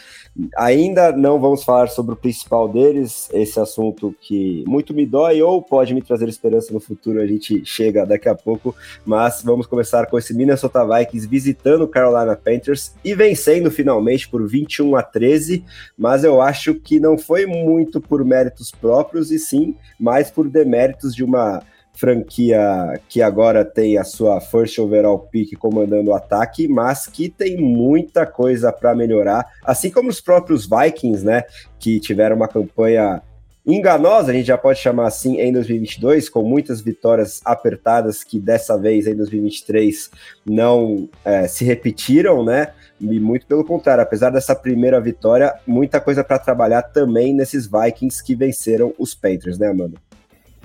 Ainda 0.57 1.13
não 1.13 1.39
vamos 1.39 1.63
falar 1.63 1.89
sobre 1.89 2.15
o 2.15 2.17
principal 2.17 2.67
deles, 2.67 3.29
esse 3.35 3.61
assunto 3.61 4.15
que 4.19 4.65
muito 4.67 4.95
me 4.95 5.05
dói 5.05 5.43
ou 5.43 5.61
pode 5.61 5.93
me 5.93 6.01
trazer 6.01 6.27
esperança 6.27 6.73
no 6.73 6.81
futuro, 6.81 7.21
a 7.21 7.27
gente 7.27 7.63
chega 7.67 8.07
daqui 8.07 8.29
a 8.29 8.35
pouco, 8.35 8.75
mas 9.05 9.43
vamos 9.43 9.67
começar 9.67 10.07
com 10.07 10.17
esse 10.17 10.33
Minnesota 10.33 10.87
Vikings 10.87 11.29
visitando 11.29 11.87
Carolina 11.87 12.35
Panthers 12.35 12.95
e 13.05 13.15
vencendo 13.15 13.71
finalmente 13.71 14.27
por 14.29 14.47
21 14.49 14.97
a 14.97 15.03
13, 15.03 15.65
mas 15.99 16.25
eu 16.25 16.41
acho 16.41 16.75
que 16.77 16.99
não 16.99 17.19
foi 17.19 17.45
muito 17.45 18.01
por 18.01 18.25
méritos 18.25 18.71
próprios 18.71 19.31
e 19.31 19.39
sim 19.39 19.77
mais 20.01 20.31
por 20.31 20.49
deméritos 20.49 21.15
de 21.15 21.23
uma 21.23 21.63
franquia 21.93 23.01
que 23.09 23.21
agora 23.21 23.65
tem 23.65 23.99
a 23.99 24.05
sua 24.05 24.41
first 24.41 24.79
overall 24.79 25.19
pick 25.19 25.57
comandando 25.57 26.11
o 26.11 26.15
ataque, 26.15 26.67
mas 26.67 27.07
que 27.07 27.29
tem 27.29 27.57
muita 27.57 28.27
coisa 28.27 28.73
para 28.73 28.95
melhorar, 28.95 29.47
assim 29.65 29.91
como 29.91 30.09
os 30.09 30.21
próprios 30.21 30.67
Vikings, 30.67 31.25
né, 31.25 31.45
que 31.79 32.01
tiveram 32.01 32.37
uma 32.37 32.49
campanha 32.49 33.23
enganosa, 33.65 34.33
a 34.33 34.35
gente 34.35 34.47
já 34.47 34.59
pode 34.59 34.81
chamar 34.81 35.07
assim, 35.07 35.41
em 35.41 35.53
2022, 35.53 36.29
com 36.29 36.43
muitas 36.43 36.81
vitórias 36.81 37.41
apertadas 37.45 38.25
que 38.25 38.41
dessa 38.41 38.77
vez 38.77 39.07
em 39.07 39.15
2023 39.15 40.11
não 40.45 41.09
é, 41.25 41.47
se 41.47 41.65
repetiram, 41.65 42.45
né? 42.45 42.73
E 43.01 43.21
muito 43.21 43.47
pelo 43.47 43.65
contrário, 43.65 44.03
apesar 44.03 44.31
dessa 44.31 44.55
primeira 44.55 45.01
vitória, 45.01 45.55
muita 45.67 46.01
coisa 46.01 46.25
para 46.25 46.39
trabalhar 46.39 46.83
também 46.83 47.33
nesses 47.33 47.69
Vikings 47.69 48.23
que 48.25 48.35
venceram 48.35 48.93
os 48.99 49.15
Panthers, 49.15 49.59
né, 49.59 49.69
Amanda? 49.69 49.97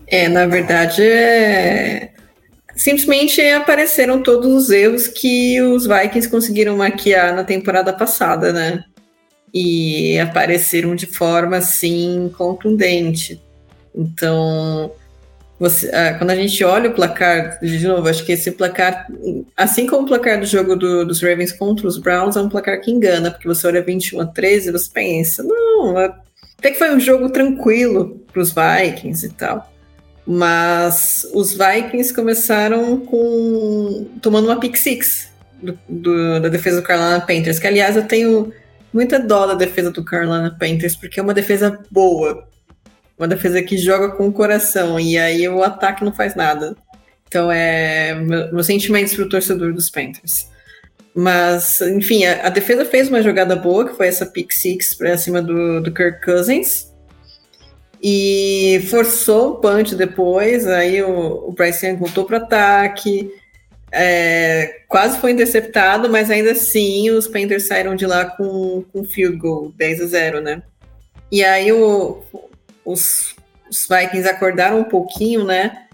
É, 0.08 0.30
na 0.30 0.46
verdade, 0.46 1.04
é... 1.04 2.12
simplesmente 2.76 3.42
apareceram 3.42 4.24
todos 4.24 4.52
os 4.54 4.70
erros 4.70 5.08
que 5.08 5.62
os 5.62 5.86
Vikings 5.86 6.30
conseguiram 6.30 6.78
maquiar 6.78 7.36
na 7.36 7.44
temporada 7.44 7.92
passada, 7.92 8.54
né? 8.54 8.84
E 9.54 10.18
apareceram 10.20 10.96
de 10.96 11.06
forma 11.06 11.58
assim 11.58 12.32
contundente. 12.38 13.42
Então, 13.94 14.92
você, 15.60 15.90
ah, 15.94 16.14
quando 16.18 16.30
a 16.30 16.36
gente 16.36 16.64
olha 16.64 16.90
o 16.90 16.94
placar, 16.94 17.60
de 17.60 17.88
novo, 17.88 18.08
acho 18.08 18.24
que 18.24 18.32
esse 18.32 18.52
placar, 18.52 19.08
assim 19.56 19.88
como 19.88 20.04
o 20.04 20.08
placar 20.08 20.40
do 20.40 20.46
jogo 20.46 20.76
do, 20.76 21.04
dos 21.04 21.22
Ravens 21.22 21.52
contra 21.52 21.88
os 21.88 21.98
Browns, 21.98 22.36
é 22.36 22.42
um 22.42 22.50
placar 22.50 22.80
que 22.80 22.92
engana, 22.92 23.32
porque 23.32 23.48
você 23.48 23.66
olha 23.66 23.82
21 23.82 24.22
a 24.22 24.26
13 24.28 24.70
e 24.70 24.72
você 24.72 24.90
pensa, 24.94 25.44
não, 25.44 25.98
até 25.98 26.72
que 26.72 26.78
foi 26.78 26.94
um 26.94 27.00
jogo 27.00 27.30
tranquilo 27.30 28.24
para 28.32 28.42
os 28.42 28.54
Vikings 28.54 29.26
e 29.26 29.30
tal. 29.30 29.68
Mas 30.30 31.26
os 31.34 31.54
Vikings 31.54 32.14
começaram 32.14 33.00
com 33.00 34.10
tomando 34.22 34.50
uma 34.50 34.60
pick 34.60 34.76
six 34.76 35.32
do, 35.64 35.80
do, 35.88 36.42
da 36.42 36.50
defesa 36.50 36.82
do 36.82 36.86
Carolina 36.86 37.22
Panthers, 37.22 37.60
que 37.60 37.66
aliás 37.66 37.96
eu 37.96 38.06
tenho 38.06 38.52
muita 38.92 39.20
dó 39.20 39.48
da 39.48 39.54
defesa 39.54 39.90
do 39.90 40.04
Carolina 40.04 40.54
Panthers, 40.60 40.98
porque 40.98 41.22
é 41.22 41.24
uma 41.24 41.34
defesa 41.34 41.80
boa, 41.90 42.46
uma 43.18 43.26
defesa 43.28 43.62
que 43.62 43.78
joga 43.78 44.10
com 44.10 44.28
o 44.28 44.34
coração, 44.34 45.00
e 45.00 45.18
aí 45.18 45.48
o 45.48 45.64
ataque 45.64 46.04
não 46.04 46.12
faz 46.12 46.36
nada. 46.36 46.76
Então 47.30 47.50
é 47.50 48.14
meus 48.16 48.52
meu 48.52 48.64
sentimentos 48.66 49.14
para 49.14 49.24
o 49.24 49.30
torcedor 49.30 49.74
dos 49.74 49.90
Panthers. 49.90 50.50
Mas, 51.16 51.80
enfim, 51.80 52.26
a, 52.26 52.48
a, 52.48 52.50
defesa 52.50 52.84
fez 52.84 53.08
uma 53.08 53.24
jogada 53.24 53.56
boa, 53.56 53.88
que 53.88 53.96
foi 53.96 54.08
essa 54.08 54.26
pick 54.26 54.52
six 54.52 54.94
para 54.94 55.18
cima 55.18 55.42
do, 55.42 55.82
do 55.82 55.92
Kirk 55.92 56.24
Cousins 56.24 56.87
e 58.02 58.86
forçou 58.90 59.52
o 59.52 59.56
punch 59.56 59.96
depois, 59.96 60.68
aí 60.68 61.02
o, 61.02 61.50
o 61.50 61.52
Bryce 61.52 61.86
Young 61.86 61.98
voltou 61.98 62.26
para 62.26 62.38
ataque, 62.38 63.32
é, 63.92 64.82
quase 64.88 65.20
foi 65.20 65.32
interceptado, 65.32 66.10
mas 66.10 66.30
ainda 66.30 66.52
assim 66.52 67.10
os 67.10 67.28
Panthers 67.28 67.68
saíram 67.68 67.96
de 67.96 68.06
lá 68.06 68.26
com, 68.26 68.84
com 68.92 69.04
field 69.04 69.38
goal, 69.38 69.72
10 69.76 70.02
a 70.02 70.06
0, 70.06 70.42
né? 70.42 70.62
E 71.32 71.44
aí 71.44 71.72
o, 71.72 72.22
os, 72.86 73.36
os 73.70 73.88
Vikings 73.88 74.28
acordaram 74.28 74.80
um 74.80 74.84
pouquinho, 74.84 75.46
né? 75.46 75.86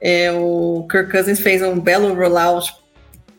É, 0.00 0.32
o 0.32 0.86
Kirk 0.90 1.10
Cousins 1.10 1.38
fez 1.38 1.62
um 1.62 1.78
belo 1.78 2.12
rollout 2.14 2.82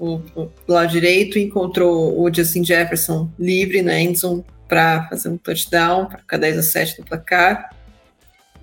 o, 0.04 0.16
o, 0.36 0.52
do 0.68 0.74
lado 0.74 0.92
direito 0.92 1.40
encontrou 1.40 2.22
o 2.22 2.34
Justin 2.34 2.64
Jefferson 2.64 3.30
livre 3.40 3.82
na 3.82 4.00
endzone 4.00 4.44
para 4.68 5.08
fazer 5.08 5.30
um 5.30 5.38
touchdown, 5.38 6.08
para 6.08 6.18
ficar 6.18 6.38
10 6.38 6.58
a 6.58 6.64
7 6.64 7.00
no 7.00 7.06
placar. 7.06 7.70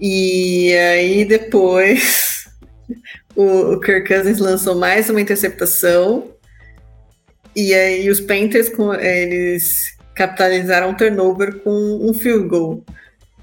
E 0.01 0.73
aí 0.75 1.25
depois 1.25 2.49
o, 3.37 3.79
Kirk 3.81 4.09
Cousins 4.09 4.39
lançou 4.39 4.75
mais 4.75 5.11
uma 5.11 5.21
interceptação. 5.21 6.33
E 7.55 7.75
aí 7.75 8.09
os 8.09 8.21
Panthers 8.21 8.71
eles 9.01 9.97
capitalizaram 10.15 10.91
o 10.91 10.97
turnover 10.97 11.61
com 11.61 11.71
um 11.71 12.15
field 12.15 12.49
goal. 12.49 12.85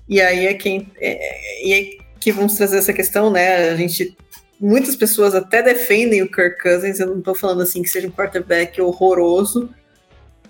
E 0.09 0.21
aí 0.21 0.47
é 0.47 0.53
quem 0.53 0.91
é, 0.99 1.65
e 1.67 1.73
é 1.73 2.07
que 2.19 2.31
vamos 2.31 2.55
trazer 2.55 2.77
essa 2.77 2.93
questão, 2.93 3.29
né? 3.29 3.69
A 3.69 3.75
gente 3.75 4.15
muitas 4.59 4.95
pessoas 4.95 5.35
até 5.35 5.61
defendem 5.61 6.23
o 6.23 6.31
Kirk 6.31 6.61
Cousins, 6.61 6.99
eu 6.99 7.07
não 7.07 7.19
estou 7.19 7.35
falando 7.35 7.61
assim 7.61 7.81
que 7.81 7.89
seja 7.89 8.07
um 8.07 8.11
quarterback 8.11 8.81
horroroso, 8.81 9.69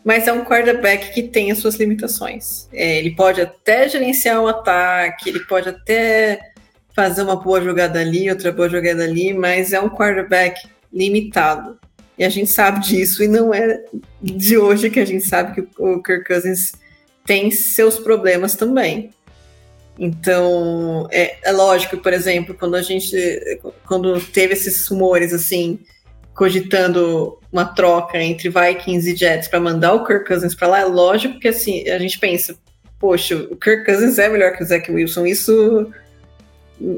mas 0.07 0.25
é 0.25 0.31
um 0.31 0.45
quarterback 0.45 1.13
que 1.13 1.21
tem 1.21 1.51
as 1.51 1.57
suas 1.57 1.75
limitações. 1.75 2.69
É, 2.71 2.97
ele 2.97 3.13
pode 3.13 3.41
até 3.41 3.89
gerenciar 3.89 4.41
o 4.41 4.47
ataque, 4.47 5.27
ele 5.27 5.41
pode 5.41 5.67
até 5.67 6.39
fazer 6.95 7.23
uma 7.23 7.35
boa 7.35 7.61
jogada 7.61 7.99
ali, 7.99 8.29
outra 8.29 8.53
boa 8.53 8.69
jogada 8.69 9.03
ali, 9.03 9.33
mas 9.33 9.73
é 9.73 9.81
um 9.81 9.89
quarterback 9.89 10.65
limitado. 10.93 11.77
E 12.17 12.23
a 12.23 12.29
gente 12.29 12.49
sabe 12.49 12.79
disso, 12.79 13.21
e 13.21 13.27
não 13.27 13.53
é 13.53 13.83
de 14.21 14.57
hoje 14.57 14.89
que 14.89 15.01
a 15.01 15.05
gente 15.05 15.27
sabe 15.27 15.55
que 15.55 15.67
o 15.77 16.01
Kirk 16.01 16.23
Cousins 16.23 16.71
tem 17.25 17.51
seus 17.51 17.99
problemas 17.99 18.55
também. 18.55 19.09
Então, 19.99 21.05
é, 21.11 21.35
é 21.43 21.51
lógico, 21.51 21.97
por 21.97 22.13
exemplo, 22.13 22.55
quando 22.55 22.75
a 22.75 22.81
gente, 22.81 23.13
quando 23.85 24.21
teve 24.21 24.53
esses 24.53 24.87
rumores 24.87 25.33
assim, 25.33 25.81
cogitando 26.37 27.39
uma 27.51 27.65
troca 27.65 28.21
entre 28.21 28.47
Vikings 28.47 29.11
e 29.11 29.15
Jets 29.15 29.47
para 29.47 29.59
mandar 29.59 29.93
o 29.93 30.05
Kirk 30.05 30.27
Cousins 30.27 30.53
para 30.53 30.67
lá, 30.67 30.79
é 30.81 30.85
lógico 30.85 31.39
que 31.39 31.47
assim, 31.47 31.89
a 31.89 31.97
gente 31.97 32.19
pensa, 32.19 32.55
poxa, 32.99 33.35
o 33.35 33.55
Kirk 33.55 33.83
Cousins 33.83 34.19
é 34.19 34.29
melhor 34.29 34.55
que 34.55 34.61
o 34.61 34.65
Zach 34.65 34.89
Wilson, 34.89 35.25
isso, 35.25 35.91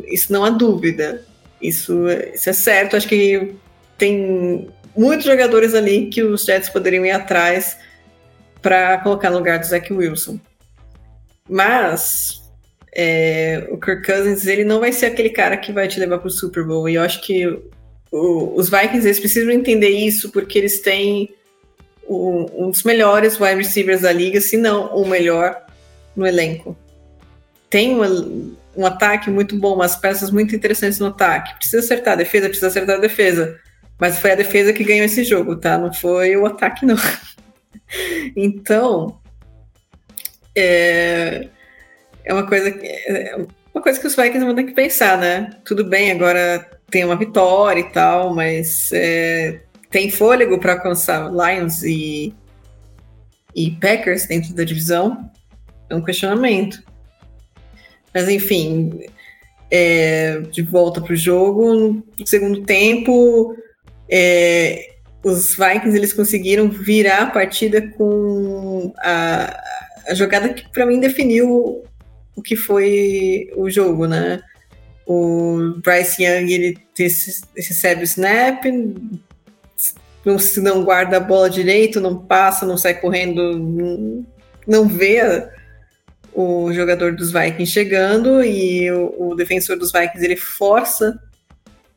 isso 0.07 0.33
não 0.33 0.43
há 0.43 0.49
dúvida. 0.49 1.23
Isso, 1.61 2.07
isso 2.33 2.49
é 2.49 2.53
certo, 2.53 2.95
acho 2.97 3.07
que 3.07 3.53
tem 3.97 4.69
muitos 4.95 5.25
jogadores 5.25 5.73
ali 5.73 6.07
que 6.07 6.21
os 6.21 6.43
Jets 6.43 6.69
poderiam 6.69 7.05
ir 7.05 7.11
atrás 7.11 7.77
para 8.61 8.97
colocar 8.97 9.29
no 9.29 9.37
lugar 9.37 9.59
do 9.59 9.65
Zach 9.65 9.91
Wilson. 9.91 10.37
Mas 11.49 12.41
é, 12.93 13.67
o 13.71 13.77
Kirk 13.77 14.05
Cousins 14.05 14.45
ele 14.45 14.65
não 14.65 14.81
vai 14.81 14.91
ser 14.91 15.05
aquele 15.05 15.29
cara 15.29 15.55
que 15.55 15.71
vai 15.71 15.87
te 15.87 15.99
levar 15.99 16.19
para 16.19 16.27
o 16.27 16.31
Super 16.31 16.65
Bowl. 16.65 16.89
E 16.89 16.95
eu 16.95 17.01
acho 17.01 17.21
que 17.21 17.57
o, 18.11 18.55
os 18.55 18.69
Vikings 18.69 19.05
eles 19.05 19.19
precisam 19.19 19.51
entender 19.51 19.89
isso 19.89 20.31
porque 20.31 20.57
eles 20.57 20.81
têm 20.81 21.33
o, 22.07 22.65
um 22.65 22.71
dos 22.71 22.83
melhores 22.83 23.39
wide 23.39 23.57
receivers 23.57 24.01
da 24.01 24.11
liga, 24.11 24.41
se 24.41 24.57
não 24.57 24.95
o 24.95 25.07
melhor 25.07 25.65
no 26.15 26.25
elenco. 26.25 26.75
Tem 27.69 27.93
uma, 27.93 28.07
um 28.75 28.85
ataque 28.85 29.29
muito 29.29 29.57
bom, 29.57 29.75
umas 29.75 29.95
peças 29.95 30.31
muito 30.31 30.55
interessantes 30.55 30.99
no 30.99 31.07
ataque. 31.07 31.55
Precisa 31.57 31.79
acertar 31.79 32.13
a 32.13 32.17
defesa, 32.17 32.47
precisa 32.47 32.67
acertar 32.67 32.97
a 32.97 33.01
defesa. 33.01 33.59
Mas 33.99 34.17
foi 34.19 34.31
a 34.31 34.35
defesa 34.35 34.73
que 34.73 34.83
ganhou 34.83 35.05
esse 35.05 35.23
jogo, 35.23 35.55
tá? 35.57 35.77
Não 35.77 35.93
foi 35.93 36.35
o 36.35 36.45
ataque, 36.45 36.85
não. 36.85 36.95
então, 38.35 39.19
é, 40.55 41.47
é 42.23 42.33
uma 42.33 42.47
coisa 42.47 42.71
que 42.71 42.85
é 42.87 43.45
uma 43.73 43.81
coisa 43.81 43.99
que 43.99 44.07
os 44.07 44.15
Vikings 44.15 44.45
vão 44.45 44.55
ter 44.55 44.63
que 44.63 44.73
pensar, 44.73 45.17
né? 45.17 45.51
Tudo 45.63 45.83
bem, 45.83 46.11
agora 46.11 46.67
tem 46.89 47.05
uma 47.05 47.15
vitória 47.15 47.81
e 47.81 47.91
tal, 47.91 48.33
mas 48.33 48.91
é, 48.91 49.61
tem 49.89 50.09
fôlego 50.09 50.59
para 50.59 50.73
alcançar 50.73 51.29
Lions 51.31 51.83
e, 51.83 52.33
e 53.55 53.71
Packers 53.71 54.27
dentro 54.27 54.53
da 54.53 54.63
divisão? 54.63 55.29
É 55.89 55.95
um 55.95 56.03
questionamento. 56.03 56.83
Mas 58.13 58.27
enfim, 58.27 58.99
é, 59.69 60.41
de 60.51 60.61
volta 60.61 60.99
para 60.99 61.13
o 61.13 61.17
jogo, 61.17 62.03
no 62.17 62.27
segundo 62.27 62.63
tempo, 62.63 63.55
é, 64.09 64.95
os 65.23 65.55
Vikings 65.55 65.95
eles 65.95 66.13
conseguiram 66.13 66.69
virar 66.69 67.23
a 67.23 67.31
partida 67.31 67.87
com 67.89 68.91
a, 68.97 69.61
a 70.07 70.13
jogada 70.13 70.49
que 70.49 70.67
para 70.69 70.85
mim 70.85 70.99
definiu 70.99 71.83
o 72.39 72.41
que 72.41 72.55
foi 72.55 73.51
o 73.55 73.69
jogo, 73.69 74.07
né? 74.07 74.41
O 75.05 75.73
Bryce 75.83 76.23
Young 76.23 76.51
ele 76.51 76.77
recebe 77.55 78.01
o 78.01 78.03
snap, 78.03 78.63
não, 80.25 80.37
não 80.57 80.83
guarda 80.83 81.17
a 81.17 81.19
bola 81.19 81.49
direito, 81.49 81.99
não 81.99 82.17
passa, 82.17 82.65
não 82.65 82.77
sai 82.77 82.93
correndo, 82.93 84.23
não 84.65 84.87
vê 84.87 85.49
o 86.33 86.71
jogador 86.71 87.13
dos 87.13 87.31
Vikings 87.31 87.71
chegando 87.71 88.41
e 88.43 88.89
o, 88.91 89.31
o 89.31 89.35
defensor 89.35 89.77
dos 89.77 89.91
Vikings 89.91 90.23
ele 90.23 90.37
força 90.37 91.19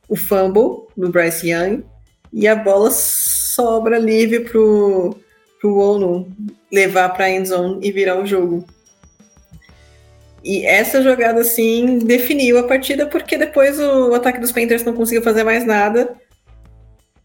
o 0.08 0.16
fumble 0.16 0.88
do 0.96 1.10
Bryce 1.10 1.50
Young 1.50 1.84
e 2.32 2.48
a 2.48 2.56
bola 2.56 2.90
sobra 2.90 3.98
livre 3.98 4.40
pro 4.40 5.16
pro 5.60 5.78
Ono 5.78 6.28
levar 6.72 7.10
para 7.10 7.26
a 7.26 7.44
zone 7.44 7.86
e 7.86 7.92
virar 7.92 8.20
o 8.20 8.26
jogo. 8.26 8.66
E 10.44 10.66
essa 10.66 11.02
jogada, 11.02 11.40
assim, 11.40 11.98
definiu 11.98 12.58
a 12.58 12.64
partida, 12.64 13.06
porque 13.06 13.38
depois 13.38 13.78
o 13.78 14.12
ataque 14.14 14.40
dos 14.40 14.50
Panthers 14.50 14.84
não 14.84 14.92
conseguiu 14.92 15.22
fazer 15.22 15.44
mais 15.44 15.64
nada. 15.64 16.16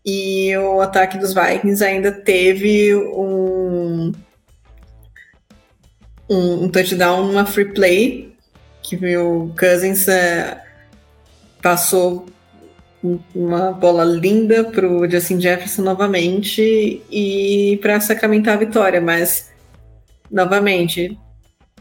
E 0.05 0.55
o 0.57 0.80
ataque 0.82 1.18
dos 1.18 1.34
Vikings 1.34 1.84
ainda 1.84 2.11
teve 2.11 2.95
um, 2.95 4.13
um, 6.30 6.63
um 6.63 6.70
touchdown, 6.70 7.30
uma 7.30 7.45
free 7.45 7.74
play, 7.74 8.34
que 8.84 9.18
o 9.18 9.51
Cousins 9.57 10.07
uh, 10.07 10.57
passou 11.61 12.28
uma 13.36 13.72
bola 13.72 14.03
linda 14.03 14.63
para 14.63 14.88
o 14.88 15.09
Justin 15.09 15.39
Jefferson 15.39 15.82
novamente 15.82 17.01
e 17.11 17.78
para 17.82 17.99
sacramentar 17.99 18.55
a 18.55 18.57
vitória, 18.57 19.01
mas 19.01 19.51
novamente 20.32 21.18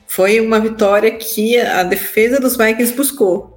foi 0.07 0.41
uma 0.41 0.61
vitória 0.61 1.11
que 1.11 1.59
a 1.59 1.83
defesa 1.83 2.41
dos 2.41 2.57
Vikings 2.57 2.95
buscou 2.95 3.57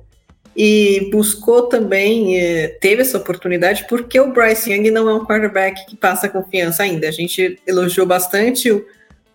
e 0.56 1.10
buscou 1.12 1.64
também 1.64 2.38
eh, 2.38 2.68
teve 2.82 3.02
essa 3.02 3.18
oportunidade 3.18 3.86
porque 3.88 4.20
o 4.20 4.34
Bryce 4.34 4.72
Young 4.72 4.91
não 4.91 5.08
é 5.08 5.14
um 5.14 5.26
quarterback 5.26 5.86
que 5.86 5.95
passa 5.95 6.28
confiança 6.28 6.84
ainda. 6.84 7.08
A 7.08 7.12
gente 7.12 7.58
elogiou 7.66 8.06
bastante 8.06 8.70
o, 8.70 8.86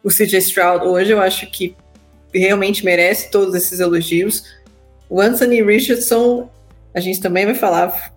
o 0.03 0.09
CJ 0.11 0.39
Stroud 0.39 0.87
hoje, 0.87 1.13
eu 1.13 1.21
acho 1.21 1.51
que 1.51 1.75
realmente 2.35 2.85
merece 2.85 3.31
todos 3.31 3.55
esses 3.55 3.81
elogios. 3.81 4.45
O 5.09 5.21
Anthony 5.21 5.63
Richardson, 5.63 6.51
a 6.93 7.01
gente 7.01 7.21
também 7.21 7.47
vai 7.47 7.55
falar, 7.55 8.13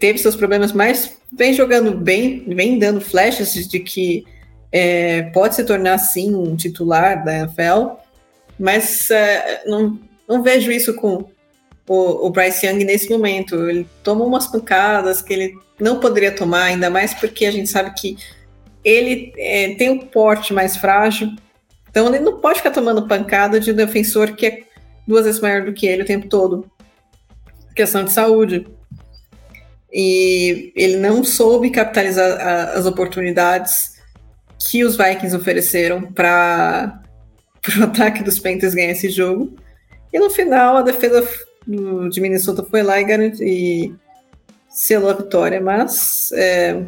teve 0.00 0.18
seus 0.18 0.34
problemas, 0.34 0.72
mas 0.72 1.18
vem 1.32 1.52
jogando 1.52 1.92
bem, 1.92 2.44
vem 2.48 2.78
dando 2.78 3.00
flashes 3.00 3.68
de 3.68 3.78
que 3.78 4.24
é, 4.70 5.22
pode 5.30 5.54
se 5.54 5.64
tornar 5.64 5.98
sim 5.98 6.34
um 6.34 6.54
titular 6.56 7.24
da 7.24 7.38
NFL, 7.38 7.96
mas 8.58 9.10
é, 9.10 9.62
não, 9.66 9.98
não 10.28 10.42
vejo 10.42 10.70
isso 10.70 10.94
com 10.94 11.24
o, 11.88 12.26
o, 12.26 12.30
Bryce 12.30 12.66
Young 12.66 12.84
nesse 12.84 13.08
momento. 13.10 13.68
Ele 13.68 13.86
toma 14.02 14.24
umas 14.24 14.46
pancadas 14.46 15.22
que 15.22 15.32
ele 15.32 15.54
não 15.80 16.00
poderia 16.00 16.34
tomar, 16.34 16.64
ainda 16.64 16.90
mais 16.90 17.14
porque 17.14 17.46
a 17.46 17.50
gente 17.50 17.68
sabe 17.68 17.92
que 17.94 18.16
ele 18.84 19.32
é, 19.36 19.74
tem 19.74 19.90
um 19.90 19.98
porte 19.98 20.52
mais 20.52 20.76
frágil, 20.76 21.32
então 21.88 22.06
ele 22.08 22.20
não 22.20 22.40
pode 22.40 22.58
ficar 22.58 22.70
tomando 22.70 23.08
pancada 23.08 23.58
de 23.58 23.72
um 23.72 23.74
defensor 23.74 24.34
que 24.34 24.46
é 24.46 24.62
duas 25.06 25.24
vezes 25.24 25.40
maior 25.40 25.64
do 25.64 25.72
que 25.72 25.86
ele 25.86 26.02
o 26.02 26.06
tempo 26.06 26.28
todo. 26.28 26.70
Questão 27.74 28.04
de 28.04 28.12
saúde. 28.12 28.66
E 29.90 30.72
ele 30.76 30.96
não 30.98 31.24
soube 31.24 31.70
capitalizar 31.70 32.38
a, 32.40 32.62
as 32.72 32.84
oportunidades 32.84 33.97
que 34.58 34.84
os 34.84 34.96
Vikings 34.96 35.36
ofereceram 35.36 36.02
para 36.12 37.02
o 37.78 37.84
ataque 37.84 38.22
dos 38.22 38.38
Panthers 38.38 38.74
ganhar 38.74 38.92
esse 38.92 39.10
jogo. 39.10 39.56
E 40.12 40.18
no 40.18 40.30
final 40.30 40.76
a 40.76 40.82
defesa 40.82 41.26
de 42.10 42.20
Minnesota 42.20 42.62
foi 42.62 42.82
lá 42.82 43.00
e, 43.00 43.04
garantiu, 43.04 43.46
e 43.46 43.94
selou 44.70 45.10
a 45.10 45.14
vitória, 45.14 45.60
mas 45.60 46.30
é, 46.32 46.82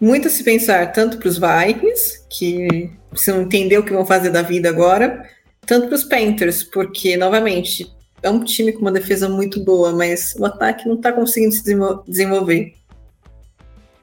muito 0.00 0.28
a 0.28 0.30
se 0.30 0.42
pensar 0.42 0.92
tanto 0.92 1.18
para 1.18 1.28
os 1.28 1.38
Vikings, 1.38 2.26
que 2.28 2.90
precisam 3.08 3.42
entender 3.42 3.78
o 3.78 3.84
que 3.84 3.92
vão 3.92 4.04
fazer 4.04 4.30
da 4.30 4.42
vida 4.42 4.68
agora, 4.68 5.28
tanto 5.64 5.86
para 5.86 5.94
os 5.94 6.04
Panthers, 6.04 6.62
porque, 6.62 7.16
novamente, 7.16 7.90
é 8.22 8.28
um 8.28 8.42
time 8.42 8.72
com 8.72 8.80
uma 8.80 8.92
defesa 8.92 9.28
muito 9.28 9.62
boa, 9.64 9.92
mas 9.92 10.34
o 10.38 10.44
ataque 10.44 10.88
não 10.88 10.96
está 10.96 11.12
conseguindo 11.12 11.54
se 11.54 11.62
desenvolver. 12.06 12.74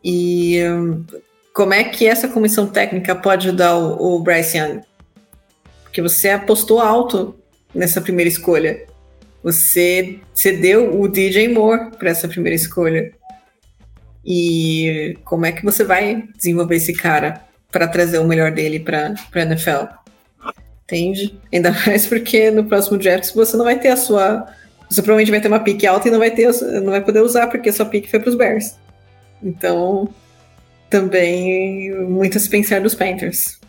E 0.03 0.63
um, 0.63 1.05
como 1.59 1.73
é 1.73 1.83
que 1.83 2.07
essa 2.07 2.25
comissão 2.25 2.65
técnica 2.67 3.13
pode 3.13 3.49
ajudar 3.49 3.75
o, 3.75 4.15
o 4.15 4.19
Bryce 4.21 4.57
Young? 4.57 4.79
Porque 5.83 6.01
você 6.01 6.29
apostou 6.29 6.79
alto 6.79 7.35
nessa 7.75 7.99
primeira 7.99 8.29
escolha. 8.29 8.85
Você 9.43 10.21
cedeu 10.33 10.97
o 10.97 11.05
DJ 11.09 11.49
Moore 11.49 11.97
para 11.97 12.11
essa 12.11 12.29
primeira 12.29 12.55
escolha. 12.55 13.11
E 14.23 15.17
como 15.25 15.45
é 15.45 15.51
que 15.51 15.65
você 15.65 15.83
vai 15.83 16.23
desenvolver 16.37 16.77
esse 16.77 16.93
cara 16.93 17.41
para 17.69 17.89
trazer 17.89 18.19
o 18.19 18.25
melhor 18.25 18.53
dele 18.53 18.79
para 18.79 19.13
a 19.35 19.39
NFL? 19.41 19.93
Entende? 20.85 21.37
Ainda 21.51 21.71
mais 21.85 22.07
porque 22.07 22.51
no 22.51 22.63
próximo 22.63 22.97
draft 22.97 23.33
você 23.35 23.57
não 23.57 23.65
vai 23.65 23.77
ter 23.77 23.89
a 23.89 23.97
sua. 23.97 24.47
Você 24.89 25.01
provavelmente 25.01 25.31
vai 25.31 25.41
ter 25.41 25.49
uma 25.49 25.59
pique 25.59 25.85
alta 25.85 26.07
e 26.07 26.11
não 26.11 26.19
vai, 26.19 26.31
ter, 26.31 26.49
não 26.81 26.91
vai 26.91 27.03
poder 27.03 27.19
usar 27.19 27.47
porque 27.47 27.67
a 27.67 27.73
sua 27.73 27.85
pique 27.85 28.09
foi 28.09 28.21
para 28.21 28.29
os 28.29 28.35
Bears. 28.35 28.77
Então, 29.43 30.07
também 30.89 31.93
muito 32.05 32.39
se 32.39 32.49
pensar 32.49 32.81
dos 32.81 32.95
Panthers. 32.95 33.59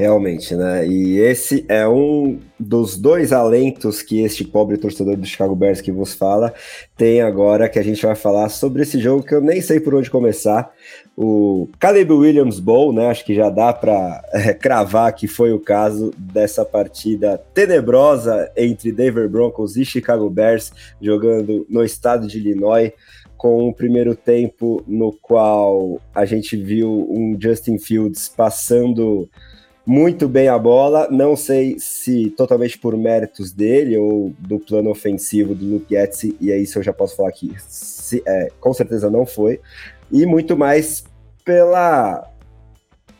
Realmente, 0.00 0.54
né? 0.54 0.86
E 0.86 1.18
esse 1.18 1.62
é 1.68 1.86
um 1.86 2.38
dos 2.58 2.96
dois 2.96 3.34
alentos 3.34 4.00
que 4.00 4.22
este 4.22 4.42
pobre 4.44 4.78
torcedor 4.78 5.14
do 5.14 5.26
Chicago 5.26 5.54
Bears 5.54 5.82
que 5.82 5.92
vos 5.92 6.14
fala 6.14 6.54
tem 6.96 7.20
agora, 7.20 7.68
que 7.68 7.78
a 7.78 7.82
gente 7.82 8.00
vai 8.06 8.14
falar 8.14 8.48
sobre 8.48 8.80
esse 8.80 8.98
jogo 8.98 9.22
que 9.22 9.34
eu 9.34 9.42
nem 9.42 9.60
sei 9.60 9.78
por 9.78 9.94
onde 9.94 10.08
começar. 10.08 10.72
O 11.14 11.68
Caleb 11.78 12.12
Williams 12.14 12.58
Bowl, 12.58 12.94
né? 12.94 13.08
Acho 13.08 13.26
que 13.26 13.34
já 13.34 13.50
dá 13.50 13.74
para 13.74 14.24
é, 14.32 14.54
cravar 14.54 15.12
que 15.12 15.28
foi 15.28 15.52
o 15.52 15.60
caso 15.60 16.14
dessa 16.16 16.64
partida 16.64 17.36
tenebrosa 17.52 18.50
entre 18.56 18.90
Denver 18.90 19.28
Broncos 19.28 19.76
e 19.76 19.84
Chicago 19.84 20.30
Bears, 20.30 20.72
jogando 20.98 21.66
no 21.68 21.84
estado 21.84 22.26
de 22.26 22.38
Illinois 22.38 22.92
com 23.40 23.68
um 23.68 23.72
primeiro 23.72 24.14
tempo 24.14 24.84
no 24.86 25.14
qual 25.14 25.98
a 26.14 26.26
gente 26.26 26.58
viu 26.58 27.06
um 27.10 27.38
Justin 27.40 27.78
Fields 27.78 28.28
passando 28.28 29.30
muito 29.86 30.28
bem 30.28 30.48
a 30.48 30.58
bola. 30.58 31.08
Não 31.10 31.34
sei 31.34 31.78
se 31.78 32.28
totalmente 32.36 32.78
por 32.78 32.94
méritos 32.98 33.50
dele 33.50 33.96
ou 33.96 34.30
do 34.38 34.58
plano 34.58 34.90
ofensivo 34.90 35.54
do 35.54 35.64
Luke 35.64 35.86
Getz, 35.88 36.24
e 36.38 36.52
é 36.52 36.58
isso 36.58 36.78
eu 36.78 36.82
já 36.82 36.92
posso 36.92 37.16
falar 37.16 37.32
que 37.32 37.50
se, 37.66 38.22
é, 38.26 38.48
com 38.60 38.74
certeza 38.74 39.08
não 39.08 39.24
foi. 39.24 39.58
E 40.12 40.26
muito 40.26 40.54
mais 40.54 41.02
pela 41.42 42.30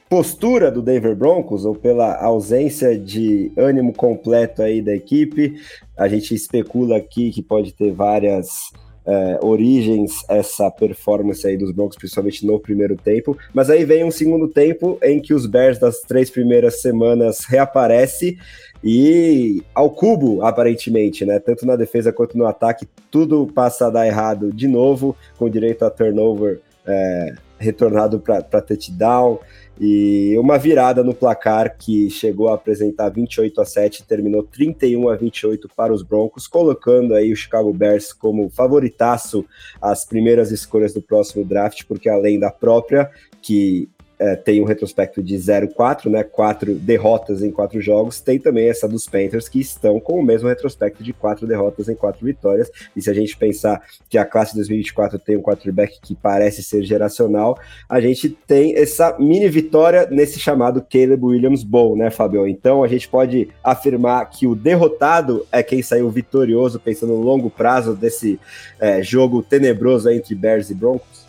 postura 0.07 0.71
do 0.71 0.83
Denver 0.83 1.16
Broncos 1.16 1.64
ou 1.64 1.75
pela 1.75 2.23
ausência 2.23 2.99
de 2.99 3.51
ânimo 3.57 3.95
completo 3.95 4.61
aí 4.61 4.83
da 4.83 4.95
equipe. 4.95 5.59
A 5.97 6.09
gente 6.09 6.35
especula 6.35 6.99
aqui 6.99 7.31
que 7.31 7.41
pode 7.41 7.73
ter 7.73 7.91
várias 7.91 8.71
é, 9.07 9.38
origens 9.42 10.24
essa 10.28 10.70
performance 10.70 11.46
aí 11.46 11.57
dos 11.57 11.72
Broncos, 11.72 11.96
principalmente 11.96 12.46
no 12.46 12.59
primeiro 12.61 12.96
tempo. 12.96 13.36
Mas 13.53 13.70
aí 13.70 13.84
vem 13.84 14.05
um 14.05 14.11
segundo 14.11 14.48
tempo 14.48 14.98
em 15.03 15.20
que 15.20 15.34
os 15.34 15.46
Bears 15.46 15.78
das 15.78 16.01
três 16.01 16.30
primeiras 16.30 16.80
semanas 16.80 17.44
reaparece 17.44 18.38
e 18.82 19.62
ao 19.74 19.90
cubo, 19.90 20.42
aparentemente, 20.42 21.24
né? 21.24 21.38
Tanto 21.38 21.66
na 21.66 21.76
defesa 21.76 22.12
quanto 22.12 22.38
no 22.38 22.46
ataque, 22.46 22.86
tudo 23.11 23.46
passa 23.46 23.86
a 23.86 23.90
dar 23.90 24.07
errado 24.07 24.53
de 24.53 24.66
novo, 24.66 25.14
com 25.38 25.51
direito 25.51 25.84
a 25.84 25.90
turnover 25.90 26.61
é, 26.86 27.34
retornado 27.61 28.18
para 28.18 28.62
touchdown. 28.62 29.38
E 29.78 30.36
uma 30.38 30.58
virada 30.58 31.02
no 31.04 31.14
placar 31.14 31.76
que 31.78 32.11
chegou 32.11 32.48
a 32.48 32.54
apresentar 32.54 33.08
28 33.08 33.61
a 33.61 33.64
7 33.64 34.04
terminou 34.04 34.42
31 34.42 35.08
a 35.08 35.16
28 35.16 35.68
para 35.74 35.92
os 35.92 36.02
Broncos, 36.02 36.46
colocando 36.46 37.14
aí 37.14 37.32
o 37.32 37.36
Chicago 37.36 37.72
Bears 37.72 38.12
como 38.12 38.50
favoritaço 38.50 39.44
às 39.80 40.04
primeiras 40.04 40.50
escolhas 40.50 40.92
do 40.92 41.00
próximo 41.00 41.44
draft, 41.44 41.84
porque 41.86 42.08
além 42.08 42.38
da 42.38 42.50
própria, 42.50 43.11
que 43.40 43.88
é, 44.21 44.37
tem 44.37 44.61
um 44.61 44.66
retrospecto 44.66 45.23
de 45.23 45.35
0-4, 45.35 46.11
né? 46.11 46.23
Quatro 46.23 46.75
derrotas 46.75 47.43
em 47.43 47.51
quatro 47.51 47.81
jogos. 47.81 48.21
Tem 48.21 48.39
também 48.39 48.68
essa 48.68 48.87
dos 48.87 49.07
Panthers, 49.07 49.49
que 49.49 49.59
estão 49.59 49.99
com 49.99 50.21
o 50.21 50.23
mesmo 50.23 50.47
retrospecto 50.47 51.03
de 51.03 51.14
quatro 51.14 51.47
derrotas 51.47 51.89
em 51.89 51.95
quatro 51.95 52.27
vitórias. 52.27 52.71
E 52.95 53.01
se 53.01 53.09
a 53.09 53.14
gente 53.14 53.35
pensar 53.35 53.83
que 54.11 54.18
a 54.18 54.25
classe 54.27 54.55
2024 54.55 55.18
tem 55.18 55.39
um 55.39 55.43
quarterback 55.43 55.99
que 56.03 56.14
parece 56.14 56.62
ser 56.62 56.83
geracional, 56.83 57.59
a 57.89 57.99
gente 57.99 58.29
tem 58.29 58.77
essa 58.77 59.16
mini 59.18 59.49
vitória 59.49 60.07
nesse 60.11 60.39
chamado 60.39 60.83
Caleb 60.83 61.25
Williams 61.25 61.64
Bowl, 61.64 61.97
né, 61.97 62.11
Fabio? 62.11 62.47
Então 62.47 62.85
a 62.85 62.89
gente 62.89 63.09
pode 63.09 63.49
afirmar 63.64 64.29
que 64.29 64.47
o 64.47 64.55
derrotado 64.55 65.47
é 65.51 65.62
quem 65.62 65.83
saiu 65.83 66.11
vitorioso, 66.11 66.79
pensando 66.79 67.14
no 67.14 67.23
longo 67.23 67.49
prazo 67.49 67.95
desse 67.95 68.39
é, 68.79 69.03
jogo 69.03 69.43
tenebroso 69.43 70.11
entre 70.11 70.35
Bears 70.35 70.68
e 70.68 70.75
Broncos? 70.75 71.20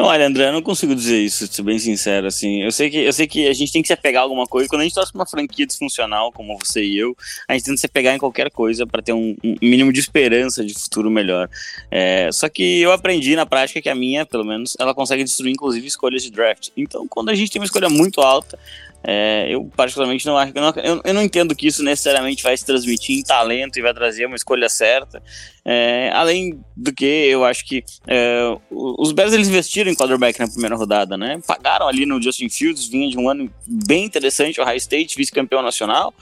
Olha, 0.00 0.28
André, 0.28 0.46
eu 0.46 0.52
não 0.52 0.62
consigo 0.62 0.94
dizer 0.94 1.18
isso, 1.18 1.44
ser 1.48 1.62
bem 1.62 1.76
sincero, 1.76 2.28
assim. 2.28 2.62
Eu 2.62 2.70
sei 2.70 2.88
que, 2.88 2.98
eu 2.98 3.12
sei 3.12 3.26
que 3.26 3.48
a 3.48 3.52
gente 3.52 3.72
tem 3.72 3.82
que 3.82 3.88
se 3.88 3.92
apegar 3.92 4.20
a 4.20 4.24
alguma 4.24 4.46
coisa. 4.46 4.68
Quando 4.68 4.82
a 4.82 4.84
gente 4.84 4.94
torce 4.94 5.12
uma 5.12 5.26
franquia 5.26 5.66
disfuncional, 5.66 6.30
como 6.30 6.56
você 6.56 6.84
e 6.84 6.96
eu, 6.96 7.16
a 7.48 7.54
gente 7.54 7.64
tenta 7.64 7.78
se 7.78 7.86
apegar 7.86 8.14
em 8.14 8.18
qualquer 8.18 8.48
coisa 8.48 8.86
para 8.86 9.02
ter 9.02 9.12
um, 9.12 9.34
um, 9.42 9.56
mínimo 9.60 9.92
de 9.92 9.98
esperança 9.98 10.64
de 10.64 10.72
futuro 10.72 11.10
melhor. 11.10 11.50
É, 11.90 12.30
só 12.30 12.48
que 12.48 12.80
eu 12.80 12.92
aprendi 12.92 13.34
na 13.34 13.44
prática 13.44 13.82
que 13.82 13.88
a 13.88 13.94
minha, 13.94 14.24
pelo 14.24 14.44
menos, 14.44 14.76
ela 14.78 14.94
consegue 14.94 15.24
destruir, 15.24 15.50
inclusive, 15.50 15.84
escolhas 15.88 16.22
de 16.22 16.30
draft. 16.30 16.68
Então, 16.76 17.08
quando 17.08 17.30
a 17.30 17.34
gente 17.34 17.50
tem 17.50 17.60
uma 17.60 17.66
escolha 17.66 17.88
muito 17.88 18.20
alta, 18.20 18.56
É, 19.02 19.46
eu 19.48 19.70
particularmente 19.76 20.26
não 20.26 20.36
acho, 20.36 20.52
eu, 20.82 21.00
eu, 21.04 21.14
não 21.14 21.22
entendo 21.22 21.54
que 21.54 21.68
isso 21.68 21.84
necessariamente 21.84 22.42
vai 22.42 22.56
se 22.56 22.66
transmitir 22.66 23.16
em 23.16 23.22
talento 23.22 23.78
e 23.78 23.82
vai 23.82 23.94
trazer 23.94 24.26
uma 24.26 24.34
escolha 24.34 24.68
certa. 24.68 25.22
É, 25.64 26.10
além 26.14 26.58
do 26.76 26.92
que, 26.92 27.04
eu 27.04 27.44
acho 27.44 27.64
que 27.64 27.84
é, 28.06 28.56
os 28.70 29.12
Bears 29.12 29.32
eles 29.32 29.48
investiram 29.48 29.90
em 29.90 29.94
quarterback 29.94 30.38
na 30.40 30.48
primeira 30.48 30.74
rodada, 30.74 31.16
né? 31.16 31.40
Pagaram 31.46 31.86
ali 31.86 32.06
no 32.06 32.20
Justin 32.20 32.48
Fields, 32.48 32.88
vinha 32.88 33.08
de 33.08 33.18
um 33.18 33.28
ano 33.28 33.50
bem 33.66 34.04
interessante, 34.04 34.60
o 34.60 34.64
High 34.64 34.78
State, 34.78 35.16
vice-campeão 35.16 35.62
nacional, 35.62 36.12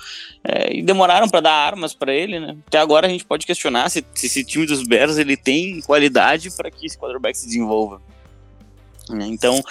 é, 0.45 0.77
e 0.77 0.83
demoraram 0.83 1.29
para 1.29 1.41
dar 1.41 1.53
armas 1.53 1.95
para 1.95 2.12
ele, 2.12 2.39
né? 2.39 2.57
Até 2.66 2.79
agora 2.79 3.07
a 3.07 3.11
gente 3.11 3.24
pode 3.24 3.47
questionar 3.47 3.89
se, 3.89 4.05
se 4.14 4.27
esse 4.27 4.45
time 4.45 4.66
dos 4.66 4.83
Bears 4.83 5.16
ele 5.16 5.37
tem 5.37 5.81
qualidade 5.81 6.51
para 6.51 6.70
que 6.70 6.87
esse 6.87 6.99
quarterback 6.99 7.39
se 7.39 7.47
desenvolva. 7.47 8.03
Né? 9.11 9.26
Então, 9.28 9.62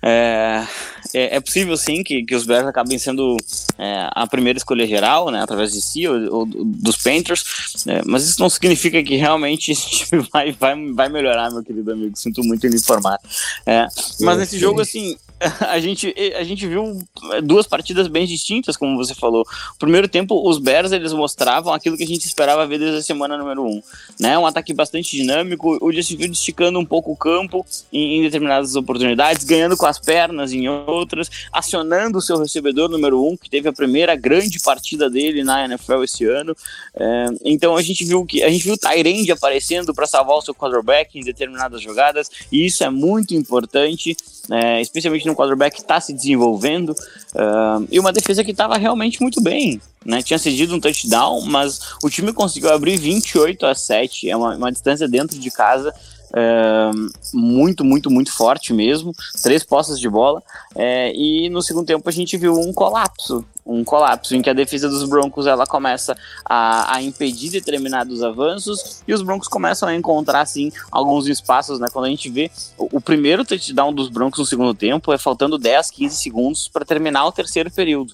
é, 0.00 0.66
é, 1.14 1.36
é, 1.36 1.40
possível 1.40 1.76
sim 1.76 2.02
que, 2.02 2.24
que 2.24 2.34
os 2.34 2.44
Bears 2.44 2.66
acabem 2.66 2.98
sendo 2.98 3.36
é, 3.78 4.08
a 4.10 4.26
primeira 4.26 4.58
escolha 4.58 4.86
geral, 4.86 5.30
né, 5.30 5.40
através 5.40 5.72
de 5.72 5.80
si 5.80 6.08
ou, 6.08 6.34
ou 6.34 6.46
dos 6.46 6.96
Panthers, 6.96 7.44
é, 7.86 8.02
mas 8.04 8.26
isso 8.26 8.40
não 8.40 8.50
significa 8.50 9.02
que 9.02 9.16
realmente 9.16 9.72
esse 9.72 9.88
time 9.88 10.26
vai, 10.32 10.52
vai, 10.52 10.92
vai 10.92 11.08
melhorar, 11.08 11.50
meu 11.50 11.62
querido 11.62 11.92
amigo. 11.92 12.16
Sinto 12.16 12.42
muito 12.42 12.66
em 12.66 12.74
informar. 12.74 13.18
É, 13.64 13.86
mas 14.20 14.38
nesse 14.38 14.58
jogo, 14.58 14.80
assim, 14.80 15.16
a 15.68 15.78
gente, 15.80 16.14
a 16.36 16.44
gente 16.44 16.66
viu 16.66 17.02
duas 17.42 17.66
partidas 17.66 18.06
bem 18.06 18.26
distintas, 18.26 18.76
como 18.76 18.96
você 18.96 19.14
falou. 19.14 19.42
O 19.74 19.78
primeiro 19.78 20.08
tempo, 20.08 20.48
os 20.48 20.58
Bears 20.58 20.92
eles 20.92 21.12
mostravam 21.12 21.72
aquilo 21.72 21.96
que 21.96 22.04
a 22.04 22.06
gente 22.06 22.24
esperava 22.26 22.66
ver 22.66 22.78
desde 22.78 22.98
a 22.98 23.02
semana 23.02 23.36
número 23.36 23.64
um, 23.64 23.82
né? 24.18 24.38
Um 24.38 24.46
ataque 24.46 24.72
bastante 24.72 25.16
dinâmico, 25.16 25.78
o 25.80 25.92
Justin 25.92 26.16
Fields 26.16 26.38
esticando 26.38 26.78
um 26.78 26.84
pouco 26.84 27.12
o 27.12 27.16
campo 27.16 27.66
em, 27.92 28.18
em, 28.18 28.22
determinadas 28.22 28.76
oportunidades, 28.76 29.44
ganhando 29.44 29.76
com 29.76 29.86
as 29.86 29.98
pernas 29.98 30.52
em 30.52 30.68
outras, 30.68 31.30
acionando 31.52 32.18
o 32.18 32.22
seu 32.22 32.38
recebedor 32.38 32.88
número 32.88 33.24
um, 33.24 33.36
que 33.36 33.50
teve 33.50 33.68
a 33.68 33.72
primeira 33.72 34.14
grande 34.14 34.60
partida 34.60 35.10
dele 35.10 35.42
na 35.42 35.64
NFL 35.64 36.04
esse 36.04 36.24
ano. 36.24 36.56
É, 36.94 37.26
então 37.44 37.76
a 37.76 37.82
gente 37.82 38.04
viu 38.04 38.24
que 38.24 38.42
a 38.42 38.50
gente 38.50 38.64
viu 38.64 38.74
o 38.74 38.78
Tyrande 38.78 39.32
aparecendo 39.32 39.92
para 39.94 40.06
salvar 40.06 40.36
o 40.36 40.42
seu 40.42 40.54
quarterback 40.54 41.18
em 41.18 41.22
determinadas 41.22 41.80
jogadas, 41.80 42.30
e 42.50 42.66
isso 42.66 42.84
é 42.84 42.90
muito 42.90 43.34
importante 43.34 44.16
é, 44.50 44.80
especialmente 44.80 45.26
no 45.26 45.31
quarterback 45.34 45.76
que 45.76 45.82
está 45.82 46.00
se 46.00 46.12
desenvolvendo, 46.12 46.90
uh, 46.90 47.86
e 47.90 47.98
uma 47.98 48.12
defesa 48.12 48.44
que 48.44 48.50
estava 48.50 48.76
realmente 48.76 49.20
muito 49.20 49.40
bem. 49.40 49.80
Né? 50.04 50.22
Tinha 50.22 50.38
cedido 50.38 50.74
um 50.74 50.80
touchdown, 50.80 51.42
mas 51.42 51.80
o 52.02 52.10
time 52.10 52.32
conseguiu 52.32 52.72
abrir 52.72 52.96
28 52.96 53.66
a 53.66 53.74
7, 53.74 54.28
é 54.28 54.36
uma, 54.36 54.56
uma 54.56 54.72
distância 54.72 55.08
dentro 55.08 55.38
de 55.38 55.50
casa 55.50 55.92
é, 56.34 56.90
muito, 57.34 57.84
muito, 57.84 58.10
muito 58.10 58.32
forte 58.32 58.72
mesmo. 58.72 59.12
Três 59.42 59.62
postas 59.62 60.00
de 60.00 60.08
bola. 60.08 60.42
É, 60.74 61.12
e 61.14 61.48
no 61.50 61.62
segundo 61.62 61.86
tempo 61.86 62.08
a 62.08 62.12
gente 62.12 62.36
viu 62.36 62.54
um 62.54 62.72
colapso. 62.72 63.44
Um 63.64 63.84
colapso 63.84 64.34
em 64.34 64.42
que 64.42 64.50
a 64.50 64.52
defesa 64.52 64.88
dos 64.88 65.08
Broncos 65.08 65.46
ela 65.46 65.66
começa 65.66 66.16
a, 66.44 66.96
a 66.96 67.02
impedir 67.02 67.50
determinados 67.50 68.22
avanços 68.22 69.02
e 69.06 69.14
os 69.14 69.22
Broncos 69.22 69.48
começam 69.48 69.88
a 69.88 69.94
encontrar 69.94 70.40
assim 70.40 70.72
alguns 70.90 71.28
espaços, 71.28 71.78
né? 71.78 71.86
Quando 71.92 72.06
a 72.06 72.08
gente 72.08 72.28
vê 72.28 72.50
o, 72.76 72.96
o 72.96 73.00
primeiro 73.00 73.44
touchdown 73.44 73.92
dos 73.92 74.08
Broncos 74.08 74.40
no 74.40 74.46
segundo 74.46 74.74
tempo 74.74 75.12
é 75.12 75.18
faltando 75.18 75.58
10, 75.58 75.90
15 75.90 76.16
segundos 76.16 76.68
para 76.68 76.84
terminar 76.84 77.24
o 77.24 77.32
terceiro 77.32 77.70
período. 77.70 78.12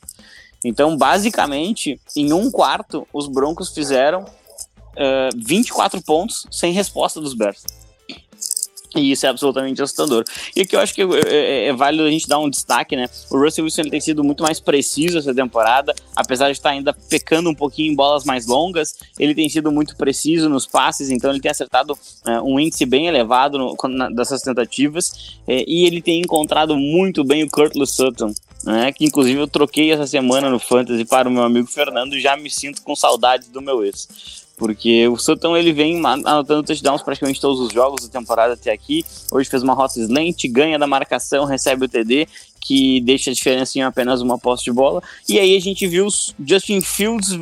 Então, 0.64 0.96
basicamente, 0.96 2.00
em 2.16 2.32
um 2.32 2.50
quarto, 2.50 3.06
os 3.12 3.28
Broncos 3.28 3.70
fizeram 3.70 4.22
uh, 4.22 5.36
24 5.36 6.02
pontos 6.02 6.46
sem 6.50 6.72
resposta 6.72 7.20
dos 7.20 7.34
Bears. 7.34 7.64
E 8.96 9.12
isso 9.12 9.26
é 9.26 9.28
absolutamente 9.28 9.82
assustador. 9.82 10.24
E 10.56 10.62
aqui 10.62 10.74
eu 10.74 10.80
acho 10.80 10.94
que 10.94 11.02
é, 11.02 11.06
é, 11.26 11.66
é, 11.66 11.72
válido 11.72 12.04
a 12.04 12.10
gente 12.10 12.26
dar 12.26 12.38
um 12.38 12.48
destaque, 12.48 12.96
né? 12.96 13.08
O 13.30 13.38
Russell 13.38 13.64
Wilson 13.64 13.82
ele 13.82 13.90
tem 13.90 14.00
sido 14.00 14.24
muito 14.24 14.42
mais 14.42 14.60
preciso 14.60 15.18
essa 15.18 15.34
temporada, 15.34 15.94
apesar 16.16 16.46
de 16.46 16.52
estar 16.52 16.70
ainda 16.70 16.92
pecando 16.92 17.50
um 17.50 17.54
pouquinho 17.54 17.92
em 17.92 17.94
bolas 17.96 18.24
mais 18.24 18.46
longas, 18.46 18.96
ele 19.18 19.34
tem 19.34 19.48
sido 19.48 19.70
muito 19.70 19.94
preciso 19.96 20.48
nos 20.48 20.66
passes, 20.66 21.10
então 21.10 21.30
ele 21.30 21.40
tem 21.40 21.50
acertado 21.50 21.98
é, 22.26 22.40
um 22.40 22.58
índice 22.58 22.86
bem 22.86 23.06
elevado 23.06 23.58
no, 23.58 23.76
na, 23.88 24.08
dessas 24.08 24.40
tentativas, 24.40 25.38
é, 25.46 25.64
e 25.66 25.86
ele 25.86 26.00
tem 26.00 26.20
encontrado 26.20 26.76
muito 26.76 27.22
bem 27.22 27.44
o 27.44 27.50
Curtis 27.50 27.90
Sutton, 27.90 28.32
né? 28.64 28.90
Que 28.90 29.04
inclusive 29.04 29.38
eu 29.38 29.46
troquei 29.46 29.92
essa 29.92 30.06
semana 30.06 30.48
no 30.48 30.58
Fantasy 30.58 31.04
para 31.04 31.28
o 31.28 31.32
meu 31.32 31.42
amigo 31.42 31.66
Fernando 31.66 32.16
e 32.16 32.20
já 32.20 32.36
me 32.36 32.50
sinto 32.50 32.82
com 32.82 32.96
saudades 32.96 33.48
do 33.48 33.60
meu 33.60 33.84
ex 33.84 34.47
porque 34.58 35.06
o 35.08 35.16
Sutton 35.16 35.56
ele 35.56 35.72
vem 35.72 36.04
anotando 36.04 36.64
touchdowns 36.64 37.00
praticamente 37.00 37.40
todos 37.40 37.60
os 37.60 37.72
jogos 37.72 38.06
da 38.06 38.18
temporada 38.20 38.54
até 38.54 38.72
aqui. 38.72 39.04
Hoje 39.30 39.48
fez 39.48 39.62
uma 39.62 39.72
rota 39.72 40.00
slant, 40.00 40.44
ganha 40.50 40.78
da 40.78 40.86
marcação, 40.86 41.44
recebe 41.44 41.84
o 41.84 41.88
TD, 41.88 42.26
que 42.60 43.00
deixa 43.00 43.30
a 43.30 43.34
diferença 43.34 43.78
em 43.78 43.82
apenas 43.82 44.20
uma 44.20 44.38
posse 44.38 44.64
de 44.64 44.72
bola. 44.72 45.00
E 45.28 45.38
aí 45.38 45.56
a 45.56 45.60
gente 45.60 45.86
viu 45.86 46.08
o 46.08 46.10
Justin 46.44 46.80
Fields, 46.80 47.38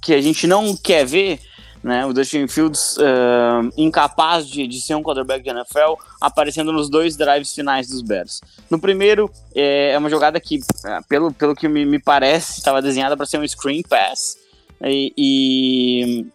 que 0.00 0.14
a 0.14 0.20
gente 0.20 0.46
não 0.46 0.76
quer 0.76 1.04
ver, 1.04 1.40
né? 1.82 2.06
O 2.06 2.14
Justin 2.14 2.46
Fields 2.46 2.96
uh, 2.96 3.68
incapaz 3.76 4.46
de, 4.46 4.68
de 4.68 4.80
ser 4.80 4.94
um 4.94 5.02
quarterback 5.02 5.42
de 5.42 5.50
NFL, 5.50 5.94
aparecendo 6.20 6.72
nos 6.72 6.88
dois 6.88 7.16
drives 7.16 7.52
finais 7.52 7.88
dos 7.88 8.02
Bears. 8.02 8.40
No 8.70 8.78
primeiro, 8.78 9.28
é, 9.52 9.90
é 9.92 9.98
uma 9.98 10.08
jogada 10.08 10.40
que, 10.40 10.60
é, 10.84 11.00
pelo, 11.08 11.32
pelo 11.32 11.56
que 11.56 11.66
me, 11.66 11.84
me 11.84 11.98
parece, 11.98 12.58
estava 12.58 12.80
desenhada 12.80 13.16
para 13.16 13.26
ser 13.26 13.38
um 13.38 13.46
screen 13.46 13.82
pass 13.82 14.36
e, 14.84 16.26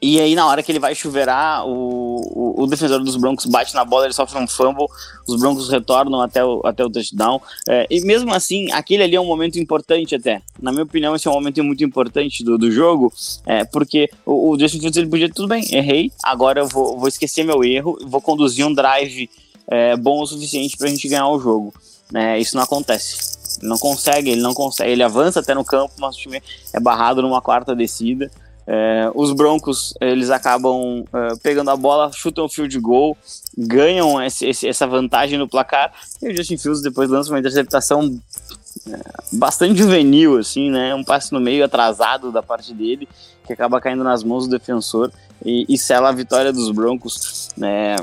e, 0.00 0.20
aí, 0.20 0.34
na 0.34 0.46
hora 0.46 0.62
que 0.62 0.70
ele 0.70 0.78
vai 0.78 0.94
chuveirar, 0.94 1.66
o, 1.66 2.20
o, 2.20 2.62
o, 2.62 2.66
defensor 2.66 3.02
dos 3.02 3.16
Broncos 3.16 3.46
bate 3.46 3.74
na 3.74 3.84
bola, 3.84 4.04
ele 4.04 4.14
sofre 4.14 4.38
um 4.38 4.46
fumble, 4.46 4.86
os 5.26 5.40
Broncos 5.40 5.68
retornam 5.68 6.20
até 6.20 6.44
o, 6.44 6.60
até 6.64 6.84
o 6.84 6.90
touchdown. 6.90 7.40
É, 7.68 7.86
e 7.90 8.00
mesmo 8.02 8.32
assim, 8.32 8.70
aquele 8.72 9.02
ali 9.02 9.16
é 9.16 9.20
um 9.20 9.26
momento 9.26 9.58
importante 9.58 10.14
até. 10.14 10.40
Na 10.60 10.70
minha 10.70 10.84
opinião, 10.84 11.16
esse 11.16 11.26
é 11.26 11.30
um 11.30 11.34
momento 11.34 11.62
muito 11.64 11.82
importante 11.82 12.44
do, 12.44 12.56
do 12.56 12.70
jogo, 12.70 13.12
é, 13.44 13.64
porque 13.64 14.08
o, 14.24 14.50
o 14.50 14.58
Justin 14.58 14.78
Fields 14.78 14.96
ele 14.96 15.08
podia, 15.08 15.28
tudo 15.28 15.48
bem, 15.48 15.64
errei, 15.72 16.12
agora 16.22 16.60
eu 16.60 16.68
vou, 16.68 16.98
vou 16.98 17.08
esquecer 17.08 17.44
meu 17.44 17.64
erro, 17.64 17.98
vou 18.06 18.20
conduzir 18.20 18.64
um 18.64 18.72
drive 18.72 19.28
é, 19.66 19.96
bom 19.96 20.22
o 20.22 20.26
suficiente 20.26 20.76
para 20.76 20.86
a 20.86 20.90
gente 20.90 21.08
ganhar 21.08 21.28
o 21.28 21.40
jogo. 21.40 21.74
É, 22.14 22.38
isso 22.38 22.54
não 22.54 22.62
acontece. 22.62 23.35
Ele 23.58 23.68
não 23.68 23.78
consegue, 23.78 24.30
ele 24.30 24.40
não 24.40 24.54
consegue. 24.54 24.90
Ele 24.90 25.02
avança 25.02 25.40
até 25.40 25.54
no 25.54 25.64
campo, 25.64 25.94
mas 25.98 26.16
o 26.16 26.18
time 26.18 26.42
é 26.72 26.80
barrado 26.80 27.22
numa 27.22 27.40
quarta 27.40 27.74
descida. 27.74 28.30
É, 28.68 29.08
os 29.14 29.32
Broncos 29.32 29.94
eles 30.00 30.28
acabam 30.28 31.04
é, 31.12 31.36
pegando 31.40 31.70
a 31.70 31.76
bola, 31.76 32.10
chutam 32.12 32.46
o 32.46 32.48
field 32.48 32.76
goal, 32.80 33.16
ganham 33.56 34.20
esse, 34.20 34.44
esse, 34.44 34.66
essa 34.68 34.86
vantagem 34.86 35.38
no 35.38 35.48
placar. 35.48 35.92
E 36.20 36.28
o 36.28 36.36
Justin 36.36 36.58
Fields 36.58 36.82
depois 36.82 37.08
lança 37.08 37.30
uma 37.30 37.38
interceptação 37.38 38.18
é, 38.88 38.98
bastante 39.32 39.78
juvenil, 39.78 40.38
assim, 40.38 40.70
né? 40.70 40.94
Um 40.94 41.04
passe 41.04 41.32
no 41.32 41.40
meio 41.40 41.64
atrasado 41.64 42.32
da 42.32 42.42
parte 42.42 42.74
dele, 42.74 43.08
que 43.46 43.52
acaba 43.52 43.80
caindo 43.80 44.02
nas 44.02 44.24
mãos 44.24 44.48
do 44.48 44.58
defensor 44.58 45.12
e, 45.44 45.64
e 45.68 45.78
sela 45.78 46.08
a 46.08 46.12
vitória 46.12 46.52
dos 46.52 46.70
Broncos. 46.72 47.50
Né? 47.56 47.96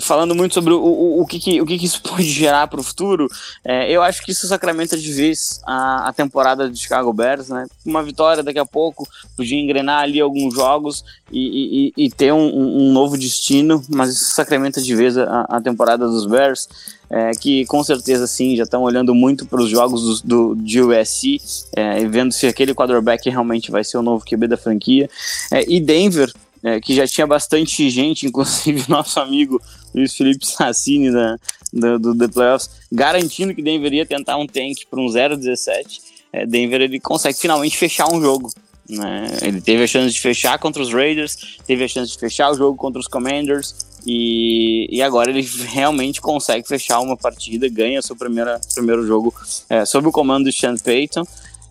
Falando 0.00 0.34
muito 0.34 0.54
sobre 0.54 0.72
o, 0.72 0.78
o, 0.78 1.22
o, 1.22 1.26
que, 1.26 1.38
que 1.38 1.60
o 1.60 1.66
que, 1.66 1.78
que, 1.78 1.86
isso 1.86 2.02
pode 2.06 2.24
gerar 2.24 2.66
para 2.66 2.80
o 2.80 2.82
futuro, 2.82 3.28
é, 3.64 3.90
eu 3.90 4.02
acho 4.02 4.24
que 4.24 4.32
isso 4.32 4.46
sacramenta 4.46 4.96
de 4.96 5.12
vez 5.12 5.60
a, 5.66 6.08
a, 6.08 6.12
temporada 6.12 6.68
de 6.68 6.78
Chicago 6.78 7.12
Bears, 7.12 7.48
né? 7.48 7.66
Uma 7.84 8.02
vitória 8.02 8.42
daqui 8.42 8.58
a 8.58 8.66
pouco, 8.66 9.08
podia 9.36 9.58
engrenar 9.58 10.02
ali 10.02 10.20
alguns 10.20 10.54
jogos 10.54 11.04
e, 11.30 11.92
e, 11.96 12.04
e 12.04 12.10
ter 12.10 12.32
um, 12.32 12.88
um, 12.88 12.92
novo 12.92 13.16
destino, 13.16 13.82
mas 13.88 14.10
isso 14.10 14.34
sacramenta 14.34 14.80
de 14.80 14.94
vez 14.94 15.16
a, 15.16 15.42
a 15.48 15.60
temporada 15.60 16.06
dos 16.06 16.26
Bears. 16.26 16.68
É, 17.10 17.30
que 17.30 17.64
com 17.64 17.82
certeza 17.82 18.26
sim 18.26 18.54
já 18.54 18.64
estão 18.64 18.82
olhando 18.82 19.14
muito 19.14 19.46
para 19.46 19.62
os 19.62 19.70
jogos 19.70 20.20
do, 20.20 20.54
do, 20.54 20.62
de 20.62 20.82
USC 20.82 21.40
é, 21.74 22.02
e 22.02 22.06
vendo 22.06 22.32
se 22.32 22.46
aquele 22.46 22.74
quarterback 22.74 23.30
realmente 23.30 23.70
vai 23.70 23.82
ser 23.82 23.96
o 23.96 24.02
novo 24.02 24.26
QB 24.26 24.46
da 24.46 24.58
franquia. 24.58 25.08
É, 25.50 25.64
e 25.66 25.80
Denver, 25.80 26.30
é, 26.62 26.80
que 26.80 26.94
já 26.94 27.06
tinha 27.06 27.26
bastante 27.26 27.88
gente, 27.90 28.26
inclusive 28.28 28.84
nosso 28.88 29.18
amigo 29.20 29.60
Luiz 29.94 30.14
Felipe 30.14 30.46
Sassini 30.46 31.10
da, 31.10 31.36
da, 31.72 31.98
do 31.98 32.16
The 32.16 32.28
Playoffs, 32.28 32.70
garantindo 32.90 33.54
que 33.54 33.62
Denver 33.62 33.92
ia 33.92 34.06
tentar 34.06 34.36
um 34.36 34.46
tank 34.46 34.86
para 34.90 35.00
um 35.00 35.06
0-17. 35.06 36.00
É, 36.32 36.46
Denver 36.46 36.80
ele 36.80 37.00
consegue 37.00 37.38
finalmente 37.38 37.76
fechar 37.76 38.12
um 38.12 38.20
jogo. 38.20 38.50
Né? 38.88 39.26
Ele 39.42 39.60
teve 39.60 39.82
a 39.82 39.86
chance 39.86 40.12
de 40.14 40.20
fechar 40.20 40.58
contra 40.58 40.82
os 40.82 40.92
Raiders, 40.92 41.58
teve 41.66 41.84
a 41.84 41.88
chance 41.88 42.12
de 42.12 42.18
fechar 42.18 42.50
o 42.50 42.54
jogo 42.54 42.76
contra 42.76 42.98
os 42.98 43.06
Commanders, 43.06 43.74
e, 44.06 44.88
e 44.90 45.02
agora 45.02 45.30
ele 45.30 45.46
realmente 45.68 46.20
consegue 46.20 46.66
fechar 46.66 47.00
uma 47.00 47.16
partida, 47.16 47.68
ganha 47.68 48.00
seu 48.00 48.16
primeira, 48.16 48.60
primeiro 48.74 49.06
jogo 49.06 49.34
é, 49.68 49.84
sob 49.84 50.08
o 50.08 50.12
comando 50.12 50.44
do 50.44 50.52
Sean 50.52 50.76
Payton. 50.76 51.24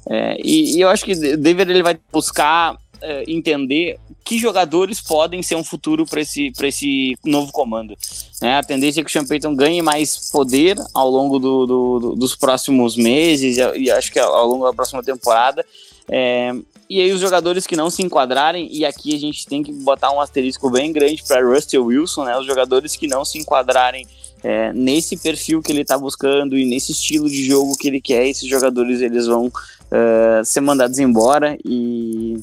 É, 0.09 0.37
e, 0.41 0.77
e, 0.77 0.81
eu 0.81 0.89
acho 0.89 1.03
que 1.03 1.15
Denver 1.35 1.69
ele 1.69 1.83
vai 1.83 1.97
buscar 2.11 2.77
é, 3.01 3.23
entender 3.27 3.99
que 4.23 4.37
jogadores 4.37 5.01
podem 5.01 5.41
ser 5.41 5.55
um 5.55 5.63
futuro 5.63 6.05
para 6.05 6.21
esse, 6.21 6.51
esse 6.63 7.17
novo 7.23 7.51
comando. 7.51 7.97
Né? 8.41 8.57
A 8.57 8.63
tendência 8.63 9.01
é 9.01 9.03
que 9.03 9.09
o 9.09 9.11
Sean 9.11 9.25
Payton 9.25 9.55
ganhe 9.55 9.81
mais 9.81 10.29
poder 10.31 10.77
ao 10.93 11.09
longo 11.09 11.39
do, 11.39 11.65
do, 11.65 11.99
do, 11.99 12.15
dos 12.15 12.35
próximos 12.35 12.95
meses 12.95 13.57
e, 13.57 13.79
e, 13.79 13.91
acho 13.91 14.11
que 14.11 14.19
ao 14.19 14.47
longo 14.47 14.65
da 14.65 14.73
próxima 14.73 15.03
temporada. 15.03 15.65
É, 16.09 16.53
e 16.89 17.01
aí 17.01 17.11
os 17.11 17.19
jogadores 17.19 17.67
que 17.67 17.75
não 17.75 17.89
se 17.89 18.01
enquadrarem, 18.01 18.69
e 18.71 18.85
aqui 18.85 19.13
a 19.13 19.19
gente 19.19 19.45
tem 19.45 19.61
que 19.61 19.73
botar 19.73 20.11
um 20.11 20.21
asterisco 20.21 20.69
bem 20.69 20.93
grande 20.93 21.21
para 21.27 21.45
Russell 21.45 21.85
Wilson, 21.85 22.23
né? 22.23 22.37
Os 22.37 22.45
jogadores 22.45 22.95
que 22.95 23.07
não 23.07 23.25
se 23.25 23.37
enquadrarem 23.37 24.07
é, 24.43 24.71
nesse 24.71 25.17
perfil 25.17 25.61
que 25.61 25.71
ele 25.71 25.81
está 25.81 25.97
buscando 25.97 26.57
e 26.57 26.65
nesse 26.65 26.93
estilo 26.93 27.29
de 27.29 27.43
jogo 27.45 27.75
que 27.75 27.87
ele 27.87 27.99
quer, 27.99 28.27
esses 28.27 28.47
jogadores 28.47 29.01
eles 29.01 29.27
vão 29.27 29.47
uh, 29.47 30.45
ser 30.45 30.61
mandados 30.61 30.99
embora 30.99 31.57
e 31.65 32.37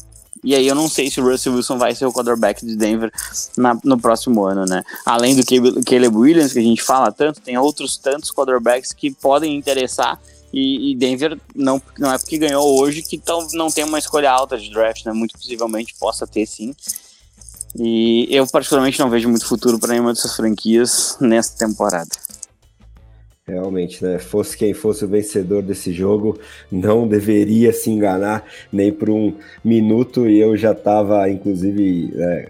e 0.45 0.55
aí 0.55 0.69
eu 0.69 0.75
não 0.75 0.89
sei 0.89 1.11
se 1.11 1.21
o 1.21 1.25
Russell 1.25 1.55
Wilson 1.55 1.79
vai 1.79 1.95
ser 1.95 2.05
o 2.05 2.13
quarterback 2.13 2.65
de 2.65 2.77
Denver 2.77 3.11
na, 3.57 3.79
no 3.83 3.99
próximo 3.99 4.45
ano, 4.45 4.67
né? 4.67 4.85
Além 5.07 5.35
do 5.35 5.43
Caleb 5.85 6.15
Williams, 6.15 6.53
que 6.53 6.59
a 6.59 6.63
gente 6.63 6.83
fala 6.83 7.11
tanto, 7.11 7.41
tem 7.41 7.57
outros 7.57 7.97
tantos 7.97 8.31
quarterbacks 8.31 8.93
que 8.93 9.11
podem 9.11 9.57
interessar. 9.57 10.21
E, 10.53 10.93
e 10.93 10.95
Denver 10.95 11.41
não, 11.55 11.83
não 11.99 12.13
é 12.13 12.19
porque 12.19 12.39
ganhou 12.39 12.79
hoje 12.79 13.03
que 13.03 13.19
tão, 13.19 13.49
não 13.55 13.71
tem 13.71 13.85
uma 13.85 13.99
escolha 13.99 14.31
alta 14.31 14.59
de 14.59 14.71
draft, 14.71 15.07
né? 15.07 15.13
Muito 15.13 15.33
possivelmente 15.33 15.95
possa 15.99 16.27
ter 16.27 16.47
sim. 16.47 16.75
E 17.77 18.29
eu 18.31 18.47
particularmente 18.47 19.01
não 19.01 19.11
vejo 19.11 19.29
muito 19.29 19.47
futuro 19.47 19.79
para 19.79 19.93
nenhuma 19.93 20.13
dessas 20.13 20.37
franquias 20.37 21.17
nesta 21.21 21.67
temporada. 21.67 22.11
Realmente, 23.47 24.03
né? 24.03 24.19
Fosse 24.19 24.57
quem 24.57 24.73
fosse 24.73 25.05
o 25.05 25.09
vencedor 25.09 25.63
desse 25.63 25.93
jogo, 25.93 26.39
não 26.73 27.07
deveria 27.07 27.75
se 27.75 27.91
enganar 27.91 28.43
nem 28.73 28.91
por 28.91 29.11
um 29.11 29.35
minuto. 29.63 30.27
E 30.27 30.41
eu 30.41 30.57
já 30.57 30.73
estava, 30.73 31.29
inclusive, 31.29 32.11
né, 32.15 32.47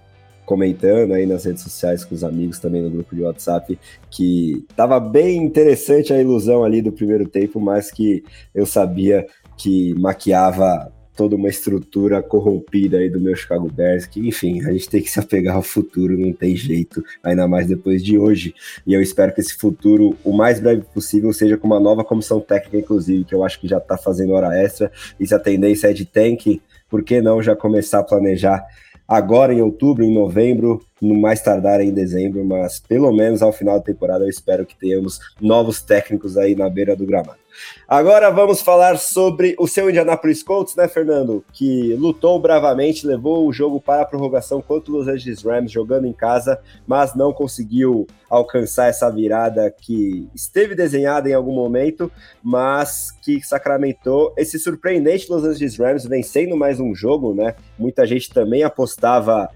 comentando 0.47 1.13
aí 1.13 1.27
nas 1.27 1.45
redes 1.45 1.65
sociais 1.65 2.05
com 2.05 2.15
os 2.15 2.23
amigos 2.23 2.61
também 2.61 2.81
no 2.81 2.91
grupo 2.91 3.17
de 3.17 3.23
WhatsApp 3.23 3.79
que 4.11 4.65
estava 4.71 5.01
bem 5.01 5.39
interessante 5.39 6.13
a 6.13 6.21
ilusão 6.21 6.63
ali 6.63 6.81
do 6.81 6.93
primeiro 6.93 7.29
tempo, 7.29 7.59
mas 7.59 7.91
que 7.91 8.23
eu 8.55 8.65
sabia 8.65 9.27
que 9.57 9.95
maquiava 9.95 10.93
toda 11.17 11.37
uma 11.37 11.49
estrutura 11.49 12.23
corrompida 12.23 12.99
aí 12.99 13.09
do 13.09 13.21
meu 13.21 13.35
Chicago 13.35 13.71
Bears, 13.71 14.07
que 14.07 14.27
enfim, 14.27 14.65
a 14.65 14.73
gente 14.73 14.89
tem 14.89 15.03
que 15.03 15.11
se 15.11 15.21
apegar 15.21 15.57
ao 15.57 15.63
futuro, 15.63 16.19
não 16.19 16.33
tem 16.33 16.57
jeito, 16.57 17.03
ainda 17.23 17.47
mais 17.47 17.67
depois 17.67 18.03
de 18.03 18.19
hoje. 18.19 18.55
E 18.87 18.93
eu 18.95 19.01
espero 19.01 19.33
que 19.33 19.41
esse 19.41 19.55
futuro, 19.55 20.17
o 20.25 20.33
mais 20.33 20.61
breve 20.61 20.83
possível, 20.93 21.33
seja 21.33 21.57
com 21.57 21.67
uma 21.67 21.81
nova 21.81 22.05
comissão 22.05 22.41
técnica, 22.41 22.79
inclusive, 22.79 23.25
que 23.25 23.35
eu 23.35 23.45
acho 23.45 23.61
que 23.61 23.69
já 23.69 23.79
está 23.79 23.97
fazendo 23.97 24.33
hora 24.33 24.57
extra. 24.57 24.91
E 25.19 25.27
se 25.27 25.35
a 25.35 25.39
tendência 25.39 25.89
é 25.89 25.93
de 25.93 26.05
tank, 26.05 26.61
por 26.89 27.03
que 27.03 27.21
não 27.21 27.43
já 27.43 27.57
começar 27.57 28.01
a 28.01 28.05
planejar 28.05 28.65
agora 29.07 29.53
em 29.53 29.61
outubro, 29.61 30.05
em 30.05 30.13
novembro, 30.13 30.83
no 31.01 31.15
mais 31.15 31.41
tardar 31.41 31.81
em 31.81 31.93
dezembro, 31.93 32.45
mas 32.45 32.81
pelo 32.81 33.13
menos 33.13 33.43
ao 33.43 33.53
final 33.53 33.79
da 33.79 33.85
temporada 33.85 34.25
eu 34.25 34.29
espero 34.29 34.65
que 34.65 34.77
tenhamos 34.77 35.21
novos 35.41 35.83
técnicos 35.83 36.37
aí 36.37 36.55
na 36.55 36.69
beira 36.69 36.97
do 36.97 37.07
gramado. 37.07 37.44
Agora 37.87 38.31
vamos 38.31 38.61
falar 38.61 38.99
sobre 38.99 39.55
o 39.59 39.67
seu 39.67 39.89
Indianapolis 39.89 40.43
Colts, 40.43 40.75
né, 40.75 40.89
Fernando? 40.89 41.45
Que 41.53 41.95
lutou 41.95 42.39
bravamente, 42.39 43.07
levou 43.07 43.47
o 43.47 43.53
jogo 43.53 43.81
para 43.81 44.03
a 44.03 44.07
prorrogação 44.07 44.63
contra 44.63 44.91
os 44.91 44.99
Los 44.99 45.09
Angeles 45.09 45.43
Rams, 45.43 45.71
jogando 45.71 46.07
em 46.07 46.13
casa, 46.13 46.61
mas 46.87 47.15
não 47.15 47.33
conseguiu 47.33 48.07
alcançar 48.29 48.89
essa 48.89 49.11
virada 49.11 49.71
que 49.71 50.29
esteve 50.35 50.75
desenhada 50.75 51.29
em 51.29 51.35
algum 51.35 51.55
momento, 51.55 52.11
mas 52.43 53.13
que 53.23 53.41
sacramentou 53.43 54.33
esse 54.37 54.59
surpreendente 54.59 55.31
Los 55.31 55.45
Angeles 55.45 55.79
Rams 55.79 56.07
vencendo 56.07 56.57
mais 56.57 56.81
um 56.81 56.95
jogo, 56.95 57.35
né? 57.35 57.55
Muita 57.79 58.07
gente 58.07 58.33
também 58.33 58.63
apostava 58.63 59.49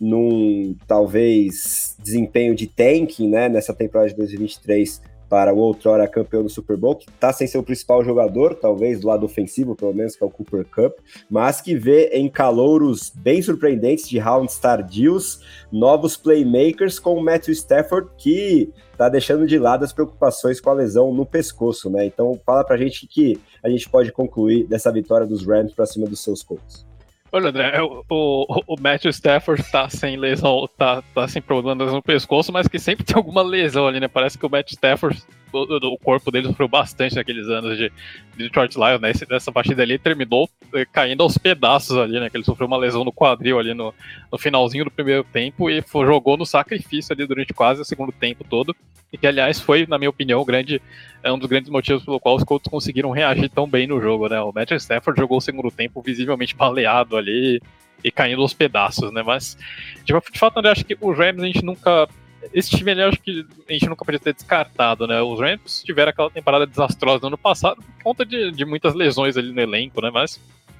num 0.00 0.74
talvez 0.86 1.94
desempenho 2.02 2.54
de 2.54 2.66
tanking, 2.66 3.28
né, 3.28 3.48
nessa 3.50 3.74
temporada 3.74 4.08
de 4.08 4.16
2023 4.16 5.02
para 5.30 5.54
o 5.54 5.58
outrora 5.58 6.08
campeão 6.08 6.42
do 6.42 6.48
Super 6.48 6.76
Bowl, 6.76 6.96
que 6.96 7.08
está 7.08 7.32
sem 7.32 7.46
ser 7.46 7.56
o 7.56 7.62
principal 7.62 8.04
jogador, 8.04 8.56
talvez 8.56 9.00
do 9.00 9.06
lado 9.06 9.24
ofensivo, 9.24 9.76
pelo 9.76 9.94
menos, 9.94 10.16
que 10.16 10.24
é 10.24 10.26
o 10.26 10.30
Cooper 10.30 10.66
Cup, 10.66 10.98
mas 11.30 11.60
que 11.60 11.76
vê 11.76 12.08
em 12.08 12.28
calouros 12.28 13.12
bem 13.14 13.40
surpreendentes 13.40 14.08
de 14.08 14.18
rounds 14.18 14.58
tardios, 14.58 15.40
novos 15.70 16.16
playmakers 16.16 16.98
com 16.98 17.14
o 17.14 17.22
Matthew 17.22 17.54
Stafford, 17.54 18.10
que 18.18 18.72
está 18.90 19.08
deixando 19.08 19.46
de 19.46 19.56
lado 19.56 19.84
as 19.84 19.92
preocupações 19.92 20.60
com 20.60 20.68
a 20.68 20.74
lesão 20.74 21.14
no 21.14 21.24
pescoço, 21.24 21.88
né? 21.88 22.04
Então 22.04 22.38
fala 22.44 22.64
pra 22.64 22.76
gente 22.76 23.06
que 23.06 23.40
a 23.62 23.70
gente 23.70 23.88
pode 23.88 24.10
concluir 24.10 24.66
dessa 24.66 24.90
vitória 24.90 25.26
dos 25.26 25.46
Rams 25.46 25.72
para 25.72 25.86
cima 25.86 26.06
dos 26.06 26.20
seus 26.20 26.42
Colts. 26.42 26.89
Olha, 27.32 27.50
André, 27.50 27.70
é 27.76 27.82
o, 27.82 28.04
o, 28.08 28.62
o 28.66 28.80
Matthew 28.80 29.10
Stafford 29.10 29.62
tá 29.70 29.88
sem 29.88 30.16
lesão, 30.16 30.68
tá, 30.76 31.02
tá 31.14 31.28
sem 31.28 31.40
problemas 31.40 31.92
no 31.92 32.02
pescoço, 32.02 32.52
mas 32.52 32.66
que 32.66 32.78
sempre 32.78 33.04
tem 33.04 33.16
alguma 33.16 33.42
lesão 33.42 33.86
ali, 33.86 34.00
né? 34.00 34.08
Parece 34.08 34.36
que 34.36 34.44
o 34.44 34.50
Matthew 34.50 34.74
Stafford 34.74 35.22
o, 35.52 35.98
corpo 35.98 36.30
dele 36.30 36.48
sofreu 36.48 36.68
bastante 36.68 37.16
naqueles 37.16 37.48
anos 37.48 37.76
de, 37.76 37.90
de 38.36 38.44
Detroit 38.44 38.74
Lions, 38.76 39.00
né? 39.00 39.12
Nessa 39.30 39.52
partida 39.52 39.82
ali 39.82 39.98
terminou 39.98 40.48
eh, 40.74 40.86
caindo 40.90 41.22
aos 41.22 41.36
pedaços 41.36 41.96
ali, 41.96 42.18
né? 42.18 42.30
Que 42.30 42.36
ele 42.36 42.44
sofreu 42.44 42.66
uma 42.66 42.76
lesão 42.76 43.04
no 43.04 43.12
quadril 43.12 43.58
ali 43.58 43.74
no, 43.74 43.94
no 44.30 44.38
finalzinho 44.38 44.84
do 44.84 44.90
primeiro 44.90 45.24
tempo 45.24 45.70
e 45.70 45.82
foi, 45.82 46.06
jogou 46.06 46.36
no 46.36 46.46
sacrifício 46.46 47.12
ali 47.12 47.26
durante 47.26 47.52
quase 47.52 47.80
o 47.80 47.84
segundo 47.84 48.12
tempo 48.12 48.44
todo. 48.44 48.74
E 49.12 49.18
que, 49.18 49.26
aliás, 49.26 49.60
foi, 49.60 49.86
na 49.86 49.98
minha 49.98 50.10
opinião, 50.10 50.44
grande, 50.44 50.80
é 51.22 51.32
um 51.32 51.38
dos 51.38 51.48
grandes 51.48 51.68
motivos 51.68 52.04
pelo 52.04 52.20
qual 52.20 52.36
os 52.36 52.44
Colts 52.44 52.70
conseguiram 52.70 53.10
reagir 53.10 53.48
tão 53.48 53.68
bem 53.68 53.86
no 53.86 54.00
jogo, 54.00 54.28
né? 54.28 54.40
O 54.40 54.52
Matthew 54.52 54.76
Stafford 54.76 55.20
jogou 55.20 55.38
o 55.38 55.40
segundo 55.40 55.70
tempo 55.70 56.00
visivelmente 56.00 56.54
baleado 56.54 57.16
ali 57.16 57.60
e 58.02 58.10
caindo 58.10 58.40
aos 58.40 58.54
pedaços, 58.54 59.12
né? 59.12 59.22
Mas, 59.22 59.58
de, 60.04 60.12
fato, 60.38 60.60
eu 60.60 60.70
acho 60.70 60.84
que 60.84 60.96
o 61.00 61.12
Rams 61.12 61.42
a 61.42 61.46
gente 61.46 61.64
nunca 61.64 62.08
esse 62.52 62.70
time 62.70 62.90
ali 62.90 63.02
acho 63.02 63.20
que 63.20 63.46
a 63.68 63.72
gente 63.72 63.88
nunca 63.88 64.04
podia 64.04 64.20
ter 64.20 64.34
descartado, 64.34 65.06
né? 65.06 65.20
Os 65.20 65.38
Rams 65.38 65.82
tiveram 65.84 66.10
aquela 66.10 66.30
temporada 66.30 66.66
desastrosa 66.66 67.20
no 67.22 67.28
ano 67.28 67.38
passado 67.38 67.76
por 67.82 68.02
conta 68.02 68.24
de, 68.24 68.50
de 68.50 68.64
muitas 68.64 68.94
lesões 68.94 69.36
ali 69.36 69.52
no 69.52 69.60
elenco, 69.60 70.00
né? 70.00 70.10
Mas 70.12 70.36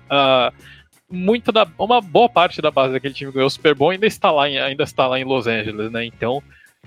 uh, 0.07 0.53
muita 1.11 1.53
da, 1.53 1.66
uma 1.78 2.01
boa 2.01 2.28
parte 2.28 2.62
da 2.62 2.70
base 2.70 2.93
daquele 2.93 3.15
time 3.15 3.32
ganhou 3.32 3.47
o 3.47 3.51
Super 3.51 3.74
Bowl 3.74 3.91
ainda 3.91 4.07
está 4.07 4.31
lá 4.31 4.49
em, 4.49 4.59
ainda 4.59 4.85
está 4.85 5.07
lá 5.07 5.19
em 5.19 5.24
Los 5.24 5.47
Angeles, 5.47 5.91
né? 5.91 6.05
Então 6.05 6.39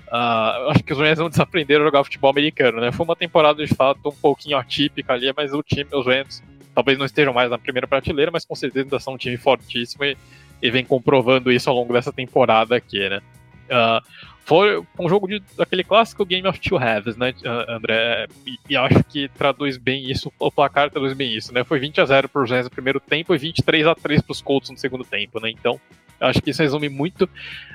uh, 0.08 0.70
acho 0.70 0.82
que 0.82 0.92
os 0.92 0.98
Rams 0.98 1.18
não 1.18 1.28
desaprenderam 1.28 1.82
a 1.82 1.86
jogar 1.86 2.04
futebol 2.04 2.30
americano, 2.30 2.80
né? 2.80 2.90
Foi 2.90 3.04
uma 3.04 3.16
temporada 3.16 3.64
de 3.64 3.74
fato 3.74 4.08
um 4.08 4.16
pouquinho 4.16 4.56
atípica 4.56 5.12
ali, 5.12 5.32
mas 5.36 5.52
o 5.52 5.62
time, 5.62 5.88
os 5.92 6.06
Rams, 6.06 6.42
talvez 6.74 6.98
não 6.98 7.06
estejam 7.06 7.32
mais 7.32 7.50
na 7.50 7.58
primeira 7.58 7.86
prateleira, 7.86 8.30
mas 8.30 8.44
com 8.44 8.54
certeza 8.54 8.86
ainda 8.86 8.98
são 8.98 9.14
um 9.14 9.18
time 9.18 9.36
fortíssimo 9.36 10.04
e, 10.04 10.16
e 10.60 10.70
vem 10.70 10.84
comprovando 10.84 11.52
isso 11.52 11.70
ao 11.70 11.76
longo 11.76 11.92
dessa 11.92 12.12
temporada 12.12 12.76
aqui, 12.76 13.08
né? 13.08 13.22
Uh, 13.70 14.33
foi 14.44 14.82
um 14.98 15.08
jogo 15.08 15.26
de, 15.26 15.42
daquele 15.56 15.82
clássico 15.82 16.24
Game 16.24 16.46
of 16.46 16.60
Two 16.60 16.78
Halves, 16.78 17.16
né, 17.16 17.32
André? 17.68 18.26
E, 18.46 18.58
e, 18.68 18.76
acho 18.76 19.02
que 19.04 19.28
traduz 19.28 19.78
bem 19.78 20.10
isso, 20.10 20.30
o 20.38 20.50
placar 20.50 20.90
traduz 20.90 21.14
bem 21.14 21.34
isso, 21.34 21.52
né? 21.52 21.64
Foi 21.64 21.78
20 21.78 22.00
a 22.00 22.04
0 22.04 22.28
para 22.28 22.42
os 22.42 22.50
Rams 22.50 22.64
no 22.64 22.70
primeiro 22.70 23.00
tempo 23.00 23.34
e 23.34 23.38
23 23.38 23.86
a 23.86 23.94
3 23.94 24.20
para 24.20 24.32
os 24.32 24.42
Colts 24.42 24.70
no 24.70 24.76
segundo 24.76 25.02
tempo, 25.02 25.40
né? 25.40 25.50
Então, 25.50 25.80
acho 26.20 26.42
que 26.42 26.50
isso 26.50 26.62
resume 26.62 26.88
muito 26.88 27.28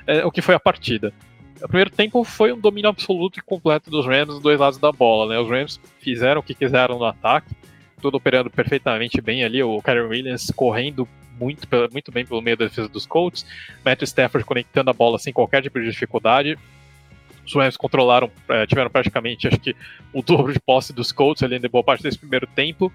é, 0.06 0.24
o 0.24 0.30
que 0.30 0.40
foi 0.40 0.54
a 0.54 0.60
partida. 0.60 1.12
O 1.60 1.66
primeiro 1.66 1.90
tempo 1.90 2.22
foi 2.24 2.52
um 2.52 2.58
domínio 2.58 2.88
absoluto 2.88 3.38
e 3.38 3.42
completo 3.42 3.90
dos 3.90 4.06
Rams 4.06 4.28
dos 4.28 4.40
dois 4.40 4.58
lados 4.58 4.78
da 4.78 4.92
bola, 4.92 5.34
né? 5.34 5.40
Os 5.40 5.48
Rams 5.48 5.80
fizeram 5.98 6.40
o 6.40 6.42
que 6.42 6.54
quiseram 6.54 6.98
no 6.98 7.04
ataque, 7.04 7.52
tudo 8.00 8.16
operando 8.16 8.48
perfeitamente 8.48 9.20
bem 9.20 9.44
ali, 9.44 9.62
o 9.62 9.82
Kyron 9.82 10.08
Williams 10.08 10.52
correndo 10.54 11.06
muito, 11.40 11.66
muito 11.92 12.12
bem 12.12 12.26
pelo 12.26 12.42
meio 12.42 12.56
da 12.56 12.66
defesa 12.66 12.88
dos 12.88 13.06
Colts. 13.06 13.46
Matthew 13.84 14.04
Stafford 14.04 14.46
conectando 14.46 14.90
a 14.90 14.92
bola 14.92 15.18
sem 15.18 15.32
qualquer 15.32 15.62
tipo 15.62 15.80
de 15.80 15.90
dificuldade. 15.90 16.58
Os 17.46 17.54
Rams 17.54 17.76
controlaram, 17.76 18.30
é, 18.48 18.66
tiveram 18.66 18.90
praticamente, 18.90 19.48
acho 19.48 19.58
que, 19.58 19.74
o 20.12 20.22
dobro 20.22 20.52
de 20.52 20.60
posse 20.60 20.92
dos 20.92 21.10
Colts 21.10 21.42
ali 21.42 21.56
em 21.56 21.60
boa 21.68 21.82
parte 21.82 22.02
desse 22.02 22.18
primeiro 22.18 22.46
tempo. 22.46 22.92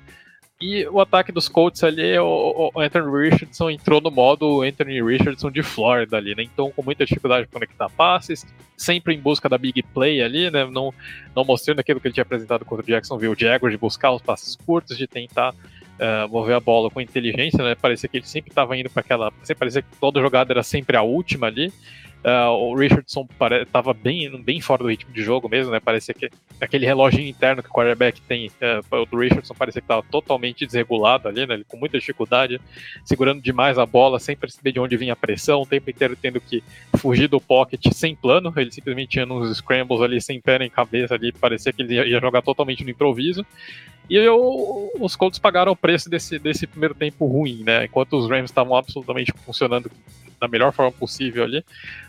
E 0.61 0.88
o 0.88 1.01
ataque 1.01 1.34
dos 1.34 1.49
Colts 1.49 1.84
ali, 1.84 2.17
o, 2.17 2.72
Anthony 2.77 3.30
Richardson 3.30 3.69
entrou 3.69 3.99
no 3.99 4.09
modo 4.09 4.61
Anthony 4.61 5.03
Richardson 5.03 5.51
de 5.51 5.61
Florida 5.61 6.15
ali, 6.15 6.34
né? 6.34 6.43
Então, 6.43 6.72
com 6.72 6.81
muita 6.81 7.05
dificuldade 7.05 7.45
de 7.45 7.51
conectar 7.51 7.89
passes, 7.89 8.45
sempre 8.77 9.13
em 9.13 9.19
busca 9.19 9.49
da 9.49 9.57
big 9.57 9.84
play 9.84 10.22
ali, 10.22 10.49
né? 10.49 10.65
Não, 10.65 10.93
não 11.35 11.43
mostrando 11.43 11.81
aquilo 11.81 11.99
que 11.99 12.07
ele 12.07 12.13
tinha 12.13 12.22
apresentado 12.22 12.63
contra 12.63 12.85
o 12.85 12.88
Jacksonville 12.88 13.35
Jaguars, 13.38 13.73
de 13.73 13.77
buscar 13.77 14.13
os 14.13 14.22
passes 14.22 14.55
curtos, 14.55 14.97
de 14.97 15.07
tentar 15.07 15.53
uh, 15.99 16.30
mover 16.30 16.55
a 16.55 16.59
bola 16.59 16.89
com 16.89 17.01
inteligência, 17.01 17.63
né? 17.63 17.76
Parecia 17.76 18.09
que 18.09 18.17
ele 18.17 18.26
sempre 18.26 18.51
estava 18.51 18.77
indo 18.77 18.89
para 18.89 19.01
aquela. 19.01 19.31
Parecia 19.57 19.81
que 19.81 19.97
toda 19.99 20.22
jogada 20.22 20.53
era 20.53 20.63
sempre 20.63 20.97
a 20.97 21.01
última 21.01 21.47
ali. 21.47 21.72
Uh, 22.26 22.49
o 22.49 22.76
Richardson 22.76 23.27
estava 23.61 23.93
bem, 23.93 24.41
bem 24.41 24.60
fora 24.60 24.81
do 24.81 24.89
ritmo 24.89 25.14
de 25.14 25.22
jogo 25.22 25.47
mesmo, 25.47 25.72
né? 25.72 25.80
Parecia 25.80 26.11
que 26.11 26.27
aquele 26.60 26.84
reloginho 26.84 27.27
interno 27.27 27.61
que 27.61 27.69
o 27.69 27.72
quarterback 27.72 28.19
tem, 28.22 28.47
uh, 28.47 28.95
o 28.99 29.06
do 29.06 29.19
Richardson 29.19 29.53
parecia 29.53 29.80
que 29.80 29.85
estava 29.85 30.02
totalmente 30.10 30.65
desregulado 30.65 31.27
ali, 31.27 31.45
né? 31.45 31.53
Ele 31.53 31.64
com 31.64 31.77
muita 31.77 31.99
dificuldade, 31.99 32.60
segurando 33.03 33.43
demais 33.43 33.77
a 33.77 33.85
bola, 33.85 34.19
sem 34.19 34.35
perceber 34.35 34.72
de 34.72 34.80
onde 34.80 34.97
vinha 34.97 35.14
a 35.14 35.15
pressão, 35.15 35.61
o 35.61 35.68
tempo 35.68 35.88
inteiro 35.88 36.18
tendo 36.19 36.41
que 36.41 36.64
fugir 36.97 37.27
do 37.27 37.39
pocket 37.39 37.85
sem 37.93 38.15
plano. 38.15 38.52
Ele 38.57 38.72
simplesmente 38.72 39.10
tinha 39.10 39.27
uns 39.27 39.56
scrambles 39.57 40.02
ali 40.02 40.19
sem 40.19 40.41
pé 40.41 40.57
nem 40.57 40.69
cabeça 40.69 41.14
ali, 41.14 41.31
parecia 41.31 41.72
que 41.72 41.84
ele 41.84 41.93
ia, 41.93 42.07
ia 42.07 42.19
jogar 42.19 42.41
totalmente 42.41 42.84
no 42.84 42.89
improviso. 42.89 43.45
E 44.10 44.15
eu, 44.15 44.91
os 44.99 45.15
Colts 45.15 45.38
pagaram 45.38 45.72
o 45.72 45.76
preço 45.76 46.10
desse, 46.10 46.39
desse 46.39 46.65
primeiro 46.65 46.95
tempo 46.95 47.27
ruim, 47.27 47.64
né? 47.64 47.85
Enquanto 47.85 48.14
os 48.18 48.27
Rams 48.27 48.49
estavam 48.49 48.76
absolutamente 48.76 49.31
funcionando 49.45 49.91
da 50.40 50.48
melhor 50.48 50.72
forma 50.72 50.91
possível 50.91 51.44
ali. 51.44 51.64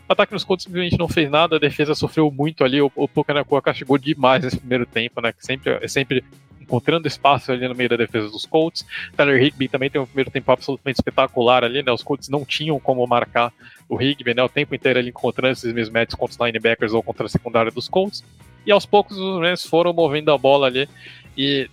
O 0.09 0.13
ataque 0.13 0.33
nos 0.33 0.45
Colts 0.45 0.65
simplesmente 0.65 0.99
não 0.99 1.09
fez 1.09 1.31
nada, 1.31 1.57
a 1.57 1.59
defesa 1.59 1.95
sofreu 1.95 2.31
muito 2.31 2.65
ali, 2.65 2.81
o, 2.81 2.91
o 2.95 3.09
Pucanacua 3.09 3.61
castigou 3.61 3.99
demais 3.99 4.45
nesse 4.45 4.59
primeiro 4.59 4.87
tempo, 4.87 5.21
né? 5.21 5.35
Sempre, 5.39 5.89
sempre 5.89 6.25
encontrando 6.67 7.07
espaço 7.07 7.53
ali 7.53 7.67
no 7.67 7.75
meio 7.75 7.89
da 7.89 7.97
defesa 7.97 8.29
dos 8.29 8.45
Colts. 8.45 8.85
Tyler 9.17 9.43
Higby 9.43 9.69
também 9.69 9.89
tem 9.89 10.01
um 10.01 10.07
primeiro 10.07 10.31
tempo 10.31 10.51
absolutamente 10.51 10.99
espetacular 10.99 11.65
ali, 11.65 11.83
né? 11.83 11.93
Os 11.93 12.03
Colts 12.03 12.29
não 12.29 12.45
tinham 12.45 12.79
como 12.81 13.07
marcar 13.07 13.53
o 13.89 14.01
Higby, 14.01 14.35
né? 14.35 14.43
O 14.43 14.49
tempo 14.49 14.75
inteiro 14.75 14.99
ali 14.99 15.11
encontrando 15.11 15.53
esses 15.53 15.73
mismatches 15.73 16.15
contra 16.15 16.33
os 16.33 16.47
linebackers 16.47 16.93
ou 16.93 17.03
contra 17.03 17.27
a 17.27 17.29
secundária 17.29 17.71
dos 17.71 17.89
Colts. 17.89 18.25
E 18.67 18.73
aos 18.73 18.85
poucos 18.85 19.17
os 19.17 19.41
Rams 19.41 19.65
foram 19.65 19.93
movendo 19.93 20.33
a 20.33 20.37
bola 20.37 20.67
ali 20.67 20.89
e, 21.37 21.71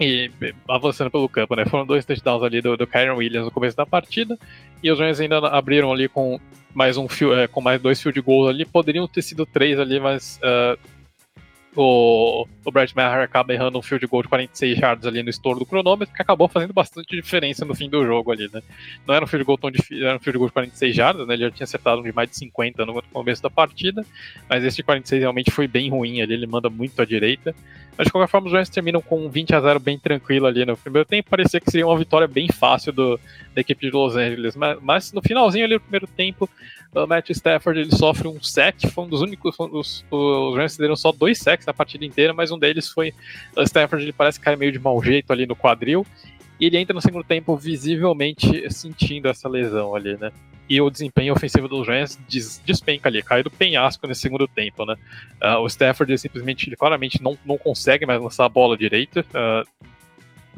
e 0.00 0.30
avançando 0.66 1.10
pelo 1.10 1.28
campo, 1.28 1.54
né? 1.54 1.66
Foram 1.66 1.86
dois 1.86 2.06
touchdowns 2.06 2.42
ali 2.42 2.62
do, 2.62 2.76
do 2.76 2.86
Kyron 2.86 3.16
Williams 3.16 3.44
no 3.44 3.52
começo 3.52 3.76
da 3.76 3.84
partida. 3.84 4.38
E 4.82 4.90
os 4.90 4.98
Rams 4.98 5.20
ainda 5.20 5.38
abriram 5.48 5.92
ali 5.92 6.08
com 6.08 6.40
mais 6.74 6.96
um 6.96 7.08
fio, 7.08 7.34
é, 7.34 7.48
com 7.48 7.60
mais 7.60 7.80
dois 7.80 8.00
field 8.00 8.20
goals 8.20 8.48
ali. 8.48 8.64
Poderiam 8.64 9.08
ter 9.08 9.22
sido 9.22 9.44
três 9.44 9.78
ali, 9.78 9.98
mas 9.98 10.38
uh, 10.42 10.78
o, 11.74 12.46
o 12.64 12.72
Brad 12.72 12.90
Maher 12.92 13.22
acaba 13.22 13.52
errando 13.52 13.78
um 13.78 13.82
field 13.82 14.06
goal 14.06 14.22
de 14.22 14.28
46 14.28 14.78
yards 14.78 15.06
ali 15.06 15.22
no 15.22 15.30
estouro 15.30 15.58
do 15.58 15.66
cronômetro, 15.66 16.14
que 16.14 16.22
acabou 16.22 16.48
fazendo 16.48 16.72
bastante 16.72 17.14
diferença 17.14 17.64
no 17.64 17.74
fim 17.74 17.88
do 17.88 18.04
jogo 18.04 18.32
ali, 18.32 18.50
né? 18.52 18.62
Não 19.06 19.14
era 19.14 19.24
um 19.24 19.28
field 19.28 19.44
goal 19.44 19.58
tão 19.58 19.70
difícil, 19.70 20.06
era 20.06 20.16
um 20.16 20.20
field 20.20 20.38
goal 20.38 20.48
de 20.48 20.54
46 20.54 20.96
yards, 20.96 21.26
né? 21.26 21.34
Ele 21.34 21.44
já 21.44 21.50
tinha 21.50 21.64
acertado 21.64 22.00
um 22.00 22.04
de 22.04 22.12
mais 22.12 22.30
de 22.30 22.36
50 22.36 22.84
no 22.84 23.02
começo 23.12 23.42
da 23.42 23.50
partida, 23.50 24.04
mas 24.48 24.64
esse 24.64 24.78
de 24.78 24.82
46 24.82 25.20
realmente 25.20 25.50
foi 25.50 25.68
bem 25.68 25.90
ruim 25.90 26.20
ali, 26.20 26.34
ele 26.34 26.46
manda 26.46 26.68
muito 26.68 27.00
à 27.00 27.04
direita. 27.04 27.54
Mas 27.98 28.06
de 28.06 28.12
qualquer 28.12 28.30
forma, 28.30 28.46
os 28.46 28.52
Rams 28.52 28.68
terminam 28.68 29.02
com 29.02 29.28
20 29.28 29.56
a 29.56 29.60
0 29.60 29.80
bem 29.80 29.98
tranquilo 29.98 30.46
ali 30.46 30.64
no 30.64 30.76
primeiro 30.76 31.04
tempo. 31.04 31.28
Parecia 31.28 31.58
que 31.58 31.68
seria 31.68 31.84
uma 31.84 31.98
vitória 31.98 32.28
bem 32.28 32.46
fácil 32.46 32.92
do, 32.92 33.18
da 33.52 33.60
equipe 33.60 33.86
de 33.86 33.90
Los 33.90 34.14
Angeles, 34.14 34.54
mas, 34.54 34.78
mas 34.80 35.12
no 35.12 35.20
finalzinho 35.20 35.64
ali 35.64 35.74
do 35.74 35.80
primeiro 35.80 36.06
tempo, 36.06 36.48
o 36.94 37.06
Matt 37.08 37.30
Stafford 37.30 37.80
ele 37.80 37.90
sofre 37.90 38.28
um 38.28 38.40
sec, 38.40 38.76
foi 38.92 39.04
um 39.04 39.08
dos 39.08 39.20
únicos, 39.20 39.58
um 39.58 39.68
dos, 39.68 40.04
os 40.12 40.56
Rams 40.56 40.76
deram 40.76 40.94
só 40.94 41.10
dois 41.10 41.38
sacks 41.38 41.66
na 41.66 41.74
partida 41.74 42.04
inteira, 42.04 42.32
mas 42.32 42.52
um 42.52 42.58
deles 42.58 42.88
foi 42.88 43.12
o 43.56 43.62
Stafford 43.62 44.04
ele 44.04 44.12
parece 44.12 44.38
cair 44.38 44.56
meio 44.56 44.70
de 44.70 44.78
mau 44.78 45.02
jeito 45.02 45.32
ali 45.32 45.44
no 45.44 45.56
quadril, 45.56 46.06
e 46.60 46.66
ele 46.66 46.78
entra 46.78 46.94
no 46.94 47.02
segundo 47.02 47.24
tempo 47.24 47.56
visivelmente 47.56 48.72
sentindo 48.72 49.26
essa 49.26 49.48
lesão 49.48 49.96
ali, 49.96 50.16
né? 50.16 50.30
E 50.68 50.80
o 50.80 50.90
desempenho 50.90 51.32
ofensivo 51.32 51.66
dos 51.66 51.86
des, 52.28 52.60
despenca 52.64 53.08
ali, 53.08 53.22
cai 53.22 53.42
do 53.42 53.50
penhasco 53.50 54.06
nesse 54.06 54.20
segundo 54.20 54.46
tempo, 54.46 54.84
né? 54.84 54.96
Uh, 55.42 55.60
o 55.60 55.66
Stafford 55.66 56.12
ele 56.12 56.18
simplesmente, 56.18 56.68
ele 56.68 56.76
claramente 56.76 57.22
não, 57.22 57.38
não 57.44 57.56
consegue 57.56 58.04
mais 58.04 58.20
lançar 58.20 58.44
a 58.44 58.48
bola 58.48 58.76
direita. 58.76 59.24
Uh, 59.30 59.88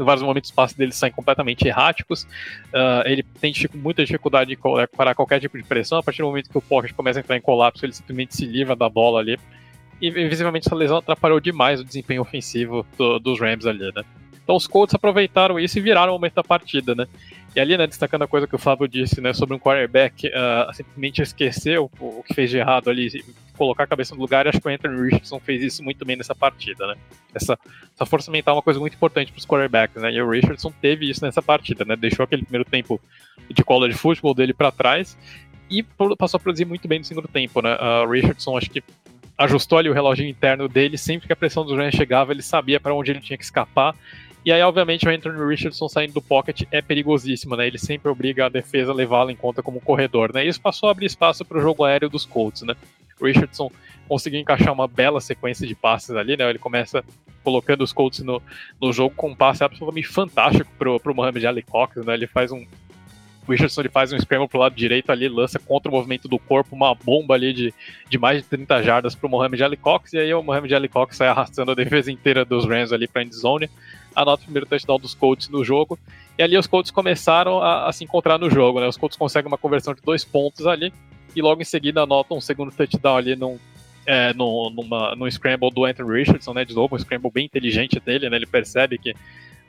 em 0.00 0.04
vários 0.04 0.22
momentos 0.22 0.50
os 0.50 0.54
passes 0.54 0.76
dele 0.76 0.92
saem 0.92 1.12
completamente 1.12 1.66
erráticos. 1.66 2.24
Uh, 2.72 3.06
ele 3.06 3.22
tem 3.22 3.52
muita 3.74 4.04
dificuldade 4.04 4.50
de 4.50 4.58
parar 4.96 5.14
qualquer 5.14 5.40
tipo 5.40 5.56
de 5.56 5.64
pressão. 5.64 5.98
A 5.98 6.02
partir 6.02 6.22
do 6.22 6.28
momento 6.28 6.50
que 6.50 6.58
o 6.58 6.62
pocket 6.62 6.92
começa 6.92 7.20
a 7.20 7.22
entrar 7.22 7.36
em 7.36 7.40
colapso, 7.40 7.84
ele 7.84 7.92
simplesmente 7.92 8.34
se 8.34 8.46
livra 8.46 8.74
da 8.74 8.88
bola 8.88 9.20
ali. 9.20 9.38
E 10.00 10.10
visivelmente 10.10 10.66
essa 10.66 10.74
lesão 10.74 10.96
atrapalhou 10.96 11.38
demais 11.38 11.80
o 11.80 11.84
desempenho 11.84 12.22
ofensivo 12.22 12.86
do, 12.96 13.18
dos 13.18 13.38
Rams 13.38 13.66
ali, 13.66 13.92
né? 13.94 14.02
Então 14.42 14.56
os 14.56 14.66
Colts 14.66 14.94
aproveitaram 14.94 15.60
isso 15.60 15.78
e 15.78 15.82
viraram 15.82 16.12
o 16.12 16.14
momento 16.14 16.34
da 16.34 16.42
partida, 16.42 16.94
né? 16.94 17.06
E 17.54 17.58
ali, 17.58 17.76
né, 17.76 17.86
destacando 17.86 18.22
a 18.22 18.28
coisa 18.28 18.46
que 18.46 18.54
o 18.54 18.58
Fábio 18.58 18.86
disse, 18.86 19.20
né, 19.20 19.32
sobre 19.32 19.56
um 19.56 19.58
quarterback 19.58 20.28
uh, 20.28 20.72
simplesmente 20.72 21.20
esquecer 21.20 21.80
o, 21.80 21.90
o, 21.98 22.22
que 22.22 22.32
fez 22.32 22.48
de 22.48 22.58
errado 22.58 22.88
ali, 22.88 23.24
colocar 23.56 23.84
a 23.84 23.86
cabeça 23.88 24.14
no 24.14 24.20
lugar, 24.20 24.46
e 24.46 24.50
acho 24.50 24.60
que 24.60 24.68
o 24.68 24.70
Anthony 24.70 25.02
Richardson 25.02 25.40
fez 25.40 25.60
isso 25.60 25.82
muito 25.82 26.04
bem 26.04 26.16
nessa 26.16 26.34
partida, 26.34 26.86
né? 26.86 26.94
Essa, 27.34 27.58
essa 27.92 28.06
força 28.06 28.30
mental 28.30 28.54
é 28.54 28.56
uma 28.56 28.62
coisa 28.62 28.78
muito 28.78 28.94
importante 28.94 29.32
para 29.32 29.38
os 29.40 29.46
quarterbacks, 29.46 30.00
né? 30.00 30.12
E 30.12 30.22
o 30.22 30.30
Richardson 30.30 30.72
teve 30.80 31.10
isso 31.10 31.24
nessa 31.24 31.42
partida, 31.42 31.84
né? 31.84 31.96
Deixou 31.96 32.22
aquele 32.22 32.42
primeiro 32.42 32.64
tempo 32.64 33.00
de 33.50 33.64
college 33.64 33.98
futebol 33.98 34.32
dele 34.32 34.54
para 34.54 34.70
trás 34.70 35.18
e 35.68 35.82
passou 36.16 36.38
a 36.38 36.40
produzir 36.40 36.64
muito 36.64 36.86
bem 36.86 37.00
no 37.00 37.04
segundo 37.04 37.26
tempo, 37.26 37.60
né? 37.60 37.76
O 37.76 38.04
uh, 38.04 38.10
Richardson, 38.10 38.56
acho 38.56 38.70
que 38.70 38.82
ajustou 39.36 39.78
ali 39.78 39.88
o 39.88 39.92
relógio 39.92 40.24
interno 40.24 40.68
dele, 40.68 40.96
sempre 40.96 41.26
que 41.26 41.32
a 41.32 41.36
pressão 41.36 41.64
dos 41.64 41.76
Rams 41.76 41.94
chegava, 41.94 42.32
ele 42.32 42.42
sabia 42.42 42.78
para 42.78 42.94
onde 42.94 43.10
ele 43.10 43.20
tinha 43.20 43.36
que 43.36 43.44
escapar 43.44 43.94
e 44.44 44.50
aí, 44.50 44.62
obviamente, 44.62 45.06
o 45.06 45.10
Anthony 45.10 45.46
Richardson 45.46 45.88
saindo 45.88 46.14
do 46.14 46.22
pocket 46.22 46.62
é 46.70 46.80
perigosíssimo, 46.80 47.56
né? 47.56 47.66
Ele 47.66 47.78
sempre 47.78 48.10
obriga 48.10 48.46
a 48.46 48.48
defesa 48.48 48.90
a 48.90 48.94
levá-lo 48.94 49.30
em 49.30 49.36
conta 49.36 49.62
como 49.62 49.80
corredor, 49.80 50.32
né? 50.32 50.44
Isso 50.44 50.60
passou 50.60 50.88
a 50.88 50.92
abrir 50.92 51.06
espaço 51.06 51.44
para 51.44 51.58
o 51.58 51.60
jogo 51.60 51.84
aéreo 51.84 52.08
dos 52.08 52.24
Colts, 52.24 52.62
né? 52.62 52.74
O 53.20 53.26
Richardson 53.26 53.70
conseguiu 54.08 54.40
encaixar 54.40 54.72
uma 54.72 54.88
bela 54.88 55.20
sequência 55.20 55.66
de 55.66 55.74
passes 55.74 56.16
ali, 56.16 56.36
né? 56.36 56.48
Ele 56.48 56.58
começa 56.58 57.04
colocando 57.44 57.82
os 57.82 57.92
Colts 57.92 58.20
no, 58.20 58.42
no 58.80 58.92
jogo 58.92 59.14
com 59.14 59.30
um 59.30 59.34
passe 59.34 59.62
absolutamente 59.62 60.08
fantástico 60.08 60.70
pro, 60.78 60.98
pro 60.98 61.14
Mohamed 61.14 61.46
Ali 61.46 61.62
Cox, 61.62 61.96
né? 62.04 62.14
Ele 62.14 62.26
faz 62.26 62.50
um, 62.50 62.64
o 63.46 63.52
Richardson 63.52 63.82
ele 63.82 63.88
faz 63.88 64.12
um 64.12 64.18
scramble 64.18 64.48
pro 64.48 64.58
lado 64.58 64.74
direito 64.74 65.10
ali, 65.10 65.28
lança 65.28 65.58
contra 65.58 65.90
o 65.90 65.94
movimento 65.94 66.28
do 66.28 66.38
corpo 66.38 66.76
uma 66.76 66.94
bomba 66.94 67.34
ali 67.34 67.52
de, 67.52 67.74
de 68.08 68.18
mais 68.18 68.42
de 68.42 68.48
30 68.48 68.82
jardas 68.82 69.14
pro 69.14 69.28
Mohamed 69.28 69.62
Ali 69.62 69.76
Cox, 69.76 70.12
e 70.12 70.18
aí 70.18 70.32
o 70.32 70.42
Mohamed 70.42 70.74
Ali 70.74 70.88
Cox 70.88 71.16
sai 71.16 71.28
arrastando 71.28 71.72
a 71.72 71.74
defesa 71.74 72.12
inteira 72.12 72.44
dos 72.44 72.64
Rams 72.64 72.92
ali 72.92 73.08
pra 73.08 73.22
endzone, 73.22 73.68
anota 74.14 74.42
o 74.42 74.44
primeiro 74.44 74.66
touchdown 74.66 74.98
dos 74.98 75.14
Colts 75.14 75.48
no 75.48 75.64
jogo, 75.64 75.98
e 76.38 76.42
ali 76.42 76.56
os 76.56 76.66
Colts 76.66 76.90
começaram 76.90 77.60
a, 77.62 77.88
a, 77.88 77.92
se 77.92 78.04
encontrar 78.04 78.38
no 78.38 78.50
jogo, 78.50 78.80
né? 78.80 78.88
Os 78.88 78.96
Colts 78.96 79.16
conseguem 79.16 79.48
uma 79.48 79.58
conversão 79.58 79.94
de 79.94 80.00
dois 80.02 80.24
pontos 80.24 80.66
ali, 80.66 80.92
e 81.34 81.40
logo 81.40 81.62
em 81.62 81.64
seguida 81.64 82.02
anotam 82.02 82.38
um 82.38 82.40
segundo 82.40 82.72
touchdown 82.72 83.16
ali 83.16 83.36
num, 83.36 83.58
é, 84.06 84.32
no, 84.34 84.70
numa, 84.70 85.14
num 85.14 85.30
scramble 85.30 85.70
do 85.70 85.84
Anthony 85.84 86.18
Richardson, 86.18 86.54
né? 86.54 86.64
De 86.64 86.74
novo, 86.74 86.96
um 86.96 86.98
scramble 86.98 87.30
bem 87.30 87.46
inteligente 87.46 88.00
dele, 88.00 88.28
né? 88.28 88.36
Ele 88.36 88.46
percebe 88.46 88.98
que 88.98 89.10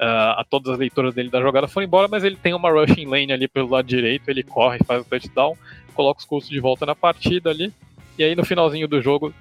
uh, 0.01 0.43
todas 0.49 0.73
as 0.73 0.79
leituras 0.79 1.13
dele 1.13 1.29
da 1.29 1.41
jogada 1.41 1.67
foram 1.67 1.85
embora, 1.85 2.07
mas 2.07 2.23
ele 2.23 2.35
tem 2.35 2.53
uma 2.53 2.71
rushing 2.71 3.05
lane 3.05 3.31
ali 3.31 3.47
pelo 3.47 3.69
lado 3.69 3.85
direito, 3.85 4.29
ele 4.29 4.43
corre, 4.43 4.79
faz 4.85 5.01
o 5.01 5.05
touchdown, 5.05 5.55
coloca 5.93 6.19
os 6.19 6.25
Colts 6.25 6.49
de 6.49 6.59
volta 6.59 6.85
na 6.85 6.95
partida 6.95 7.51
ali, 7.51 7.71
e 8.17 8.23
aí 8.23 8.35
no 8.35 8.43
finalzinho 8.43 8.87
do 8.87 9.01
jogo, 9.01 9.33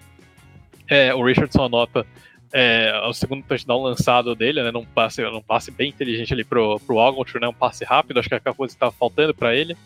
é, 0.89 1.15
o 1.15 1.25
Richardson 1.25 1.65
anota 1.65 2.07
é, 2.53 2.93
o 3.05 3.13
segundo 3.13 3.45
touchdown 3.45 3.83
lançado 3.83 4.35
dele, 4.35 4.63
né, 4.63 4.71
num 4.71 4.85
passe, 4.85 5.23
num 5.23 5.43
passe 5.43 5.71
bem 5.71 5.91
inteligente 5.91 6.33
ali 6.33 6.45
pro, 6.45 6.81
pro 6.81 6.97
Ogletree, 6.97 7.41
né, 7.41 7.49
um 7.49 7.55
passe 7.55 7.85
rápido, 7.85 8.19
acho 8.19 8.29
que 8.29 8.35
a 8.35 8.55
coisa 8.55 8.75
estava 8.75 8.93
faltando 8.93 9.35
para 9.35 9.55
ele. 9.55 9.77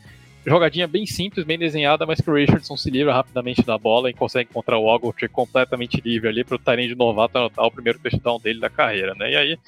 Jogadinha 0.46 0.86
bem 0.86 1.06
simples, 1.06 1.46
bem 1.46 1.58
desenhada, 1.58 2.04
mas 2.04 2.20
que 2.20 2.30
o 2.30 2.34
Richardson 2.34 2.76
se 2.76 2.90
livra 2.90 3.14
rapidamente 3.14 3.62
da 3.62 3.78
bola 3.78 4.10
e 4.10 4.14
consegue 4.14 4.50
encontrar 4.50 4.78
o 4.78 4.86
Ogletree 4.86 5.28
completamente 5.28 6.00
livre 6.02 6.28
ali 6.28 6.44
para 6.44 6.56
o 6.56 6.58
Tyrande 6.58 6.94
novato 6.94 7.38
anotar 7.38 7.64
o 7.64 7.70
primeiro 7.70 7.98
touchdown 7.98 8.38
dele 8.38 8.60
da 8.60 8.70
carreira, 8.70 9.14
né, 9.14 9.30
e 9.30 9.36
aí 9.36 9.58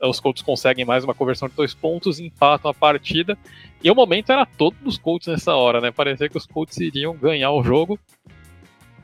os 0.00 0.20
Colts 0.20 0.42
conseguem 0.42 0.84
mais 0.84 1.02
uma 1.02 1.12
conversão 1.12 1.48
de 1.48 1.54
dois 1.56 1.74
pontos, 1.74 2.20
empatam 2.20 2.70
a 2.70 2.74
partida, 2.74 3.36
e 3.82 3.90
o 3.90 3.94
momento 3.94 4.30
era 4.30 4.46
todo 4.46 4.76
dos 4.80 4.96
Colts 4.96 5.26
nessa 5.26 5.54
hora, 5.54 5.80
né, 5.80 5.90
parecia 5.90 6.28
que 6.28 6.36
os 6.36 6.46
Colts 6.46 6.78
iriam 6.78 7.16
ganhar 7.16 7.50
o 7.50 7.64
jogo, 7.64 7.98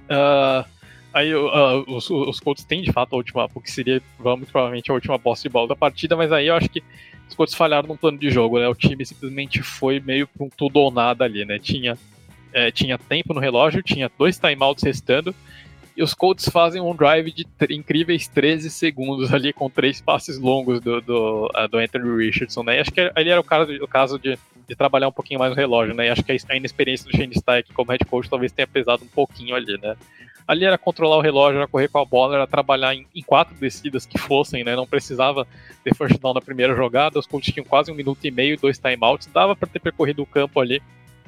uh, 0.05 0.69
Aí 1.15 1.33
uh, 1.33 1.85
os, 1.87 2.11
os 2.11 2.41
Colts 2.41 2.65
têm 2.65 2.83
de 2.83 2.93
fato 2.93 3.13
a 3.13 3.17
última, 3.17 3.49
o 3.55 3.61
que 3.61 3.71
seria 3.71 4.03
muito 4.19 4.51
provavelmente 4.51 4.91
a 4.91 4.95
última 4.95 5.17
posse 5.17 5.45
de 5.45 5.49
bola 5.49 5.69
da 5.69 5.77
partida, 5.77 6.17
mas 6.17 6.33
aí 6.33 6.49
eu 6.49 6.57
acho 6.57 6.69
que 6.69 6.83
os 7.29 7.37
Colts 7.37 7.55
falharam 7.55 7.87
no 7.87 7.97
plano 7.97 8.19
de 8.19 8.31
jogo, 8.31 8.59
né? 8.59 8.67
O 8.69 8.75
time 8.75 9.07
simplesmente 9.07 9.63
foi 9.63 10.01
meio 10.01 10.27
com 10.27 10.49
tudo 10.49 10.81
ou 10.81 10.91
nada 10.91 11.25
ali, 11.25 11.45
né? 11.45 11.59
Tinha, 11.61 11.97
é, 12.53 12.73
tinha 12.73 12.99
tempo 12.99 13.33
no 13.33 13.39
relógio, 13.39 13.81
tinha 13.81 14.11
dois 14.19 14.39
timeouts 14.39 14.83
restando, 14.83 15.33
e 15.97 16.03
os 16.03 16.13
Colts 16.13 16.49
fazem 16.49 16.83
um 16.83 16.95
drive 16.95 17.33
de 17.33 17.47
incríveis 17.71 18.27
13 18.27 18.69
segundos 18.69 19.33
ali, 19.33 19.53
com 19.53 19.71
três 19.71 20.01
passes 20.01 20.37
longos 20.37 20.81
do, 20.81 21.01
do, 21.01 21.47
uh, 21.47 21.69
do 21.69 21.79
Anthony 21.79 22.25
Richardson, 22.27 22.65
né? 22.65 22.79
E 22.79 22.81
acho 22.81 22.91
que 22.91 23.13
ali 23.15 23.31
era 23.31 23.41
o 23.41 23.45
caso, 23.45 23.73
o 23.73 23.87
caso 23.87 24.19
de, 24.19 24.37
de 24.69 24.75
trabalhar 24.75 25.07
um 25.07 25.13
pouquinho 25.13 25.39
mais 25.39 25.51
no 25.51 25.57
relógio, 25.57 25.95
né? 25.95 26.09
E 26.09 26.11
acho 26.11 26.25
que 26.25 26.33
a 26.33 26.57
inexperiência 26.57 27.09
do 27.09 27.17
Shane 27.17 27.39
Steichen 27.39 27.73
como 27.73 27.93
head 27.93 28.05
coach 28.05 28.29
talvez 28.29 28.51
tenha 28.51 28.67
pesado 28.67 29.05
um 29.05 29.09
pouquinho 29.09 29.55
ali, 29.55 29.79
né? 29.81 29.95
Ali 30.47 30.65
era 30.65 30.77
controlar 30.77 31.17
o 31.17 31.21
relógio, 31.21 31.59
era 31.59 31.67
correr 31.67 31.89
com 31.89 31.99
a 31.99 32.05
bola, 32.05 32.35
era 32.35 32.47
trabalhar 32.47 32.95
em, 32.95 33.07
em 33.15 33.23
quatro 33.23 33.55
descidas 33.55 34.05
que 34.05 34.19
fossem, 34.19 34.63
né? 34.63 34.77
Não 34.77 34.87
precisava 34.87 35.47
ter 35.83 35.95
first 35.95 36.21
down 36.21 36.35
na 36.35 36.41
primeira 36.41 36.75
jogada. 36.75 37.19
Os 37.19 37.27
Colts 37.27 37.53
tinham 37.53 37.65
quase 37.65 37.91
um 37.91 37.95
minuto 37.95 38.25
e 38.25 38.31
meio, 38.31 38.59
dois 38.59 38.79
timeouts. 38.79 39.27
Dava 39.33 39.57
para 39.57 39.69
ter 39.69 39.81
percorrido 39.81 40.23
o 40.23 40.27
campo 40.27 40.61
ali 40.61 40.83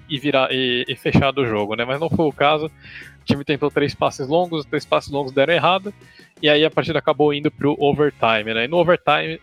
e 0.09 0.19
virar 0.19 0.49
e, 0.53 0.85
e 0.87 0.95
fechado 0.95 1.41
o 1.41 1.47
jogo, 1.47 1.75
né? 1.75 1.85
Mas 1.85 1.99
não 1.99 2.11
foi 2.11 2.27
o 2.27 2.33
caso. 2.33 2.67
O 2.67 3.25
time 3.25 3.43
tentou 3.43 3.71
três 3.71 3.95
passes 3.95 4.29
longos, 4.29 4.61
os 4.61 4.67
três 4.67 4.85
passes 4.85 5.11
longos 5.11 5.33
deram 5.33 5.55
errado. 5.55 5.93
E 6.43 6.49
aí 6.49 6.65
a 6.65 6.71
partida 6.71 6.99
acabou 6.99 7.33
indo 7.33 7.51
pro 7.51 7.77
overtime, 7.79 8.53
né? 8.53 8.65
E 8.65 8.69
no 8.69 8.77
overtime, 8.77 9.41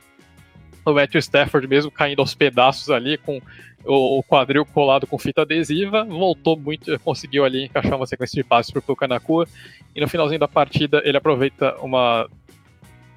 o 0.85 0.93
Matthew 0.93 1.19
Stafford 1.19 1.67
mesmo 1.67 1.89
caindo 1.89 2.19
aos 2.19 2.35
pedaços 2.35 2.89
ali 2.89 3.17
com 3.17 3.41
o, 3.85 4.19
o 4.19 4.23
quadril 4.23 4.65
colado 4.65 5.05
com 5.07 5.17
fita 5.17 5.41
adesiva, 5.41 6.03
voltou 6.03 6.57
muito, 6.57 6.97
conseguiu 6.99 7.45
ali 7.45 7.65
encaixar 7.65 7.95
uma 7.95 8.07
sequência 8.07 8.41
de 8.41 8.47
passes 8.47 8.71
para 8.71 8.79
o 8.79 8.83
Pucanacua, 8.83 9.47
e 9.95 10.01
no 10.01 10.07
finalzinho 10.07 10.39
da 10.39 10.47
partida 10.47 11.01
ele 11.05 11.17
aproveita 11.17 11.75
uma 11.81 12.27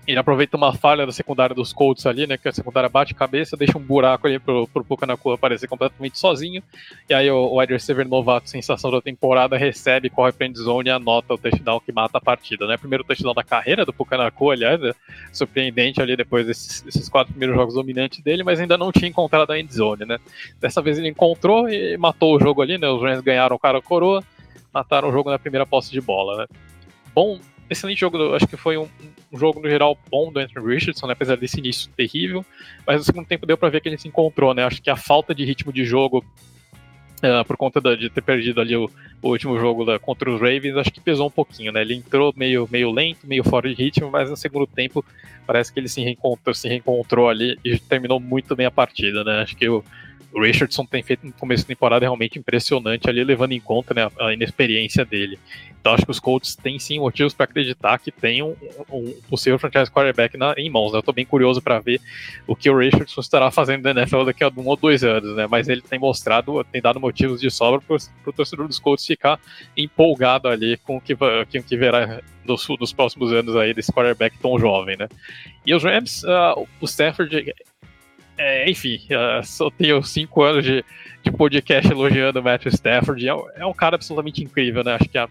ele 0.07 0.19
aproveita 0.19 0.57
uma 0.57 0.73
falha 0.73 1.05
da 1.05 1.11
secundária 1.11 1.55
dos 1.55 1.73
Colts 1.73 2.07
ali, 2.07 2.27
né? 2.27 2.39
Que 2.39 2.49
a 2.49 2.53
secundária 2.53 2.89
bate 2.89 3.13
cabeça, 3.13 3.57
deixa 3.57 3.77
um 3.77 3.81
buraco 3.81 4.27
ali 4.27 4.39
pro, 4.39 4.69
pro 4.69 4.85
Pucanacua 4.85 5.35
aparecer 5.35 5.67
completamente 5.67 6.19
sozinho. 6.19 6.63
E 7.09 7.15
aí 7.15 7.29
o, 7.31 7.37
o 7.37 7.59
wide 7.59 7.73
receiver 7.73 8.07
novato, 8.07 8.49
sensação 8.49 8.91
da 8.91 9.01
temporada, 9.01 9.57
recebe, 9.57 10.09
corre 10.09 10.33
pra 10.33 10.47
endzone 10.47 10.89
e 10.89 10.93
anota 10.93 11.35
o 11.35 11.39
touchdown 11.39 11.81
que 11.81 11.91
mata 11.91 12.19
a 12.19 12.21
partida, 12.21 12.67
né? 12.67 12.77
Primeiro 12.77 13.03
touchdown 13.03 13.35
da 13.35 13.43
carreira 13.43 13.85
do 13.85 13.93
Pucanacua, 13.93 14.55
aliás, 14.55 14.81
é 14.83 14.93
surpreendente 15.33 16.01
ali 16.01 16.17
depois 16.17 16.47
desses, 16.47 16.83
desses, 16.83 17.09
quatro 17.09 17.33
primeiros 17.33 17.57
jogos 17.57 17.75
dominantes 17.75 18.23
dele, 18.23 18.45
mas 18.45 18.61
ainda 18.61 18.79
não 18.79 18.93
tinha 18.93 19.09
encontrado 19.09 19.51
a 19.51 19.59
endzone, 19.59 20.05
né? 20.05 20.19
Dessa 20.61 20.81
vez 20.81 20.99
ele 20.99 21.09
encontrou 21.09 21.69
e 21.69 21.97
matou 21.97 22.37
o 22.37 22.41
jogo 22.41 22.63
ali, 22.63 22.79
né? 22.79 22.89
Os 22.89 23.03
Rams 23.03 23.21
ganharam 23.21 23.57
o 23.57 23.59
cara 23.59 23.83
coroa, 23.83 24.23
mataram 24.73 25.09
o 25.09 25.13
jogo 25.13 25.31
na 25.31 25.39
primeira 25.39 25.67
posse 25.67 25.91
de 25.91 26.01
bola, 26.01 26.39
né? 26.39 26.47
Bom, 27.13 27.41
excelente 27.69 27.99
jogo, 27.99 28.35
acho 28.35 28.47
que 28.47 28.57
foi 28.57 28.77
um, 28.77 28.89
um, 29.33 29.39
jogo 29.39 29.61
no 29.61 29.69
geral 29.69 29.99
bom 30.11 30.33
do 30.33 30.39
Anthony 30.39 30.75
Richardson, 30.75 31.07
né, 31.07 31.13
apesar 31.13 31.37
desse 31.37 31.59
início 31.59 31.91
terrível, 31.97 32.45
mas 32.87 32.99
no 32.99 33.05
segundo 33.05 33.27
tempo 33.27 33.47
deu 33.47 33.57
para 33.57 33.69
ver 33.69 33.81
que 33.81 33.89
ele 33.89 33.99
se 33.99 34.09
encontrou, 34.09 34.55
né, 34.55 34.65
acho 34.65 34.83
que 34.83 34.91
a 34.91 34.97
falta 34.97 35.35
de 35.35 35.45
ritmo 35.45 35.73
de 35.73 35.85
jogo 35.85 36.25
Uh, 37.17 37.43
por 37.47 37.57
conta 37.57 37.81
da, 37.81 37.97
de 37.97 38.11
ter 38.11 38.21
perdido 38.21 38.61
ali 38.61 38.77
o, 38.77 38.91
o 39.23 39.31
último 39.31 39.59
jogo 39.59 39.87
da, 39.87 39.99
contra 39.99 40.31
os 40.31 40.39
Ravens, 40.39 40.77
acho 40.77 40.91
que 40.91 41.01
pesou 41.01 41.29
um 41.29 41.31
pouquinho, 41.31 41.73
né? 41.73 41.81
Ele 41.81 41.95
entrou 41.95 42.31
meio, 42.37 42.69
meio 42.71 42.91
lento, 42.91 43.27
meio 43.27 43.43
fora 43.43 43.67
de 43.71 43.75
ritmo, 43.75 44.11
mas 44.11 44.29
no 44.29 44.37
segundo 44.37 44.67
tempo 44.67 45.03
parece 45.47 45.73
que 45.73 45.81
ele 45.81 45.89
se 45.89 46.03
reencontrou, 46.03 46.55
se 46.55 46.69
reencontrou 46.69 47.31
ali 47.31 47.59
e 47.65 47.79
terminou 47.79 48.21
muito 48.21 48.55
bem 48.55 48.67
a 48.67 48.71
partida, 48.71 49.25
né? 49.25 49.41
Acho 49.41 49.57
que 49.57 49.67
o, 49.67 49.83
o 50.33 50.43
Richardson 50.43 50.85
tem 50.85 51.03
feito 51.03 51.27
um 51.27 51.31
começo 51.31 51.63
de 51.63 51.69
temporada 51.69 52.05
realmente 52.05 52.39
impressionante 52.39 53.09
ali, 53.09 53.25
levando 53.25 53.53
em 53.53 53.61
conta 53.61 53.95
né, 53.95 54.11
a 54.21 54.33
inexperiência 54.33 55.05
dele. 55.05 55.39
Então 55.87 55.95
acho 55.95 56.05
que 56.05 56.11
os 56.11 56.19
Colts 56.19 56.57
têm 56.57 56.81
sim 56.81 56.99
motivos 56.99 57.33
para 57.33 57.45
acreditar 57.45 57.97
que 57.99 58.11
tem 58.11 58.43
um, 58.43 58.57
um, 58.91 59.15
possível 59.31 59.57
franchise 59.57 59.89
quarterback 59.89 60.37
na, 60.37 60.53
em 60.59 60.69
mãos. 60.69 60.91
Né? 60.91 60.99
Eu 60.99 61.01
estou 61.01 61.15
bem 61.15 61.25
curioso 61.25 61.63
para 61.63 61.79
ver 61.79 62.01
o 62.45 62.57
que 62.57 62.69
o 62.69 62.77
Richardson 62.77 63.21
estará 63.21 63.53
fazendo 63.53 63.85
na 63.85 64.03
NFL 64.03 64.25
daqui 64.25 64.43
a 64.43 64.49
um 64.49 64.67
ou 64.67 64.77
dois 64.77 65.05
anos, 65.05 65.37
né? 65.37 65.47
Mas 65.49 65.69
ele 65.69 65.81
tem 65.81 65.97
mostrado, 65.97 66.65
tem 66.73 66.83
dado 66.83 66.99
motivos 66.99 67.41
de 67.41 67.49
sobra 67.53 67.81
para 67.81 67.97
o 68.27 68.33
torcedor 68.33 68.67
dos 68.67 68.81
Colts 68.81 69.07
ficar 69.07 69.39
empolgado 69.77 70.49
ali 70.49 70.77
com 70.79 70.97
o 70.97 71.01
que, 71.01 71.15
com 71.15 71.25
o 71.25 71.63
que 71.63 71.77
verá 71.77 72.21
dos, 72.45 72.67
dos 72.79 72.93
próximos 72.93 73.33
anos 73.33 73.55
aí 73.55 73.73
desse 73.73 73.93
quarterback 73.93 74.37
tão 74.39 74.59
jovem, 74.59 74.97
né? 74.97 75.09
E 75.65 75.73
os 75.73 75.85
Rams, 75.85 76.25
uh, 76.25 76.67
o 76.81 76.85
Stafford 76.87 77.55
é, 78.39 78.71
enfim, 78.71 79.01
só 79.45 79.71
tenho 79.71 80.03
cinco 80.03 80.43
anos 80.43 80.65
de, 80.65 80.85
de 81.23 81.31
podcast 81.31 81.91
elogiando 81.91 82.41
o 82.41 82.43
Matthew 82.43 82.73
Stafford. 82.73 83.29
É, 83.29 83.33
é, 83.57 83.67
um 83.67 83.73
cara 83.73 83.97
absolutamente 83.97 84.43
incrível, 84.43 84.85
né? 84.85 84.95
Acho 84.95 85.09
que 85.09 85.19
a, 85.19 85.29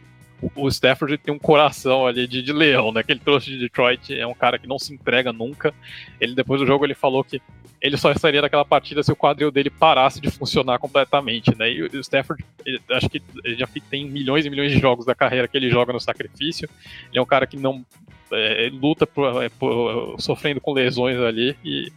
o 0.56 0.68
Stafford 0.68 1.18
tem 1.18 1.34
um 1.34 1.40
coração 1.40 2.08
ali 2.08 2.28
de, 2.28 2.42
de, 2.42 2.52
leão, 2.52 2.92
né? 2.92 3.04
Que 3.04 3.12
ele 3.12 3.20
trouxe 3.20 3.52
de 3.52 3.60
Detroit. 3.60 4.18
É 4.18 4.26
um 4.26 4.34
cara 4.34 4.58
que 4.58 4.68
não 4.68 4.80
se 4.80 4.94
entrega 4.94 5.32
nunca. 5.32 5.74
Ele, 6.20 6.34
depois 6.34 6.60
do 6.60 6.68
jogo, 6.68 6.86
ele 6.86 6.96
falou 6.96 7.24
que 7.24 7.42
ele 7.82 7.98
só 7.98 8.12
estaria 8.12 8.42
naquela 8.42 8.66
partida 8.66 9.04
se 9.04 9.12
o 9.12 9.16
quadril 9.16 9.52
dele 9.52 9.70
parasse 9.70 10.20
de 10.20 10.32
funcionar 10.32 10.80
completamente, 10.80 11.56
né? 11.56 11.72
E 11.72 11.84
o 11.84 12.00
Stafford, 12.00 12.44
ele, 12.66 12.82
acho 12.90 13.08
que 13.08 13.22
ele 13.44 13.56
já 13.56 13.68
tem 13.90 14.10
milhões 14.10 14.46
e 14.46 14.50
milhões 14.50 14.72
de 14.72 14.80
jogos 14.80 15.06
da 15.06 15.14
carreira 15.14 15.48
que 15.48 15.56
ele 15.56 15.70
joga 15.70 15.94
no 15.94 16.00
sacrifício. 16.00 16.68
Ele 17.10 17.20
é 17.20 17.22
um 17.22 17.26
cara 17.26 17.46
que 17.46 17.58
não 17.58 17.86
é, 18.32 18.72
luta 18.74 19.06
por, 19.06 19.44
é, 19.44 19.50
por, 19.50 20.16
sofrendo 20.20 20.60
com 20.60 20.74
lesões 20.74 21.18
ali 21.20 21.56
e 21.64 21.92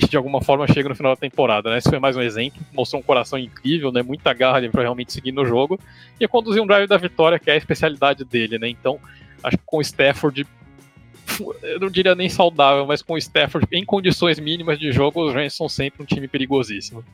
e 0.00 0.06
de 0.06 0.16
alguma 0.16 0.40
forma 0.40 0.64
chega 0.68 0.88
no 0.88 0.94
final 0.94 1.12
da 1.12 1.20
temporada, 1.20 1.70
né? 1.70 1.78
Esse 1.78 1.90
foi 1.90 1.98
mais 1.98 2.16
um 2.16 2.22
exemplo, 2.22 2.62
mostrou 2.72 3.00
um 3.00 3.04
coração 3.04 3.36
incrível, 3.36 3.90
né? 3.90 4.00
Muita 4.00 4.32
garra 4.32 4.58
ali 4.58 4.68
para 4.68 4.82
realmente 4.82 5.12
seguir 5.12 5.32
no 5.32 5.44
jogo 5.44 5.76
e 6.20 6.28
conduzir 6.28 6.62
um 6.62 6.66
drive 6.68 6.86
da 6.86 6.96
vitória, 6.96 7.36
que 7.36 7.50
é 7.50 7.54
a 7.54 7.56
especialidade 7.56 8.24
dele, 8.24 8.60
né? 8.60 8.68
Então, 8.68 9.00
acho 9.42 9.58
que 9.58 9.64
com 9.66 9.78
o 9.78 9.80
Stafford 9.80 10.46
eu 11.62 11.80
não 11.80 11.90
diria 11.90 12.14
nem 12.14 12.28
saudável, 12.28 12.86
mas 12.86 13.02
com 13.02 13.14
o 13.14 13.18
Stafford 13.18 13.66
em 13.72 13.84
condições 13.84 14.38
mínimas 14.38 14.78
de 14.78 14.92
jogo, 14.92 15.26
os 15.26 15.34
Rams 15.34 15.54
são 15.54 15.68
sempre 15.68 16.00
um 16.00 16.06
time 16.06 16.28
perigosíssimo. 16.28 17.04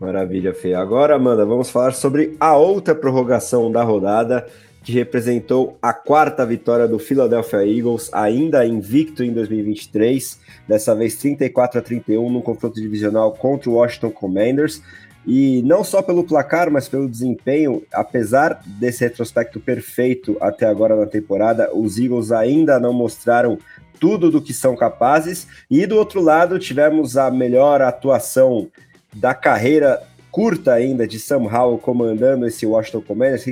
Maravilha, 0.00 0.54
Fê. 0.54 0.72
Agora, 0.72 1.16
Amanda, 1.16 1.44
vamos 1.44 1.70
falar 1.70 1.92
sobre 1.92 2.34
a 2.40 2.56
outra 2.56 2.94
prorrogação 2.94 3.70
da 3.70 3.82
rodada, 3.82 4.46
que 4.84 4.92
representou 4.92 5.78
a 5.80 5.94
quarta 5.94 6.44
vitória 6.44 6.86
do 6.86 6.98
Philadelphia 6.98 7.66
Eagles, 7.66 8.10
ainda 8.12 8.66
invicto 8.66 9.24
em 9.24 9.32
2023, 9.32 10.38
dessa 10.68 10.94
vez 10.94 11.16
34 11.16 11.78
a 11.78 11.82
31 11.82 12.30
no 12.30 12.42
confronto 12.42 12.78
divisional 12.78 13.32
contra 13.32 13.70
o 13.70 13.74
Washington 13.74 14.10
Commanders. 14.10 14.82
E 15.26 15.62
não 15.62 15.82
só 15.82 16.02
pelo 16.02 16.22
placar, 16.22 16.70
mas 16.70 16.86
pelo 16.86 17.08
desempenho, 17.08 17.82
apesar 17.94 18.60
desse 18.66 19.02
retrospecto 19.02 19.58
perfeito 19.58 20.36
até 20.38 20.66
agora 20.66 20.94
na 20.94 21.06
temporada, 21.06 21.74
os 21.74 21.98
Eagles 21.98 22.30
ainda 22.30 22.78
não 22.78 22.92
mostraram 22.92 23.58
tudo 23.98 24.30
do 24.30 24.42
que 24.42 24.52
são 24.52 24.76
capazes. 24.76 25.46
E 25.70 25.86
do 25.86 25.96
outro 25.96 26.20
lado, 26.20 26.58
tivemos 26.58 27.16
a 27.16 27.30
melhor 27.30 27.80
atuação 27.80 28.68
da 29.14 29.32
carreira 29.32 30.02
curta 30.30 30.74
ainda 30.74 31.06
de 31.06 31.18
Sam 31.18 31.44
Howell 31.44 31.78
comandando 31.78 32.46
esse 32.46 32.66
Washington 32.66 33.00
Commanders. 33.00 33.44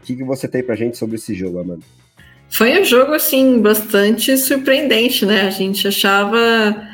O 0.00 0.06
que, 0.06 0.16
que, 0.16 0.24
você 0.24 0.48
tem 0.48 0.62
pra 0.62 0.74
gente 0.74 0.96
sobre 0.96 1.16
esse 1.16 1.34
jogo, 1.34 1.60
Amanda? 1.60 1.82
Foi 2.48 2.80
um 2.80 2.84
jogo, 2.84 3.12
assim, 3.12 3.60
bastante 3.60 4.36
surpreendente, 4.36 5.24
né? 5.24 5.42
A 5.42 5.50
gente 5.50 5.86
achava 5.86 6.88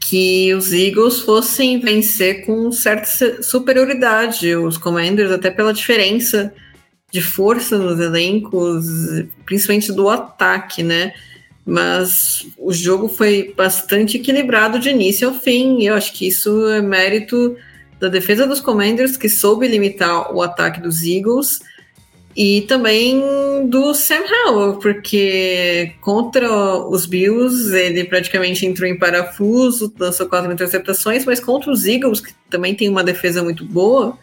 que 0.00 0.52
os 0.54 0.72
Eagles 0.72 1.20
fossem 1.20 1.78
vencer 1.78 2.44
com 2.44 2.72
certa 2.72 3.42
superioridade, 3.42 4.56
os 4.56 4.76
Commanders, 4.76 5.30
até 5.30 5.50
pela 5.50 5.72
diferença 5.72 6.52
de 7.12 7.20
força 7.20 7.78
nos 7.78 8.00
elencos, 8.00 8.86
principalmente 9.44 9.92
do 9.92 10.08
ataque, 10.08 10.82
né? 10.82 11.12
Mas 11.64 12.46
o 12.58 12.72
jogo 12.72 13.08
foi 13.08 13.52
bastante 13.56 14.16
equilibrado 14.16 14.78
de 14.78 14.90
início 14.90 15.28
ao 15.28 15.34
fim, 15.34 15.80
e 15.80 15.86
eu 15.86 15.94
acho 15.94 16.12
que 16.12 16.26
isso 16.26 16.68
é 16.68 16.80
mérito 16.80 17.56
da 18.00 18.08
defesa 18.08 18.46
dos 18.46 18.60
Commanders, 18.60 19.16
que 19.16 19.28
soube 19.28 19.68
limitar 19.68 20.34
o 20.34 20.40
ataque 20.42 20.80
dos 20.80 21.02
Eagles, 21.02 21.60
e 22.36 22.62
também 22.62 23.22
do 23.68 23.92
Sam 23.92 24.22
Howell, 24.46 24.78
porque 24.78 25.94
contra 26.00 26.48
os 26.88 27.04
Bills 27.06 27.74
ele 27.76 28.04
praticamente 28.04 28.64
entrou 28.64 28.88
em 28.88 28.98
parafuso, 28.98 29.92
lançou 29.98 30.28
quatro 30.28 30.52
interceptações, 30.52 31.24
mas 31.24 31.40
contra 31.40 31.70
os 31.70 31.86
Eagles, 31.86 32.20
que 32.20 32.32
também 32.48 32.74
tem 32.74 32.88
uma 32.88 33.02
defesa 33.02 33.42
muito 33.42 33.64
boa, 33.64 34.16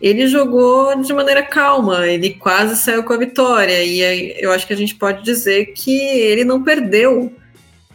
ele 0.00 0.26
jogou 0.26 1.00
de 1.00 1.12
maneira 1.12 1.44
calma, 1.44 2.08
ele 2.08 2.30
quase 2.30 2.76
saiu 2.76 3.04
com 3.04 3.12
a 3.12 3.16
vitória. 3.16 3.84
E 3.84 4.34
eu 4.42 4.50
acho 4.50 4.66
que 4.66 4.72
a 4.72 4.76
gente 4.76 4.96
pode 4.96 5.22
dizer 5.22 5.66
que 5.66 5.96
ele 5.96 6.44
não 6.44 6.64
perdeu 6.64 7.32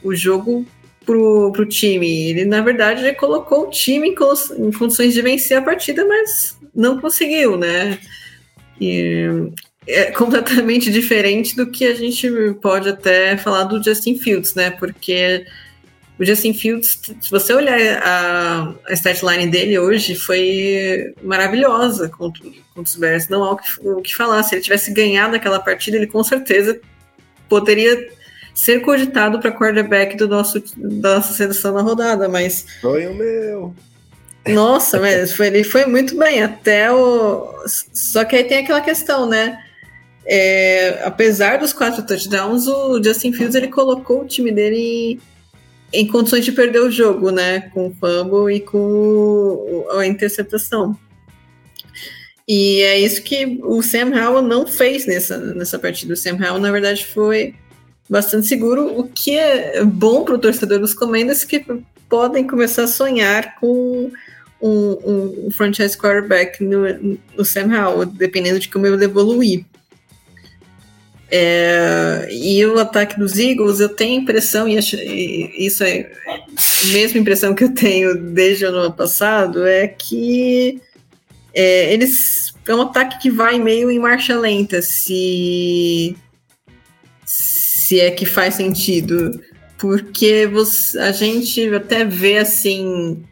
o 0.01 0.15
jogo 0.15 0.65
pro, 1.05 1.51
pro 1.51 1.65
time. 1.65 2.29
Ele, 2.29 2.45
na 2.45 2.61
verdade, 2.61 3.13
colocou 3.15 3.67
o 3.67 3.69
time 3.69 4.07
em, 4.07 4.13
em 4.13 4.71
condições 4.71 5.13
de 5.13 5.21
vencer 5.21 5.57
a 5.57 5.61
partida, 5.61 6.05
mas 6.05 6.57
não 6.73 6.97
conseguiu, 7.01 7.57
né? 7.57 7.99
E 8.79 9.51
é 9.87 10.11
completamente 10.11 10.89
diferente 10.91 11.55
do 11.55 11.69
que 11.69 11.85
a 11.85 11.95
gente 11.95 12.29
pode 12.61 12.89
até 12.89 13.37
falar 13.37 13.63
do 13.63 13.83
Justin 13.83 14.17
Fields, 14.17 14.53
né? 14.53 14.71
Porque 14.71 15.45
o 16.19 16.25
Justin 16.25 16.53
Fields, 16.53 16.99
se 17.21 17.29
você 17.29 17.53
olhar 17.53 17.79
a, 18.01 18.73
a 18.87 18.93
statline 18.93 19.47
dele 19.47 19.77
hoje, 19.77 20.15
foi 20.15 21.13
maravilhosa 21.21 22.09
contra, 22.09 22.43
contra 22.43 22.83
os 22.83 22.95
Bears. 22.95 23.29
Não 23.29 23.43
há 23.43 23.51
o 23.51 23.57
que, 23.57 23.87
o 23.87 24.01
que 24.01 24.15
falar. 24.15 24.41
Se 24.43 24.55
ele 24.55 24.63
tivesse 24.63 24.91
ganhado 24.91 25.35
aquela 25.35 25.59
partida, 25.59 25.95
ele 25.95 26.07
com 26.07 26.23
certeza 26.23 26.79
poderia 27.47 28.09
ser 28.53 28.81
cogitado 28.81 29.39
para 29.39 29.51
quarterback 29.51 30.17
do 30.17 30.27
nosso, 30.27 30.59
da 30.75 31.15
nossa 31.17 31.33
seleção 31.33 31.73
na 31.75 31.81
rodada, 31.81 32.27
mas. 32.27 32.65
Foi 32.81 33.05
o 33.05 33.13
meu. 33.13 33.75
Nossa, 34.53 34.99
mas 34.99 35.33
foi, 35.33 35.47
ele 35.47 35.63
foi 35.63 35.85
muito 35.85 36.17
bem, 36.17 36.43
até 36.43 36.91
o. 36.91 37.53
Só 37.93 38.23
que 38.25 38.35
aí 38.35 38.43
tem 38.43 38.59
aquela 38.59 38.81
questão, 38.81 39.27
né? 39.27 39.59
É, 40.25 41.01
apesar 41.05 41.57
dos 41.57 41.71
quatro 41.71 42.05
touchdowns, 42.05 42.67
o 42.67 43.01
Justin 43.01 43.31
Fields 43.31 43.55
ele 43.55 43.69
colocou 43.69 44.21
o 44.21 44.27
time 44.27 44.51
dele 44.51 44.77
em, 45.93 46.01
em 46.01 46.07
condições 46.07 46.43
de 46.43 46.51
perder 46.51 46.81
o 46.81 46.91
jogo, 46.91 47.31
né? 47.31 47.61
Com 47.73 47.87
o 47.87 47.93
fumble 47.93 48.53
e 48.53 48.59
com 48.59 49.87
a 49.91 50.05
interceptação. 50.05 50.97
E 52.47 52.81
é 52.81 52.99
isso 52.99 53.21
que 53.23 53.59
o 53.61 53.81
Sam 53.81 54.11
Howell 54.15 54.41
não 54.41 54.65
fez 54.65 55.05
nessa, 55.05 55.37
nessa 55.37 55.77
partida. 55.77 56.13
O 56.13 56.17
Sam 56.17 56.35
Howell, 56.35 56.59
na 56.59 56.71
verdade, 56.71 57.05
foi 57.05 57.55
bastante 58.09 58.47
seguro, 58.47 58.97
o 58.97 59.07
que 59.07 59.37
é 59.37 59.83
bom 59.83 60.23
para 60.23 60.35
o 60.35 60.39
torcedor 60.39 60.79
dos 60.79 60.93
Commanders 60.93 61.43
que 61.43 61.65
podem 62.07 62.47
começar 62.47 62.83
a 62.83 62.87
sonhar 62.87 63.55
com 63.59 64.11
um, 64.61 65.47
um 65.47 65.51
franchise 65.51 65.97
quarterback 65.97 66.63
no, 66.63 67.17
no 67.35 67.45
Sam 67.45 67.73
Howell, 67.75 68.05
dependendo 68.05 68.59
de 68.59 68.69
como 68.69 68.85
ele 68.87 69.03
evoluir. 69.03 69.65
É, 71.29 72.27
e 72.31 72.65
o 72.65 72.79
ataque 72.79 73.19
dos 73.19 73.37
Eagles, 73.37 73.79
eu 73.79 73.89
tenho 73.89 74.21
impressão, 74.21 74.67
e, 74.67 74.77
acho, 74.77 74.95
e 74.95 75.65
isso 75.65 75.83
é 75.83 76.09
a 76.27 76.87
mesma 76.93 77.19
impressão 77.19 77.53
que 77.53 77.65
eu 77.65 77.73
tenho 77.73 78.17
desde 78.17 78.65
o 78.65 78.69
ano 78.69 78.93
passado, 78.93 79.65
é 79.67 79.87
que 79.87 80.81
é, 81.53 81.93
eles 81.93 82.53
é 82.65 82.75
um 82.75 82.81
ataque 82.81 83.19
que 83.19 83.29
vai 83.29 83.59
meio 83.59 83.89
em 83.89 83.99
marcha 83.99 84.37
lenta. 84.37 84.81
Se 84.81 86.15
se 87.25 87.99
é 87.99 88.11
que 88.11 88.25
faz 88.25 88.55
sentido, 88.55 89.41
porque 89.77 90.45
você, 90.47 90.97
a 90.99 91.11
gente 91.11 91.73
até 91.73 92.03
vê 92.03 92.37
assim 92.37 93.23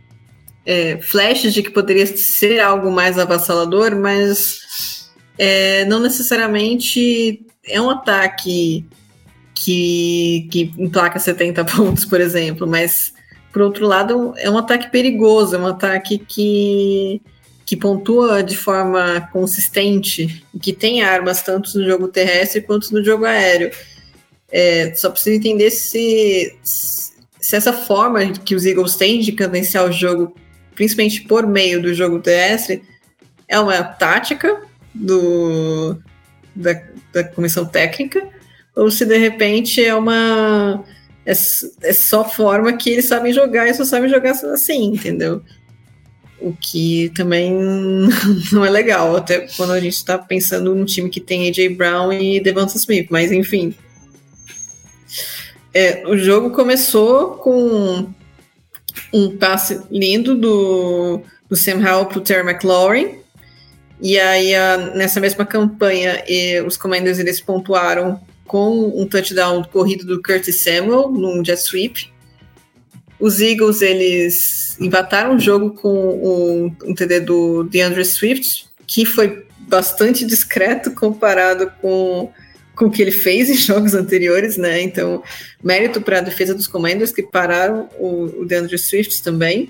é, 0.65 0.99
flashes 1.01 1.53
de 1.53 1.61
que 1.61 1.69
poderia 1.69 2.05
ser 2.07 2.59
algo 2.59 2.91
mais 2.91 3.19
avassalador, 3.19 3.95
mas 3.95 5.09
é, 5.37 5.85
não 5.85 5.99
necessariamente 5.99 7.45
é 7.67 7.79
um 7.79 7.89
ataque 7.89 8.85
que, 9.53 10.47
que 10.51 10.73
emplaca 10.77 11.19
70 11.19 11.63
pontos, 11.65 12.05
por 12.05 12.19
exemplo, 12.19 12.67
mas 12.67 13.13
por 13.53 13.61
outro 13.61 13.87
lado 13.87 14.33
é 14.37 14.49
um 14.49 14.57
ataque 14.57 14.91
perigoso, 14.91 15.55
é 15.55 15.59
um 15.59 15.67
ataque 15.67 16.17
que, 16.17 17.21
que 17.65 17.77
pontua 17.77 18.43
de 18.43 18.57
forma 18.57 19.29
consistente, 19.31 20.43
que 20.61 20.73
tem 20.73 21.01
armas 21.01 21.41
tanto 21.41 21.77
no 21.77 21.85
jogo 21.85 22.07
terrestre 22.07 22.61
quanto 22.61 22.91
no 22.91 23.03
jogo 23.03 23.25
aéreo. 23.25 23.71
É, 24.51 24.93
só 24.95 25.09
preciso 25.09 25.37
entender 25.37 25.71
se, 25.71 26.55
se 26.63 27.55
essa 27.55 27.73
forma 27.73 28.25
que 28.31 28.55
os 28.55 28.65
Eagles 28.65 28.95
têm 28.95 29.19
de 29.19 29.31
cadenciar 29.31 29.87
o 29.87 29.91
jogo, 29.91 30.35
principalmente 30.75 31.21
por 31.21 31.47
meio 31.47 31.81
do 31.81 31.93
jogo 31.93 32.19
terrestre, 32.19 32.83
é 33.47 33.59
uma 33.59 33.81
tática 33.83 34.61
do, 34.93 35.97
da, 36.55 36.81
da 37.11 37.23
comissão 37.23 37.65
técnica, 37.65 38.27
ou 38.75 38.91
se 38.91 39.05
de 39.05 39.17
repente 39.17 39.83
é 39.83 39.95
uma. 39.95 40.83
É, 41.25 41.31
é 41.31 41.93
só 41.93 42.27
forma 42.27 42.73
que 42.73 42.89
eles 42.89 43.05
sabem 43.05 43.33
jogar 43.33 43.67
e 43.67 43.73
só 43.73 43.83
sabem 43.83 44.09
jogar 44.09 44.31
assim, 44.31 44.93
entendeu? 44.93 45.41
O 46.39 46.53
que 46.53 47.11
também 47.15 47.51
não 48.51 48.63
é 48.63 48.69
legal, 48.69 49.15
até 49.15 49.47
quando 49.55 49.71
a 49.71 49.79
gente 49.79 49.95
está 49.95 50.17
pensando 50.17 50.75
num 50.75 50.85
time 50.85 51.09
que 51.09 51.21
tem 51.21 51.49
AJ 51.49 51.75
Brown 51.75 52.13
e 52.13 52.39
Devonta 52.39 52.77
Smith, 52.77 53.07
mas 53.09 53.31
enfim. 53.31 53.73
É, 55.73 56.03
o 56.07 56.17
jogo 56.17 56.51
começou 56.51 57.31
com 57.31 58.13
um 59.13 59.35
passe 59.37 59.81
lindo 59.91 60.35
do, 60.35 61.21
do 61.49 61.55
Sam 61.55 61.77
Howell 61.77 62.05
para 62.05 62.17
o 62.19 62.21
Terry 62.21 62.47
McLaurin, 62.47 63.25
e 64.01 64.19
aí, 64.19 64.51
nessa 64.93 65.19
mesma 65.19 65.45
campanha, 65.45 66.23
os 66.65 66.75
Commanders 66.75 67.19
eles 67.19 67.39
pontuaram 67.39 68.19
com 68.45 69.01
um 69.01 69.07
touchdown 69.07 69.63
corrido 69.63 70.05
do 70.05 70.21
Curtis 70.21 70.61
Samuel 70.61 71.09
num 71.09 71.43
jet 71.43 71.61
sweep. 71.61 72.11
Os 73.19 73.39
Eagles 73.39 73.81
eles 73.81 74.77
empataram 74.79 75.35
o 75.35 75.39
jogo 75.39 75.71
com 75.71 76.69
um, 76.85 76.93
TD 76.93 77.21
do 77.21 77.63
DeAndre 77.63 78.03
Swift, 78.03 78.67
que 78.85 79.05
foi 79.05 79.47
bastante 79.59 80.25
discreto 80.25 80.91
comparado 80.91 81.71
com, 81.81 82.31
com 82.75 82.85
o 82.85 82.91
que 82.91 83.01
ele 83.01 83.11
fez 83.11 83.49
em 83.49 83.55
jogos 83.57 83.93
anteriores, 83.93 84.57
né? 84.57 84.81
Então, 84.81 85.23
mérito 85.63 86.01
para 86.01 86.19
a 86.19 86.21
defesa 86.21 86.53
dos 86.53 86.67
Commanders 86.67 87.11
que 87.11 87.23
pararam 87.23 87.89
o, 87.97 88.41
o 88.41 88.45
DeAndre 88.45 88.77
Swift 88.77 89.23
também. 89.23 89.69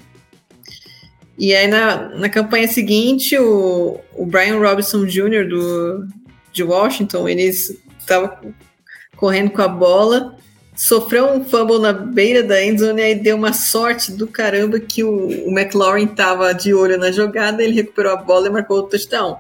E 1.38 1.54
aí 1.54 1.68
na, 1.68 2.10
na 2.16 2.30
campanha 2.30 2.68
seguinte, 2.68 3.38
o, 3.38 4.00
o 4.14 4.26
Brian 4.26 4.58
Robinson 4.58 5.06
Jr. 5.06 5.48
Do, 5.48 6.08
de 6.52 6.64
Washington, 6.64 7.28
ele 7.28 7.44
estava 7.44 8.40
correndo 9.18 9.52
com 9.52 9.62
a 9.62 9.68
bola, 9.68 10.38
sofreu 10.76 11.28
um 11.28 11.44
fumble 11.44 11.80
na 11.80 11.92
beira 11.92 12.42
da 12.42 12.64
endzone 12.64 13.02
e 13.02 13.06
aí 13.06 13.16
deu 13.16 13.36
uma 13.36 13.52
sorte 13.54 14.14
do 14.14 14.28
caramba 14.28 14.80
que 14.80 15.04
o, 15.04 15.48
o 15.48 15.52
McLaurin 15.52 16.06
estava 16.06 16.54
de 16.54 16.74
olho 16.74 16.98
na 16.98 17.12
jogada, 17.12 17.62
ele 17.62 17.74
recuperou 17.74 18.14
a 18.14 18.18
bola 18.18 18.48
e 18.48 18.52
marcou 18.52 18.80
o 18.80 18.84
touchdown. 18.84 19.38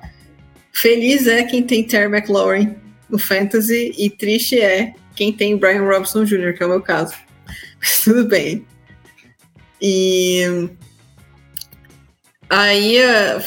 Feliz 0.73 1.25
é 1.27 1.43
quem 1.43 1.63
tem 1.63 1.83
Terry 1.83 2.13
McLaurin 2.13 2.75
no 3.09 3.17
Fantasy 3.17 3.93
e 3.97 4.09
triste 4.09 4.59
é 4.59 4.93
quem 5.15 5.31
tem 5.31 5.57
Brian 5.57 5.83
Robinson 5.83 6.23
Jr., 6.23 6.53
que 6.55 6.63
é 6.63 6.65
o 6.65 6.69
meu 6.69 6.81
caso. 6.81 7.15
Mas 7.79 8.01
tudo 8.03 8.25
bem. 8.25 8.65
E 9.81 10.69
Aí 12.49 12.97
eh, 12.97 13.39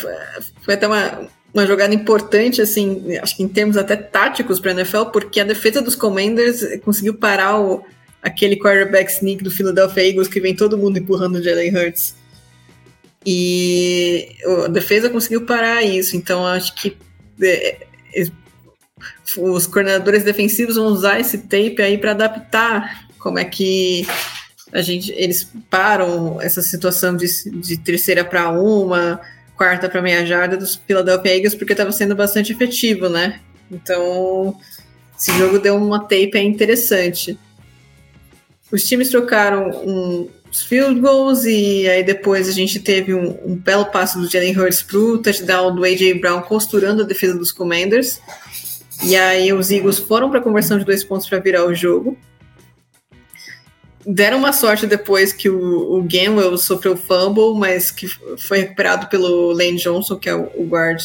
foi 0.62 0.74
até 0.74 0.86
uma, 0.86 1.28
uma 1.54 1.66
jogada 1.66 1.94
importante, 1.94 2.60
assim, 2.60 3.16
acho 3.16 3.36
que 3.36 3.42
em 3.42 3.48
termos 3.48 3.76
até 3.76 3.96
táticos 3.96 4.58
para 4.58 4.72
a 4.72 4.74
NFL, 4.74 5.04
porque 5.12 5.40
a 5.40 5.44
defesa 5.44 5.80
dos 5.80 5.94
Commanders 5.94 6.62
conseguiu 6.84 7.14
parar 7.14 7.60
o, 7.60 7.84
aquele 8.22 8.56
quarterback 8.56 9.10
sneak 9.10 9.42
do 9.42 9.50
Philadelphia 9.50 10.08
Eagles 10.08 10.28
que 10.28 10.40
vem 10.40 10.54
todo 10.54 10.78
mundo 10.78 10.98
empurrando 10.98 11.36
o 11.36 11.42
Jalen 11.42 11.76
Hurts. 11.76 12.16
E 13.24 14.36
a 14.64 14.68
defesa 14.68 15.10
conseguiu 15.10 15.44
parar 15.44 15.82
isso, 15.82 16.16
então 16.16 16.46
acho 16.46 16.74
que 16.74 16.96
é, 17.42 17.78
os 19.36 19.66
coordenadores 19.66 20.24
defensivos 20.24 20.76
vão 20.76 20.86
usar 20.86 21.20
esse 21.20 21.38
tape 21.38 21.80
aí 21.80 21.98
para 21.98 22.12
adaptar 22.12 23.08
como 23.18 23.38
é 23.38 23.44
que 23.44 24.06
a 24.72 24.82
gente, 24.82 25.12
eles 25.12 25.50
param 25.70 26.40
essa 26.40 26.62
situação 26.62 27.16
de, 27.16 27.26
de 27.60 27.76
terceira 27.78 28.24
para 28.24 28.50
uma, 28.50 29.20
quarta 29.56 29.88
para 29.88 30.00
meia 30.00 30.24
jarda 30.24 30.56
dos 30.56 30.76
Philadelphia 30.76 31.34
Eagles, 31.36 31.54
porque 31.54 31.72
estava 31.72 31.90
sendo 31.90 32.14
bastante 32.14 32.52
efetivo, 32.52 33.08
né? 33.08 33.40
Então, 33.70 34.56
esse 35.18 35.36
jogo 35.36 35.58
deu 35.58 35.76
uma 35.76 36.00
tape 36.00 36.38
interessante. 36.38 37.38
Os 38.70 38.84
times 38.84 39.08
trocaram 39.08 39.70
um, 39.84 40.28
os 40.50 40.62
field 40.62 41.00
goals 41.00 41.44
e 41.44 41.88
aí 41.88 42.04
depois 42.04 42.48
a 42.48 42.52
gente 42.52 42.78
teve 42.78 43.14
um, 43.14 43.36
um 43.44 43.56
belo 43.56 43.86
passo 43.86 44.18
do 44.20 44.30
Jalen 44.30 44.56
Hurts 44.56 44.82
pro 44.82 45.18
touchdown 45.18 45.74
do 45.74 45.84
A.J. 45.84 46.14
Brown 46.14 46.42
costurando 46.42 47.02
a 47.02 47.06
defesa 47.06 47.36
dos 47.36 47.50
Commanders. 47.50 48.20
E 49.04 49.16
aí 49.16 49.52
os 49.52 49.70
Eagles 49.70 49.98
foram 49.98 50.28
para 50.30 50.40
a 50.40 50.42
conversão 50.42 50.78
de 50.78 50.84
dois 50.84 51.04
pontos 51.04 51.28
para 51.28 51.38
virar 51.38 51.64
o 51.64 51.74
jogo 51.74 52.16
deram 54.08 54.38
uma 54.38 54.54
sorte 54.54 54.86
depois 54.86 55.34
que 55.34 55.50
o, 55.50 55.98
o 55.98 56.02
Gamwell 56.02 56.56
sofreu 56.56 56.96
fumble, 56.96 57.54
mas 57.58 57.90
que 57.90 58.08
foi 58.38 58.60
recuperado 58.60 59.06
pelo 59.08 59.52
Lane 59.52 59.76
Johnson, 59.76 60.16
que 60.16 60.30
é 60.30 60.34
o, 60.34 60.50
o 60.56 60.66
guard 60.66 61.02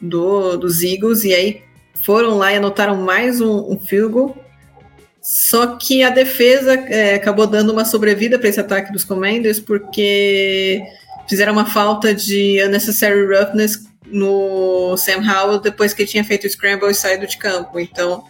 do, 0.00 0.56
dos 0.56 0.82
Eagles, 0.82 1.24
e 1.24 1.34
aí 1.34 1.62
foram 2.06 2.38
lá 2.38 2.52
e 2.52 2.56
anotaram 2.56 2.96
mais 2.96 3.40
um, 3.40 3.72
um 3.72 3.78
field 3.78 4.12
goal. 4.12 4.36
Só 5.20 5.76
que 5.76 6.02
a 6.02 6.10
defesa 6.10 6.74
é, 6.74 7.14
acabou 7.14 7.46
dando 7.46 7.72
uma 7.72 7.84
sobrevida 7.84 8.38
para 8.38 8.48
esse 8.48 8.60
ataque 8.60 8.92
dos 8.92 9.04
Commanders, 9.04 9.60
porque 9.60 10.80
fizeram 11.28 11.52
uma 11.52 11.66
falta 11.66 12.14
de 12.14 12.62
unnecessary 12.64 13.26
roughness 13.26 13.85
no 14.06 14.96
Sam 14.96 15.20
Howell 15.20 15.60
depois 15.60 15.92
que 15.92 16.02
ele 16.02 16.10
tinha 16.10 16.24
feito 16.24 16.46
o 16.46 16.50
scramble 16.50 16.90
e 16.90 16.94
saído 16.94 17.26
de 17.26 17.36
campo. 17.36 17.78
Então, 17.78 18.24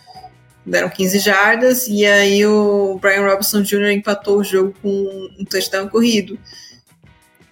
deram 0.64 0.88
15 0.88 1.18
jardas 1.18 1.86
e 1.86 2.04
aí 2.04 2.44
o 2.44 2.98
Brian 3.00 3.26
Robinson 3.26 3.62
Jr. 3.62 3.92
empatou 3.92 4.38
o 4.38 4.44
jogo 4.44 4.74
com 4.82 5.30
um 5.38 5.44
touchdown 5.44 5.88
corrido. 5.88 6.38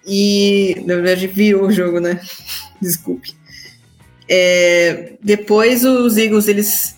E, 0.05 0.83
na 0.85 0.95
verdade, 0.95 1.25
virou 1.27 1.67
o 1.67 1.71
jogo, 1.71 1.99
né? 1.99 2.19
Desculpe. 2.81 3.33
É, 4.27 5.13
depois 5.21 5.83
os 5.83 6.17
Eagles 6.17 6.47
eles 6.47 6.95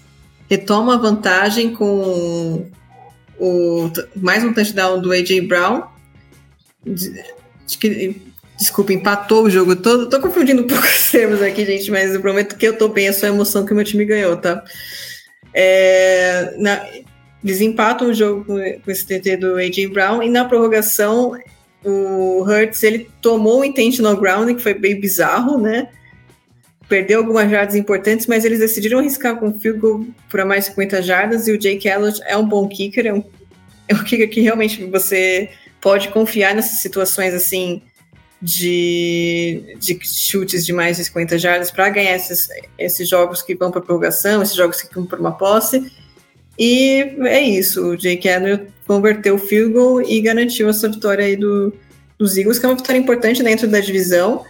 retomam 0.50 0.92
a 0.92 0.98
vantagem 0.98 1.74
com 1.74 2.70
o, 3.40 3.92
mais 4.16 4.44
um 4.44 4.54
touchdown 4.54 5.00
do 5.00 5.12
A.J. 5.12 5.42
Brown. 5.42 5.84
Desculpa, 8.58 8.92
empatou 8.92 9.44
o 9.44 9.50
jogo. 9.50 9.76
Tô, 9.76 10.10
tô 10.10 10.20
confundindo 10.20 10.64
um 10.64 10.68
pouco 10.68 10.84
os 10.88 11.12
termos 11.12 11.42
aqui, 11.42 11.66
gente, 11.66 11.92
mas 11.92 12.14
eu 12.14 12.22
prometo 12.22 12.58
que 12.58 12.68
eu 12.68 12.78
tô 12.78 12.88
bem, 12.88 13.08
é 13.08 13.12
só 13.12 13.28
a 13.28 13.30
emoção 13.30 13.66
que 13.66 13.72
o 13.72 13.76
meu 13.76 13.86
time 13.86 14.04
ganhou, 14.04 14.36
tá? 14.36 14.64
É, 15.54 16.54
na, 16.58 16.86
eles 17.44 17.62
empatam 17.62 18.10
o 18.10 18.14
jogo 18.14 18.46
com, 18.46 18.56
com 18.56 18.92
esse 18.92 19.06
TT 19.06 19.38
do 19.38 19.56
A.J. 19.56 19.88
Brown 19.88 20.24
e 20.24 20.30
na 20.30 20.46
prorrogação 20.46 21.34
o 21.84 22.44
Hurts 22.44 22.84
ele 22.84 23.10
tomou 23.22 23.62
o 23.62 23.64
intentional 23.64 24.18
grounding, 24.18 24.56
que 24.56 24.64
foi 24.64 24.74
bem 24.74 25.00
bizarro, 25.00 25.58
né? 25.58 25.88
Perdeu 26.90 27.20
algumas 27.20 27.50
jardas 27.50 27.76
importantes, 27.76 28.26
mas 28.28 28.44
eles 28.44 28.60
decidiram 28.60 29.00
arriscar 29.00 29.38
com 29.38 29.50
o 29.50 29.60
field 29.60 29.80
goal 29.80 30.06
para 30.30 30.46
mais 30.46 30.66
50 30.66 31.02
jardas 31.02 31.48
e 31.48 31.52
o 31.52 31.58
Jake 31.58 31.88
Elliott 31.88 32.22
é 32.26 32.36
um 32.36 32.48
bom 32.48 32.68
kicker, 32.68 33.06
é 33.06 33.14
um, 33.14 33.24
é 33.88 33.94
um 33.94 34.04
kicker 34.04 34.30
que 34.30 34.42
realmente 34.42 34.84
você 34.86 35.50
pode 35.80 36.10
confiar 36.10 36.56
nessas 36.56 36.80
situações 36.80 37.34
assim 37.34 37.82
de, 38.42 39.76
de 39.80 40.00
chutes 40.04 40.66
de 40.66 40.74
mais 40.74 40.98
de 40.98 41.06
50 41.06 41.38
jardas 41.40 41.72
para 41.72 41.90
ganhar 41.90 42.16
esses, 42.16 42.48
esses 42.78 43.10
jogos 43.10 43.42
que 43.42 43.56
vão 43.56 43.72
para 43.72 43.82
prorrogação, 43.82 44.42
esses 44.42 44.56
jogos 44.56 44.82
que 44.82 44.94
vão 44.94 45.06
para 45.06 45.20
uma 45.20 45.32
posse. 45.32 45.92
E 46.58 47.16
é 47.26 47.42
isso, 47.42 47.90
o 47.90 47.98
Jake 47.98 48.28
Adler 48.30 48.68
converteu 48.86 49.36
o 49.36 49.40
field 49.40 49.74
goal 49.74 50.02
e 50.02 50.22
garantiu 50.22 50.70
essa 50.70 50.90
vitória 50.90 51.26
aí 51.26 51.36
do, 51.36 51.74
dos 52.18 52.38
Eagles, 52.38 52.58
que 52.58 52.66
é 52.66 52.70
uma 52.70 52.76
vitória 52.76 53.00
importante 53.00 53.44
dentro 53.44 53.68
da 53.68 53.80
divisão. 53.80 54.44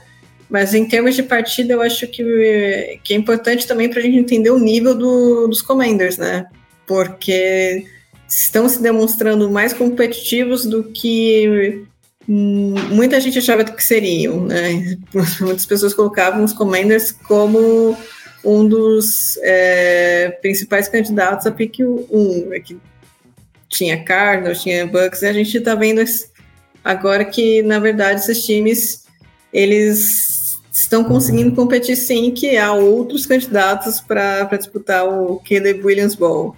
Mas 0.50 0.74
em 0.74 0.88
termos 0.88 1.16
de 1.16 1.24
partida, 1.24 1.74
eu 1.74 1.82
acho 1.82 2.08
que, 2.08 3.00
que 3.04 3.14
é 3.14 3.18
importante 3.18 3.68
também 3.68 3.90
para 3.90 4.00
a 4.00 4.02
gente 4.02 4.18
entender 4.18 4.50
o 4.50 4.60
nível 4.60 4.96
do, 4.96 5.48
dos 5.48 5.62
Commanders, 5.62 6.18
né? 6.18 6.46
Porque 6.86 7.86
estão 8.30 8.70
se 8.70 8.82
demonstrando 8.82 9.50
mais 9.50 9.74
competitivos 9.74 10.66
do 10.66 10.86
que 10.86 11.86
muita 12.28 13.22
gente 13.22 13.40
achava 13.40 13.64
que 13.64 13.84
seriam, 13.84 14.46
né? 14.46 14.98
Muitas 15.40 15.66
pessoas 15.66 15.94
colocavam 15.94 16.44
os 16.44 16.52
Commanders 16.52 17.12
como 17.12 17.98
um 18.44 18.68
dos 18.68 19.38
é, 19.44 20.38
principais 20.42 20.88
candidatos 20.88 21.48
a 21.48 21.52
pick 21.52 21.80
1, 21.80 22.54
é 22.54 22.60
que 22.60 22.78
tinha 23.70 24.04
Cardinals, 24.04 24.62
tinha 24.62 24.86
Bucks, 24.86 25.22
e 25.22 25.28
a 25.28 25.34
gente 25.34 25.58
está 25.58 25.76
vendo 25.76 26.04
agora 26.84 27.26
que, 27.26 27.62
na 27.62 27.80
verdade, 27.80 28.22
esses 28.22 28.46
times, 28.46 29.06
eles 29.52 30.58
estão 30.72 31.04
conseguindo 31.04 31.56
competir 31.56 31.96
sim, 31.96 32.32
que 32.32 32.58
há 32.58 32.72
outros 32.72 33.26
candidatos 33.26 34.00
para 34.00 34.46
disputar 34.58 35.06
o 35.08 35.42
Caleb 35.48 35.84
Williams 35.84 36.16
Bowl. 36.16 36.56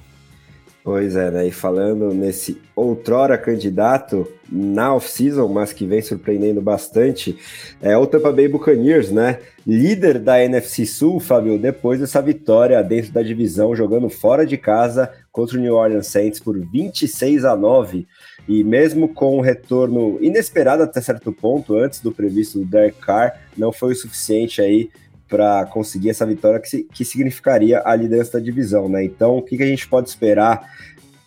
Pois 0.90 1.16
é, 1.16 1.30
né? 1.30 1.46
E 1.46 1.52
falando 1.52 2.12
nesse 2.16 2.60
outrora 2.76 3.38
candidato 3.38 4.28
na 4.52 4.96
off-season, 4.96 5.48
mas 5.48 5.72
que 5.72 5.86
vem 5.86 6.02
surpreendendo 6.02 6.64
bastante, 6.64 7.38
é 7.80 7.96
o 7.96 8.08
Tampa 8.08 8.32
Bay 8.32 8.48
Buccaneers, 8.48 9.12
né? 9.12 9.38
Líder 9.68 10.18
da 10.18 10.44
NFC 10.44 10.88
Sul, 10.88 11.20
Fábio, 11.20 11.60
depois 11.60 12.00
dessa 12.00 12.20
vitória 12.24 12.82
dentro 12.82 13.12
da 13.12 13.22
divisão, 13.22 13.76
jogando 13.76 14.10
fora 14.10 14.48
de 14.48 14.58
casa 14.58 15.12
contra 15.32 15.60
o 15.60 15.62
New 15.62 15.76
Orleans 15.76 16.08
Saints 16.08 16.40
por 16.40 16.60
26 16.60 17.46
a 17.46 17.56
9. 17.56 18.08
E 18.48 18.64
mesmo 18.64 19.10
com 19.10 19.38
um 19.38 19.42
retorno 19.42 20.18
inesperado 20.20 20.82
até 20.82 21.00
certo 21.02 21.32
ponto, 21.32 21.78
antes 21.78 22.00
do 22.00 22.12
previsto 22.12 22.58
do 22.58 22.66
Derek 22.66 22.98
Carr, 22.98 23.40
não 23.56 23.72
foi 23.72 23.92
o 23.92 23.96
suficiente 23.96 24.60
aí 24.60 24.90
para 25.30 25.64
conseguir 25.68 26.10
essa 26.10 26.26
vitória 26.26 26.60
que, 26.60 26.84
que 26.92 27.06
significaria 27.06 27.84
a 27.86 27.96
liderança 27.96 28.34
da 28.34 28.44
divisão, 28.44 28.90
né? 28.90 29.04
Então, 29.04 29.38
o 29.38 29.44
que, 29.44 29.56
que 29.56 29.64
a 29.64 29.68
gente 29.68 29.88
pode 29.88 30.10
esperar 30.10 30.79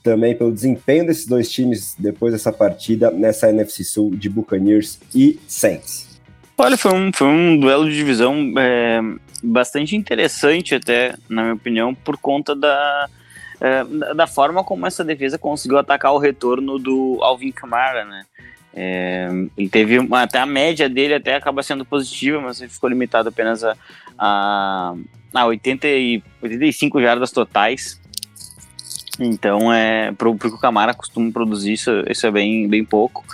também 0.02 0.36
pelo 0.36 0.52
desempenho 0.52 1.06
desses 1.06 1.26
dois 1.26 1.50
times 1.50 1.94
depois 1.98 2.32
dessa 2.32 2.52
partida 2.52 3.10
nessa 3.10 3.48
NFC 3.48 3.84
Sul 3.84 4.10
de 4.14 4.28
Buccaneers 4.28 4.98
e 5.14 5.38
Saints? 5.46 6.20
Olha, 6.58 6.76
foi 6.76 6.92
um, 6.92 7.10
foi 7.12 7.26
um 7.26 7.58
duelo 7.58 7.88
de 7.88 7.96
divisão 7.96 8.52
é, 8.58 9.00
bastante 9.42 9.96
interessante 9.96 10.74
até, 10.74 11.14
na 11.28 11.42
minha 11.42 11.54
opinião, 11.54 11.94
por 11.94 12.16
conta 12.16 12.54
da, 12.54 13.08
é, 13.60 13.84
da 14.14 14.26
forma 14.26 14.62
como 14.62 14.86
essa 14.86 15.04
defesa 15.04 15.38
conseguiu 15.38 15.78
atacar 15.78 16.12
o 16.12 16.18
retorno 16.18 16.78
do 16.78 17.18
Alvin 17.22 17.50
Kamara, 17.50 18.04
né? 18.04 18.24
É, 18.74 19.28
ele 19.56 19.68
teve 19.68 19.98
uma, 19.98 20.22
até 20.22 20.38
a 20.38 20.46
média 20.46 20.88
dele 20.88 21.14
até 21.14 21.34
acaba 21.34 21.62
sendo 21.62 21.84
positiva, 21.84 22.40
mas 22.40 22.60
ele 22.60 22.70
ficou 22.70 22.88
limitado 22.88 23.28
apenas 23.28 23.62
a, 23.62 23.76
a, 24.18 24.94
a 25.34 25.46
80 25.46 25.86
e, 25.88 26.22
85 26.40 27.00
jardas 27.00 27.30
totais. 27.30 28.00
Então, 29.18 29.72
é, 29.72 30.12
pro, 30.12 30.34
pro 30.34 30.50
que 30.50 30.56
o 30.56 30.60
Camara 30.60 30.94
costuma 30.94 31.30
produzir, 31.30 31.74
isso, 31.74 31.90
isso 32.08 32.26
é 32.26 32.30
bem, 32.30 32.68
bem 32.68 32.84
pouco. 32.84 33.24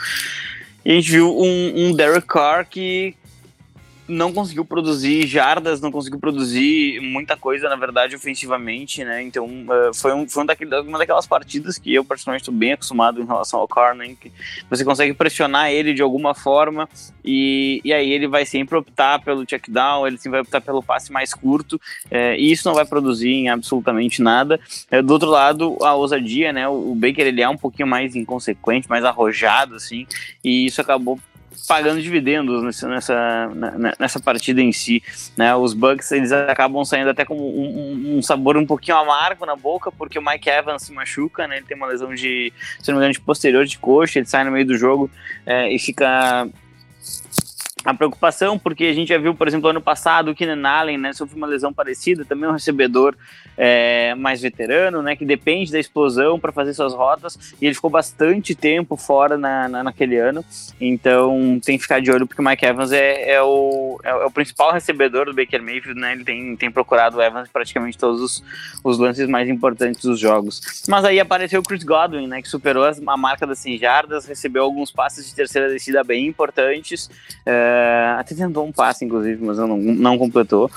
E 0.85 0.93
a 0.93 0.95
gente 0.95 1.11
viu 1.11 1.37
um, 1.37 1.73
um 1.77 1.93
Derek 1.93 2.27
Carr 2.27 2.67
que 2.69 3.15
não 4.09 4.33
conseguiu 4.33 4.65
produzir 4.65 5.27
jardas, 5.27 5.81
não 5.81 5.93
conseguiu 5.93 6.19
produzir 6.19 6.99
muita 7.01 7.37
coisa, 7.37 7.69
na 7.69 7.77
verdade, 7.77 8.17
ofensivamente, 8.17 9.05
né? 9.05 9.23
Então, 9.23 9.47
uh, 9.47 9.95
foi, 9.95 10.15
um, 10.15 10.27
foi 10.27 10.43
um 10.43 10.47
daquele, 10.47 10.75
uma 10.81 10.99
daquelas 10.99 11.27
partidas 11.27 11.77
que 11.77 11.95
eu, 11.95 12.05
personalmente, 12.05 12.43
estou 12.43 12.55
bem 12.55 12.73
acostumado 12.73 13.21
em 13.21 13.27
relação 13.27 13.61
ao 13.61 13.69
Carr, 13.69 13.95
né? 13.95 14.17
Que 14.19 14.33
você 14.71 14.85
consegue 14.85 15.13
pressionar 15.13 15.71
ele 15.71 15.93
de 15.93 16.01
alguma 16.01 16.35
forma 16.35 16.89
e, 17.25 17.81
e 17.85 17.93
aí 17.93 18.11
ele 18.11 18.27
vai 18.27 18.47
sempre 18.47 18.77
optar 18.77 19.21
pelo 19.21 19.45
check 19.45 19.69
down, 19.69 20.07
ele 20.07 20.17
sempre 20.17 20.31
vai 20.31 20.41
optar 20.41 20.63
pelo 20.63 20.83
passe 20.83 21.13
mais 21.13 21.35
curto 21.35 21.79
é, 22.11 22.39
e 22.39 22.51
isso 22.51 22.67
não 22.67 22.75
vai 22.75 22.87
produzir 22.87 23.29
em 23.29 23.51
absolutamente 23.51 24.23
nada. 24.23 24.59
É, 24.91 25.03
do 25.03 25.13
outro 25.13 25.29
lado, 25.29 25.77
a 25.83 25.95
ousadia, 25.95 26.53
né? 26.53 26.67
O, 26.67 26.93
o 26.93 26.95
Baker, 26.95 27.27
ele 27.27 27.43
é 27.43 27.49
um 27.49 27.57
pouquinho 27.57 27.87
mais 27.87 28.17
inconsequente, 28.17 28.89
mais 28.89 29.05
arrojado, 29.05 29.75
assim, 29.75 30.07
e 30.43 30.65
isso 30.65 30.81
acabou 30.81 31.19
pagando 31.67 32.01
dividendos 32.01 32.63
nessa, 32.89 33.49
nessa, 33.99 34.21
partida 34.21 34.61
em 34.61 34.73
si. 34.73 35.03
Né? 35.37 35.55
Os 35.55 35.75
Bucks 35.75 36.11
eles 36.13 36.33
acabam 36.33 36.85
saindo 36.85 37.11
até 37.11 37.25
com 37.25 37.37
um, 37.37 38.17
um, 38.17 38.23
sabor 38.23 38.57
um 38.57 38.67
pouquinho 38.67 38.97
amargo 38.97 39.45
na 39.47 39.57
boca, 39.57 39.91
porque 39.91 40.19
o 40.19 40.23
Mike 40.25 40.49
Evans 40.49 40.83
se 40.83 40.93
machuca, 40.93 41.47
né? 41.47 41.59
ele 41.59 41.67
tem 41.67 41.77
uma 41.77 41.87
lesão 41.87 42.15
de, 42.15 42.53
se 42.81 42.89
não 42.89 42.99
me 42.99 43.01
engano, 43.01 43.13
de 43.13 43.21
posterior 43.21 43.65
de 43.65 43.79
coxa, 43.79 44.19
ele 44.19 44.27
sai 44.27 44.45
no 44.45 44.51
meio 44.51 44.67
do 44.67 44.77
jogo 44.77 45.11
é, 45.47 45.73
e 45.73 45.79
fica 45.79 46.49
a 47.85 47.95
preocupação, 47.95 48.59
porque 48.59 48.85
a 48.85 48.93
gente 48.93 49.09
já 49.09 49.19
viu, 49.19 49.35
por 49.35 49.47
exemplo, 49.47 49.71
ano 49.71 49.81
passado 49.81 50.31
o 50.31 50.35
Keenan 50.35 50.69
Allen, 50.69 50.99
né, 50.99 51.13
sofreu 51.13 51.37
uma 51.37 51.47
lesão 51.47 51.73
parecida, 51.73 52.25
também 52.25 52.49
um 52.49 52.53
recebedor 52.53 53.15
é, 53.57 54.15
mais 54.17 54.41
veterano, 54.41 55.01
né, 55.01 55.15
que 55.15 55.25
depende 55.25 55.71
da 55.71 55.79
explosão 55.79 56.39
para 56.39 56.53
fazer 56.53 56.75
suas 56.75 56.93
rotas, 56.93 57.55
e 57.61 57.67
ele 57.67 57.75
ficou 57.75 57.91
bastante 57.91 58.55
tempo 58.55 58.97
fora 58.97 59.39
na, 59.39 59.69
na, 59.69 59.85
naquele 59.85 60.17
ano, 60.17 60.45
então 60.81 61.61
tem 61.65 61.77
que 61.77 61.83
ficar 61.83 62.01
de 62.01 62.11
olho, 62.11 62.27
porque 62.27 62.43
o 62.43 62.45
Mike 62.45 62.65
Evans 62.65 62.93
é, 62.93 63.31
é, 63.31 63.43
o, 63.43 64.01
é, 64.03 64.11
é 64.11 64.25
o 64.25 64.31
principal 64.31 64.73
recebedor 64.73 65.27
do 65.27 65.35
Baker 65.35 65.63
Mayfield, 65.63 66.01
né, 66.01 66.13
ele 66.13 66.25
tem, 66.25 66.57
tem 66.57 66.71
procurado 66.71 67.19
o 67.19 67.23
Evans 67.23 67.49
praticamente 67.49 67.97
todos 67.97 68.21
os, 68.21 68.45
os 68.83 68.99
lances 68.99 69.29
mais 69.29 69.49
importantes 69.49 70.03
dos 70.03 70.19
jogos. 70.19 70.85
Mas 70.89 71.05
aí 71.05 71.21
apareceu 71.21 71.61
o 71.61 71.63
Chris 71.63 71.85
Godwin, 71.85 72.27
né, 72.27 72.43
que 72.43 72.49
superou 72.49 72.85
a 72.85 73.17
marca 73.17 73.47
das 73.47 73.61
100 73.61 73.79
jardas, 73.79 74.27
recebeu 74.27 74.65
alguns 74.65 74.91
passes 74.91 75.29
de 75.29 75.35
terceira 75.35 75.69
descida 75.69 76.03
bem 76.03 76.27
importantes, 76.27 77.09
é, 77.47 77.68
é, 77.69 78.16
até 78.19 78.35
tentou 78.35 78.66
um 78.66 78.73
passe, 78.73 79.05
inclusive, 79.05 79.45
mas 79.45 79.59
não, 79.59 79.77
não 79.77 80.19
completou. 80.19 80.70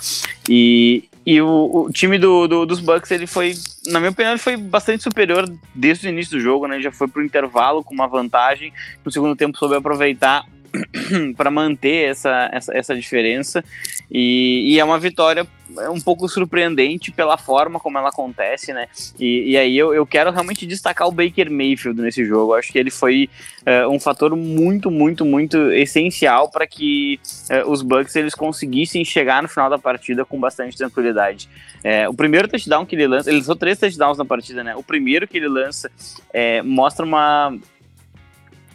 E, 0.50 1.06
e 1.26 1.42
o, 1.42 1.86
o 1.86 1.92
time 1.92 2.18
do, 2.18 2.48
do, 2.48 2.66
dos 2.66 2.80
Bucks, 2.80 3.12
ele 3.12 3.28
foi, 3.28 3.54
na 3.88 4.00
minha 4.00 4.12
opinião, 4.12 4.32
ele 4.32 4.40
foi 4.40 4.58
bastante 4.58 5.04
superior 5.04 5.52
desde 5.74 6.08
o 6.08 6.10
início 6.10 6.38
do 6.38 6.40
jogo, 6.42 6.68
né? 6.68 6.76
Ele 6.76 6.84
já 6.84 6.92
foi 6.92 7.08
pro 7.08 7.24
intervalo 7.24 7.84
com 7.84 7.94
uma 7.94 8.08
vantagem. 8.08 8.74
No 9.06 9.12
segundo 9.12 9.36
tempo 9.36 9.58
soube 9.58 9.76
aproveitar 9.76 10.46
para 11.36 11.52
manter 11.52 12.10
essa, 12.10 12.50
essa, 12.52 12.78
essa 12.78 12.96
diferença. 12.96 13.64
E, 14.10 14.74
e, 14.74 14.80
é 14.80 14.84
uma 14.84 15.00
vitória 15.00 15.48
um 15.90 16.02
pouco 16.02 16.28
surpreendente 16.28 17.12
pela 17.12 17.38
forma 17.38 17.80
como 17.80 17.98
ela 17.98 18.10
acontece, 18.10 18.74
né? 18.74 18.88
E, 19.18 19.52
e 19.52 19.58
aí 19.58 19.78
eu, 19.78 19.94
eu 19.94 20.06
quero 20.06 20.32
realmente 20.32 20.66
destacar 20.66 21.08
o 21.08 21.12
Baker 21.12 21.50
Mayfield 21.50 22.02
nesse 22.02 22.26
jogo. 22.26 22.54
Eu 22.54 22.60
acho 22.60 22.72
que 22.72 22.78
ele 22.78 22.92
foi 22.92 23.30
uh, 23.62 23.90
um 23.90 24.00
fator 24.00 24.36
muito, 24.36 24.92
muito, 24.92 25.24
muito 25.24 25.72
essencial 25.72 26.50
para 26.50 26.68
que 26.68 27.20
uh, 27.50 27.70
os 27.70 27.82
Bucks 27.82 28.16
eles 28.16 28.36
conseguissem 28.36 29.06
chegar 29.06 29.42
no 29.42 29.48
final 29.48 29.70
da 29.70 29.80
partida 29.80 30.26
com 30.26 30.40
bastante 30.40 30.76
tranquilidade. 30.76 31.48
É, 31.84 32.08
o 32.08 32.14
primeiro 32.14 32.48
touchdown 32.48 32.86
que 32.86 32.96
ele 32.96 33.08
lança, 33.08 33.30
ele 33.30 33.40
lançou 33.40 33.56
três 33.56 33.80
touchdowns 33.80 34.18
na 34.18 34.26
partida, 34.26 34.64
né? 34.64 34.76
O 34.76 34.84
primeiro 34.84 35.28
que 35.28 35.38
ele 35.38 35.48
lança 35.48 35.90
é, 36.34 36.62
mostra 36.62 37.06
uma 37.06 37.58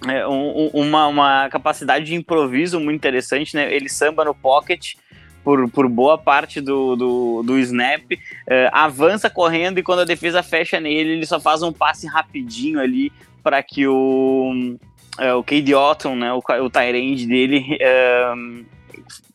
é, 0.07 0.27
um, 0.27 0.69
uma, 0.73 1.07
uma 1.07 1.49
capacidade 1.49 2.05
de 2.05 2.15
improviso 2.15 2.79
muito 2.79 2.97
interessante, 2.97 3.55
né? 3.55 3.73
Ele 3.75 3.89
samba 3.89 4.25
no 4.25 4.35
pocket 4.35 4.95
por, 5.43 5.71
por 5.71 5.89
boa 5.89 6.19
parte 6.19 6.61
do, 6.61 6.97
do, 6.97 7.43
do 7.45 7.59
snap, 7.61 8.03
é, 8.49 8.69
avança 8.73 9.31
correndo 9.31 9.79
e 9.79 9.83
quando 9.83 10.01
a 10.01 10.05
defesa 10.05 10.43
fecha 10.43 10.81
nele, 10.81 11.13
ele 11.13 11.27
só 11.27 11.39
faz 11.39 11.63
um 11.63 11.73
passe 11.73 12.07
rapidinho 12.07 12.81
ali 12.81 13.13
para 13.45 13.63
que 13.63 13.87
o, 13.87 14.77
é, 15.19 15.33
o 15.33 15.45
Cade 15.45 15.73
Otton, 15.73 16.17
né, 16.17 16.33
o, 16.33 16.39
o 16.39 16.69
Tyrande 16.69 17.27
dele, 17.27 17.79
é, 17.81 18.35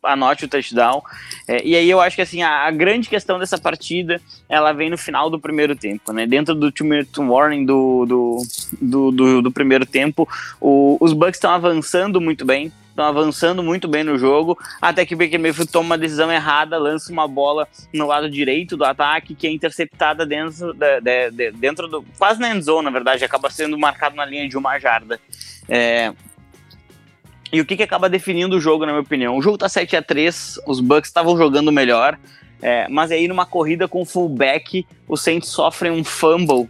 anote 0.04 0.46
o 0.46 0.48
touchdown. 0.48 1.02
É, 1.48 1.66
e 1.66 1.76
aí 1.76 1.90
eu 1.90 2.02
acho 2.02 2.16
que 2.16 2.22
assim, 2.22 2.42
a, 2.42 2.66
a, 2.66 2.72
grande 2.72 3.10
questão 3.10 3.40
dessa 3.40 3.58
partida, 3.58 4.22
ela 4.50 4.72
vem 4.72 4.90
no 4.90 4.98
final 4.98 5.30
do 5.30 5.40
primeiro 5.40 5.76
tempo, 5.76 6.12
né? 6.12 6.26
Dentro 6.26 6.56
do 6.56 6.72
two-minute 6.72 7.20
warning 7.20 7.66
do, 7.66 8.06
do, 8.06 8.42
do, 8.82 9.12
do, 9.12 9.42
do 9.44 9.52
primeiro 9.52 9.86
tempo, 9.86 10.28
o, 10.60 10.98
os 11.00 11.14
Bucks 11.14 11.36
estão 11.36 11.52
avançando 11.52 12.20
muito 12.20 12.46
bem, 12.46 12.72
estão 12.90 13.06
avançando 13.06 13.64
muito 13.64 13.88
bem 13.88 14.04
no 14.04 14.18
jogo, 14.18 14.58
até 14.82 15.06
que 15.06 15.16
o 15.16 15.18
Baker 15.18 15.40
Mayfield 15.40 15.72
toma 15.72 15.88
uma 15.88 15.98
decisão 15.98 16.32
errada, 16.32 16.78
lança 16.78 17.12
uma 17.12 17.28
bola 17.28 17.68
no 17.94 18.06
lado 18.06 18.30
direito 18.30 18.78
do 18.78 18.84
ataque, 18.84 19.36
que 19.36 19.48
é 19.48 19.52
interceptada 19.52 20.26
dentro, 20.26 20.74
de, 20.74 21.02
de, 21.02 21.32
de, 21.32 21.52
dentro 21.52 21.88
do... 21.88 22.06
quase 22.18 22.40
na 22.40 22.52
end 22.52 22.64
zone, 22.64 22.86
na 22.86 22.92
verdade, 22.92 23.24
acaba 23.24 23.50
sendo 23.50 23.78
marcado 23.78 24.16
na 24.16 24.26
linha 24.26 24.48
de 24.48 24.58
uma 24.58 24.78
jarda. 24.78 25.20
É, 25.70 26.14
e 27.52 27.60
o 27.60 27.66
que, 27.66 27.76
que 27.76 27.84
acaba 27.84 28.10
definindo 28.10 28.56
o 28.56 28.62
jogo, 28.62 28.86
na 28.86 28.92
minha 28.92 29.02
opinião? 29.02 29.38
O 29.38 29.42
jogo 29.42 29.58
tá 29.58 29.68
7 29.68 29.96
a 29.96 30.02
3 30.02 30.60
os 30.66 30.80
Bucks 30.80 31.10
estavam 31.10 31.38
jogando 31.38 31.72
melhor, 31.72 32.18
é, 32.62 32.88
mas 32.88 33.12
aí 33.12 33.28
numa 33.28 33.46
corrida 33.46 33.88
com 33.88 34.06
fullback, 34.06 34.86
os 35.08 35.22
Saints 35.22 35.50
sofrem 35.50 35.92
um 35.92 36.04
fumble 36.04 36.70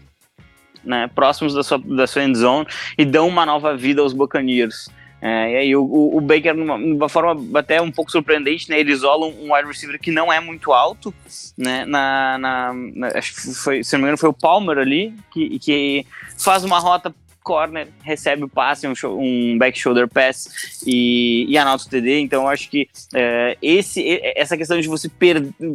né, 0.84 1.10
próximos 1.14 1.54
da 1.54 1.64
sua, 1.64 1.78
da 1.78 2.08
sua 2.08 2.24
end 2.24 2.38
zone 2.38 2.66
e 2.98 3.06
dão 3.06 3.28
uma 3.28 3.46
nova 3.46 3.76
vida 3.76 4.02
aos 4.02 4.14
Buccaneers. 4.14 4.90
É, 5.22 5.52
e 5.52 5.56
aí 5.58 5.76
o, 5.76 5.84
o, 5.84 6.20
Baker, 6.20 6.56
de 6.56 6.62
uma 6.62 7.08
forma 7.08 7.60
até 7.60 7.80
um 7.80 7.92
pouco 7.92 8.12
surpreendente, 8.12 8.68
né, 8.68 8.80
ele 8.80 8.92
isola 8.92 9.28
um, 9.28 9.46
um 9.46 9.54
wide 9.54 9.68
receiver 9.68 10.00
que 10.00 10.10
não 10.10 10.34
é 10.34 10.40
muito 10.40 10.74
alto, 10.74 11.14
né, 11.56 11.86
na, 11.86 12.40
na, 12.40 12.74
na, 12.74 13.08
acho 13.10 13.36
que 13.36 13.54
foi, 13.54 13.84
se 13.84 13.94
não 13.94 14.00
me 14.00 14.06
engano 14.06 14.18
foi 14.18 14.30
o 14.30 14.34
Palmer 14.34 14.80
ali, 14.80 15.14
que, 15.32 15.60
que 15.60 16.08
faz 16.40 16.64
uma 16.64 16.80
rota 16.80 17.14
corner, 17.44 17.88
recebe 18.04 18.44
o 18.44 18.50
passe, 18.50 18.88
um, 18.88 18.94
um 19.18 19.58
back 19.58 19.78
shoulder 19.78 20.08
pass 20.08 20.82
e, 20.86 21.46
e 21.48 21.58
anota 21.58 21.86
o 21.86 21.90
TD. 21.90 22.20
Então 22.20 22.44
eu 22.44 22.48
acho 22.50 22.70
que 22.70 22.88
é, 23.14 23.58
esse, 23.62 24.22
essa 24.36 24.58
questão 24.58 24.80
de 24.80 24.88
você 24.88 25.10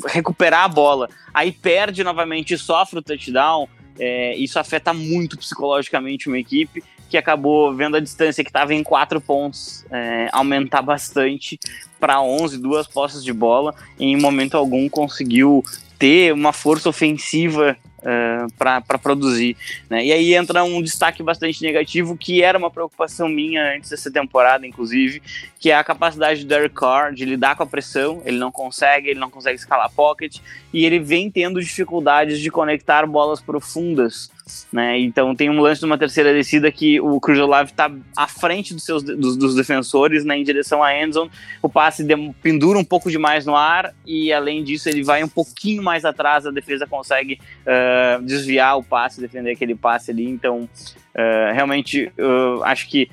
recuperar 0.09 0.65
a 0.65 0.69
bola, 0.69 1.09
aí 1.33 1.53
perde 1.53 2.03
novamente 2.03 2.55
e 2.55 2.59
sofre 2.59 2.99
o 2.99 3.03
touchdown, 3.03 3.69
é, 3.99 4.35
isso 4.37 4.59
afeta 4.59 4.93
muito 4.93 5.39
psicologicamente 5.39 6.29
uma 6.29 6.39
equipe 6.39 6.83
que 7.09 7.17
acabou 7.17 7.75
vendo 7.75 7.97
a 7.97 8.01
distância 8.01 8.43
que 8.43 8.51
estava 8.51 8.75
em 8.75 8.83
quatro 8.83 9.21
pontos 9.21 9.85
é, 9.91 10.29
aumentar 10.33 10.83
bastante 10.83 11.59
para 11.99 12.21
11, 12.21 12.59
duas 12.59 12.87
posses 12.87 13.23
de 13.23 13.33
bola, 13.33 13.75
e 13.99 14.07
em 14.07 14.21
momento 14.21 14.57
algum 14.57 14.89
conseguiu 14.89 15.65
ter 15.99 16.33
uma 16.33 16.53
força 16.53 16.89
ofensiva 16.89 17.77
uh, 18.07 18.53
para 18.57 18.99
produzir. 18.99 19.57
Né? 19.91 20.07
E 20.07 20.13
aí 20.13 20.35
entra 20.35 20.63
um 20.63 20.81
destaque 20.81 21.23
bastante 21.23 21.63
negativo, 21.63 22.17
que 22.17 22.43
era 22.43 22.57
uma 22.57 22.71
preocupação 22.71 23.29
minha 23.29 23.75
antes 23.75 23.91
dessa 23.91 24.11
temporada, 24.11 24.67
inclusive, 24.67 25.21
que 25.59 25.71
é 25.71 25.77
a 25.77 25.85
capacidade 25.85 26.45
do 26.45 26.49
Derek 26.49 26.75
Carr 26.75 27.13
de 27.13 27.25
lidar 27.25 27.57
com 27.57 27.63
a 27.63 27.67
pressão. 27.67 28.23
Ele 28.25 28.39
não 28.39 28.53
consegue, 28.53 29.11
ele 29.11 29.21
não 29.21 29.31
consegue 29.31 29.59
escalar 29.59 29.91
pocket, 29.91 30.39
e 30.73 30.85
ele 30.85 30.99
vem 30.99 31.31
tendo 31.31 31.61
dificuldades 31.61 32.39
de 32.39 32.51
conectar 32.51 33.07
bolas 33.07 33.41
profundas 33.41 34.31
né? 34.73 34.99
Então 35.01 35.35
tem 35.35 35.51
um 35.51 35.61
lance 35.61 35.81
de 35.81 35.87
uma 35.87 35.99
terceira 35.99 36.33
descida 36.33 36.71
que 36.71 37.01
o 37.01 37.21
Cruz 37.21 37.39
Olave 37.39 37.71
está 37.71 37.91
à 38.17 38.29
frente 38.29 38.75
dos 38.75 38.85
seus 38.85 39.03
dos, 39.03 39.37
dos, 39.37 39.57
defensores, 39.57 40.25
né, 40.25 40.39
em 40.39 40.45
direção 40.45 40.83
à 40.83 40.97
endzone. 40.97 41.31
O 41.61 41.69
passe 41.69 42.07
pendura 42.41 42.79
um 42.79 42.85
pouco 42.85 43.11
demais 43.11 43.45
no 43.45 43.57
ar 43.57 43.93
e 44.07 44.33
além 44.33 44.63
disso 44.63 44.89
ele 44.89 45.03
vai 45.03 45.25
um 45.25 45.29
pouquinho 45.29 45.83
mais 45.83 46.05
atrás, 46.05 46.47
a 46.47 46.51
defesa 46.51 46.87
consegue 46.87 47.41
uh, 47.63 48.23
desviar 48.23 48.79
o 48.79 48.85
passe, 48.85 49.21
defender 49.21 49.51
aquele 49.51 49.75
passe 49.75 50.13
ali. 50.13 50.29
Então, 50.29 50.61
uh, 50.63 51.53
realmente, 51.53 52.13
uh, 52.19 52.63
acho 52.63 52.89
que 52.89 53.11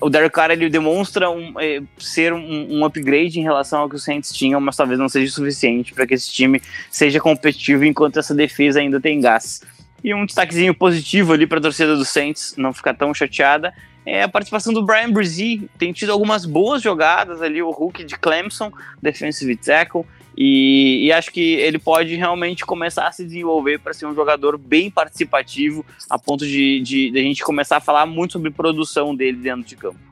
o 0.00 0.10
Derek 0.10 0.34
Carr 0.34 0.50
ele 0.50 0.68
demonstra 0.68 1.30
um, 1.30 1.54
eh, 1.60 1.82
ser 1.98 2.32
um, 2.32 2.78
um, 2.78 2.84
upgrade 2.84 3.38
em 3.38 3.42
relação 3.42 3.80
ao 3.80 3.88
que 3.88 3.96
os 3.96 4.04
Saints 4.04 4.32
tinham, 4.32 4.60
mas 4.60 4.76
talvez 4.76 4.98
não 4.98 5.08
seja 5.08 5.32
suficiente 5.32 5.92
para 5.92 6.06
que 6.06 6.14
esse 6.14 6.32
time 6.32 6.62
seja 6.90 7.20
competitivo 7.20 7.84
enquanto 7.84 8.18
essa 8.18 8.34
defesa 8.34 8.80
ainda 8.80 9.00
tem 9.00 9.20
gás. 9.20 9.60
E 10.04 10.12
um 10.14 10.26
destaquezinho 10.26 10.74
positivo 10.74 11.32
ali 11.32 11.46
para 11.46 11.58
a 11.58 11.62
torcida 11.62 11.96
do 11.96 12.04
Saints 12.04 12.54
não 12.56 12.72
ficar 12.72 12.94
tão 12.94 13.14
chateada 13.14 13.72
é 14.04 14.24
a 14.24 14.28
participação 14.28 14.72
do 14.72 14.84
Brian 14.84 15.12
Brzee. 15.12 15.68
Tem 15.78 15.92
tido 15.92 16.10
algumas 16.10 16.44
boas 16.44 16.82
jogadas 16.82 17.40
ali, 17.40 17.62
o 17.62 17.70
Hulk 17.70 18.04
de 18.04 18.18
Clemson, 18.18 18.72
defensive 19.00 19.56
tackle. 19.56 20.04
E, 20.36 21.06
e, 21.06 21.12
acho 21.12 21.30
que 21.30 21.54
ele 21.56 21.78
pode 21.78 22.14
realmente 22.16 22.64
começar 22.64 23.06
a 23.06 23.12
se 23.12 23.22
desenvolver 23.22 23.78
para 23.78 23.92
ser 23.92 24.06
um 24.06 24.14
jogador 24.14 24.56
bem 24.56 24.90
participativo, 24.90 25.84
a 26.08 26.18
ponto 26.18 26.46
de, 26.46 26.80
de, 26.80 27.10
de, 27.10 27.18
a 27.18 27.22
gente 27.22 27.44
começar 27.44 27.76
a 27.76 27.80
falar 27.80 28.06
muito 28.06 28.32
sobre 28.32 28.50
produção 28.50 29.14
dele 29.14 29.36
dentro 29.36 29.64
de 29.64 29.76
campo. 29.76 30.11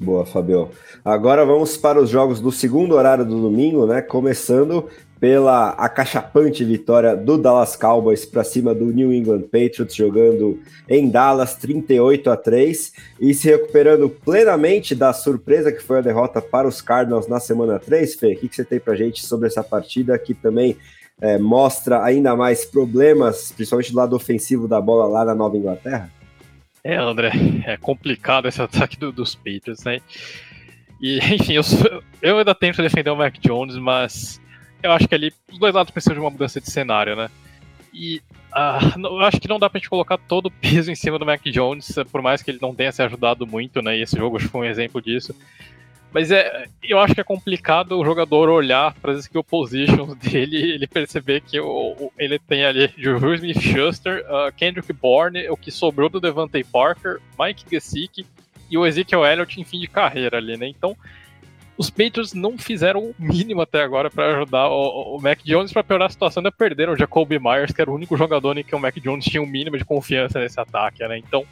Boa, 0.00 0.24
Fabio. 0.24 0.70
Agora 1.04 1.44
vamos 1.44 1.76
para 1.76 2.00
os 2.00 2.08
jogos 2.08 2.40
do 2.40 2.50
segundo 2.50 2.94
horário 2.94 3.22
do 3.22 3.38
domingo, 3.38 3.84
né? 3.84 4.00
Começando 4.00 4.88
pela 5.20 5.72
acachapante 5.72 6.64
vitória 6.64 7.14
do 7.14 7.36
Dallas 7.36 7.76
Cowboys 7.76 8.24
para 8.24 8.42
cima 8.42 8.74
do 8.74 8.86
New 8.86 9.12
England 9.12 9.42
Patriots, 9.42 9.94
jogando 9.94 10.58
em 10.88 11.10
Dallas 11.10 11.54
38 11.56 12.30
a 12.30 12.36
3 12.38 12.92
e 13.20 13.34
se 13.34 13.50
recuperando 13.50 14.08
plenamente 14.08 14.94
da 14.94 15.12
surpresa 15.12 15.70
que 15.70 15.82
foi 15.82 15.98
a 15.98 16.00
derrota 16.02 16.40
para 16.40 16.66
os 16.66 16.80
Cardinals 16.80 17.28
na 17.28 17.38
semana 17.38 17.78
3. 17.78 18.14
Fê, 18.14 18.32
o 18.32 18.38
que, 18.38 18.48
você 18.56 18.64
tem 18.64 18.80
para 18.80 18.96
gente 18.96 19.26
sobre 19.26 19.48
essa 19.48 19.62
partida 19.62 20.18
que 20.18 20.32
também 20.32 20.78
é, 21.20 21.36
mostra 21.36 22.02
ainda 22.02 22.34
mais 22.34 22.64
problemas, 22.64 23.52
principalmente 23.52 23.92
do 23.92 23.98
lado 23.98 24.16
ofensivo 24.16 24.66
da 24.66 24.80
bola 24.80 25.06
lá 25.06 25.26
na 25.26 25.34
Nova 25.34 25.58
Inglaterra? 25.58 26.10
É, 26.82 26.96
André, 26.96 27.30
é 27.66 27.76
complicado 27.76 28.48
esse 28.48 28.60
ataque 28.62 28.98
do, 28.98 29.12
dos 29.12 29.34
Patriots, 29.34 29.84
né? 29.84 30.00
E, 31.00 31.18
enfim, 31.34 31.54
eu, 31.54 31.62
eu 32.20 32.38
ainda 32.38 32.54
tento 32.54 32.82
defender 32.82 33.10
o 33.10 33.16
Mac 33.16 33.34
Jones, 33.38 33.76
mas 33.76 34.40
eu 34.82 34.92
acho 34.92 35.08
que 35.08 35.14
ali 35.14 35.32
os 35.50 35.58
dois 35.58 35.74
lados 35.74 35.90
precisam 35.90 36.14
de 36.14 36.20
uma 36.20 36.30
mudança 36.30 36.60
de 36.60 36.70
cenário, 36.70 37.16
né? 37.16 37.30
E 37.92 38.22
uh, 38.52 38.98
eu 38.98 39.20
acho 39.20 39.40
que 39.40 39.48
não 39.48 39.58
dá 39.58 39.68
pra 39.68 39.78
gente 39.78 39.90
colocar 39.90 40.16
todo 40.16 40.46
o 40.46 40.50
peso 40.50 40.90
em 40.90 40.94
cima 40.94 41.18
do 41.18 41.26
Mac 41.26 41.42
Jones, 41.44 41.96
por 42.10 42.22
mais 42.22 42.42
que 42.42 42.50
ele 42.50 42.58
não 42.62 42.74
tenha 42.74 42.92
se 42.92 43.02
ajudado 43.02 43.46
muito, 43.46 43.82
né? 43.82 43.98
E 43.98 44.02
esse 44.02 44.16
jogo 44.16 44.38
foi 44.38 44.60
um 44.60 44.70
exemplo 44.70 45.02
disso. 45.02 45.34
Mas 46.12 46.30
é, 46.30 46.66
eu 46.82 46.98
acho 46.98 47.14
que 47.14 47.20
é 47.20 47.24
complicado 47.24 47.98
o 47.98 48.04
jogador 48.04 48.48
olhar 48.48 48.94
para 48.94 49.12
as 49.12 49.20
skill 49.20 49.44
positions 49.44 50.14
dele 50.18 50.56
e 50.56 50.72
ele 50.72 50.86
perceber 50.86 51.40
que 51.40 51.60
o, 51.60 51.66
o, 51.66 52.12
ele 52.18 52.38
tem 52.38 52.64
ali 52.64 52.92
Juju 52.96 53.34
Smith-Schuster, 53.34 54.24
uh, 54.26 54.52
Kendrick 54.56 54.92
Bourne, 54.92 55.48
o 55.48 55.56
que 55.56 55.70
sobrou 55.70 56.08
do 56.08 56.20
Devante 56.20 56.64
Parker, 56.64 57.18
Mike 57.38 57.64
Gesicki 57.70 58.26
e 58.68 58.76
o 58.76 58.86
Ezekiel 58.86 59.24
Elliott 59.24 59.60
em 59.60 59.64
fim 59.64 59.78
de 59.78 59.86
carreira 59.86 60.38
ali, 60.38 60.56
né? 60.56 60.66
Então, 60.66 60.96
os 61.80 61.88
Patriots 61.88 62.34
não 62.34 62.58
fizeram 62.58 63.00
o 63.00 63.14
mínimo 63.18 63.62
até 63.62 63.82
agora 63.82 64.10
para 64.10 64.36
ajudar 64.36 64.68
o, 64.68 65.16
o, 65.16 65.20
Mac 65.20 65.38
Jones 65.42 65.72
para 65.72 65.82
piorar 65.82 66.08
a 66.08 66.10
situação, 66.10 66.40
ainda 66.40 66.52
perderam 66.52 66.92
o 66.92 66.96
Jacoby 66.96 67.38
Myers, 67.38 67.72
que 67.72 67.80
era 67.80 67.90
o 67.90 67.94
único 67.94 68.16
jogador 68.16 68.58
em 68.58 68.62
que 68.62 68.74
o 68.74 68.78
Mac 68.78 68.94
Jones 68.96 69.24
tinha 69.24 69.42
um 69.42 69.46
mínimo 69.46 69.78
de 69.78 69.84
confiança 69.84 70.38
nesse 70.38 70.60
ataque, 70.60 71.06
né? 71.08 71.16
Então, 71.16 71.46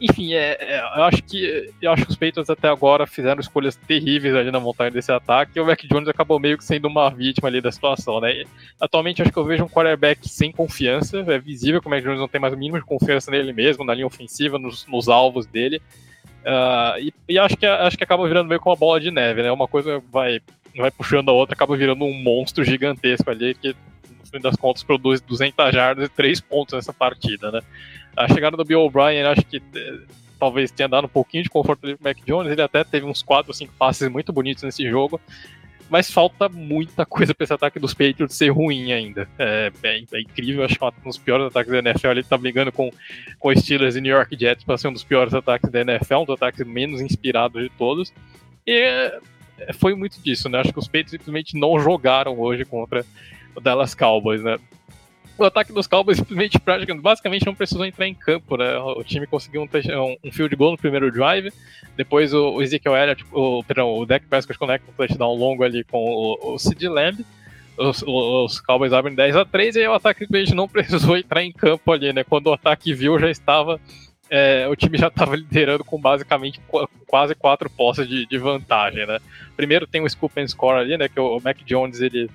enfim, 0.00 0.32
é, 0.32 0.56
é, 0.58 0.80
eu 0.80 1.04
acho 1.04 1.22
que 1.22 1.70
eu 1.82 1.92
acho 1.92 2.04
que 2.06 2.10
os 2.10 2.16
Patriots 2.16 2.48
até 2.48 2.68
agora 2.68 3.06
fizeram 3.06 3.40
escolhas 3.40 3.76
terríveis 3.76 4.34
ali 4.34 4.50
na 4.50 4.58
montanha 4.58 4.90
desse 4.90 5.12
ataque 5.12 5.52
e 5.56 5.60
o 5.60 5.66
Mac 5.66 5.80
Jones 5.84 6.08
acabou 6.08 6.40
meio 6.40 6.56
que 6.56 6.64
sendo 6.64 6.88
uma 6.88 7.10
vítima 7.10 7.48
ali 7.48 7.60
da 7.60 7.70
situação, 7.70 8.20
né? 8.20 8.32
E, 8.32 8.46
atualmente 8.80 9.20
acho 9.20 9.30
que 9.30 9.38
eu 9.38 9.44
vejo 9.44 9.64
um 9.64 9.68
quarterback 9.68 10.26
sem 10.26 10.50
confiança, 10.50 11.18
é 11.18 11.38
visível 11.38 11.82
que 11.82 11.86
o 11.86 11.90
Mac 11.90 12.02
Jones 12.02 12.18
não 12.18 12.28
tem 12.28 12.40
mais 12.40 12.54
o 12.54 12.56
mínimo 12.56 12.78
de 12.78 12.86
confiança 12.86 13.30
nele 13.30 13.52
mesmo, 13.52 13.84
na 13.84 13.92
linha 13.92 14.06
ofensiva, 14.06 14.58
nos, 14.58 14.86
nos 14.86 15.08
alvos 15.08 15.44
dele. 15.44 15.82
Uh, 16.40 16.98
e, 16.98 17.14
e, 17.28 17.38
acho, 17.38 17.56
que, 17.56 17.66
acho 17.66 17.98
que 17.98 18.04
acaba 18.04 18.26
virando 18.26 18.48
meio 18.48 18.60
como 18.60 18.72
uma 18.72 18.80
bola 18.80 18.98
de 18.98 19.10
neve, 19.10 19.42
né? 19.42 19.52
Uma 19.52 19.68
coisa 19.68 20.02
vai, 20.10 20.40
vai 20.74 20.90
puxando 20.90 21.28
a 21.28 21.32
outra, 21.32 21.54
acaba 21.54 21.76
virando 21.76 22.04
um 22.04 22.14
monstro 22.14 22.64
gigantesco 22.64 23.30
ali 23.30 23.54
que, 23.54 23.68
no 23.68 24.26
fim 24.26 24.40
das 24.40 24.56
contas, 24.56 24.82
produz 24.82 25.20
200 25.20 25.74
jardas 25.74 26.06
e 26.06 26.08
3 26.08 26.40
pontos 26.40 26.72
nessa 26.72 26.92
partida, 26.92 27.50
né? 27.50 27.60
A 28.24 28.28
chegada 28.28 28.56
do 28.56 28.64
Bill 28.64 28.80
O'Brien, 28.80 29.22
acho 29.22 29.42
que 29.42 29.56
eh, 29.56 29.98
talvez 30.38 30.70
tenha 30.70 30.88
dado 30.88 31.06
um 31.06 31.08
pouquinho 31.08 31.42
de 31.42 31.50
conforto 31.50 31.84
ali 31.84 31.96
pro 31.96 32.04
Mac 32.04 32.18
Jones. 32.26 32.52
Ele 32.52 32.62
até 32.62 32.84
teve 32.84 33.06
uns 33.06 33.22
4 33.22 33.50
ou 33.50 33.54
5 33.54 33.72
passes 33.78 34.08
muito 34.08 34.32
bonitos 34.32 34.62
nesse 34.62 34.88
jogo 34.88 35.20
mas 35.90 36.08
falta 36.08 36.48
muita 36.48 37.04
coisa 37.04 37.34
para 37.34 37.42
esse 37.42 37.52
ataque 37.52 37.80
dos 37.80 37.92
Patriots 37.92 38.36
ser 38.36 38.50
ruim 38.50 38.92
ainda. 38.92 39.28
É, 39.36 39.72
é, 39.82 40.04
é 40.12 40.20
incrível, 40.20 40.64
acho 40.64 40.78
que 40.78 40.84
é 40.84 40.86
um 40.86 41.08
dos 41.08 41.18
piores 41.18 41.44
ataques 41.46 41.72
da 41.72 41.80
NFL. 41.80 42.08
Ele 42.10 42.22
tá 42.22 42.38
brigando 42.38 42.70
com, 42.70 42.92
com 43.40 43.54
Steelers 43.56 43.96
e 43.96 44.00
New 44.00 44.14
York 44.14 44.36
Jets 44.38 44.62
para 44.62 44.78
ser 44.78 44.86
um 44.86 44.92
dos 44.92 45.02
piores 45.02 45.34
ataques 45.34 45.68
da 45.68 45.80
NFL, 45.80 46.18
um 46.18 46.24
dos 46.24 46.36
ataques 46.36 46.64
menos 46.64 47.00
inspirados 47.00 47.60
de 47.60 47.68
todos. 47.70 48.12
E 48.64 48.72
é, 48.72 49.72
foi 49.74 49.96
muito 49.96 50.22
disso, 50.22 50.48
né? 50.48 50.60
Acho 50.60 50.72
que 50.72 50.78
os 50.78 50.86
Patriots 50.86 51.10
simplesmente 51.10 51.58
não 51.58 51.80
jogaram 51.80 52.38
hoje 52.38 52.64
contra 52.64 53.04
o 53.56 53.60
Dallas 53.60 53.92
Cowboys, 53.92 54.44
né? 54.44 54.58
O 55.42 55.46
ataque 55.46 55.72
dos 55.72 55.86
Cowboys 55.86 56.18
simplesmente 56.18 56.58
praticamente, 56.58 57.02
basicamente 57.02 57.46
não 57.46 57.54
precisou 57.54 57.84
entrar 57.84 58.06
em 58.06 58.14
campo, 58.14 58.56
né? 58.56 58.76
O 58.78 59.02
time 59.02 59.26
conseguiu 59.26 59.62
um, 59.62 60.16
um 60.24 60.32
field 60.32 60.54
goal 60.56 60.72
no 60.72 60.78
primeiro 60.78 61.10
drive, 61.10 61.52
depois 61.96 62.32
o, 62.32 62.54
o 62.54 62.62
Ezekiel 62.62 62.96
Elliott, 62.96 63.24
o, 63.32 63.62
perdão, 63.64 63.96
o 63.96 64.06
Dak 64.06 64.26
Prescott 64.26 64.58
conecta 64.58 64.90
um 64.90 64.94
touchdown 64.94 65.34
longo 65.34 65.64
ali 65.64 65.84
com 65.84 65.98
o, 65.98 66.54
o 66.54 66.58
Sid 66.58 66.88
Lamb, 66.88 67.24
os, 67.76 68.02
os, 68.06 68.60
Cowboys 68.60 68.92
abrem 68.92 69.14
10 69.14 69.36
a 69.36 69.44
3 69.44 69.76
e 69.76 69.78
aí 69.80 69.88
o 69.88 69.94
ataque 69.94 70.20
simplesmente 70.20 70.54
não 70.54 70.68
precisou 70.68 71.16
entrar 71.16 71.42
em 71.42 71.52
campo 71.52 71.92
ali, 71.92 72.12
né? 72.12 72.24
Quando 72.24 72.48
o 72.48 72.52
ataque 72.52 72.92
viu, 72.92 73.18
já 73.18 73.30
estava 73.30 73.80
é, 74.30 74.68
o 74.68 74.76
time 74.76 74.96
já 74.96 75.08
estava 75.08 75.34
liderando 75.34 75.84
com 75.84 76.00
basicamente 76.00 76.60
quase 77.06 77.34
quatro 77.34 77.68
posses 77.68 78.08
de, 78.08 78.24
de, 78.26 78.38
vantagem, 78.38 79.04
né? 79.04 79.18
Primeiro 79.56 79.88
tem 79.88 80.00
o 80.00 80.08
scoop 80.08 80.40
and 80.40 80.46
score 80.46 80.78
ali, 80.78 80.96
né? 80.96 81.08
Que 81.08 81.18
o 81.18 81.40
Mac 81.40 81.58
Jones 81.64 82.00
ele 82.00 82.30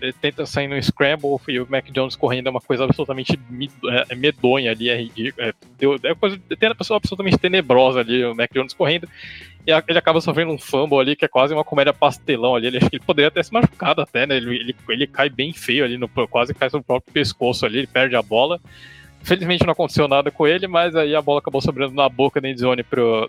ele 0.00 0.12
tenta 0.12 0.44
sair 0.44 0.68
no 0.68 0.80
scramble 0.82 1.38
e 1.48 1.60
o 1.60 1.66
Mac 1.68 1.86
Jones 1.90 2.16
correndo 2.16 2.48
é 2.48 2.50
uma 2.50 2.60
coisa 2.60 2.84
absolutamente 2.84 3.38
é, 3.88 4.04
é 4.10 4.14
medonha 4.14 4.70
ali, 4.70 4.88
é 4.88 4.96
ridículo. 4.96 5.46
É, 5.46 5.52
é 6.10 6.14
coisa, 6.14 6.38
tem 6.58 6.68
uma 6.68 6.74
pessoa 6.74 6.96
absolutamente 6.96 7.38
tenebrosa 7.38 8.00
ali, 8.00 8.24
o 8.24 8.34
Mac 8.34 8.50
Jones 8.52 8.72
correndo. 8.72 9.08
E 9.66 9.70
ele 9.88 9.98
acaba 9.98 10.20
sofrendo 10.20 10.52
um 10.52 10.58
fumble 10.58 10.98
ali, 10.98 11.16
que 11.16 11.24
é 11.24 11.28
quase 11.28 11.54
uma 11.54 11.64
comédia 11.64 11.92
pastelão 11.92 12.54
ali. 12.54 12.66
Ele, 12.66 12.76
acho 12.76 12.90
que 12.90 12.96
ele 12.96 13.04
poderia 13.04 13.30
ter 13.30 13.42
se 13.42 13.52
machucado 13.52 14.02
até, 14.02 14.26
né? 14.26 14.36
Ele, 14.36 14.56
ele, 14.56 14.76
ele 14.90 15.06
cai 15.06 15.30
bem 15.30 15.54
feio 15.54 15.84
ali, 15.84 15.96
no, 15.96 16.08
quase 16.28 16.52
cai 16.52 16.68
sobre 16.68 16.84
o 16.84 16.86
próprio 16.86 17.12
pescoço 17.12 17.64
ali, 17.64 17.78
ele 17.78 17.86
perde 17.86 18.14
a 18.14 18.22
bola. 18.22 18.60
Felizmente 19.22 19.64
não 19.64 19.72
aconteceu 19.72 20.06
nada 20.06 20.30
com 20.30 20.46
ele, 20.46 20.66
mas 20.66 20.94
aí 20.94 21.14
a 21.14 21.22
bola 21.22 21.38
acabou 21.38 21.62
sobrando 21.62 21.94
na 21.94 22.06
boca 22.10 22.42
da 22.42 22.48
endzone 22.50 22.82
pro, 22.82 23.26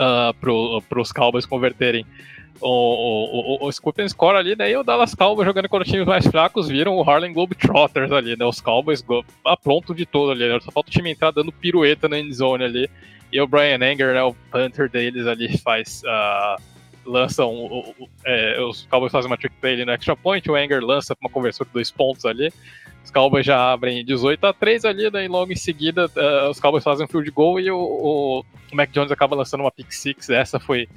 uh, 0.00 0.32
pro, 0.40 0.82
pros 0.88 1.12
Cowboys 1.12 1.44
converterem 1.44 2.06
o, 2.60 2.68
o, 2.68 3.66
o, 3.66 3.68
o 3.68 4.28
ali, 4.30 4.56
né? 4.56 4.70
E 4.70 4.76
o 4.76 4.82
Dallas 4.82 5.14
Cowboys 5.14 5.46
jogando 5.46 5.68
contra 5.68 5.88
times 5.88 6.06
mais 6.06 6.26
fracos 6.26 6.68
viram 6.68 6.96
o 6.96 7.08
Harlem 7.08 7.32
Globetrotters 7.32 8.12
ali, 8.12 8.36
né? 8.36 8.44
Os 8.44 8.60
Cowboys 8.60 9.04
a 9.44 9.56
pronto 9.56 9.94
de 9.94 10.06
todo 10.06 10.32
ali, 10.32 10.48
né? 10.48 10.58
Só 10.60 10.70
falta 10.70 10.88
o 10.88 10.92
time 10.92 11.10
entrar 11.10 11.30
dando 11.30 11.52
pirueta 11.52 12.08
na 12.08 12.18
endzone 12.18 12.64
ali. 12.64 12.90
E 13.32 13.40
o 13.40 13.46
Brian 13.46 13.78
Anger, 13.82 14.14
né? 14.14 14.22
O 14.22 14.34
punter 14.50 14.88
deles 14.88 15.26
ali 15.26 15.58
faz. 15.58 16.02
Uh, 16.04 16.76
um, 17.06 17.44
um, 17.44 17.94
um, 18.00 18.08
é, 18.24 18.60
os 18.60 18.84
Cowboys 18.86 19.12
fazem 19.12 19.30
uma 19.30 19.36
trick 19.36 19.54
play 19.60 19.74
ali 19.74 19.84
no 19.84 19.92
extra 19.92 20.16
point, 20.16 20.50
o 20.50 20.56
Anger 20.56 20.84
lança 20.84 21.16
uma 21.20 21.30
conversão 21.30 21.64
de 21.64 21.72
dois 21.72 21.90
pontos 21.90 22.24
ali. 22.24 22.52
Os 23.04 23.10
Cowboys 23.12 23.46
já 23.46 23.72
abrem 23.72 24.04
18 24.04 24.44
a 24.44 24.52
3 24.52 24.84
ali, 24.84 25.08
daí 25.08 25.28
logo 25.28 25.52
em 25.52 25.56
seguida 25.56 26.06
uh, 26.06 26.50
os 26.50 26.58
Cowboys 26.58 26.82
fazem 26.82 27.04
um 27.04 27.08
field 27.08 27.30
goal 27.30 27.60
e 27.60 27.70
o, 27.70 27.78
o, 27.78 28.44
o 28.72 28.76
Mac 28.76 28.90
Jones 28.90 29.12
acaba 29.12 29.36
lançando 29.36 29.60
uma 29.60 29.70
pick 29.70 29.92
six. 29.92 30.28
Essa 30.28 30.58
foi 30.58 30.88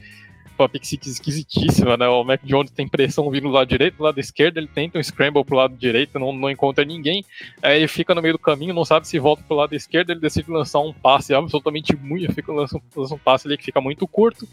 uma 0.64 0.70
pick 0.70 0.86
six 0.86 1.08
esquisitíssima, 1.08 1.98
né? 1.98 2.08
O 2.08 2.24
Mac 2.24 2.42
Jones 2.44 2.72
tem 2.72 2.88
pressão 2.88 3.30
vindo 3.30 3.44
do 3.44 3.50
lado 3.50 3.68
direito, 3.68 3.98
do 3.98 4.04
lado 4.04 4.20
esquerdo, 4.20 4.58
ele 4.58 4.68
tenta 4.68 4.98
um 4.98 5.04
scramble 5.04 5.44
pro 5.44 5.56
lado 5.56 5.76
direito, 5.76 6.20
não, 6.20 6.34
não 6.34 6.50
encontra 6.50 6.86
ninguém, 6.86 7.24
aí 7.62 7.78
ele 7.78 7.88
fica 7.88 8.14
no 8.14 8.22
meio 8.22 8.34
do 8.34 8.40
caminho, 8.40 8.74
não 8.74 8.86
sabe 8.86 9.08
se 9.08 9.20
volta 9.20 9.44
pro 9.48 9.58
lado 9.58 9.74
esquerdo, 9.74 10.12
ele 10.12 10.20
decide 10.20 10.50
lançar 10.52 10.80
um 10.80 10.94
passe 10.94 11.34
absolutamente 11.34 11.96
muito, 11.96 12.34
fica, 12.34 12.52
lança, 12.52 12.80
lança 12.96 13.16
um 13.16 13.20
passe 13.20 13.48
ali 13.48 13.58
que 13.58 13.66
fica 13.66 13.82
muito 13.82 14.08
curto 14.08 14.48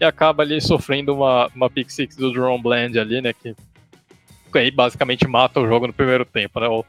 e 0.00 0.04
acaba 0.04 0.42
ali 0.42 0.60
sofrendo 0.60 1.14
uma, 1.14 1.50
uma 1.54 1.70
pick 1.70 1.90
six 1.90 2.16
do 2.16 2.32
Jerome 2.32 2.62
Bland 2.62 2.98
ali, 2.98 3.20
né? 3.20 3.32
Que 3.32 3.54
aí 4.54 4.70
basicamente 4.70 5.26
mata 5.28 5.60
o 5.60 5.66
jogo 5.66 5.86
no 5.86 5.92
primeiro 5.92 6.24
tempo, 6.24 6.58
né? 6.58 6.68
O, 6.68 6.84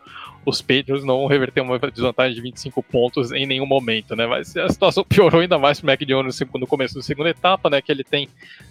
os 0.45 0.61
Patriots 0.61 1.03
não 1.03 1.27
reverteram 1.27 1.67
uma 1.67 1.79
desvantagem 1.79 2.33
de 2.33 2.41
25 2.41 2.81
pontos 2.83 3.31
em 3.31 3.45
nenhum 3.45 3.65
momento, 3.65 4.15
né? 4.15 4.25
Mas 4.25 4.55
a 4.57 4.69
situação 4.69 5.03
piorou 5.07 5.41
ainda 5.41 5.59
mais 5.59 5.79
pro 5.79 5.87
Mac 5.87 6.01
Jones 6.01 6.39
no 6.55 6.67
começo 6.67 6.95
da 6.95 7.01
segunda 7.01 7.29
etapa, 7.29 7.69
né? 7.69 7.81
Que 7.81 7.91
ele 7.91 8.03
tem 8.03 8.27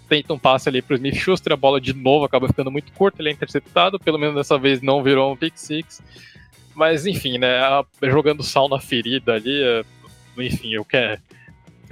tenta 0.09 0.33
um 0.33 0.39
passe 0.39 0.67
ali 0.67 0.81
pro 0.81 0.95
Smith 0.95 1.15
Schuster, 1.15 1.53
a 1.53 1.57
bola 1.57 1.79
de 1.79 1.93
novo 1.93 2.25
acaba 2.25 2.47
ficando 2.47 2.69
muito 2.69 2.91
curta, 2.91 3.21
ele 3.21 3.29
é 3.29 3.31
interceptado, 3.31 3.97
pelo 3.97 4.17
menos 4.17 4.35
dessa 4.35 4.57
vez 4.57 4.81
não 4.81 5.01
virou 5.01 5.31
um 5.31 5.37
pick 5.37 5.57
six. 5.57 6.01
Mas 6.75 7.05
enfim, 7.05 7.37
né? 7.37 7.59
Jogando 8.03 8.43
sal 8.43 8.67
na 8.67 8.79
ferida 8.79 9.33
ali, 9.33 9.61
é, 9.61 9.83
enfim, 10.37 10.73
eu 10.73 10.83
quero 10.83 11.21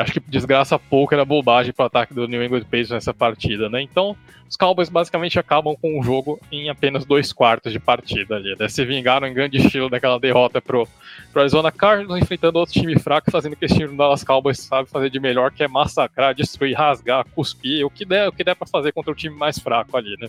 acho 0.01 0.13
que 0.13 0.19
desgraça 0.19 0.79
pouco 0.79 1.13
era 1.13 1.25
bobagem 1.25 1.73
para 1.73 1.83
o 1.83 1.87
ataque 1.87 2.13
do 2.13 2.27
New 2.27 2.43
England 2.43 2.61
Patriots 2.61 2.91
nessa 2.91 3.13
partida, 3.13 3.69
né? 3.69 3.81
Então, 3.81 4.15
os 4.47 4.55
Cowboys 4.55 4.89
basicamente 4.89 5.37
acabam 5.37 5.75
com 5.75 5.99
o 5.99 6.03
jogo 6.03 6.39
em 6.51 6.69
apenas 6.69 7.05
dois 7.05 7.33
quartos 7.33 7.71
de 7.71 7.79
partida 7.79 8.35
ali, 8.35 8.55
né? 8.57 8.67
Se 8.67 8.83
vingaram 8.85 9.27
em 9.27 9.33
grande 9.33 9.57
estilo 9.57 9.89
daquela 9.89 10.19
derrota 10.19 10.61
pro, 10.61 10.87
pro 11.31 11.41
Arizona 11.41 11.71
Cardinals, 11.71 12.21
enfrentando 12.21 12.57
outro 12.57 12.73
time 12.73 12.97
fraco, 12.97 13.29
fazendo 13.29 13.53
o 13.53 13.55
que 13.55 13.65
esse 13.65 13.75
time 13.75 13.89
do 13.89 13.97
Dallas 13.97 14.23
Cowboys 14.23 14.59
sabe 14.59 14.89
fazer 14.89 15.09
de 15.09 15.19
melhor, 15.19 15.51
que 15.51 15.63
é 15.63 15.67
massacrar, 15.67 16.33
destruir, 16.33 16.75
rasgar, 16.75 17.25
cuspir, 17.35 17.85
o 17.85 17.89
que 17.89 18.05
der, 18.05 18.29
o 18.29 18.31
que 18.31 18.43
der 18.43 18.55
para 18.55 18.67
fazer 18.67 18.91
contra 18.91 19.11
o 19.11 19.15
time 19.15 19.35
mais 19.35 19.59
fraco 19.59 19.95
ali, 19.97 20.15
né? 20.19 20.27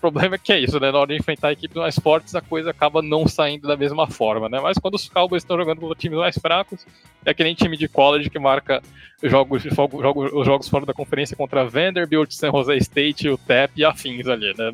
Problema 0.00 0.36
é 0.36 0.38
que 0.38 0.52
é 0.52 0.58
isso, 0.58 0.80
né? 0.80 0.90
Na 0.90 0.98
hora 0.98 1.08
de 1.08 1.20
enfrentar 1.20 1.52
equipes 1.52 1.76
mais 1.76 1.98
fortes, 1.98 2.34
a 2.34 2.40
coisa 2.40 2.70
acaba 2.70 3.02
não 3.02 3.28
saindo 3.28 3.68
da 3.68 3.76
mesma 3.76 4.06
forma, 4.06 4.48
né? 4.48 4.58
Mas 4.58 4.78
quando 4.78 4.94
os 4.94 5.08
Cowboys 5.08 5.42
estão 5.42 5.58
jogando 5.58 5.80
contra 5.80 5.94
times 5.94 6.18
mais 6.18 6.38
fracos, 6.38 6.86
é 7.24 7.34
que 7.34 7.44
nem 7.44 7.54
time 7.54 7.76
de 7.76 7.86
college 7.86 8.30
que 8.30 8.38
marca 8.38 8.82
jogos, 9.22 9.62
jogos, 9.62 10.32
os 10.32 10.46
jogos 10.46 10.68
fora 10.68 10.86
da 10.86 10.94
conferência 10.94 11.36
contra 11.36 11.66
Vanderbilt, 11.66 12.30
San 12.32 12.50
Jose 12.50 12.76
State, 12.78 13.28
o 13.28 13.36
TEP 13.36 13.72
e 13.76 13.84
afins 13.84 14.26
ali, 14.26 14.54
né? 14.56 14.72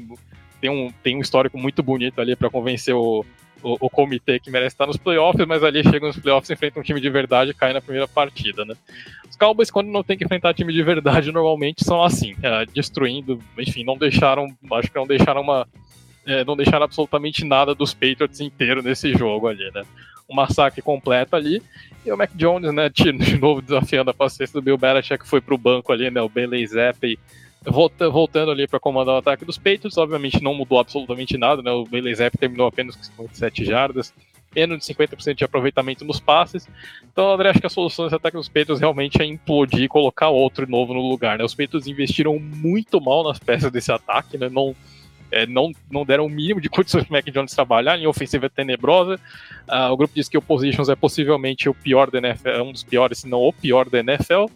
Tem 0.61 0.71
um, 0.71 0.93
tem 1.03 1.17
um 1.17 1.21
histórico 1.21 1.59
muito 1.59 1.83
bonito 1.83 2.21
ali 2.21 2.37
para 2.37 2.49
convencer 2.49 2.95
o, 2.95 3.25
o, 3.67 3.77
o, 3.81 3.91
comitê 3.91 4.39
que 4.39 4.49
merece 4.49 4.75
estar 4.75 4.87
nos 4.87 4.97
playoffs, 4.97 5.45
mas 5.45 5.65
ali 5.65 5.83
chega 5.83 6.07
nos 6.07 6.17
playoffs, 6.17 6.49
enfrenta 6.49 6.79
um 6.79 6.83
time 6.85 7.01
de 7.01 7.11
verdade 7.11 7.51
e 7.51 7.55
cai 7.55 7.73
na 7.73 7.81
primeira 7.81 8.07
partida, 8.07 8.65
né? 8.65 8.75
Os 9.29 9.35
Cowboys, 9.35 9.73
quando 9.73 9.89
não 9.89 10.05
tem 10.05 10.17
que 10.17 10.25
enfrentar 10.25 10.55
time 10.55 10.73
de 10.73 10.83
verdade, 10.85 11.33
normalmente 11.33 11.85
são 11.85 12.01
assim, 12.01 12.37
é, 12.41 12.65
destruindo, 12.67 13.43
enfim, 13.59 13.83
não 13.83 13.99
deixaram, 13.99 14.47
acho 14.75 14.89
que 14.89 14.97
não 14.97 15.07
deixaram 15.07 15.41
uma. 15.41 15.67
É, 16.25 16.45
não 16.45 16.57
deixaram 16.57 16.85
absolutamente 16.85 17.45
nada 17.45 17.75
dos 17.75 17.93
Patriots 17.93 18.41
inteiro 18.41 18.83
nesse 18.83 19.13
jogo 19.13 19.49
ali, 19.49 19.69
né? 19.75 19.83
Um 20.29 20.35
massacre 20.35 20.81
completo 20.81 21.35
ali. 21.35 21.61
E 22.05 22.13
o 22.13 22.17
Mac 22.17 22.31
Jones, 22.35 22.73
né, 22.73 22.89
de 22.89 23.39
novo 23.39 23.61
desafiando 23.63 24.11
a 24.11 24.15
paciência 24.15 24.53
do 24.53 24.63
Bill 24.63 24.79
Belichick, 24.79 25.23
que 25.23 25.29
foi 25.29 25.41
pro 25.41 25.59
banco 25.59 25.93
ali, 25.93 26.09
né? 26.11 26.21
O 26.21 26.29
Bailey 26.29 26.67
Zappi 26.67 27.19
Volta, 27.67 28.09
voltando 28.09 28.53
ali 28.53 28.69
para 28.69 28.79
comandar 28.79 29.17
o 29.17 29.19
ataque 29.19 29.45
dos 29.45 29.59
Patriots, 29.59 29.99
obviamente 29.99 30.43
não 30.43 30.55
mudou 30.55 30.79
absolutamente 30.79 31.37
nada, 31.37 31.63
né? 31.63 31.71
O 31.71 31.85
Bailey 31.85 32.15
terminou 32.39 32.69
apenas 32.69 32.95
com 32.95 33.03
57 33.03 33.65
jardas, 33.65 34.15
menos 34.55 34.87
de 34.87 34.95
50% 34.95 35.35
de 35.35 35.45
aproveitamento 35.45 36.05
nos 36.05 36.21
passes. 36.21 36.69
Então, 37.13 37.33
André, 37.33 37.51
acho 37.51 37.61
que 37.61 37.67
a 37.67 37.71
solução 37.71 38.05
desse 38.05 38.15
ataque 38.15 38.37
dos 38.37 38.49
Patriots 38.49 38.81
realmente 38.81 39.21
é 39.21 39.25
implodir 39.25 39.83
e 39.83 39.89
colocar 39.89 40.29
outro 40.29 40.69
novo 40.71 40.95
no 40.95 41.01
lugar, 41.01 41.39
né? 41.39 41.45
Os 41.45 41.55
Patriots 41.55 41.89
investiram 41.89 42.39
muito 42.39 43.01
mal 43.01 43.25
nas 43.25 43.39
peças 43.39 43.71
desse 43.71 43.91
ataque, 43.91 44.39
né? 44.39 44.49
Não, 44.49 44.75
é, 45.31 45.45
não, 45.47 45.73
não 45.91 46.05
deram 46.05 46.27
o 46.27 46.31
mínimo 46.31 46.61
de 46.61 46.69
condições 46.69 47.05
para 47.05 47.11
o 47.11 47.13
Mac 47.15 47.27
Jones 47.27 47.53
trabalhar, 47.53 47.99
em 47.99 48.07
ofensiva 48.07 48.47
é 48.47 48.49
tenebrosa. 48.49 49.21
Uh, 49.69 49.93
o 49.93 49.97
grupo 49.97 50.15
diz 50.15 50.29
que 50.29 50.39
o 50.39 50.43
Positions 50.43 50.89
é 50.89 50.95
possivelmente 50.95 51.69
o 51.69 51.75
pior 51.75 52.11
da 52.11 52.19
NFL, 52.19 52.63
um 52.63 52.73
dos 52.73 52.85
piores, 52.85 53.19
se 53.19 53.29
não 53.29 53.41
o 53.41 53.53
pior 53.53 53.89
da 53.89 53.99
NFL. 53.99 54.47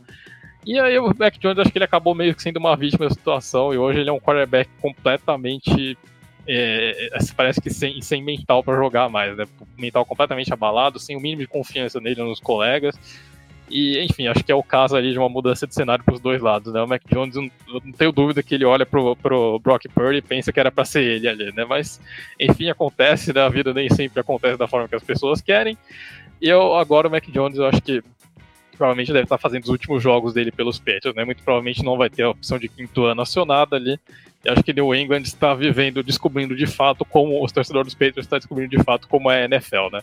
E 0.65 0.79
aí 0.79 0.99
o 0.99 1.15
Mac 1.19 1.39
Jones, 1.39 1.59
acho 1.59 1.73
que 1.73 1.79
ele 1.79 1.85
acabou 1.85 2.15
meio 2.15 2.35
que 2.35 2.43
sendo 2.43 2.59
uma 2.59 2.77
vítima 2.77 3.09
da 3.09 3.15
situação, 3.15 3.73
e 3.73 3.79
hoje 3.79 4.01
ele 4.01 4.11
é 4.11 4.13
um 4.13 4.21
quarterback 4.21 4.69
completamente. 4.81 5.97
É, 6.47 7.09
é 7.13 7.19
parece 7.37 7.61
que 7.61 7.71
sem, 7.71 8.01
sem 8.03 8.23
mental 8.23 8.63
para 8.63 8.77
jogar 8.77 9.09
mais, 9.09 9.37
né? 9.37 9.45
Mental 9.79 10.05
completamente 10.05 10.53
abalado, 10.53 10.99
sem 10.99 11.17
o 11.17 11.21
mínimo 11.21 11.43
de 11.43 11.49
confiança 11.49 12.01
nele 12.01 12.23
nos 12.23 12.41
colegas. 12.41 12.99
E, 13.71 14.05
enfim, 14.05 14.27
acho 14.27 14.43
que 14.43 14.51
é 14.51 14.55
o 14.55 14.65
caso 14.65 14.97
ali 14.97 15.13
de 15.13 15.19
uma 15.19 15.29
mudança 15.29 15.65
de 15.65 15.73
cenário 15.73 16.05
para 16.05 16.15
os 16.15 16.21
dois 16.21 16.43
lados, 16.43 16.73
né? 16.73 16.83
O 16.83 16.89
Mac 16.89 17.03
Jones, 17.09 17.37
não 17.37 17.93
tenho 17.97 18.11
dúvida 18.11 18.43
que 18.43 18.57
ele 18.57 18.65
olha 18.65 18.85
pro, 18.85 19.15
pro 19.15 19.61
Brock 19.61 19.89
Purdy 19.95 20.19
e 20.19 20.23
pensa 20.23 20.53
que 20.53 20.59
era 20.59 20.73
para 20.73 20.85
ser 20.85 21.05
ele 21.05 21.29
ali, 21.29 21.53
né? 21.55 21.65
Mas, 21.65 22.01
enfim, 22.39 22.69
acontece, 22.69 23.33
né? 23.33 23.41
A 23.41 23.49
vida 23.49 23.73
nem 23.73 23.89
sempre 23.89 24.21
acontece 24.21 24.59
da 24.59 24.67
forma 24.67 24.89
que 24.89 24.97
as 24.97 25.05
pessoas 25.05 25.41
querem. 25.41 25.79
E 26.43 26.49
eu, 26.49 26.75
agora 26.75 27.07
o 27.07 27.11
Mac 27.11 27.25
Jones, 27.29 27.59
eu 27.59 27.67
acho 27.67 27.81
que 27.81 28.03
provavelmente 28.81 29.13
deve 29.13 29.25
estar 29.25 29.37
fazendo 29.37 29.65
os 29.65 29.69
últimos 29.69 30.03
jogos 30.03 30.33
dele 30.33 30.51
pelos 30.51 30.79
Patriots, 30.79 31.15
né? 31.15 31.23
Muito 31.23 31.43
provavelmente 31.43 31.85
não 31.85 31.99
vai 31.99 32.09
ter 32.09 32.23
a 32.23 32.31
opção 32.31 32.59
de 32.59 32.67
quinto 32.67 33.05
ano 33.05 33.21
acionada 33.21 33.77
ali. 33.77 34.01
E 34.43 34.49
acho 34.49 34.63
que 34.63 34.73
New 34.73 34.95
England 34.95 35.21
está 35.21 35.53
vivendo, 35.53 36.03
descobrindo 36.03 36.57
de 36.57 36.67
fato 36.67 37.05
como 37.05 37.45
os 37.45 37.53
torcedores 37.53 37.89
dos 37.89 37.95
Patriots 37.95 38.25
estão 38.25 38.39
descobrindo 38.39 38.75
de 38.75 38.83
fato 38.83 39.07
como 39.07 39.31
é 39.31 39.43
a 39.43 39.45
NFL, 39.45 39.91
né? 39.93 40.01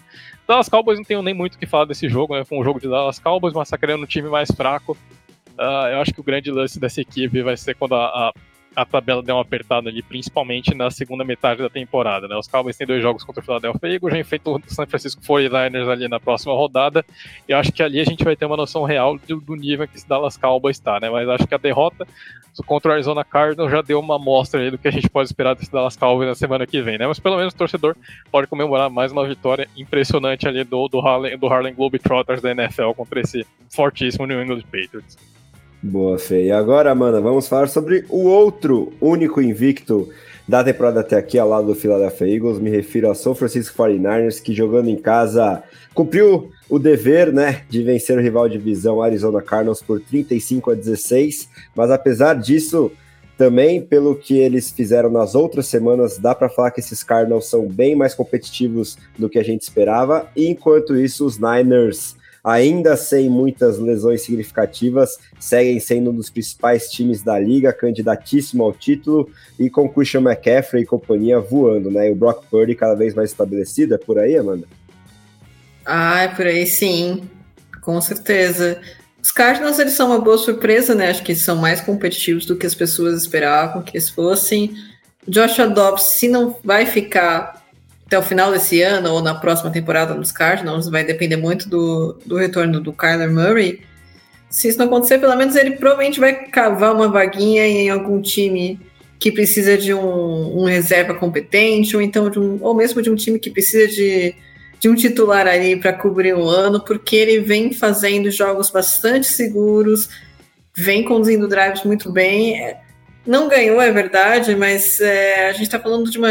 Dallas 0.48 0.70
Cowboys 0.70 1.00
não 1.00 1.04
tenho 1.04 1.24
nem 1.24 1.34
muito 1.34 1.56
o 1.56 1.58
que 1.58 1.66
falar 1.66 1.86
desse 1.86 2.08
jogo, 2.08 2.36
né? 2.36 2.46
Foi 2.46 2.60
um 2.60 2.64
jogo 2.64 2.80
de 2.80 2.88
Dallas 2.88 3.18
Cowboys 3.18 3.56
massacrando 3.56 4.04
um 4.04 4.08
time 4.08 4.30
mais 4.30 4.52
fraco. 4.52 4.96
Uh, 5.58 5.88
eu 5.92 6.02
acho 6.02 6.14
que 6.14 6.20
o 6.20 6.24
grande 6.24 6.52
lance 6.52 6.80
dessa 6.80 7.02
equipe 7.02 7.42
vai 7.42 7.58
ser 7.58 7.74
quando 7.74 7.96
a, 7.96 8.06
a 8.06 8.34
a 8.78 8.86
tabela 8.86 9.24
deu 9.24 9.34
uma 9.34 9.42
apertada 9.42 9.90
ali, 9.90 10.04
principalmente 10.04 10.76
na 10.76 10.92
segunda 10.92 11.24
metade 11.24 11.64
da 11.64 11.70
temporada. 11.70 12.28
Né? 12.28 12.36
Os 12.36 12.48
Cowboys 12.48 12.78
têm 12.78 12.86
dois 12.86 13.02
jogos 13.02 13.24
contra 13.24 13.42
o 13.42 13.44
Philadelphia 13.44 13.90
Eagles, 13.90 14.14
já 14.14 14.20
enfrentam 14.20 14.54
o 14.54 14.62
San 14.68 14.86
Francisco 14.86 15.20
49ers 15.24 15.90
ali 15.90 16.08
na 16.08 16.20
próxima 16.20 16.54
rodada, 16.54 17.04
e 17.50 17.54
acho 17.54 17.72
que 17.72 17.82
ali 17.82 18.00
a 18.00 18.04
gente 18.04 18.24
vai 18.24 18.36
ter 18.36 18.46
uma 18.46 18.56
noção 18.56 18.84
real 18.84 19.18
do, 19.18 19.42
do 19.42 19.56
nível 19.56 19.88
que 19.88 19.98
esse 19.98 20.08
Dallas 20.08 20.38
Cowboys 20.38 20.78
está, 20.78 21.00
né? 21.00 21.10
Mas 21.10 21.28
acho 21.28 21.48
que 21.48 21.56
a 21.56 21.58
derrota 21.58 22.08
contra 22.68 22.92
o 22.92 22.94
Arizona 22.94 23.24
Cardinals 23.24 23.72
já 23.72 23.82
deu 23.82 24.00
uma 24.00 24.18
amostra 24.18 24.70
do 24.70 24.78
que 24.78 24.88
a 24.88 24.92
gente 24.92 25.10
pode 25.10 25.28
esperar 25.28 25.56
desse 25.56 25.72
Dallas 25.72 25.98
Cowboys 25.98 26.30
na 26.30 26.36
semana 26.36 26.68
que 26.68 26.80
vem, 26.80 27.00
né? 27.00 27.08
Mas 27.08 27.20
pelo 27.20 27.38
menos 27.38 27.56
o 27.56 27.58
torcedor 27.58 27.96
pode 28.32 28.46
comemorar 28.46 28.92
mais 28.92 29.12
uma 29.12 29.28
vitória 29.28 29.68
impressionante 29.76 30.48
ali 30.48 30.64
do, 30.64 30.88
do 30.88 31.00
Harlem, 31.00 31.36
do 31.36 31.48
Harlem 31.48 31.74
Globetrotters 31.74 32.44
da 32.44 32.52
NFL 32.52 32.92
contra 32.96 33.22
esse 33.22 33.44
fortíssimo 33.72 34.28
New 34.28 34.40
England 34.40 34.62
Patriots. 34.72 35.18
Boa, 35.82 36.18
Fê. 36.18 36.46
E 36.46 36.52
agora, 36.52 36.92
Amanda, 36.92 37.22
vamos 37.22 37.48
falar 37.48 37.68
sobre 37.68 38.04
o 38.10 38.26
outro 38.26 38.92
único 39.00 39.42
invicto 39.42 40.10
da 40.48 40.64
temporada 40.64 41.02
até 41.02 41.16
aqui, 41.16 41.38
ao 41.38 41.48
lado 41.48 41.68
do 41.68 41.76
Philadelphia 41.76 42.28
Eagles. 42.28 42.60
Me 42.60 42.70
refiro 42.70 43.08
ao 43.08 43.16
São 43.16 43.36
Francisco 43.36 43.78
49ers, 43.78 44.42
que 44.42 44.56
jogando 44.56 44.90
em 44.90 44.96
casa 44.96 45.62
cumpriu 45.94 46.50
o 46.68 46.80
dever, 46.80 47.32
né, 47.32 47.62
de 47.70 47.84
vencer 47.84 48.18
o 48.18 48.22
rival 48.22 48.50
de 48.50 48.58
divisão 48.58 49.02
Arizona 49.02 49.42
Cardinals 49.42 49.82
por 49.82 50.02
35 50.02 50.72
a 50.72 50.76
16. 50.76 51.48
Mas 51.76 51.92
apesar 51.92 52.34
disso, 52.34 52.92
também 53.38 53.80
pelo 53.80 54.16
que 54.16 54.36
eles 54.36 54.72
fizeram 54.72 55.12
nas 55.12 55.36
outras 55.36 55.68
semanas, 55.68 56.18
dá 56.18 56.34
para 56.34 56.50
falar 56.50 56.72
que 56.72 56.80
esses 56.80 57.04
Cardinals 57.04 57.48
são 57.48 57.68
bem 57.68 57.96
mais 57.96 58.16
competitivos 58.16 58.98
do 59.18 59.30
que 59.30 59.38
a 59.38 59.44
gente 59.44 59.62
esperava. 59.62 60.28
E 60.36 60.48
enquanto 60.48 60.98
isso, 60.98 61.24
os 61.24 61.38
Niners 61.38 62.17
ainda 62.48 62.96
sem 62.96 63.30
muitas 63.30 63.78
lesões 63.78 64.22
significativas, 64.22 65.20
seguem 65.38 65.82
sendo 65.82 66.12
um 66.12 66.16
dos 66.16 66.30
principais 66.30 66.90
times 66.90 67.22
da 67.22 67.38
liga, 67.38 67.74
candidatíssimo 67.74 68.64
ao 68.64 68.72
título, 68.72 69.30
e 69.60 69.70
com 69.70 69.90
Christian 69.90 70.22
McCaffrey 70.22 70.84
e 70.84 70.86
companhia 70.86 71.42
voando, 71.42 71.92
né? 71.92 72.08
E 72.08 72.12
o 72.14 72.16
Brock 72.16 72.46
Purdy 72.50 72.74
cada 72.74 72.96
vez 72.96 73.14
mais 73.14 73.32
estabelecido, 73.32 73.96
é 73.96 73.98
por 73.98 74.18
aí, 74.18 74.38
Amanda? 74.38 74.66
Ah, 75.86 76.22
é 76.22 76.28
por 76.30 76.48
aí 76.48 76.66
sim, 76.66 77.30
com 77.82 78.00
certeza. 78.00 78.80
Os 79.22 79.30
Cardinals, 79.30 79.78
eles 79.78 79.92
são 79.92 80.08
uma 80.08 80.20
boa 80.20 80.38
surpresa, 80.38 80.96
né? 80.96 81.10
Acho 81.10 81.24
que 81.24 81.34
eles 81.34 81.42
são 81.42 81.58
mais 81.58 81.82
competitivos 81.82 82.46
do 82.46 82.56
que 82.56 82.66
as 82.66 82.74
pessoas 82.74 83.24
esperavam 83.24 83.82
que 83.82 83.98
eles 83.98 84.10
fossem. 84.10 84.74
Joshua 85.28 85.68
Dobbs, 85.68 86.04
se 86.04 86.30
não 86.30 86.56
vai 86.64 86.86
ficar 86.86 87.57
até 88.08 88.18
o 88.18 88.24
final 88.24 88.52
desse 88.52 88.82
ano 88.82 89.12
ou 89.12 89.22
na 89.22 89.36
próxima 89.36 89.70
temporada 89.70 90.14
nos 90.16 90.32
Cardinals, 90.32 90.88
vai 90.88 91.04
depender 91.04 91.36
muito 91.36 91.68
do, 91.68 92.18
do 92.26 92.38
retorno 92.38 92.80
do 92.80 92.94
Kyler 92.94 93.30
Murray. 93.30 93.82
Se 94.50 94.70
isso 94.70 94.80
não 94.80 94.86
acontecer, 94.86 95.20
pelo 95.20 95.36
menos 95.36 95.58
ele 95.58 95.72
provavelmente 95.72 96.18
vai 96.18 96.34
cavar 96.46 96.96
uma 96.96 97.10
vaguinha 97.10 97.68
em 97.68 97.90
algum 97.90 98.22
time 98.22 98.80
que 99.20 99.30
precisa 99.30 99.78
de 99.78 99.94
um, 99.94 100.62
um 100.62 100.64
reserva 100.64 101.14
competente, 101.14 101.98
ou 101.98 102.02
então 102.02 102.30
de 102.30 102.40
um, 102.40 102.58
ou 102.62 102.74
mesmo 102.74 103.02
de 103.02 103.10
um 103.10 103.16
time 103.16 103.40
que 103.40 103.50
precisa 103.50 103.88
de, 103.90 104.34
de 104.80 104.88
um 104.88 104.96
titular 104.96 105.46
ali 105.46 105.76
para 105.76 105.92
cobrir 105.92 106.34
o 106.34 106.48
ano, 106.48 106.80
porque 106.80 107.16
ele 107.18 107.40
vem 107.42 107.74
fazendo 107.74 108.32
jogos 108.32 108.70
bastante 108.70 109.28
seguros, 109.28 110.08
vem 110.74 111.04
conduzindo 111.04 111.46
drives 111.46 111.84
muito 111.84 112.10
bem. 112.10 112.74
Não 113.26 113.50
ganhou, 113.50 113.82
é 113.82 113.92
verdade, 113.92 114.56
mas 114.56 115.02
é, 115.02 115.50
a 115.50 115.52
gente 115.52 115.64
está 115.64 115.80
falando 115.80 116.10
de 116.10 116.18
uma 116.18 116.30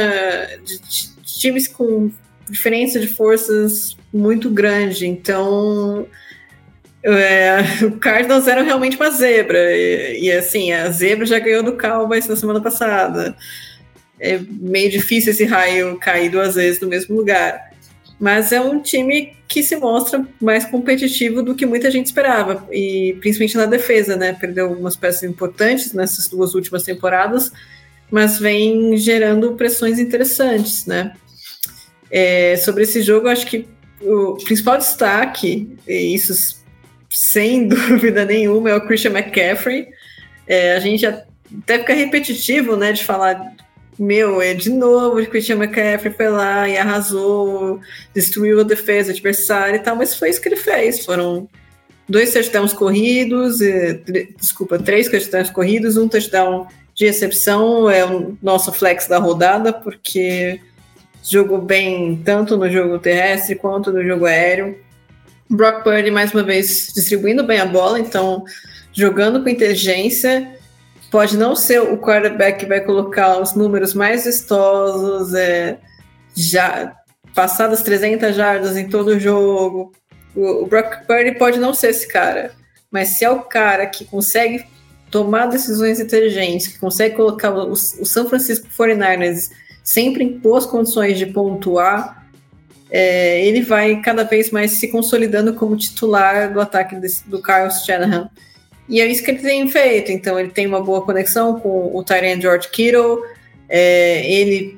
de, 0.65 1.16
times 1.39 1.69
com 1.69 2.11
diferença 2.49 2.99
de 2.99 3.09
forças 3.09 3.97
muito 4.13 4.51
grande. 4.51 5.07
Então, 5.07 6.07
é, 7.03 7.85
o 7.85 7.93
Cardinals 7.99 8.49
era 8.49 8.63
realmente 8.63 8.97
uma 8.97 9.11
zebra. 9.11 9.59
E, 9.77 10.25
e, 10.25 10.33
assim, 10.33 10.73
a 10.73 10.91
zebra 10.91 11.27
já 11.27 11.39
ganhou 11.39 11.63
do 11.63 11.77
Cowboys 11.77 12.27
na 12.27 12.37
semana 12.37 12.61
passada. 12.61 13.37
É 14.19 14.39
meio 14.39 14.91
difícil 14.91 15.33
esse 15.33 15.45
raio 15.45 15.99
cair 15.99 16.31
duas 16.31 16.55
vezes 16.55 16.81
no 16.81 16.89
mesmo 16.89 17.17
lugar. 17.17 17.71
Mas 18.19 18.51
é 18.51 18.61
um 18.61 18.81
time 18.81 19.37
que 19.47 19.63
se 19.63 19.77
mostra 19.77 20.27
mais 20.41 20.65
competitivo 20.65 21.43
do 21.43 21.55
que 21.55 21.67
muita 21.67 21.91
gente 21.91 22.07
esperava. 22.07 22.67
E 22.73 23.17
principalmente 23.21 23.57
na 23.57 23.67
defesa, 23.67 24.17
né? 24.17 24.33
Perdeu 24.33 24.69
algumas 24.69 24.97
peças 24.97 25.23
importantes 25.23 25.93
nessas 25.93 26.27
duas 26.27 26.55
últimas 26.55 26.83
temporadas, 26.83 27.53
mas 28.11 28.39
vem 28.39 28.97
gerando 28.97 29.53
pressões 29.53 29.99
interessantes, 29.99 30.87
né? 30.87 31.13
É, 32.11 32.57
sobre 32.57 32.85
esse 32.85 33.03
jogo, 33.03 33.29
acho 33.29 33.47
que 33.47 33.67
o 34.01 34.37
principal 34.45 34.79
destaque, 34.79 35.77
e 35.87 36.15
isso 36.15 36.63
sem 37.11 37.67
dúvida 37.69 38.25
nenhuma, 38.25 38.71
é 38.71 38.75
o 38.75 38.87
Christian 38.87 39.13
McCaffrey. 39.13 39.89
É, 40.47 40.75
a 40.75 40.81
gente 40.81 41.05
até 41.05 41.79
fica 41.79 41.95
repetitivo, 41.95 42.77
né, 42.77 42.93
de 42.93 43.05
falar, 43.05 43.41
meu, 43.99 44.43
é 44.43 44.55
de 44.55 44.71
novo 44.71 45.21
o 45.21 45.27
Christian 45.27 45.57
McCaffrey 45.57 46.13
foi 46.13 46.29
lá 46.29 46.69
e 46.69 46.77
arrasou, 46.77 47.81
destruiu 48.15 48.61
a 48.61 48.65
defesa 48.65 49.11
adversária 49.11 49.77
e 49.77 49.81
tal, 49.81 49.97
mas 49.97 50.15
foi 50.15 50.31
isso 50.31 50.41
que 50.41 50.49
ele 50.49 50.57
fez. 50.57 51.05
Foram 51.05 51.49
dois 52.09 52.33
touchdowns 52.33 52.73
corridos, 52.73 53.59
desculpa, 54.39 54.79
três 54.79 55.09
touchdowns 55.09 55.51
corridos, 55.51 55.97
um 55.97 56.09
touchdown 56.09 56.69
de 56.95 57.07
exceção, 57.07 57.91
é 57.91 58.05
o 58.05 58.37
nosso 58.43 58.73
flex 58.73 59.07
da 59.07 59.19
rodada, 59.19 59.73
porque 59.73 60.61
jogou 61.29 61.61
bem 61.61 62.23
tanto 62.25 62.57
no 62.57 62.71
jogo 62.71 62.99
terrestre 62.99 63.57
quanto 63.57 63.93
no 63.93 64.05
jogo 64.05 64.27
aéreo. 64.27 64.79
Brock 65.49 65.83
Purdy, 65.83 66.11
mais 66.11 66.33
uma 66.33 66.43
vez, 66.43 66.93
distribuindo 66.95 67.45
bem 67.45 67.61
a 67.61 67.67
bola, 67.67 67.99
então 67.99 68.45
jogando 68.93 69.43
com 69.43 69.49
inteligência. 69.49 70.57
Pode 71.11 71.37
não 71.37 71.55
ser 71.55 71.81
o 71.81 71.99
quarterback 71.99 72.61
que 72.61 72.67
vai 72.67 72.81
colocar 72.81 73.41
os 73.41 73.55
números 73.55 73.95
mais 73.95 74.25
vistosos, 74.25 75.35
é, 75.35 75.79
já 76.35 76.95
passadas 77.35 77.83
300 77.83 78.35
jardas 78.35 78.77
em 78.77 78.89
todo 78.89 79.09
o 79.09 79.21
jogo. 79.21 79.93
O, 80.35 80.65
o 80.65 80.67
Brock 80.67 81.07
Purdy 81.07 81.39
pode 81.39 81.59
não 81.59 81.73
ser 81.73 81.91
esse 81.91 82.09
cara, 82.09 82.53
mas 82.91 83.11
se 83.11 83.25
é 83.25 83.31
o 83.31 83.43
cara 83.43 83.87
que 83.87 84.05
consegue 84.05 84.65
tomar 85.11 85.47
decisões 85.47 86.01
inteligentes, 86.01 86.67
que 86.67 86.79
consegue 86.79 87.15
colocar 87.15 87.51
o, 87.51 87.71
o 87.73 87.77
São 87.77 88.29
Francisco 88.29 88.67
49ers 88.77 89.51
sempre 89.87 90.25
em 90.25 90.37
boas 90.37 90.67
condições 90.67 91.17
de 91.17 91.27
pontuar, 91.27 92.27
é, 92.91 93.47
ele 93.47 93.63
vai 93.63 94.01
cada 94.01 94.25
vez 94.25 94.51
mais 94.51 94.73
se 94.73 94.89
consolidando 94.89 95.55
como 95.55 95.77
titular 95.77 96.53
do 96.53 96.61
ataque 96.61 96.97
de, 96.97 97.09
do 97.27 97.41
Carlos 97.41 97.85
Shanahan. 97.85 98.29
E 98.89 99.01
é 99.01 99.07
isso 99.07 99.23
que 99.23 99.31
ele 99.31 99.39
tem 99.39 99.69
feito. 99.69 100.11
Então, 100.11 100.39
ele 100.41 100.51
tem 100.51 100.67
uma 100.67 100.83
boa 100.83 101.03
conexão 101.03 101.61
com 101.61 101.97
o 101.97 102.03
Tyrant 102.03 102.43
George 102.43 102.69
Kittle, 102.71 103.23
é, 103.69 104.29
ele 104.31 104.77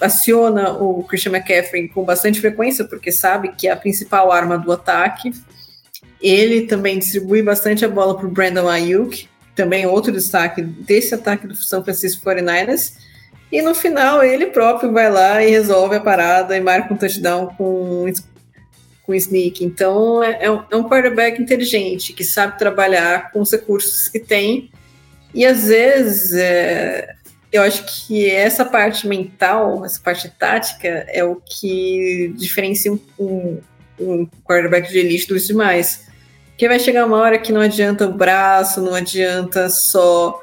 aciona 0.00 0.72
o 0.72 1.02
Christian 1.04 1.32
McCaffrey 1.32 1.88
com 1.88 2.04
bastante 2.04 2.40
frequência, 2.40 2.84
porque 2.84 3.12
sabe 3.12 3.52
que 3.56 3.68
é 3.68 3.70
a 3.70 3.76
principal 3.76 4.32
arma 4.32 4.58
do 4.58 4.72
ataque. 4.72 5.32
Ele 6.20 6.62
também 6.62 6.98
distribui 6.98 7.42
bastante 7.42 7.84
a 7.84 7.88
bola 7.88 8.16
para 8.16 8.26
o 8.26 8.30
Brandon 8.30 8.68
Ayuk, 8.68 9.28
também 9.54 9.86
outro 9.86 10.12
destaque 10.12 10.60
desse 10.62 11.14
ataque 11.14 11.46
do 11.46 11.54
São 11.54 11.82
Francisco 11.84 12.24
49ers. 12.24 13.09
E 13.50 13.60
no 13.62 13.74
final 13.74 14.22
ele 14.22 14.46
próprio 14.46 14.92
vai 14.92 15.10
lá 15.10 15.42
e 15.42 15.50
resolve 15.50 15.96
a 15.96 16.00
parada 16.00 16.56
e 16.56 16.60
marca 16.60 16.94
um 16.94 16.96
touchdown 16.96 17.48
com, 17.56 18.06
com 19.02 19.14
sneak. 19.14 19.64
Então 19.64 20.22
é, 20.22 20.44
é, 20.44 20.50
um, 20.50 20.62
é 20.70 20.76
um 20.76 20.88
quarterback 20.88 21.40
inteligente 21.42 22.12
que 22.12 22.22
sabe 22.22 22.58
trabalhar 22.58 23.32
com 23.32 23.40
os 23.40 23.50
recursos 23.50 24.08
que 24.08 24.20
tem. 24.20 24.70
E 25.34 25.44
às 25.44 25.66
vezes 25.66 26.32
é, 26.34 27.14
eu 27.52 27.62
acho 27.62 27.84
que 27.86 28.30
essa 28.30 28.64
parte 28.64 29.08
mental, 29.08 29.84
essa 29.84 30.00
parte 30.00 30.28
tática, 30.28 31.04
é 31.08 31.24
o 31.24 31.36
que 31.36 32.32
diferencia 32.36 32.92
um, 33.18 33.58
um 33.98 34.26
quarterback 34.44 34.88
de 34.90 34.98
elite 34.98 35.26
dos 35.26 35.46
demais. 35.46 36.06
Porque 36.50 36.68
vai 36.68 36.78
chegar 36.78 37.06
uma 37.06 37.16
hora 37.16 37.38
que 37.38 37.52
não 37.52 37.60
adianta 37.60 38.06
o 38.06 38.12
braço, 38.12 38.80
não 38.80 38.94
adianta 38.94 39.68
só 39.68 40.40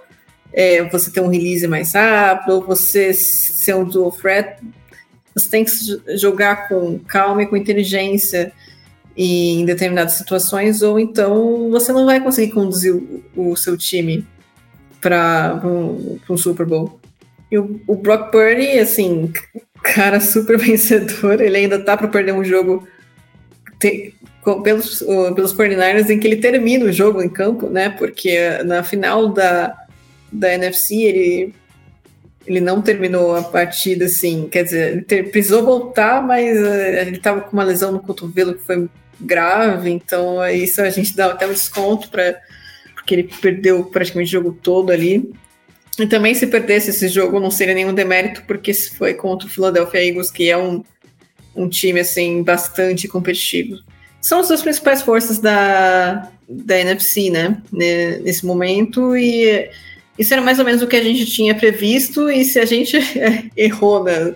é, 0.57 0.81
você 0.89 1.11
ter 1.11 1.21
um 1.21 1.27
release 1.27 1.67
mais 1.67 1.93
rápido, 1.93 2.65
você 2.65 3.13
ser 3.13 3.75
um 3.75 3.83
dual 3.83 4.11
threat, 4.11 4.59
você 5.31 5.47
tem 5.47 5.63
que 5.63 5.71
jogar 6.17 6.67
com 6.67 6.97
calma 6.97 7.43
e 7.43 7.45
com 7.45 7.55
inteligência 7.55 8.51
em 9.15 9.63
determinadas 9.65 10.13
situações, 10.13 10.81
ou 10.81 10.99
então 10.99 11.69
você 11.69 11.93
não 11.93 12.07
vai 12.07 12.19
conseguir 12.19 12.53
conduzir 12.53 12.95
o, 12.95 13.51
o 13.51 13.55
seu 13.55 13.77
time 13.77 14.25
para 14.99 15.61
um, 15.63 16.17
um, 16.27 16.35
Super 16.35 16.65
Bowl. 16.65 16.99
E 17.51 17.59
o, 17.59 17.79
o, 17.85 17.95
Brock 17.95 18.31
Purdy, 18.31 18.79
assim, 18.79 19.31
cara 19.83 20.19
super 20.19 20.57
vencedor, 20.57 21.39
ele 21.39 21.55
ainda 21.55 21.77
tá 21.77 21.95
para 21.95 22.07
perder 22.07 22.33
um 22.33 22.43
jogo 22.43 22.87
te, 23.77 24.15
pelos, 24.63 25.03
pelos 25.35 25.53
49ers 25.53 26.09
em 26.09 26.19
que 26.19 26.25
ele 26.25 26.37
termina 26.37 26.85
o 26.85 26.91
jogo 26.91 27.21
em 27.21 27.29
campo, 27.29 27.69
né? 27.69 27.89
Porque 27.89 28.63
na 28.63 28.81
final 28.81 29.27
da, 29.27 29.86
da 30.31 30.53
NFC, 30.53 30.95
ele, 30.95 31.53
ele 32.45 32.61
não 32.61 32.81
terminou 32.81 33.35
a 33.35 33.43
partida 33.43 34.05
assim, 34.05 34.47
quer 34.49 34.63
dizer, 34.63 34.91
ele 34.93 35.01
ter, 35.01 35.31
precisou 35.31 35.63
voltar, 35.63 36.21
mas 36.21 36.57
uh, 36.57 36.65
ele 37.01 37.17
estava 37.17 37.41
com 37.41 37.53
uma 37.53 37.63
lesão 37.63 37.91
no 37.91 37.99
cotovelo 37.99 38.55
que 38.55 38.63
foi 38.63 38.89
grave, 39.19 39.89
então 39.89 40.37
uh, 40.37 40.47
isso 40.47 40.81
a 40.81 40.89
gente 40.89 41.15
dá 41.15 41.27
até 41.27 41.47
um 41.47 41.53
desconto 41.53 42.09
para 42.09 42.35
porque 42.93 43.15
ele 43.15 43.29
perdeu 43.41 43.85
praticamente 43.85 44.27
o 44.27 44.31
jogo 44.43 44.59
todo 44.61 44.91
ali. 44.91 45.31
E 45.97 46.05
também 46.05 46.35
se 46.35 46.45
perdesse 46.45 46.89
esse 46.89 47.07
jogo 47.07 47.39
não 47.39 47.49
seria 47.49 47.73
nenhum 47.73 47.93
demérito, 47.93 48.43
porque 48.45 48.73
se 48.73 48.93
foi 48.95 49.13
contra 49.13 49.47
o 49.47 49.49
Philadelphia 49.49 50.05
Eagles, 50.05 50.29
que 50.29 50.51
é 50.51 50.57
um, 50.57 50.83
um 51.55 51.69
time 51.69 52.01
assim 52.01 52.43
bastante 52.43 53.07
competitivo. 53.07 53.77
São 54.21 54.41
as 54.41 54.49
duas 54.49 54.61
principais 54.61 55.01
forças 55.01 55.39
da, 55.39 56.29
da 56.47 56.79
NFC, 56.79 57.29
né, 57.29 57.61
nesse 57.71 58.45
momento, 58.45 59.15
e 59.15 59.69
isso 60.17 60.33
era 60.33 60.41
mais 60.41 60.59
ou 60.59 60.65
menos 60.65 60.81
o 60.81 60.87
que 60.87 60.95
a 60.95 61.03
gente 61.03 61.25
tinha 61.25 61.55
previsto, 61.55 62.29
e 62.29 62.43
se 62.43 62.59
a 62.59 62.65
gente 62.65 62.97
errou 63.55 64.03
na, 64.03 64.33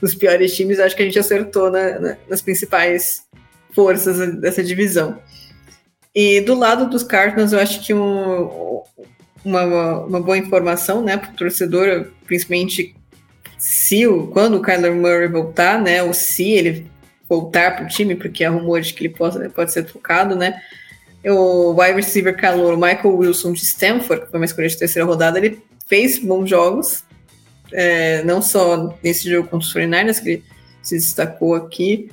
nos 0.00 0.14
piores 0.14 0.54
times, 0.54 0.78
acho 0.78 0.96
que 0.96 1.02
a 1.02 1.04
gente 1.04 1.18
acertou 1.18 1.70
na, 1.70 1.98
na, 1.98 2.16
nas 2.28 2.42
principais 2.42 3.22
forças 3.72 4.36
dessa 4.36 4.62
divisão. 4.62 5.18
E 6.14 6.40
do 6.40 6.54
lado 6.54 6.90
dos 6.90 7.04
Cardinals, 7.04 7.52
eu 7.52 7.60
acho 7.60 7.86
que 7.86 7.94
um, 7.94 8.82
uma, 9.44 10.04
uma 10.04 10.20
boa 10.20 10.36
informação 10.36 11.02
né, 11.02 11.16
para 11.16 11.30
o 11.30 11.36
torcedor, 11.36 12.08
principalmente 12.26 12.94
se 13.56 14.06
o, 14.06 14.26
quando 14.28 14.56
o 14.56 14.62
Kyler 14.62 14.94
Murray 14.94 15.28
voltar, 15.28 15.80
né, 15.80 16.02
ou 16.02 16.12
se 16.12 16.50
ele 16.50 16.90
voltar 17.28 17.76
para 17.76 17.84
o 17.84 17.88
time, 17.88 18.16
porque 18.16 18.42
há 18.42 18.50
rumores 18.50 18.90
que 18.90 19.02
ele 19.04 19.14
pode, 19.14 19.48
pode 19.50 19.72
ser 19.72 19.84
trocado, 19.84 20.34
né? 20.34 20.60
O 21.26 21.72
wide 21.72 21.94
receiver 21.94 22.36
calor 22.36 22.76
Michael 22.76 23.16
Wilson 23.16 23.52
de 23.52 23.64
Stanford, 23.64 24.24
que 24.24 24.30
foi 24.30 24.40
uma 24.40 24.46
escolha 24.46 24.68
de 24.68 24.78
terceira 24.78 25.06
rodada, 25.06 25.38
ele 25.38 25.62
fez 25.86 26.18
bons 26.18 26.48
jogos, 26.48 27.04
é, 27.72 28.22
não 28.24 28.40
só 28.40 28.96
nesse 29.02 29.28
jogo 29.28 29.48
contra 29.48 29.66
os 29.66 29.74
49ers, 29.74 30.22
que 30.22 30.28
ele 30.30 30.44
se 30.82 30.96
destacou 30.96 31.54
aqui, 31.54 32.10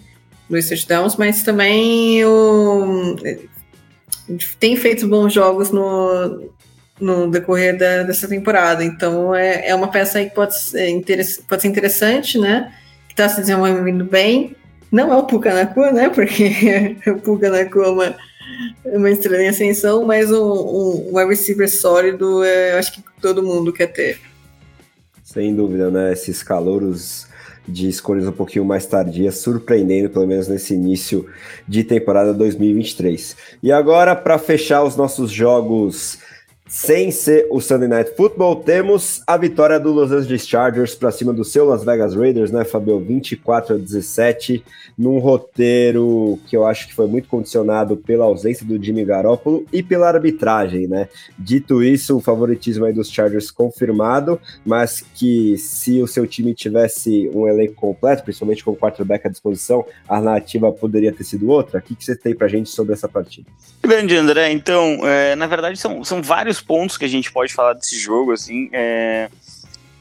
dois 0.50 0.68
touchdowns, 0.68 1.16
mas 1.16 1.44
também 1.44 2.24
o, 2.26 3.16
tem 4.60 4.76
feito 4.76 5.08
bons 5.08 5.34
jogos 5.34 5.72
no, 5.72 6.52
no 7.00 7.30
decorrer 7.30 7.78
da, 7.78 8.04
dessa 8.04 8.28
temporada. 8.28 8.84
Então 8.84 9.34
é, 9.34 9.70
é 9.70 9.76
uma 9.76 9.90
peça 9.90 10.24
que 10.24 10.34
pode 10.34 10.58
ser, 10.60 11.04
pode 11.48 11.62
ser 11.62 11.68
interessante, 11.68 12.38
né? 12.38 12.74
Que 13.08 13.14
está 13.14 13.30
se 13.30 13.42
desenvolvendo 13.42 14.04
bem. 14.04 14.56
Não 14.92 15.12
é 15.12 15.18
o 15.18 15.24
Puka 15.24 15.54
Nakua, 15.54 15.92
né? 15.92 16.10
Porque 16.10 16.98
o 17.08 17.20
Puka 17.20 17.50
Nakua 17.50 17.86
é 17.86 17.90
uma 17.90 18.16
uma 18.86 19.10
estrela 19.10 19.44
em 19.44 19.48
ascensão, 19.48 20.06
mas 20.06 20.32
um, 20.32 20.38
um, 20.38 21.18
wide 21.18 21.30
receiver 21.30 21.70
sólido, 21.70 22.44
é, 22.44 22.78
acho 22.78 22.94
que 22.94 23.04
todo 23.22 23.44
mundo 23.44 23.74
quer 23.74 23.88
ter. 23.88 24.20
Sem 25.24 25.56
dúvida, 25.56 25.92
né? 25.92 26.14
Esses 26.14 26.42
calouros 26.42 27.28
de 27.68 27.90
escolhas 27.90 28.26
um 28.26 28.32
pouquinho 28.32 28.64
mais 28.64 28.86
tardias, 28.86 29.40
surpreendendo, 29.40 30.10
pelo 30.10 30.26
menos 30.26 30.48
nesse 30.48 30.74
início 30.74 31.28
de 31.68 31.84
temporada 31.84 32.34
2023. 32.34 33.36
E 33.62 33.72
agora, 33.72 34.16
para 34.16 34.38
fechar 34.38 34.84
os 34.84 34.96
nossos 34.96 35.30
jogos 35.30 36.20
sem 36.68 37.12
ser 37.12 37.48
o 37.50 37.62
Sunday 37.62 37.88
Night 37.88 38.12
Football, 38.16 38.58
temos 38.58 39.22
a 39.26 39.38
vitória 39.38 39.80
do 39.80 39.92
Los 39.92 40.12
Angeles 40.12 40.48
Chargers 40.48 40.96
para 40.96 41.12
cima 41.12 41.32
do 41.32 41.44
seu 41.44 41.66
Las 41.66 41.84
Vegas 41.84 42.14
Raiders, 42.14 42.52
né, 42.52 42.66
Fabio? 42.66 43.00
24 43.00 43.76
a 43.76 43.78
17, 43.78 44.64
num 44.98 45.20
roteiro 45.20 46.40
que 46.48 46.58
eu 46.58 46.66
acho 46.66 46.88
que 46.88 46.94
foi 46.94 47.08
muito 47.08 47.30
condicionado 47.30 47.96
pela 47.96 48.26
ausência 48.26 48.66
do 48.66 48.82
Jimmy 48.84 49.06
Garoppolo 49.06 49.66
e 49.72 49.82
pela 49.82 50.08
arbitragem, 50.08 50.88
né? 50.88 51.08
Dito 51.38 51.84
isso, 51.84 52.18
o 52.18 52.22
favoritismo 52.22 52.86
aí 52.86 52.94
dos 52.94 53.10
Chargers 53.10 53.50
confirmado, 53.52 54.40
mas 54.66 55.02
que 55.14 55.58
se 55.58 56.02
o 56.02 56.08
seu 56.08 56.28
time 56.28 56.54
tivesse 56.54 57.30
um 57.34 57.48
elenco 57.48 57.76
completo, 57.76 58.24
principalmente 58.24 58.64
com 58.64 58.72
o 58.72 58.76
quarterback 58.76 59.28
à 59.28 59.30
disposição, 59.30 59.86
a 60.08 60.20
narrativa 60.20 60.72
poderia 60.72 61.12
ter 61.12 61.24
sido 61.24 61.50
outra. 61.50 61.80
O 61.80 61.82
que, 61.82 61.96
que 61.96 62.04
você 62.04 62.16
tem 62.16 62.36
pra 62.36 62.48
gente 62.48 62.70
sobre 62.70 62.94
essa 62.94 63.08
partida? 63.08 63.48
Grande, 63.82 64.16
André. 64.16 64.52
Então, 64.52 65.00
é, 65.04 65.36
na 65.36 65.48
verdade, 65.48 65.78
são, 65.78 66.04
são 66.04 66.22
vários 66.22 66.57
vários 66.58 66.62
pontos 66.62 66.98
que 66.98 67.06
a 67.06 67.08
gente 67.08 67.32
pode 67.32 67.54
falar 67.54 67.74
desse 67.74 67.98
jogo, 67.98 68.32
assim. 68.32 68.70
É, 68.72 69.30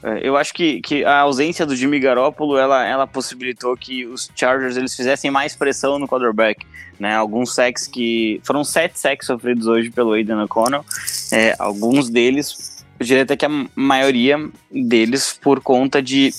é, 0.02 0.20
eu 0.22 0.36
acho 0.36 0.52
que, 0.54 0.80
que 0.80 1.04
a 1.04 1.20
ausência 1.20 1.66
do 1.66 1.76
Jimmy 1.76 2.00
Garoppolo, 2.00 2.56
ela, 2.56 2.84
ela 2.86 3.06
possibilitou 3.06 3.76
que 3.76 4.06
os 4.06 4.30
Chargers 4.34 4.76
eles 4.76 4.94
fizessem 4.94 5.30
mais 5.30 5.54
pressão 5.54 5.98
no 5.98 6.08
quarterback, 6.08 6.66
né? 6.98 7.14
Alguns 7.14 7.54
sacks 7.54 7.86
que... 7.86 8.40
Foram 8.44 8.64
sete 8.64 8.98
sacks 8.98 9.26
sofridos 9.26 9.66
hoje 9.66 9.90
pelo 9.90 10.12
Aiden 10.12 10.40
O'Connell. 10.42 10.84
É, 11.32 11.54
alguns 11.58 12.08
deles, 12.08 12.84
eu 12.98 13.06
diria 13.06 13.22
até 13.22 13.36
que 13.36 13.46
a 13.46 13.66
maioria 13.74 14.38
deles 14.70 15.38
por 15.40 15.60
conta 15.60 16.02
de 16.02 16.32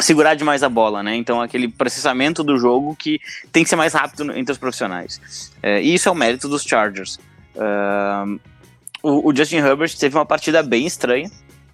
segurar 0.00 0.34
demais 0.34 0.62
a 0.62 0.68
bola, 0.68 1.02
né? 1.02 1.14
Então 1.14 1.40
aquele 1.40 1.68
processamento 1.68 2.42
do 2.42 2.58
jogo 2.58 2.96
que 2.96 3.20
tem 3.52 3.62
que 3.62 3.68
ser 3.68 3.76
mais 3.76 3.92
rápido 3.92 4.36
entre 4.36 4.52
os 4.52 4.58
profissionais. 4.58 5.52
É, 5.62 5.80
e 5.82 5.94
isso 5.94 6.08
é 6.08 6.12
o 6.12 6.14
mérito 6.14 6.48
dos 6.48 6.62
Chargers. 6.62 7.18
Uh, 7.54 8.40
o, 9.02 9.30
o 9.30 9.36
Justin 9.36 9.56
Herbert 9.56 9.96
teve 9.98 10.16
uma 10.16 10.26
partida 10.26 10.62
bem 10.62 10.86
estranha, 10.86 11.30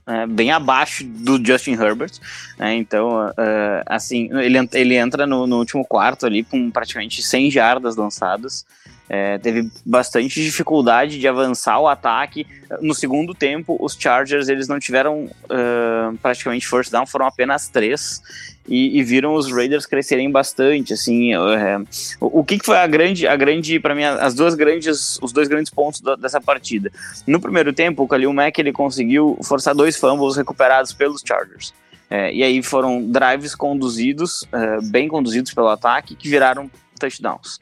né, 0.06 0.26
bem 0.26 0.50
abaixo 0.50 1.04
do 1.04 1.44
Justin 1.44 1.72
Herbert. 1.72 2.12
Né, 2.58 2.76
então, 2.76 3.26
uh, 3.26 3.82
assim, 3.86 4.30
ele, 4.38 4.58
ele 4.72 4.96
entra 4.96 5.26
no, 5.26 5.46
no, 5.46 5.58
último 5.58 5.84
quarto 5.84 6.26
ali 6.26 6.42
com 6.42 6.70
praticamente 6.70 7.22
100 7.22 7.50
jardas 7.50 7.96
lançadas. 7.96 8.64
É, 9.08 9.38
teve 9.38 9.70
bastante 9.84 10.42
dificuldade 10.42 11.18
de 11.18 11.26
avançar 11.26 11.80
o 11.80 11.88
ataque. 11.88 12.46
No 12.82 12.94
segundo 12.94 13.34
tempo, 13.34 13.76
os 13.80 13.96
Chargers 13.98 14.48
eles 14.48 14.68
não 14.68 14.78
tiveram 14.78 15.24
uh, 15.24 16.16
praticamente 16.20 16.68
first 16.68 16.92
down, 16.92 17.06
foram 17.06 17.26
apenas 17.26 17.68
três. 17.68 18.20
E, 18.68 18.98
e, 18.98 19.02
viram 19.02 19.32
os 19.32 19.50
Raiders 19.50 19.86
crescerem 19.86 20.30
bastante, 20.30 20.92
assim, 20.92 21.32
é, 21.32 21.78
o, 22.20 22.40
o, 22.40 22.44
que, 22.44 22.58
que 22.58 22.66
foi 22.66 22.76
a 22.76 22.86
grande, 22.86 23.26
a 23.26 23.34
grande, 23.34 23.80
para 23.80 23.94
mim, 23.94 24.04
as 24.04 24.34
duas 24.34 24.54
grandes, 24.54 25.18
os 25.22 25.32
dois 25.32 25.48
grandes 25.48 25.72
pontos 25.72 26.02
dessa 26.20 26.38
partida. 26.38 26.92
No 27.26 27.40
primeiro 27.40 27.72
tempo, 27.72 28.02
o 28.02 28.06
Khalil 28.06 28.30
Mack 28.30 28.58
ele 28.58 28.70
conseguiu 28.70 29.38
forçar 29.42 29.74
dois 29.74 29.96
fumbles 29.96 30.36
recuperados 30.36 30.92
pelos 30.92 31.22
Chargers. 31.26 31.72
É, 32.10 32.30
e 32.30 32.42
aí 32.42 32.62
foram 32.62 33.10
drives 33.10 33.54
conduzidos, 33.54 34.44
bem 34.90 35.08
conduzidos 35.08 35.54
pelo 35.54 35.68
ataque, 35.68 36.14
que 36.14 36.28
viraram 36.28 36.70
touchdowns. 37.00 37.58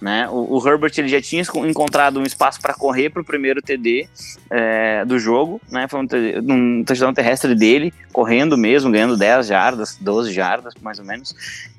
Né? 0.00 0.28
O, 0.28 0.56
o, 0.56 0.68
Herbert 0.68 0.92
ele 0.96 1.08
já 1.08 1.20
tinha 1.20 1.42
encontrado 1.68 2.20
um 2.20 2.22
espaço 2.22 2.60
para 2.60 2.72
correr 2.72 3.10
para 3.10 3.20
o 3.20 3.24
primeiro 3.24 3.60
TD 3.60 4.08
é, 4.48 5.04
do 5.04 5.18
jogo, 5.18 5.60
né? 5.68 5.88
Foi 5.88 6.00
um, 6.00 6.06
um 6.52 6.84
touchdown 6.84 7.12
terrestre 7.12 7.52
dele, 7.52 7.92
correndo 8.12 8.56
mesmo, 8.56 8.92
ganhando 8.92 9.16
10 9.16 9.48
jardas, 9.48 9.98
12 10.00 10.32
jardas, 10.32 10.74
mais 10.80 11.00
ou 11.00 11.04
menos. 11.04 11.34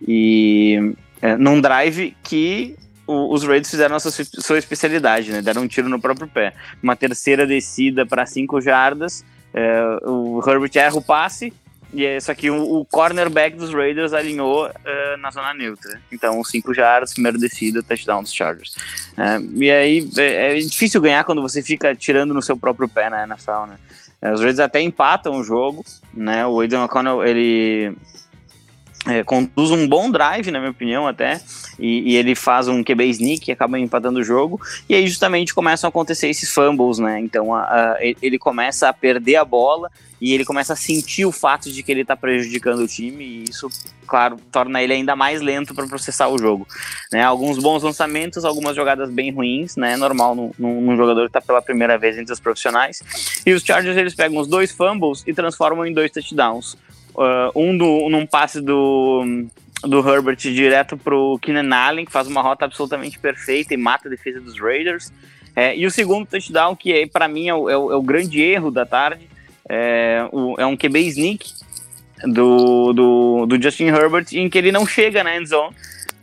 E 0.06 0.94
é, 1.22 1.38
num 1.38 1.62
drive 1.62 2.14
que 2.22 2.76
o, 3.08 3.34
os 3.34 3.44
Raiders 3.44 3.72
fizeram 3.72 3.96
a 3.96 4.00
sua, 4.00 4.12
sua 4.12 4.60
especialidade, 4.60 5.32
né? 5.32 5.42
Deram 5.42 5.64
um 5.64 5.68
tiro 5.68 5.88
no 5.88 6.00
próprio 6.00 6.28
pé. 6.28 6.54
Uma 6.84 6.98
terceira 6.98 7.48
descida 7.48 8.06
para 8.06 8.26
5 8.26 8.60
jardas. 8.60 9.24
É, 9.54 9.82
o 10.04 10.40
Herbert 10.46 10.72
erra 10.76 10.98
o 10.98 11.02
passe, 11.02 11.54
e 11.92 12.06
é, 12.06 12.20
só 12.20 12.34
que 12.36 12.50
o, 12.50 12.80
o 12.80 12.86
cornerback 12.86 13.58
dos 13.58 13.74
Raiders 13.74 14.14
alinhou 14.14 14.68
uh, 14.68 15.18
na 15.20 15.32
zona 15.32 15.54
neutra. 15.54 16.00
Então, 16.12 16.44
5 16.44 16.74
jardas, 16.74 17.14
primeiro 17.14 17.40
descida, 17.40 17.82
touchdown 17.82 18.22
dos 18.22 18.34
Chargers. 18.34 18.76
Uh, 19.18 19.62
e 19.62 19.72
aí 19.72 20.10
é, 20.18 20.58
é, 20.58 20.60
difícil 20.60 21.02
ganhar 21.02 21.24
quando 21.24 21.42
você 21.42 21.64
fica 21.64 21.96
tirando 21.96 22.34
no 22.34 22.42
seu 22.42 22.56
próprio 22.56 22.88
pé 22.88 23.10
na 23.10 23.24
NFL, 23.24 23.66
né? 23.68 23.78
Uh, 24.22 24.34
os 24.34 24.40
Raiders 24.42 24.60
até 24.60 24.82
empatam 24.82 25.40
o 25.40 25.44
jogo, 25.44 25.84
né? 26.14 26.46
O 26.46 26.60
Aidan 26.60 26.84
O'Connell, 26.84 27.26
ele 27.26 27.96
é, 29.08 29.24
conduz 29.24 29.72
um 29.72 29.88
bom 29.88 30.12
drive, 30.12 30.52
na 30.52 30.60
minha 30.60 30.72
opinião, 30.72 31.08
até, 31.08 31.40
e, 31.80 32.12
e, 32.12 32.16
ele 32.18 32.36
faz 32.36 32.68
um 32.68 32.84
QB 32.84 33.06
sneak 33.06 33.50
e 33.50 33.52
acaba 33.52 33.80
empatando 33.80 34.20
o 34.20 34.24
jogo, 34.24 34.60
e 34.90 34.96
aí 34.96 35.08
justamente 35.08 35.54
começam 35.54 35.88
a 35.88 35.90
acontecer 35.90 36.28
esses 36.28 36.52
fumbles, 36.52 37.00
né? 37.00 37.20
Então 37.20 37.56
a, 37.56 37.62
a, 37.62 37.98
ele 38.02 38.38
começa 38.38 38.90
a 38.90 38.94
perder 38.94 39.38
a 39.38 39.46
bola 39.46 39.90
e 40.22 40.34
ele 40.34 40.44
começa 40.44 40.74
a 40.74 40.76
sentir 40.76 41.26
o 41.26 41.32
fato 41.32 41.72
de 41.72 41.82
que 41.82 41.90
ele 41.90 42.02
está 42.02 42.14
prejudicando 42.14 42.80
o 42.80 42.88
time, 42.88 43.24
e 43.24 43.44
isso, 43.46 43.70
claro, 44.06 44.36
torna 44.52 44.84
ele 44.84 44.92
ainda 44.92 45.16
mais 45.16 45.42
lento 45.42 45.74
para 45.74 45.88
processar 45.88 46.28
o 46.28 46.38
jogo. 46.38 46.68
Né? 47.10 47.24
Alguns 47.24 47.58
bons 47.58 47.84
lançamentos, 47.84 48.44
algumas 48.44 48.76
jogadas 48.76 49.10
bem 49.10 49.32
ruins, 49.32 49.78
né? 49.78 49.96
Normal 49.96 50.36
num, 50.36 50.52
num 50.58 50.98
jogador 50.98 51.22
que 51.22 51.38
está 51.38 51.42
pela 51.42 51.62
primeira 51.62 51.98
vez 51.98 52.18
entre 52.18 52.34
os 52.34 52.40
profissionais. 52.40 53.02
E 53.46 53.54
os 53.54 53.64
Chargers 53.64 53.96
eles 53.96 54.14
pegam 54.14 54.38
os 54.40 54.48
dois 54.48 54.74
fumbles 54.74 55.24
e 55.26 55.34
transformam 55.34 55.86
em 55.86 55.94
dois 55.94 56.12
touchdowns. 56.12 56.76
Uh, 57.16 57.52
um 57.56 57.78
do, 57.78 58.10
num 58.10 58.26
passe 58.26 58.62
do, 58.62 59.48
do 59.84 60.08
Herbert 60.08 60.38
direto 60.38 60.98
pro 60.98 61.40
Keenan 61.42 61.76
Allen, 61.76 62.06
que 62.06 62.12
faz 62.12 62.28
uma 62.28 62.42
rota 62.42 62.66
absolutamente 62.66 63.20
perfeita 63.20 63.74
e 63.74 63.78
mata 63.78 64.08
a 64.08 64.12
defesa 64.12 64.40
dos 64.40 64.60
Raiders. 64.60 65.12
É, 65.56 65.76
e 65.76 65.86
o 65.86 65.92
segundo 65.92 66.28
touchdown, 66.28 66.76
que 66.76 66.94
é, 66.94 67.08
para 67.08 67.28
mim 67.28 67.48
é 67.48 67.54
o, 67.54 67.70
é, 67.70 67.78
o, 67.78 67.92
é 67.92 67.96
o, 67.96 68.02
grande 68.02 68.42
erro 68.42 68.72
da 68.72 68.86
tarde, 68.86 69.28
é, 69.68 70.26
o, 70.32 70.56
é 70.58 70.66
um 70.66 70.78
QB 70.78 71.00
sneak 71.08 71.52
do, 72.24 72.94
do, 72.94 73.46
do, 73.46 73.62
Justin 73.62 73.88
Herbert, 73.88 74.28
em 74.34 74.50
que 74.50 74.58
ele 74.58 74.72
não 74.72 74.86
chega 74.86 75.24
na 75.24 75.36
end 75.36 75.50
zone, 75.50 75.76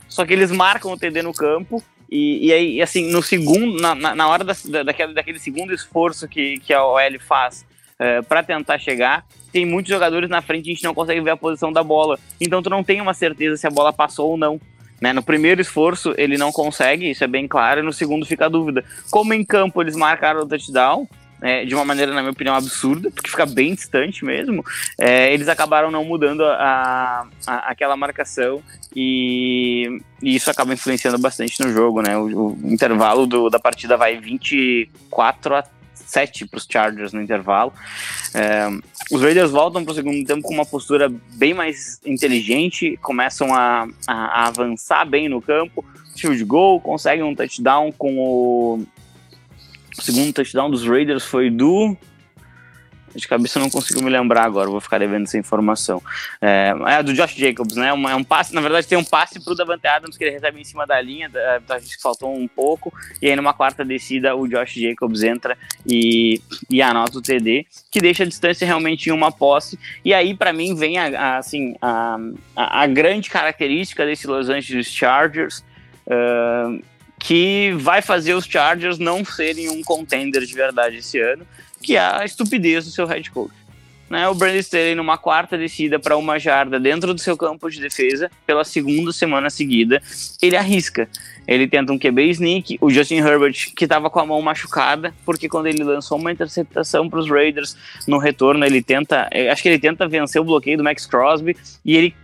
só 0.09 0.25
que 0.25 0.33
eles 0.33 0.51
marcam 0.51 0.93
o 0.93 0.97
TD 0.97 1.23
no 1.23 1.35
campo. 1.35 1.83
E, 2.11 2.47
e 2.47 2.53
aí, 2.53 2.83
assim, 2.83 3.11
no 3.11 3.21
segundo, 3.21 3.81
na, 3.81 3.95
na 3.95 4.29
hora 4.29 4.45
da, 4.45 4.55
daquele, 4.85 5.13
daquele 5.13 5.39
segundo 5.41 5.75
esforço 5.75 6.29
que, 6.29 6.61
que 6.61 6.73
a 6.73 6.85
OL 6.85 7.19
faz 7.19 7.67
é, 7.99 8.23
para 8.23 8.43
tentar 8.43 8.79
chegar, 8.79 9.25
tem 9.53 9.65
muitos 9.65 9.91
jogadores 9.91 10.29
na 10.29 10.43
frente 10.43 10.67
e 10.67 10.71
a 10.71 10.75
gente 10.75 10.85
não 10.85 10.95
consegue 10.95 11.21
ver 11.21 11.31
a 11.31 11.37
posição 11.37 11.73
da 11.73 11.83
bola. 11.83 12.19
Então 12.41 12.63
tu 12.63 12.71
não 12.71 12.85
tem 12.85 13.01
uma 13.01 13.15
certeza 13.15 13.57
se 13.57 13.67
a 13.67 13.71
bola 13.71 13.93
passou 13.93 14.31
ou 14.31 14.37
não. 14.37 14.61
Né? 15.01 15.13
No 15.13 15.23
primeiro 15.23 15.61
esforço 15.61 16.15
ele 16.17 16.39
não 16.39 16.51
consegue, 16.53 17.11
isso 17.11 17.25
é 17.25 17.27
bem 17.27 17.47
claro, 17.47 17.81
e 17.81 17.83
no 17.83 17.93
segundo 17.93 18.27
fica 18.27 18.47
a 18.47 18.49
dúvida. 18.49 18.85
Como 19.11 19.35
em 19.35 19.45
campo 19.45 19.83
eles 19.83 19.95
marcaram 19.95 20.41
o 20.41 20.47
touchdown, 20.47 21.07
é, 21.43 21.65
de 21.65 21.75
uma 21.75 21.85
maneira, 21.85 22.13
na 22.13 22.23
minha 22.23 22.33
opinião, 22.33 22.55
absurda, 22.55 23.11
porque 23.11 23.31
fica 23.31 23.45
bem 23.45 23.75
distante 23.75 24.25
mesmo, 24.25 24.65
é, 24.99 25.33
eles 25.33 25.49
acabaram 25.49 25.91
não 25.91 26.05
mudando 26.05 26.43
a, 26.45 27.27
a, 27.47 27.71
aquela 27.71 27.97
marcação 27.97 28.63
e, 28.95 30.01
e, 30.23 30.35
isso 30.35 30.51
acaba 30.51 30.73
influenciando 30.73 31.19
bastante 31.19 31.61
no 31.63 31.71
jogo, 31.73 32.01
né? 32.01 32.17
O, 32.17 32.53
o 32.53 32.59
intervalo 32.65 33.27
do, 33.27 33.51
da 33.51 33.59
partida 33.59 33.97
vai 33.97 34.17
24 34.17 35.57
a 35.57 35.63
7 36.07 36.47
para 36.47 36.59
os 36.59 36.67
Chargers 36.71 37.13
no 37.13 37.21
intervalo. 37.21 37.73
É, 38.35 38.69
os 39.11 39.21
Raiders 39.21 39.51
voltam 39.51 39.85
para 39.85 39.93
o 39.93 39.95
segundo 39.95 40.27
tempo 40.27 40.43
com 40.43 40.55
uma 40.55 40.65
postura 40.65 41.13
bem 41.35 41.53
mais 41.53 42.01
inteligente, 42.05 42.99
começam 43.03 43.55
a, 43.55 43.89
a, 44.07 44.15
a 44.15 44.47
avançar 44.47 45.05
bem 45.05 45.29
no 45.29 45.43
campo, 45.43 45.85
field 46.17 46.43
goal, 46.45 46.81
conseguem 46.81 47.25
um 47.25 47.35
touchdown 47.35 47.93
com 47.93 48.19
o, 48.19 48.83
o 49.99 50.03
segundo 50.03 50.33
touchdown 50.33 50.71
dos 50.71 50.87
Raiders 50.87 51.25
foi 51.25 51.51
do 51.51 51.97
de 53.17 53.27
cabeça 53.27 53.59
eu 53.59 53.63
não 53.63 53.71
consigo 53.71 54.03
me 54.03 54.11
lembrar 54.11 54.45
agora, 54.45 54.69
vou 54.69 54.81
ficar 54.81 54.99
devendo 54.99 55.25
essa 55.25 55.39
informação. 55.39 56.03
É, 56.41 56.75
é 56.87 57.03
do 57.03 57.13
Josh 57.13 57.35
Jacobs, 57.35 57.77
né? 57.77 57.89
é 57.89 58.15
um 58.15 58.25
passe, 58.25 58.55
na 58.55 58.61
verdade, 58.61 58.87
tem 58.87 58.99
um 58.99 59.05
passe 59.05 59.43
pro 59.43 59.55
Davante 59.55 59.87
Adams 59.87 60.17
que 60.17 60.25
ele 60.25 60.33
recebe 60.33 60.61
em 60.61 60.65
cima 60.65 60.87
da 60.87 61.01
linha, 61.01 61.29
da, 61.29 61.79
gente 61.79 62.01
faltou 62.01 62.35
um 62.35 62.47
pouco, 62.47 62.93
e 63.21 63.29
aí 63.29 63.37
numa 63.37 63.53
quarta 63.53 63.85
descida 63.85 64.35
o 64.37 64.47
Josh 64.47 64.75
Jacobs 64.75 65.23
entra 65.23 65.57
e, 65.87 66.41
e 66.69 66.83
anota 66.83 67.19
o 67.19 67.23
TD, 67.23 67.67
que 67.91 68.01
deixa 68.01 68.23
a 68.23 68.27
distância 68.27 68.67
realmente 68.67 69.09
em 69.09 69.13
uma 69.13 69.33
posse. 69.33 69.79
E 70.05 70.13
aí, 70.13 70.35
para 70.35 70.53
mim, 70.53 70.75
vem 70.75 70.99
a, 70.99 71.07
a 71.19 71.39
assim, 71.39 71.75
a, 71.81 72.19
a, 72.55 72.83
a, 72.83 72.87
grande 72.87 73.31
característica 73.31 74.05
desse 74.05 74.27
Los 74.27 74.49
Angeles 74.49 74.89
Chargers. 74.89 75.65
Uh, 76.07 76.81
que 77.27 77.73
vai 77.73 78.01
fazer 78.01 78.35
os 78.35 78.45
Chargers 78.45 79.01
não 79.01 79.25
serem 79.25 79.69
um 79.69 79.83
contender 79.83 80.43
de 80.43 80.55
verdade 80.55 80.99
esse 80.99 81.19
ano, 81.19 81.45
que 81.83 81.97
é 81.97 82.01
a 82.01 82.25
estupidez 82.25 82.85
do 82.85 82.93
seu 82.93 83.05
head 83.05 83.29
coach. 83.33 83.53
Né, 84.09 84.29
o 84.29 84.35
Brandon 84.37 84.61
Staley 84.61 84.95
numa 84.95 85.19
quarta 85.19 85.59
descida 85.59 85.99
para 85.99 86.17
uma 86.17 86.39
jarda 86.39 86.79
dentro 86.79 87.13
do 87.13 87.21
seu 87.21 87.37
campo 87.37 87.69
de 87.69 87.81
defesa 87.81 88.31
pela 88.47 88.63
segunda 88.63 89.13
semana 89.13 89.51
seguida, 89.51 90.01
ele 90.41 90.57
arrisca. 90.57 91.09
Ele 91.49 91.67
tenta 91.67 91.93
um 91.93 91.99
QB 91.99 92.31
sneak, 92.31 92.79
o 92.81 92.89
Justin 92.91 93.17
Herbert 93.17 93.73
que 93.75 93.85
estava 93.85 94.09
com 94.09 94.21
a 94.21 94.27
mão 94.27 94.41
machucada, 94.41 95.13
porque 95.25 95.49
quando 95.49 95.67
ele 95.67 95.83
lançou 95.83 96.19
uma 96.19 96.31
interceptação 96.31 97.11
para 97.11 97.19
os 97.19 97.29
Raiders 97.29 97.77
no 98.07 98.19
retorno, 98.19 98.65
ele 98.65 98.81
tenta, 98.81 99.29
acho 99.51 99.63
que 99.65 99.69
ele 99.69 99.81
tenta 99.81 100.07
vencer 100.07 100.41
o 100.41 100.45
bloqueio 100.45 100.79
do 100.79 100.85
Max 100.85 101.07
Crosby 101.07 101.57
e 101.85 101.97
ele 101.97 102.15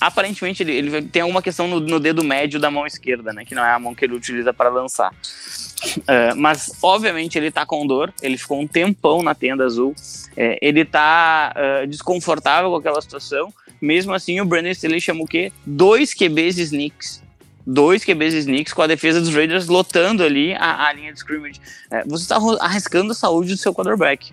aparentemente 0.00 0.62
ele, 0.62 0.72
ele 0.72 1.02
tem 1.02 1.22
alguma 1.22 1.42
questão 1.42 1.66
no, 1.66 1.80
no, 1.80 2.00
dedo 2.00 2.22
médio 2.24 2.60
da 2.60 2.70
mão 2.70 2.86
esquerda, 2.86 3.32
né? 3.32 3.44
Que 3.44 3.54
não 3.54 3.64
é 3.64 3.72
a 3.72 3.78
mão 3.78 3.94
que 3.94 4.04
ele 4.04 4.14
utiliza 4.14 4.52
para 4.52 4.68
lançar. 4.68 5.12
Uh, 5.12 6.36
mas, 6.36 6.72
obviamente, 6.82 7.38
ele 7.38 7.50
tá 7.50 7.64
com 7.64 7.86
dor. 7.86 8.12
Ele 8.20 8.36
ficou 8.36 8.60
um 8.60 8.66
tempão 8.66 9.22
na 9.22 9.34
tenda 9.34 9.64
azul. 9.64 9.94
É, 10.36 10.58
ele 10.60 10.84
tá 10.84 11.54
uh, 11.56 11.86
desconfortável 11.86 12.70
com 12.70 12.76
aquela 12.76 13.00
situação. 13.00 13.52
Mesmo 13.80 14.12
assim, 14.12 14.40
o 14.40 14.44
Brandon 14.44 14.70
Staley 14.70 15.00
chama 15.00 15.22
o 15.22 15.26
quê? 15.26 15.52
Dois 15.64 16.12
QBs 16.12 16.58
sneaks. 16.58 17.22
Dois 17.66 18.04
QBs 18.04 18.34
sneaks 18.34 18.72
com 18.72 18.82
a 18.82 18.86
defesa 18.86 19.20
dos 19.20 19.34
Raiders 19.34 19.68
lotando 19.68 20.24
ali 20.24 20.54
a, 20.54 20.86
a 20.86 20.92
linha 20.92 21.12
de 21.12 21.18
scrimmage. 21.18 21.60
É, 21.90 22.02
você 22.04 22.24
está 22.24 22.38
arriscando 22.60 23.12
a 23.12 23.14
saúde 23.14 23.52
do 23.52 23.58
seu 23.58 23.74
quarterback. 23.74 24.32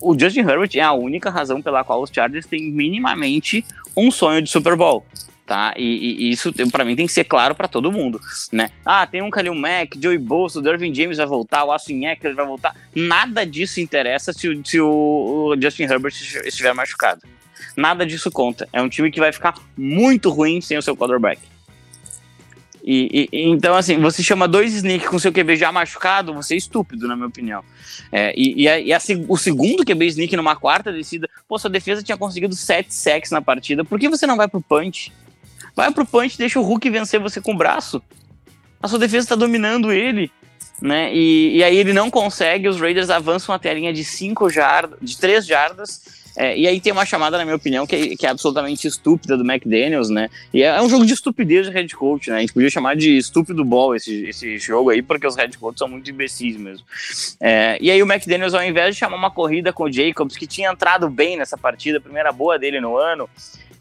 O 0.00 0.18
Justin 0.18 0.40
Herbert 0.40 0.70
é 0.74 0.80
a 0.80 0.92
única 0.92 1.30
razão 1.30 1.62
pela 1.62 1.84
qual 1.84 2.02
os 2.02 2.10
Chargers 2.12 2.46
têm 2.46 2.70
minimamente 2.70 3.64
um 3.96 4.10
sonho 4.10 4.42
de 4.42 4.50
Super 4.50 4.76
Bowl. 4.76 5.04
Tá? 5.46 5.74
E, 5.76 6.28
e 6.28 6.30
isso 6.30 6.52
para 6.70 6.84
mim 6.84 6.94
tem 6.94 7.06
que 7.08 7.12
ser 7.12 7.24
claro 7.24 7.56
para 7.56 7.66
todo 7.66 7.90
mundo, 7.90 8.20
né? 8.52 8.70
Ah, 8.86 9.04
tem 9.04 9.20
um 9.20 9.30
Khalil 9.30 9.52
Mack, 9.52 10.00
Joey 10.00 10.16
Bosa, 10.16 10.60
o 10.60 10.62
Dervin 10.62 10.94
James 10.94 11.16
vai 11.16 11.26
voltar, 11.26 11.64
o 11.64 11.72
Austin 11.72 12.04
Eckler 12.04 12.36
vai 12.36 12.46
voltar. 12.46 12.72
Nada 12.94 13.44
disso 13.44 13.80
interessa 13.80 14.32
se, 14.32 14.60
se 14.64 14.80
o 14.80 15.56
Justin 15.60 15.84
Herbert 15.84 16.14
estiver 16.44 16.72
machucado. 16.72 17.22
Nada 17.76 18.06
disso 18.06 18.30
conta. 18.30 18.68
É 18.72 18.80
um 18.80 18.88
time 18.88 19.10
que 19.10 19.18
vai 19.18 19.32
ficar 19.32 19.54
muito 19.76 20.30
ruim 20.30 20.60
sem 20.60 20.78
o 20.78 20.82
seu 20.82 20.96
quarterback. 20.96 21.40
E, 22.82 23.28
e, 23.32 23.48
então, 23.48 23.74
assim, 23.74 23.98
você 23.98 24.22
chama 24.22 24.48
dois 24.48 24.74
sneak 24.74 25.06
com 25.06 25.18
seu 25.18 25.32
QB 25.32 25.56
já 25.56 25.70
machucado, 25.70 26.32
você 26.32 26.54
é 26.54 26.56
estúpido, 26.56 27.06
na 27.06 27.14
minha 27.14 27.28
opinião. 27.28 27.62
É, 28.10 28.32
e, 28.36 28.62
e, 28.62 28.68
a, 28.68 28.80
e 28.80 28.92
a, 28.92 28.98
o 29.28 29.36
segundo 29.36 29.84
QB 29.84 30.06
sneak 30.06 30.36
numa 30.36 30.56
quarta 30.56 30.92
descida, 30.92 31.28
pô, 31.48 31.58
sua 31.58 31.70
defesa 31.70 32.02
tinha 32.02 32.16
conseguido 32.16 32.54
sete 32.54 32.94
sacks 32.94 33.30
na 33.30 33.42
partida, 33.42 33.84
por 33.84 33.98
que 33.98 34.08
você 34.08 34.26
não 34.26 34.36
vai 34.36 34.48
pro 34.48 34.60
punch? 34.60 35.12
Vai 35.74 35.90
pro 35.92 36.06
punch, 36.06 36.36
deixa 36.36 36.58
o 36.58 36.62
Hulk 36.62 36.88
vencer 36.90 37.20
você 37.20 37.40
com 37.40 37.52
o 37.52 37.56
braço. 37.56 38.02
A 38.82 38.88
sua 38.88 38.98
defesa 38.98 39.28
tá 39.28 39.34
dominando 39.34 39.92
ele, 39.92 40.30
né? 40.80 41.14
E, 41.14 41.62
aí 41.62 41.76
ele 41.76 41.92
não 41.92 42.10
consegue, 42.10 42.68
os 42.68 42.80
Raiders 42.80 43.10
avançam 43.10 43.54
até 43.54 43.70
a 43.70 43.74
linha 43.74 43.92
de 43.92 44.04
cinco 44.04 44.48
jardas, 44.48 44.98
de 45.00 45.18
três 45.18 45.46
jardas, 45.46 46.19
É, 46.36 46.56
e 46.56 46.66
aí 46.66 46.80
tem 46.80 46.92
uma 46.92 47.04
chamada, 47.04 47.36
na 47.36 47.44
minha 47.44 47.56
opinião, 47.56 47.86
que 47.86 47.96
é, 47.96 48.16
que 48.16 48.26
é, 48.26 48.30
absolutamente 48.30 48.86
estúpida 48.86 49.36
do 49.36 49.44
McDaniels, 49.44 50.08
né? 50.10 50.28
E 50.52 50.62
é, 50.62 50.66
é, 50.66 50.82
um 50.82 50.88
jogo 50.88 51.04
de 51.04 51.12
estupidez 51.12 51.66
de 51.66 51.72
head 51.72 51.94
coach, 51.94 52.30
né? 52.30 52.38
A 52.38 52.40
gente 52.40 52.52
podia 52.52 52.70
chamar 52.70 52.96
de 52.96 53.16
estúpido 53.16 53.64
ball 53.64 53.94
esse, 53.94 54.24
esse 54.26 54.58
jogo 54.58 54.90
aí, 54.90 55.02
porque 55.02 55.26
os 55.26 55.36
head 55.36 55.56
coaches 55.58 55.78
são 55.78 55.88
muito 55.88 56.10
imbecis 56.10 56.56
mesmo. 56.56 56.84
É, 57.40 57.78
e 57.80 57.90
aí 57.90 58.02
o 58.02 58.10
McDaniels, 58.10 58.54
ao 58.54 58.62
invés 58.62 58.94
de 58.94 59.00
chamar 59.00 59.16
uma 59.16 59.30
corrida 59.30 59.72
com 59.72 59.84
o 59.84 59.92
Jacobs, 59.92 60.36
que 60.36 60.46
tinha 60.46 60.70
entrado 60.70 61.08
bem 61.08 61.36
nessa 61.36 61.56
partida, 61.56 62.00
primeira 62.00 62.32
boa 62.32 62.58
dele 62.58 62.80
no 62.80 62.96
ano, 62.96 63.28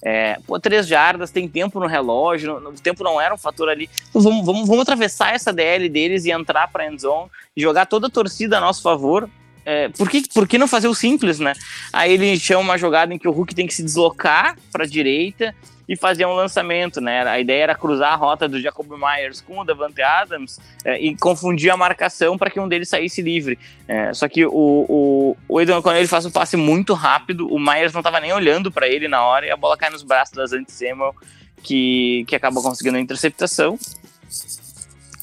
é, 0.01 0.38
pô, 0.47 0.59
três 0.59 0.88
jardas, 0.88 1.31
tem 1.31 1.47
tempo 1.47 1.80
no 1.80 1.85
relógio, 1.85 2.55
o 2.55 2.73
tempo 2.73 3.03
não 3.03 3.19
era 3.19 3.34
um 3.34 3.38
fator 3.38 3.69
ali. 3.69 3.89
Então, 4.09 4.21
vamos, 4.21 4.45
vamos, 4.45 4.67
vamos 4.67 4.81
atravessar 4.81 5.34
essa 5.34 5.51
DL 5.51 5.89
deles 5.89 6.26
e 6.26 6.31
entrar 6.31 6.67
para 6.69 6.84
a 6.84 6.88
endzone 6.88 7.30
e 7.55 7.61
jogar 7.61 7.85
toda 7.85 8.07
a 8.07 8.09
torcida 8.09 8.57
a 8.57 8.61
nosso 8.61 8.81
favor. 8.81 9.30
É, 9.65 9.90
por, 9.90 10.10
que, 10.10 10.27
por 10.34 10.48
que 10.48 10.57
não 10.57 10.68
fazer 10.68 10.88
o 10.88 10.95
simples, 10.95 11.40
né? 11.40 11.53
Aí 11.91 12.14
ele 12.14 12.40
chama 12.40 12.61
uma 12.61 12.77
jogada 12.77 13.14
em 13.14 13.18
que 13.18 13.27
o 13.27 13.31
Hulk 13.31 13.53
tem 13.53 13.68
que 13.68 13.73
se 13.73 13.84
deslocar 13.84 14.57
para 14.72 14.84
a 14.84 14.88
direita 14.88 15.53
e 15.90 15.95
fazer 15.95 16.23
um 16.27 16.34
lançamento, 16.34 17.02
né? 17.02 17.27
A 17.27 17.40
ideia 17.40 17.64
era 17.64 17.76
cruzar 17.76 18.14
a 18.14 18.15
rota 18.15 18.48
do 18.48 18.61
Jacob 18.61 18.88
Myers 18.91 19.41
com 19.41 19.60
o 19.60 19.64
Davante 19.64 20.03
Adams 20.03 20.60
é, 20.86 20.99
e 21.02 21.15
confundir 21.18 21.72
a 21.72 21.77
marcação 21.77 22.38
para 22.38 22.52
que 22.52 22.60
um 22.60 22.68
deles 22.68 22.88
saísse 22.88 23.23
livre. 23.23 23.57
É, 23.88 24.14
só 24.14 24.30
que 24.30 24.45
o, 24.45 24.52
o, 24.53 25.38
o 25.48 25.60
Edon, 25.60 25.81
quando 25.81 25.95
ele 25.95 26.07
faz 26.07 26.27
um 26.27 26.31
passe 26.31 26.56
muito 26.56 26.94
rápido, 26.94 27.52
o 27.52 27.60
Myers 27.60 27.91
não 27.91 28.02
estava 28.02 28.19
nem 28.19 28.31
olhando 28.31 28.72
para 28.72 28.88
ele 28.88 29.07
na 29.07 29.23
hora 29.23 29.48
e 29.48 29.49
a 29.52 29.57
bola 29.57 29.76
cai 29.76 29.90
nos 29.90 30.03
braços 30.03 30.36
das 30.36 30.53
Anti 30.53 30.72
Samuel, 30.72 31.15
que, 31.64 32.23
que 32.27 32.36
acaba 32.36 32.61
conseguindo 32.61 32.98
a 32.98 33.02
interceptação. 33.02 33.76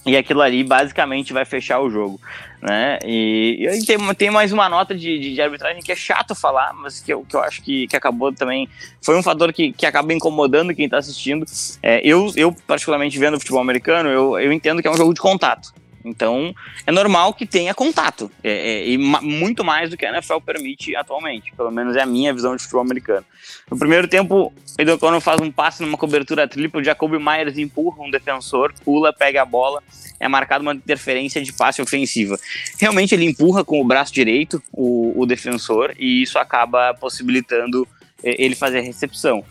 E 0.05 0.17
aquilo 0.17 0.43
ali 0.43 0.65
basicamente 0.65 1.33
vai 1.33 1.45
fechar 1.45 1.79
o 1.79 1.89
jogo. 1.89 2.21
Né? 2.62 2.99
E, 3.05 3.69
e 3.69 3.85
tem, 3.85 4.15
tem 4.15 4.31
mais 4.31 4.53
uma 4.53 4.69
nota 4.69 4.95
de, 4.95 5.19
de, 5.19 5.35
de, 5.35 5.41
arbitragem 5.41 5.83
que 5.83 5.93
é 5.93 5.97
chato 5.97 6.35
falar, 6.35 6.73
mas 6.73 7.01
que 7.01 7.12
eu, 7.12 7.23
que 7.23 7.37
eu 7.37 7.41
acho 7.41 7.62
que, 7.62 7.87
que 7.87 7.97
acabou 7.97 8.33
também. 8.33 8.69
Foi 9.03 9.16
um 9.16 9.23
fator 9.23 9.53
que, 9.53 9.73
que 9.73 9.87
acaba 9.87 10.12
incomodando 10.12 10.74
quem 10.74 10.87
está 10.87 10.99
assistindo. 10.99 11.45
É, 11.83 12.01
eu, 12.03 12.33
eu, 12.35 12.55
particularmente 12.66 13.19
vendo 13.19 13.39
futebol 13.39 13.61
americano, 13.61 14.09
eu, 14.09 14.39
eu 14.39 14.53
entendo 14.53 14.81
que 14.81 14.89
é 14.89 14.91
um 14.91 14.97
jogo 14.97 15.15
de 15.15 15.20
contato. 15.20 15.73
Então, 16.07 16.55
é 16.87 16.93
normal 16.93 17.35
que 17.35 17.45
tenha 17.45 17.74
contato. 17.74 18.31
É, 18.43 18.51
é, 18.51 18.89
e 18.89 18.97
ma 18.97 19.20
muito 19.20 19.65
mais 19.65 19.91
do 19.91 19.97
que 19.97 20.07
a 20.07 20.11
NFL 20.11 20.39
permite 20.45 20.95
atualmente. 20.95 21.53
Pelo 21.57 21.70
menos 21.70 21.97
é 21.97 22.03
a 22.03 22.07
minha 22.07 22.33
visão 22.33 22.55
de 22.55 22.62
futebol 22.62 22.83
americano. 22.83 23.27
No 23.70 23.77
primeiro 23.78 24.07
tempo, 24.07 24.53
o 24.78 24.83
Edocono 24.83 25.20
faz 25.20 25.41
um 25.41 25.51
passe 25.51 25.83
numa 25.83 25.99
cobertura 25.99 26.47
tripla, 26.47 26.81
o 26.81 26.85
Jacob 26.85 27.12
Myers 27.12 27.59
empurra 27.59 28.03
um 28.03 28.11
defensor, 28.11 28.73
pula, 28.85 29.12
pega 29.12 29.43
a 29.43 29.45
bola, 29.45 29.83
é 30.20 30.28
marcada 30.28 30.62
uma 30.62 30.74
interferência 30.74 31.43
de 31.43 31.53
passe 31.53 31.83
ofensiva. 31.83 32.39
Realmente 32.78 33.15
ele 33.15 33.24
empurra 33.24 33.65
com 33.65 33.81
o 33.81 33.85
braço 33.85 34.12
direito 34.12 34.62
o, 34.73 35.20
o 35.20 35.27
defensor 35.27 35.95
e 35.99 36.23
isso 36.23 36.39
acaba 36.39 36.95
possibilitando 36.95 37.87
é, 38.23 38.43
ele 38.43 38.55
fazer 38.55 38.78
a 38.78 38.83
recepção. 38.83 39.45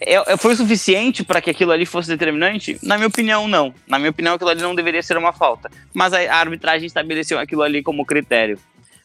É, 0.00 0.36
foi 0.36 0.56
suficiente 0.56 1.22
para 1.22 1.40
que 1.40 1.50
aquilo 1.50 1.72
ali 1.72 1.86
fosse 1.86 2.08
determinante? 2.08 2.78
Na 2.82 2.96
minha 2.96 3.08
opinião, 3.08 3.46
não. 3.46 3.74
Na 3.86 3.98
minha 3.98 4.10
opinião, 4.10 4.34
aquilo 4.34 4.50
ali 4.50 4.62
não 4.62 4.74
deveria 4.74 5.02
ser 5.02 5.16
uma 5.16 5.32
falta. 5.32 5.70
Mas 5.92 6.12
a, 6.12 6.18
a 6.18 6.36
arbitragem 6.36 6.86
estabeleceu 6.86 7.38
aquilo 7.38 7.62
ali 7.62 7.82
como 7.82 8.04
critério. 8.04 8.58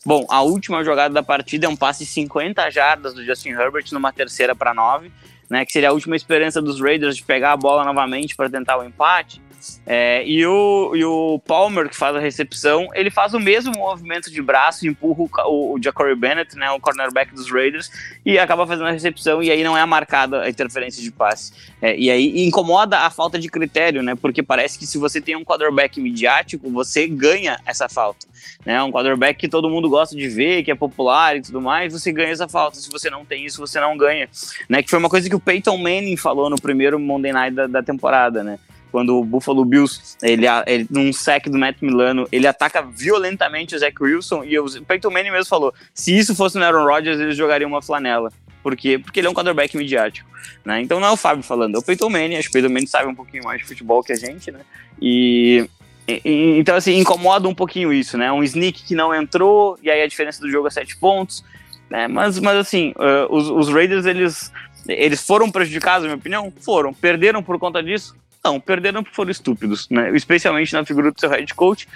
Bom, 0.05 0.25
a 0.29 0.41
última 0.41 0.83
jogada 0.83 1.13
da 1.13 1.21
partida 1.21 1.65
é 1.65 1.69
um 1.69 1.75
passe 1.75 2.05
de 2.05 2.09
50 2.09 2.69
jardas 2.69 3.13
do 3.13 3.23
Justin 3.23 3.49
Herbert 3.49 3.85
numa 3.91 4.13
terceira 4.13 4.55
para 4.55 4.73
nove, 4.73 5.11
né, 5.49 5.65
que 5.65 5.73
seria 5.73 5.89
a 5.89 5.93
última 5.93 6.15
esperança 6.15 6.61
dos 6.61 6.79
Raiders 6.79 7.17
de 7.17 7.23
pegar 7.23 7.51
a 7.51 7.57
bola 7.57 7.83
novamente 7.83 8.35
para 8.35 8.49
tentar 8.49 8.77
o 8.77 8.83
empate. 8.83 9.41
É, 9.85 10.23
e, 10.25 10.45
o, 10.45 10.95
e 10.95 11.03
o 11.03 11.39
Palmer, 11.45 11.89
que 11.89 11.95
faz 11.95 12.15
a 12.15 12.19
recepção, 12.19 12.87
ele 12.93 13.09
faz 13.09 13.33
o 13.33 13.39
mesmo 13.39 13.73
movimento 13.73 14.31
de 14.31 14.41
braço, 14.41 14.87
empurra 14.87 15.23
o, 15.47 15.73
o 15.73 15.83
Jacory 15.83 16.15
Bennett, 16.15 16.55
né, 16.55 16.69
o 16.71 16.79
cornerback 16.79 17.33
dos 17.33 17.51
Raiders, 17.51 17.89
e 18.25 18.37
acaba 18.37 18.65
fazendo 18.65 18.87
a 18.87 18.91
recepção, 18.91 19.41
e 19.41 19.51
aí 19.51 19.63
não 19.63 19.77
é 19.77 19.85
marcada 19.85 20.41
a 20.41 20.49
interferência 20.49 21.01
de 21.01 21.11
passe. 21.11 21.51
É, 21.81 21.97
e 21.97 22.09
aí 22.09 22.45
incomoda 22.45 22.99
a 22.99 23.09
falta 23.09 23.39
de 23.39 23.49
critério, 23.49 24.03
né, 24.03 24.15
porque 24.15 24.43
parece 24.43 24.77
que 24.77 24.85
se 24.85 24.97
você 24.97 25.19
tem 25.19 25.35
um 25.35 25.43
quarterback 25.43 25.99
midiático, 25.99 26.69
você 26.69 27.07
ganha 27.07 27.59
essa 27.65 27.89
falta. 27.89 28.27
Né, 28.65 28.81
um 28.81 28.91
quarterback 28.91 29.39
que 29.39 29.47
todo 29.47 29.69
mundo 29.69 29.89
gosta 29.89 30.15
de 30.15 30.27
ver, 30.27 30.63
que 30.63 30.71
é 30.71 30.75
popular 30.75 31.35
e 31.35 31.41
tudo 31.41 31.61
mais, 31.61 31.91
você 31.91 32.11
ganha 32.11 32.31
essa 32.31 32.47
falta. 32.47 32.77
Se 32.77 32.89
você 32.89 33.09
não 33.09 33.25
tem 33.25 33.45
isso, 33.45 33.59
você 33.59 33.79
não 33.79 33.97
ganha. 33.97 34.29
Né, 34.67 34.83
que 34.83 34.89
foi 34.89 34.99
uma 34.99 35.09
coisa 35.09 35.29
que 35.29 35.35
o 35.35 35.39
Peyton 35.39 35.77
Manning 35.77 36.17
falou 36.17 36.49
no 36.49 36.59
primeiro 36.59 36.99
Monday 36.99 37.31
Night 37.31 37.55
da, 37.55 37.67
da 37.67 37.83
temporada, 37.83 38.43
né? 38.43 38.59
Quando 38.91 39.17
o 39.17 39.23
Buffalo 39.23 39.63
Bills, 39.63 40.17
ele, 40.21 40.45
ele 40.65 40.87
num 40.89 41.11
sec 41.13 41.47
do 41.47 41.57
Matt 41.57 41.77
Milano, 41.81 42.27
ele 42.31 42.47
ataca 42.47 42.81
violentamente 42.81 43.75
o 43.75 43.79
Zach 43.79 43.95
Wilson 43.99 44.43
e 44.43 44.57
o 44.57 44.65
Peyton 44.83 45.09
Manning 45.09 45.31
mesmo 45.31 45.45
falou, 45.45 45.73
se 45.93 46.17
isso 46.17 46.35
fosse 46.35 46.57
no 46.57 46.63
Aaron 46.63 46.85
Rodgers, 46.85 47.19
eles 47.19 47.37
jogariam 47.37 47.69
uma 47.69 47.81
flanela. 47.81 48.31
Por 48.61 48.75
quê? 48.75 48.99
Porque 48.99 49.19
ele 49.19 49.27
é 49.27 49.29
um 49.29 49.33
quarterback 49.33 49.77
midiático, 49.77 50.29
né? 50.65 50.81
Então 50.81 50.99
não 50.99 51.07
é 51.07 51.11
o 51.11 51.17
Fábio 51.17 51.43
falando, 51.43 51.75
é 51.75 51.79
o 51.79 51.83
Peyton 51.83 52.09
Manning, 52.09 52.35
acho 52.35 52.49
que 52.49 52.57
o 52.57 52.61
Peyton 52.61 52.73
Manning 52.73 52.87
sabe 52.87 53.07
um 53.07 53.15
pouquinho 53.15 53.43
mais 53.43 53.61
de 53.61 53.67
futebol 53.67 54.03
que 54.03 54.11
a 54.11 54.17
gente, 54.17 54.51
né? 54.51 54.59
E, 55.01 55.65
então 56.07 56.75
assim, 56.75 56.97
incomoda 56.97 57.47
um 57.47 57.55
pouquinho 57.55 57.93
isso, 57.93 58.17
né? 58.17 58.31
Um 58.31 58.43
sneak 58.43 58.83
que 58.83 58.95
não 58.95 59.15
entrou 59.15 59.77
e 59.81 59.89
aí 59.89 60.01
a 60.01 60.07
diferença 60.07 60.41
do 60.41 60.49
jogo 60.49 60.67
é 60.67 60.71
sete 60.71 60.97
pontos, 60.97 61.43
né? 61.89 62.07
Mas, 62.07 62.37
mas 62.39 62.57
assim, 62.57 62.93
uh, 62.97 63.33
os, 63.33 63.49
os 63.49 63.69
Raiders, 63.69 64.05
eles 64.05 64.51
eles 64.87 65.25
foram 65.25 65.51
prejudicados, 65.51 66.03
na 66.03 66.07
minha 66.07 66.17
opinião? 66.17 66.53
Foram. 66.61 66.93
Perderam 66.93 67.43
por 67.43 67.59
conta 67.59 67.83
disso? 67.83 68.15
Não, 68.43 68.59
perderam 68.59 69.03
porque 69.03 69.15
foram 69.15 69.31
estúpidos, 69.31 69.87
né? 69.89 70.15
Especialmente 70.15 70.73
na 70.73 70.85
figura 70.85 71.11
do 71.11 71.19
seu 71.19 71.29
head 71.29 71.53
coach, 71.53 71.87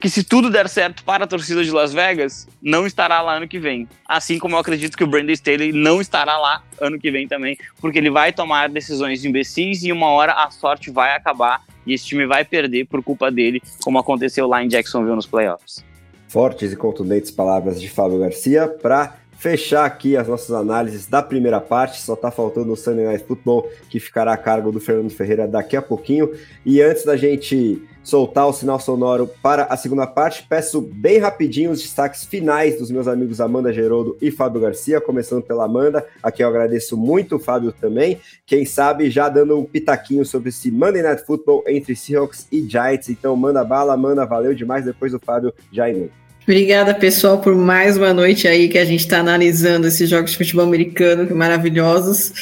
que 0.00 0.08
se 0.08 0.24
tudo 0.24 0.48
der 0.48 0.68
certo 0.68 1.04
para 1.04 1.24
a 1.24 1.26
torcida 1.26 1.62
de 1.62 1.70
Las 1.70 1.92
Vegas, 1.92 2.48
não 2.62 2.86
estará 2.86 3.20
lá 3.20 3.36
ano 3.36 3.46
que 3.46 3.58
vem. 3.58 3.86
Assim 4.08 4.38
como 4.38 4.56
eu 4.56 4.58
acredito 4.58 4.96
que 4.96 5.04
o 5.04 5.06
Brandon 5.06 5.32
Staley 5.32 5.72
não 5.72 6.00
estará 6.00 6.38
lá 6.38 6.62
ano 6.80 6.98
que 6.98 7.10
vem 7.10 7.28
também, 7.28 7.58
porque 7.80 7.98
ele 7.98 8.10
vai 8.10 8.32
tomar 8.32 8.70
decisões 8.70 9.24
imbecis 9.24 9.82
e 9.82 9.92
uma 9.92 10.08
hora 10.08 10.32
a 10.32 10.50
sorte 10.50 10.90
vai 10.90 11.14
acabar 11.14 11.62
e 11.86 11.92
esse 11.92 12.06
time 12.06 12.26
vai 12.26 12.44
perder 12.44 12.86
por 12.86 13.02
culpa 13.02 13.30
dele, 13.30 13.62
como 13.82 13.98
aconteceu 13.98 14.46
lá 14.46 14.64
em 14.64 14.68
Jacksonville 14.68 15.16
nos 15.16 15.26
playoffs. 15.26 15.84
Fortes 16.28 16.72
e 16.72 16.76
contundentes 16.76 17.30
palavras 17.30 17.80
de 17.80 17.90
Fábio 17.90 18.20
Garcia 18.20 18.68
para 18.68 19.16
fechar 19.40 19.86
aqui 19.86 20.18
as 20.18 20.28
nossas 20.28 20.50
análises 20.50 21.06
da 21.06 21.22
primeira 21.22 21.60
parte. 21.60 22.00
Só 22.02 22.12
está 22.12 22.30
faltando 22.30 22.72
o 22.72 22.76
Sunday 22.76 23.06
Night 23.06 23.24
Football, 23.24 23.68
que 23.88 23.98
ficará 23.98 24.34
a 24.34 24.36
cargo 24.36 24.70
do 24.70 24.78
Fernando 24.78 25.10
Ferreira 25.10 25.48
daqui 25.48 25.76
a 25.76 25.82
pouquinho. 25.82 26.30
E 26.64 26.82
antes 26.82 27.04
da 27.04 27.16
gente 27.16 27.82
soltar 28.02 28.46
o 28.46 28.52
sinal 28.52 28.78
sonoro 28.78 29.30
para 29.42 29.64
a 29.64 29.76
segunda 29.76 30.06
parte, 30.06 30.46
peço 30.46 30.80
bem 30.80 31.18
rapidinho 31.18 31.70
os 31.70 31.80
destaques 31.80 32.24
finais 32.24 32.78
dos 32.78 32.90
meus 32.90 33.08
amigos 33.08 33.40
Amanda 33.40 33.72
Geroldo 33.72 34.16
e 34.20 34.30
Fábio 34.30 34.60
Garcia, 34.60 35.00
começando 35.00 35.42
pela 35.42 35.64
Amanda, 35.64 36.06
a 36.22 36.30
quem 36.30 36.44
eu 36.44 36.50
agradeço 36.50 36.96
muito, 36.96 37.36
o 37.36 37.38
Fábio 37.38 37.72
também. 37.72 38.20
Quem 38.44 38.66
sabe 38.66 39.10
já 39.10 39.28
dando 39.28 39.58
um 39.58 39.64
pitaquinho 39.64 40.24
sobre 40.24 40.50
esse 40.50 40.70
Monday 40.70 41.02
Night 41.02 41.24
Football 41.24 41.64
entre 41.66 41.96
Seahawks 41.96 42.46
e 42.52 42.60
Giants. 42.68 43.08
Então 43.08 43.34
manda 43.36 43.64
bala, 43.64 43.94
Amanda, 43.94 44.26
valeu 44.26 44.54
demais. 44.54 44.84
Depois 44.84 45.12
do 45.12 45.18
Fábio 45.18 45.54
já 45.72 45.88
emenda. 45.88 46.19
Obrigada, 46.50 46.92
pessoal, 46.92 47.38
por 47.38 47.54
mais 47.54 47.96
uma 47.96 48.12
noite 48.12 48.48
aí 48.48 48.68
que 48.68 48.76
a 48.76 48.84
gente 48.84 49.02
está 49.02 49.20
analisando 49.20 49.86
esses 49.86 50.10
jogos 50.10 50.32
de 50.32 50.36
futebol 50.36 50.64
americano 50.64 51.24
que 51.24 51.32
maravilhosos. 51.32 52.32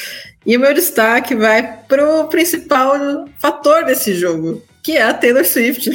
E 0.43 0.57
o 0.57 0.59
meu 0.59 0.73
destaque 0.73 1.35
vai 1.35 1.61
para 1.87 2.03
o 2.03 2.27
principal 2.27 2.95
fator 3.37 3.85
desse 3.85 4.15
jogo, 4.15 4.63
que 4.81 4.93
é 4.93 5.03
a 5.03 5.13
Taylor 5.13 5.45
Swift. 5.45 5.91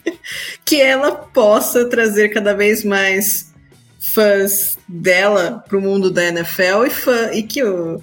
que 0.64 0.80
ela 0.80 1.12
possa 1.12 1.84
trazer 1.84 2.30
cada 2.30 2.54
vez 2.54 2.82
mais 2.82 3.52
fãs 3.98 4.78
dela 4.88 5.62
para 5.68 5.76
o 5.76 5.82
mundo 5.82 6.10
da 6.10 6.24
NFL 6.24 6.86
e, 6.86 6.90
fã, 6.90 7.30
e 7.30 7.42
que 7.42 7.62
o, 7.62 8.02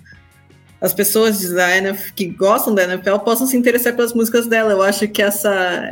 as 0.79 0.93
pessoas 0.93 1.49
da 1.49 1.75
NFL, 1.77 2.11
que 2.15 2.27
gostam 2.27 2.75
da 2.75 2.84
NFL 2.84 3.17
possam 3.25 3.47
se 3.47 3.57
interessar 3.57 3.95
pelas 3.95 4.13
músicas 4.13 4.45
dela. 4.45 4.73
Eu 4.73 4.84
acho 4.84 5.07
que 5.07 5.23
essa, 5.23 5.91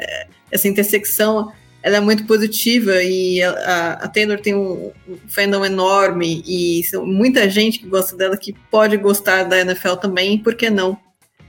essa 0.52 0.68
intersecção 0.68 1.52
ela 1.86 1.98
é 1.98 2.00
muito 2.00 2.26
positiva 2.26 3.04
e 3.04 3.44
a, 3.44 4.00
a 4.02 4.08
Taylor 4.08 4.40
tem 4.40 4.56
um, 4.56 4.92
um 5.08 5.18
fandom 5.28 5.64
enorme 5.64 6.44
e 6.44 6.82
muita 7.04 7.48
gente 7.48 7.78
que 7.78 7.86
gosta 7.86 8.18
dela 8.18 8.36
que 8.36 8.54
pode 8.72 8.98
gostar 8.98 9.44
da 9.44 9.60
NFL 9.60 9.94
também, 9.98 10.40
por 10.40 10.56
que 10.56 10.68
não? 10.68 10.98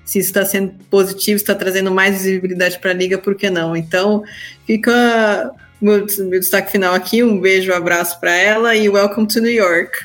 Se 0.04 0.18
isso 0.18 0.28
está 0.28 0.44
sendo 0.44 0.74
positivo, 0.90 1.36
está 1.36 1.54
trazendo 1.54 1.90
mais 1.90 2.22
visibilidade 2.22 2.78
para 2.78 2.90
a 2.90 2.94
liga, 2.94 3.16
por 3.16 3.34
que 3.34 3.48
não? 3.48 3.74
Então, 3.74 4.22
fica 4.66 5.50
meu, 5.80 6.04
meu 6.04 6.38
destaque 6.38 6.70
final 6.70 6.92
aqui, 6.92 7.24
um 7.24 7.40
beijo, 7.40 7.72
um 7.72 7.74
abraço 7.74 8.20
para 8.20 8.34
ela 8.36 8.76
e 8.76 8.90
welcome 8.90 9.26
to 9.26 9.40
New 9.40 9.50
York. 9.50 10.04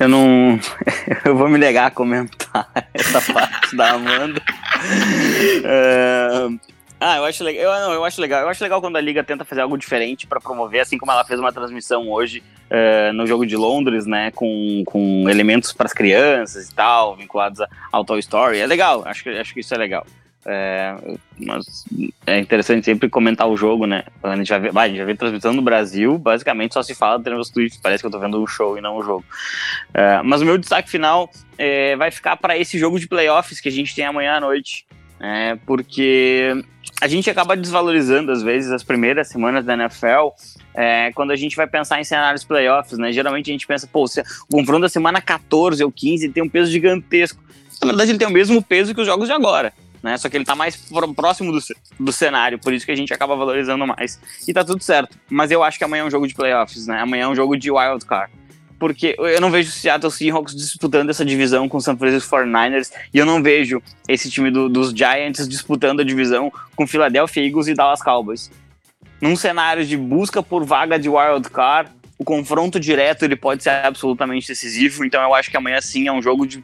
Eu 0.00 0.08
não. 0.08 0.58
Eu 1.24 1.36
vou 1.36 1.48
me 1.48 1.56
negar 1.56 1.86
a 1.86 1.90
comentar 1.92 2.68
essa 2.92 3.20
parte 3.32 3.76
da 3.76 3.92
Amanda. 3.92 4.42
É, 5.64 6.48
ah, 7.00 7.16
eu 7.16 7.24
acho 7.24 7.44
legal. 7.44 7.64
Eu, 7.64 7.80
não, 7.80 7.92
eu 7.92 8.04
acho 8.04 8.20
legal. 8.20 8.42
Eu 8.42 8.48
acho 8.48 8.62
legal 8.62 8.80
quando 8.80 8.96
a 8.96 9.00
liga 9.00 9.22
tenta 9.22 9.44
fazer 9.44 9.60
algo 9.60 9.78
diferente 9.78 10.26
para 10.26 10.40
promover, 10.40 10.80
assim 10.80 10.98
como 10.98 11.12
ela 11.12 11.24
fez 11.24 11.38
uma 11.38 11.52
transmissão 11.52 12.08
hoje 12.10 12.42
uh, 12.70 13.12
no 13.12 13.26
jogo 13.26 13.46
de 13.46 13.56
Londres, 13.56 14.06
né, 14.06 14.30
com, 14.32 14.82
com 14.84 15.28
elementos 15.28 15.72
para 15.72 15.86
as 15.86 15.92
crianças 15.92 16.68
e 16.68 16.74
tal, 16.74 17.16
vinculados 17.16 17.60
ao 17.92 18.04
Toy 18.04 18.18
Story. 18.18 18.58
É 18.58 18.66
legal. 18.66 19.02
Acho 19.06 19.22
que 19.22 19.30
acho 19.30 19.54
que 19.54 19.60
isso 19.60 19.74
é 19.74 19.78
legal. 19.78 20.04
É, 20.50 20.96
mas 21.38 21.84
é 22.26 22.38
interessante 22.38 22.84
sempre 22.84 23.10
comentar 23.10 23.46
o 23.46 23.56
jogo, 23.56 23.86
né? 23.86 24.04
A 24.22 24.34
gente 24.34 24.48
já 24.48 24.58
vê, 24.58 24.70
vai, 24.70 24.94
já 24.96 25.04
vê 25.04 25.14
transmissão 25.14 25.52
no 25.52 25.60
Brasil, 25.60 26.16
basicamente 26.16 26.72
só 26.72 26.82
se 26.82 26.94
fala 26.94 27.18
do 27.18 27.44
Swift, 27.44 27.78
parece 27.82 28.02
que 28.02 28.06
eu 28.06 28.10
tô 28.10 28.18
vendo 28.18 28.42
o 28.42 28.46
show 28.46 28.78
e 28.78 28.80
não 28.80 28.96
o 28.96 29.02
jogo. 29.02 29.24
É, 29.92 30.22
mas 30.22 30.40
o 30.40 30.46
meu 30.46 30.56
destaque 30.56 30.88
final 30.88 31.28
é, 31.58 31.96
vai 31.96 32.10
ficar 32.10 32.36
para 32.38 32.56
esse 32.56 32.78
jogo 32.78 32.98
de 32.98 33.06
playoffs 33.06 33.60
que 33.60 33.68
a 33.68 33.72
gente 33.72 33.94
tem 33.94 34.06
amanhã 34.06 34.36
à 34.36 34.40
noite, 34.40 34.86
é, 35.20 35.56
porque 35.66 36.64
a 37.00 37.08
gente 37.08 37.30
acaba 37.30 37.56
desvalorizando 37.56 38.32
às 38.32 38.42
vezes 38.42 38.70
as 38.70 38.82
primeiras 38.82 39.28
semanas 39.28 39.64
da 39.64 39.74
NFL 39.74 40.28
é, 40.74 41.12
quando 41.12 41.30
a 41.30 41.36
gente 41.36 41.56
vai 41.56 41.66
pensar 41.66 42.00
em 42.00 42.04
cenários 42.04 42.44
playoffs, 42.44 42.98
né? 42.98 43.12
Geralmente 43.12 43.50
a 43.50 43.52
gente 43.52 43.66
pensa, 43.66 43.86
pô, 43.86 44.04
o 44.04 44.56
confronto 44.56 44.82
da 44.82 44.88
semana 44.88 45.20
14 45.20 45.82
ou 45.82 45.90
15 45.90 46.28
tem 46.30 46.42
um 46.42 46.48
peso 46.48 46.70
gigantesco. 46.70 47.42
Na 47.80 47.88
verdade, 47.88 48.10
ele 48.10 48.18
tem 48.18 48.26
o 48.26 48.32
mesmo 48.32 48.62
peso 48.62 48.94
que 48.94 49.00
os 49.00 49.06
jogos 49.06 49.28
de 49.28 49.32
agora 49.32 49.72
né? 50.02 50.16
Só 50.16 50.28
que 50.28 50.36
ele 50.36 50.44
tá 50.44 50.54
mais 50.54 50.76
próximo 51.14 51.52
do, 51.52 51.58
do 51.98 52.12
cenário, 52.12 52.58
por 52.58 52.72
isso 52.72 52.86
que 52.86 52.92
a 52.92 52.96
gente 52.96 53.12
acaba 53.12 53.36
valorizando 53.36 53.86
mais. 53.86 54.20
E 54.46 54.52
tá 54.52 54.64
tudo 54.64 54.82
certo. 54.82 55.18
Mas 55.28 55.50
eu 55.50 55.62
acho 55.62 55.78
que 55.78 55.84
amanhã 55.84 56.02
é 56.02 56.04
um 56.04 56.10
jogo 56.10 56.26
de 56.26 56.34
playoffs, 56.34 56.86
né? 56.86 57.00
Amanhã 57.00 57.24
é 57.24 57.28
um 57.28 57.34
jogo 57.34 57.56
de 57.56 57.70
wild 57.70 58.04
card. 58.04 58.32
Porque 58.78 59.16
eu 59.18 59.40
não 59.40 59.50
vejo 59.50 59.70
o 59.70 59.72
Seattle 59.72 60.12
Seahawks 60.12 60.54
disputando 60.54 61.10
essa 61.10 61.24
divisão 61.24 61.68
com 61.68 61.78
o 61.78 61.80
San 61.80 61.96
Francisco 61.96 62.36
49ers 62.36 62.92
e 63.12 63.18
eu 63.18 63.26
não 63.26 63.42
vejo 63.42 63.82
esse 64.06 64.30
time 64.30 64.50
do, 64.50 64.68
dos 64.68 64.90
Giants 64.90 65.48
disputando 65.48 66.00
a 66.00 66.04
divisão 66.04 66.52
com 66.76 66.86
Philadelphia 66.86 67.44
Eagles 67.44 67.66
e 67.66 67.74
Dallas 67.74 68.02
Cowboys. 68.02 68.50
Num 69.20 69.34
cenário 69.34 69.84
de 69.84 69.96
busca 69.96 70.42
por 70.42 70.64
vaga 70.64 70.98
de 70.98 71.08
wild 71.08 71.50
card, 71.50 71.90
o 72.16 72.24
confronto 72.24 72.78
direto 72.78 73.24
ele 73.24 73.34
pode 73.34 73.64
ser 73.64 73.70
absolutamente 73.70 74.46
decisivo, 74.46 75.04
então 75.04 75.20
eu 75.22 75.34
acho 75.34 75.50
que 75.50 75.56
amanhã 75.56 75.80
sim 75.80 76.06
é 76.06 76.12
um 76.12 76.22
jogo 76.22 76.46
de 76.46 76.62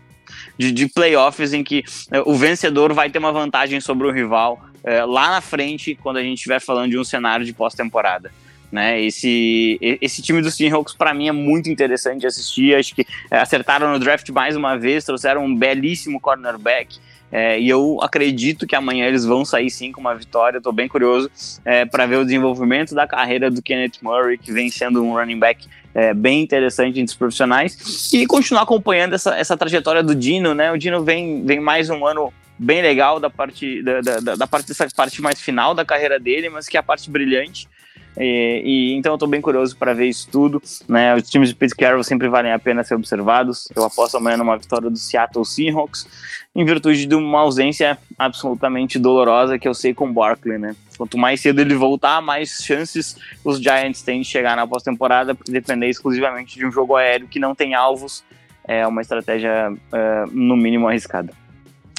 de, 0.59 0.73
de 0.73 0.89
playoffs 0.89 1.53
em 1.53 1.65
que 1.65 1.85
é, 2.11 2.21
o 2.21 2.35
vencedor 2.35 2.93
vai 2.93 3.11
ter 3.11 3.19
uma 3.19 3.33
vantagem 3.33 3.81
sobre 3.81 4.07
o 4.07 4.11
rival 4.11 4.65
é, 4.83 5.05
lá 5.05 5.31
na 5.31 5.41
frente, 5.41 5.99
quando 6.01 6.19
a 6.19 6.23
gente 6.23 6.37
estiver 6.37 6.61
falando 6.61 6.91
de 6.91 6.99
um 6.99 7.05
cenário 7.05 7.45
de 7.45 7.53
pós-temporada. 7.53 8.31
Né, 8.75 9.01
esse, 9.01 9.79
esse 10.01 10.21
time 10.21 10.43
dos 10.43 10.57
Seahawks, 10.57 10.95
para 10.95 11.15
mim, 11.15 11.29
é 11.29 11.33
muito 11.33 11.71
interessante 11.71 12.23
de 12.23 12.27
assistir. 12.27 12.75
Acho 12.75 12.93
que 12.93 13.07
é, 13.31 13.39
acertaram 13.39 13.93
no 13.93 14.01
draft 14.01 14.29
mais 14.31 14.57
uma 14.57 14.77
vez, 14.77 15.05
trouxeram 15.05 15.45
um 15.45 15.55
belíssimo 15.55 16.21
cornerback. 16.21 16.99
É, 17.31 17.57
e 17.61 17.69
eu 17.69 18.01
acredito 18.03 18.67
que 18.67 18.75
amanhã 18.75 19.07
eles 19.07 19.25
vão 19.25 19.45
sair 19.45 19.71
sim 19.71 19.93
com 19.93 20.01
uma 20.01 20.17
vitória. 20.17 20.59
Estou 20.59 20.73
bem 20.73 20.89
curioso 20.89 21.31
é, 21.65 21.85
para 21.85 22.05
ver 22.05 22.17
o 22.17 22.25
desenvolvimento 22.25 22.97
da 22.97 23.07
carreira 23.07 23.49
do 23.49 23.63
Kenneth 23.63 24.03
Murray, 24.03 24.37
que 24.37 24.51
vem 24.51 24.69
sendo 24.69 25.05
um 25.05 25.13
running 25.13 25.39
back 25.39 25.69
é, 25.95 26.13
bem 26.13 26.43
interessante 26.43 26.99
entre 26.99 27.13
os 27.13 27.17
profissionais 27.17 28.13
e 28.13 28.27
continuar 28.27 28.63
acompanhando 28.63 29.15
essa, 29.15 29.37
essa 29.37 29.57
trajetória 29.57 30.03
do 30.03 30.17
Dino, 30.17 30.53
né? 30.53 30.73
O 30.73 30.77
Dino 30.77 31.05
vem, 31.05 31.47
vem 31.47 31.61
mais 31.61 31.89
um 31.91 32.05
ano 32.05 32.35
bem 32.59 32.83
legal 32.83 33.21
da 33.21 33.31
parte 33.31 33.83
da, 33.85 34.01
da, 34.01 34.35
da 34.35 34.47
parte 34.49 34.67
dessa 34.67 34.89
parte 34.97 35.23
mais 35.23 35.41
final 35.41 35.75
da 35.75 35.85
carreira 35.85 36.19
dele, 36.19 36.49
mas 36.49 36.67
que 36.67 36.77
é 36.77 36.81
a 36.81 36.83
parte 36.83 37.09
brilhante. 37.09 37.69
E, 38.17 38.63
e, 38.65 38.95
então 38.95 39.13
eu 39.13 39.17
estou 39.17 39.29
bem 39.29 39.41
curioso 39.41 39.77
para 39.77 39.93
ver 39.93 40.07
isso 40.07 40.29
tudo. 40.31 40.63
Né? 40.89 41.15
Os 41.15 41.29
times 41.29 41.49
de 41.49 41.55
Pete 41.55 41.75
Carroll 41.75 42.05
sempre 42.05 42.29
valem 42.29 42.53
a 42.53 42.59
pena 42.59 42.85
ser 42.85 42.95
observados. 42.95 43.69
Eu 43.75 43.85
aposto 43.85 44.17
amanhã 44.17 44.37
numa 44.37 44.57
vitória 44.57 44.89
do 44.89 44.97
Seattle 44.97 45.45
Seahawks, 45.45 46.07
em 46.55 46.65
virtude 46.65 47.07
de 47.07 47.15
uma 47.15 47.41
ausência 47.41 47.99
absolutamente 48.19 48.99
dolorosa 48.99 49.59
que 49.59 49.67
eu 49.67 49.75
sei 49.75 49.93
com 49.93 50.09
o 50.09 50.13
Barkley, 50.13 50.59
né? 50.59 50.77
Quanto 50.97 51.19
mais 51.19 51.41
cedo 51.41 51.61
ele 51.61 51.75
voltar, 51.75 52.23
mais 52.23 52.63
chances 52.63 53.17
os 53.45 53.59
Giants 53.59 54.03
têm 54.03 54.21
de 54.21 54.29
chegar 54.29 54.57
na 54.57 54.67
pós-temporada, 54.67 55.35
porque 55.35 55.51
depender 55.51 55.89
exclusivamente 55.89 56.57
de 56.57 56.65
um 56.65 56.71
jogo 56.71 56.95
aéreo 56.95 57.27
que 57.27 57.41
não 57.41 57.55
tem 57.55 57.75
alvos 57.75 58.25
é 58.67 58.87
uma 58.87 59.03
estratégia, 59.03 59.73
é, 59.93 60.25
no 60.31 60.57
mínimo, 60.57 60.89
arriscada. 60.89 61.33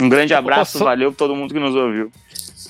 Um 0.01 0.09
grande 0.09 0.33
abraço, 0.33 0.79
valeu 0.79 1.11
para 1.11 1.17
todo 1.17 1.35
mundo 1.35 1.53
que 1.53 1.59
nos 1.59 1.75
ouviu. 1.75 2.11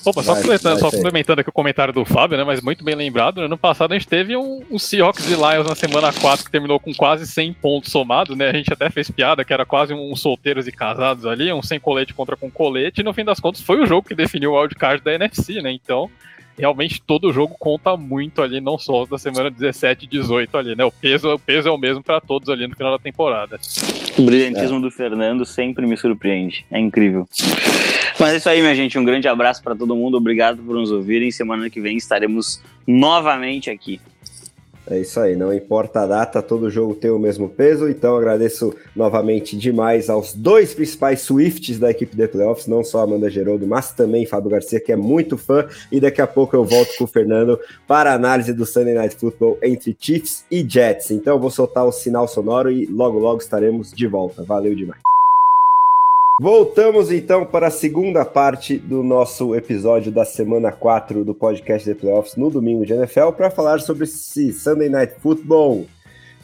Opa, 0.04 0.22
só, 0.22 0.34
vai, 0.34 0.42
complementando, 0.42 0.80
vai 0.80 0.90
só 0.90 0.96
complementando 0.96 1.40
aqui 1.40 1.50
o 1.50 1.52
comentário 1.52 1.92
do 1.92 2.04
Fábio, 2.04 2.38
né? 2.38 2.44
Mas 2.44 2.60
muito 2.60 2.84
bem 2.84 2.94
lembrado, 2.94 3.40
né? 3.40 3.48
No 3.48 3.58
passado 3.58 3.92
a 3.92 3.98
gente 3.98 4.06
teve 4.06 4.36
um, 4.36 4.64
um 4.70 4.78
Seahawks 4.78 5.26
e 5.26 5.34
Lions 5.34 5.66
na 5.66 5.74
semana 5.74 6.12
4 6.12 6.44
que 6.44 6.50
terminou 6.50 6.78
com 6.78 6.94
quase 6.94 7.26
100 7.26 7.52
pontos 7.54 7.90
somados, 7.90 8.36
né? 8.36 8.48
A 8.50 8.52
gente 8.52 8.72
até 8.72 8.88
fez 8.88 9.10
piada 9.10 9.44
que 9.44 9.52
era 9.52 9.66
quase 9.66 9.92
um 9.92 10.14
solteiros 10.14 10.68
e 10.68 10.72
casados 10.72 11.26
ali, 11.26 11.52
um 11.52 11.62
sem 11.62 11.80
colete 11.80 12.14
contra 12.14 12.36
com 12.36 12.50
colete, 12.50 13.00
e 13.00 13.04
no 13.04 13.12
fim 13.12 13.24
das 13.24 13.40
contas 13.40 13.60
foi 13.60 13.82
o 13.82 13.86
jogo 13.86 14.06
que 14.06 14.14
definiu 14.14 14.52
o 14.52 14.60
wildcard 14.60 15.02
da 15.02 15.12
NFC, 15.12 15.60
né? 15.60 15.72
Então, 15.72 16.08
realmente 16.58 17.02
todo 17.02 17.32
jogo 17.32 17.54
conta 17.58 17.96
muito 17.96 18.42
ali, 18.42 18.60
não 18.60 18.78
só 18.78 19.04
da 19.04 19.18
semana 19.18 19.50
17 19.50 20.04
e 20.04 20.08
18 20.08 20.56
ali, 20.56 20.76
né? 20.76 20.84
O 20.84 20.90
peso, 20.90 21.32
o 21.32 21.38
peso 21.38 21.68
é 21.68 21.70
o 21.70 21.78
mesmo 21.78 22.02
para 22.02 22.20
todos 22.20 22.48
ali 22.48 22.66
no 22.66 22.74
final 22.74 22.92
da 22.92 22.98
temporada. 22.98 23.58
O 24.18 24.22
brilhantismo 24.22 24.78
é. 24.78 24.80
do 24.80 24.90
Fernando 24.90 25.44
sempre 25.44 25.86
me 25.86 25.96
surpreende. 25.96 26.64
É 26.70 26.78
incrível. 26.78 27.28
Mas 28.18 28.32
é 28.32 28.36
isso 28.36 28.48
aí, 28.48 28.60
minha 28.60 28.74
gente. 28.74 28.98
Um 28.98 29.04
grande 29.04 29.28
abraço 29.28 29.62
para 29.62 29.76
todo 29.76 29.94
mundo. 29.94 30.16
Obrigado 30.16 30.62
por 30.62 30.74
nos 30.74 30.90
ouvirem. 30.90 31.30
Semana 31.30 31.68
que 31.68 31.80
vem 31.80 31.96
estaremos 31.96 32.62
novamente 32.86 33.70
aqui. 33.70 34.00
É 34.88 35.00
isso 35.00 35.18
aí, 35.18 35.34
não 35.34 35.52
importa 35.52 36.02
a 36.02 36.06
data, 36.06 36.40
todo 36.40 36.70
jogo 36.70 36.94
tem 36.94 37.10
o 37.10 37.18
mesmo 37.18 37.48
peso, 37.48 37.88
então 37.88 38.16
agradeço 38.16 38.72
novamente 38.94 39.56
demais 39.56 40.08
aos 40.08 40.32
dois 40.32 40.74
principais 40.74 41.22
Swifts 41.22 41.78
da 41.78 41.90
equipe 41.90 42.14
de 42.14 42.28
playoffs, 42.28 42.68
não 42.68 42.84
só 42.84 43.00
Amanda 43.00 43.28
Geroldo, 43.28 43.66
mas 43.66 43.90
também 43.92 44.24
Fábio 44.26 44.50
Garcia, 44.50 44.78
que 44.78 44.92
é 44.92 44.96
muito 44.96 45.36
fã, 45.36 45.66
e 45.90 45.98
daqui 45.98 46.22
a 46.22 46.26
pouco 46.26 46.54
eu 46.54 46.64
volto 46.64 46.96
com 46.98 47.04
o 47.04 47.08
Fernando 47.08 47.58
para 47.86 48.12
a 48.12 48.14
análise 48.14 48.52
do 48.52 48.64
Sunday 48.64 48.94
Night 48.94 49.16
Football 49.16 49.58
entre 49.60 49.96
Chiefs 49.98 50.44
e 50.48 50.64
Jets. 50.66 51.10
Então 51.10 51.40
vou 51.40 51.50
soltar 51.50 51.84
o 51.84 51.90
sinal 51.90 52.28
sonoro 52.28 52.70
e 52.70 52.86
logo 52.86 53.18
logo 53.18 53.40
estaremos 53.40 53.92
de 53.92 54.06
volta. 54.06 54.44
Valeu 54.44 54.74
demais. 54.74 55.15
Voltamos 56.38 57.10
então 57.10 57.46
para 57.46 57.68
a 57.68 57.70
segunda 57.70 58.22
parte 58.22 58.76
do 58.76 59.02
nosso 59.02 59.54
episódio 59.54 60.12
da 60.12 60.22
semana 60.22 60.70
4 60.70 61.24
do 61.24 61.34
podcast 61.34 61.88
The 61.88 61.98
Playoffs 61.98 62.36
no 62.36 62.50
domingo 62.50 62.84
de 62.84 62.92
NFL 62.92 63.30
para 63.30 63.50
falar 63.50 63.80
sobre 63.80 64.04
esse 64.04 64.52
Sunday 64.52 64.90
Night 64.90 65.14
Football 65.18 65.86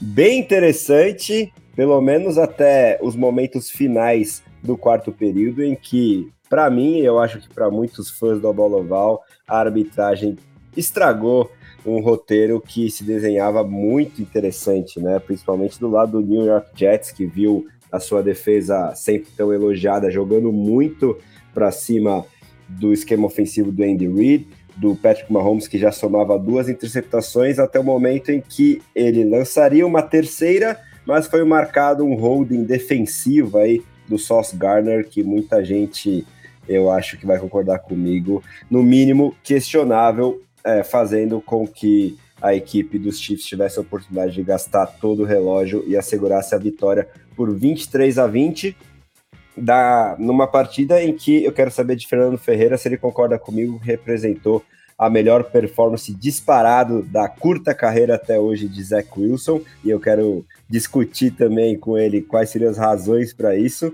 bem 0.00 0.40
interessante, 0.40 1.52
pelo 1.76 2.00
menos 2.00 2.38
até 2.38 2.98
os 3.02 3.14
momentos 3.14 3.68
finais 3.68 4.42
do 4.62 4.78
quarto 4.78 5.12
período, 5.12 5.62
em 5.62 5.74
que, 5.74 6.32
para 6.48 6.70
mim, 6.70 7.00
eu 7.00 7.18
acho 7.18 7.38
que 7.38 7.52
para 7.52 7.70
muitos 7.70 8.08
fãs 8.10 8.40
do 8.40 8.50
bola 8.50 8.78
oval, 8.78 9.22
a 9.46 9.58
arbitragem 9.58 10.38
estragou 10.74 11.50
um 11.84 12.00
roteiro 12.00 12.62
que 12.62 12.90
se 12.90 13.04
desenhava 13.04 13.62
muito 13.62 14.22
interessante, 14.22 14.98
né? 14.98 15.18
Principalmente 15.18 15.78
do 15.78 15.90
lado 15.90 16.12
do 16.12 16.26
New 16.26 16.46
York 16.46 16.70
Jets, 16.74 17.10
que 17.10 17.26
viu 17.26 17.66
a 17.92 18.00
sua 18.00 18.22
defesa 18.22 18.94
sempre 18.94 19.30
tão 19.36 19.52
elogiada, 19.52 20.10
jogando 20.10 20.50
muito 20.50 21.18
para 21.52 21.70
cima 21.70 22.24
do 22.66 22.92
esquema 22.92 23.26
ofensivo 23.26 23.70
do 23.70 23.84
Andy 23.84 24.08
Reid, 24.08 24.48
do 24.76 24.96
Patrick 24.96 25.30
Mahomes, 25.30 25.68
que 25.68 25.78
já 25.78 25.92
somava 25.92 26.38
duas 26.38 26.68
interceptações 26.70 27.58
até 27.58 27.78
o 27.78 27.84
momento 27.84 28.30
em 28.30 28.40
que 28.40 28.80
ele 28.94 29.24
lançaria 29.24 29.86
uma 29.86 30.02
terceira, 30.02 30.80
mas 31.06 31.26
foi 31.26 31.44
marcado 31.44 32.04
um 32.04 32.14
holding 32.14 32.64
defensivo 32.64 33.58
aí 33.58 33.82
do 34.08 34.18
Sauce 34.18 34.56
Garner, 34.56 35.06
que 35.06 35.22
muita 35.22 35.62
gente, 35.62 36.26
eu 36.66 36.90
acho 36.90 37.18
que 37.18 37.26
vai 37.26 37.38
concordar 37.38 37.80
comigo, 37.80 38.42
no 38.70 38.82
mínimo 38.82 39.36
questionável, 39.42 40.40
é, 40.64 40.82
fazendo 40.82 41.40
com 41.40 41.66
que 41.66 42.16
a 42.42 42.54
equipe 42.54 42.98
dos 42.98 43.20
Chiefs 43.20 43.46
tivesse 43.46 43.78
a 43.78 43.82
oportunidade 43.82 44.34
de 44.34 44.42
gastar 44.42 44.86
todo 44.86 45.22
o 45.22 45.26
relógio 45.26 45.84
e 45.86 45.96
assegurasse 45.96 46.54
a 46.54 46.58
vitória 46.58 47.08
por 47.36 47.54
23 47.54 48.18
a 48.18 48.26
20, 48.26 48.76
da, 49.56 50.16
numa 50.18 50.46
partida 50.46 51.02
em 51.02 51.14
que 51.14 51.44
eu 51.44 51.52
quero 51.52 51.70
saber 51.70 51.94
de 51.94 52.06
Fernando 52.06 52.36
Ferreira 52.36 52.76
se 52.76 52.88
ele 52.88 52.96
concorda 52.96 53.38
comigo, 53.38 53.78
representou 53.82 54.64
a 55.02 55.10
melhor 55.10 55.42
performance 55.42 56.14
disparado 56.14 57.02
da 57.02 57.28
curta 57.28 57.74
carreira 57.74 58.14
até 58.14 58.38
hoje 58.38 58.68
de 58.68 58.80
Zach 58.84 59.08
Wilson, 59.16 59.60
e 59.84 59.90
eu 59.90 59.98
quero 59.98 60.44
discutir 60.70 61.32
também 61.32 61.76
com 61.76 61.98
ele 61.98 62.22
quais 62.22 62.50
seriam 62.50 62.70
as 62.70 62.78
razões 62.78 63.32
para 63.34 63.56
isso. 63.56 63.92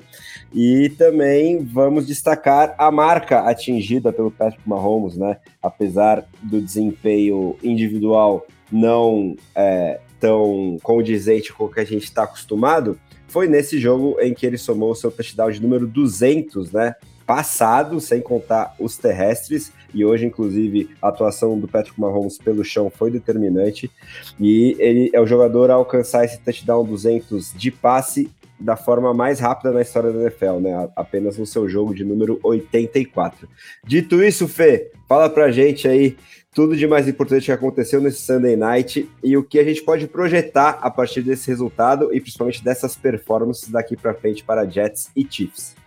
E 0.52 0.90
também 0.98 1.64
vamos 1.64 2.06
destacar 2.06 2.74
a 2.76 2.90
marca 2.90 3.40
atingida 3.40 4.12
pelo 4.12 4.30
Patrick 4.30 4.68
Mahomes, 4.68 5.16
né? 5.16 5.38
Apesar 5.62 6.26
do 6.42 6.60
desempenho 6.60 7.56
individual 7.62 8.46
não 8.70 9.34
é, 9.56 10.00
tão 10.20 10.76
condizente 10.82 11.54
com 11.54 11.64
o 11.64 11.72
que 11.72 11.80
a 11.80 11.86
gente 11.86 12.04
está 12.04 12.24
acostumado, 12.24 12.98
foi 13.28 13.48
nesse 13.48 13.78
jogo 13.78 14.20
em 14.20 14.34
que 14.34 14.44
ele 14.44 14.58
somou 14.58 14.90
o 14.90 14.94
seu 14.94 15.10
touchdown 15.10 15.50
de 15.50 15.62
número 15.62 15.86
200, 15.86 16.70
né? 16.70 16.94
Passado, 17.26 17.98
sem 17.98 18.20
contar 18.20 18.74
os 18.78 18.98
terrestres, 18.98 19.72
e 19.94 20.04
hoje, 20.04 20.26
inclusive, 20.26 20.90
a 21.00 21.08
atuação 21.08 21.58
do 21.58 21.68
Patrick 21.68 21.98
Mahomes 22.00 22.38
pelo 22.38 22.64
chão 22.64 22.90
foi 22.90 23.10
determinante, 23.10 23.90
e 24.38 24.76
ele 24.78 25.10
é 25.12 25.20
o 25.20 25.26
jogador 25.26 25.70
a 25.70 25.74
alcançar 25.74 26.24
esse 26.24 26.38
touchdown 26.40 26.84
200 26.84 27.52
de 27.54 27.70
passe 27.70 28.30
da 28.60 28.76
forma 28.76 29.14
mais 29.14 29.38
rápida 29.38 29.70
na 29.70 29.82
história 29.82 30.10
da 30.10 30.22
NFL, 30.22 30.58
né? 30.60 30.90
Apenas 30.96 31.38
no 31.38 31.46
seu 31.46 31.68
jogo 31.68 31.94
de 31.94 32.04
número 32.04 32.40
84. 32.42 33.48
Dito 33.86 34.22
isso, 34.22 34.48
Fê, 34.48 34.90
fala 35.08 35.30
pra 35.30 35.50
gente 35.50 35.86
aí 35.86 36.16
tudo 36.52 36.76
de 36.76 36.86
mais 36.86 37.06
importante 37.06 37.44
que 37.44 37.52
aconteceu 37.52 38.00
nesse 38.00 38.22
Sunday 38.22 38.56
Night 38.56 39.08
e 39.22 39.36
o 39.36 39.44
que 39.44 39.60
a 39.60 39.64
gente 39.64 39.80
pode 39.82 40.08
projetar 40.08 40.70
a 40.82 40.90
partir 40.90 41.22
desse 41.22 41.46
resultado 41.46 42.12
e 42.12 42.20
principalmente 42.20 42.64
dessas 42.64 42.96
performances 42.96 43.68
daqui 43.68 43.96
para 43.96 44.14
frente 44.14 44.42
para 44.42 44.68
Jets 44.68 45.08
e 45.14 45.24
Chiefs. 45.28 45.77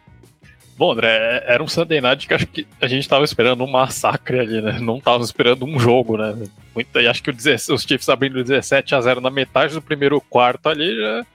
Bom, 0.77 0.93
André, 0.93 1.09
é, 1.09 1.53
era 1.53 1.63
um 1.63 1.67
Sunday 1.67 2.01
Night 2.01 2.27
que 2.27 2.33
acho 2.33 2.47
que 2.47 2.65
a 2.79 2.87
gente 2.87 3.01
estava 3.01 3.23
esperando 3.23 3.63
um 3.63 3.69
massacre 3.69 4.39
ali, 4.39 4.61
né? 4.61 4.79
Não 4.79 4.97
estava 4.97 5.23
esperando 5.23 5.65
um 5.65 5.79
jogo, 5.79 6.17
né? 6.17 6.35
Muito, 6.73 6.99
e 6.99 7.07
acho 7.07 7.21
que 7.21 7.29
os 7.29 7.83
Chiefs 7.83 8.09
abrindo 8.09 8.43
17 8.43 8.95
a 8.95 9.01
0 9.01 9.21
na 9.21 9.29
metade 9.29 9.73
do 9.73 9.81
primeiro 9.81 10.19
quarto 10.21 10.69
ali 10.69 10.95
já. 10.95 11.25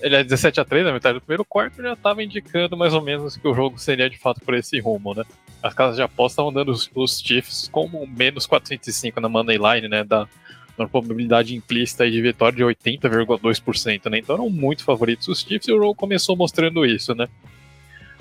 Ele 0.00 0.16
é 0.16 0.24
17 0.24 0.60
a 0.60 0.64
3 0.64 0.84
na 0.84 0.92
metade 0.92 1.18
do 1.18 1.20
primeiro 1.20 1.44
quarto 1.44 1.80
já 1.80 1.92
estava 1.92 2.22
indicando 2.22 2.76
mais 2.76 2.92
ou 2.92 3.00
menos 3.00 3.36
que 3.36 3.48
o 3.48 3.54
jogo 3.54 3.78
seria 3.78 4.10
de 4.10 4.18
fato 4.18 4.40
por 4.40 4.52
esse 4.54 4.78
rumo, 4.80 5.14
né? 5.14 5.22
As 5.62 5.72
casas 5.72 5.96
de 5.96 6.02
aposta 6.02 6.34
estavam 6.34 6.52
dando 6.52 6.70
os, 6.72 6.90
os 6.94 7.20
Chiefs 7.20 7.68
como 7.72 8.06
menos 8.06 8.44
405 8.44 9.18
na 9.20 9.28
Money 9.28 9.56
Line, 9.56 9.88
né? 9.88 10.04
Da, 10.04 10.28
uma 10.76 10.88
probabilidade 10.88 11.54
implícita 11.54 12.10
de 12.10 12.20
vitória 12.20 12.56
de 12.56 12.64
80,2%, 12.64 14.10
né? 14.10 14.18
Então 14.18 14.34
eram 14.34 14.50
muito 14.50 14.84
favoritos 14.84 15.28
os 15.28 15.40
Chiefs 15.40 15.68
e 15.68 15.72
o 15.72 15.78
jogo 15.78 15.94
começou 15.94 16.36
mostrando 16.36 16.84
isso, 16.84 17.14
né? 17.14 17.28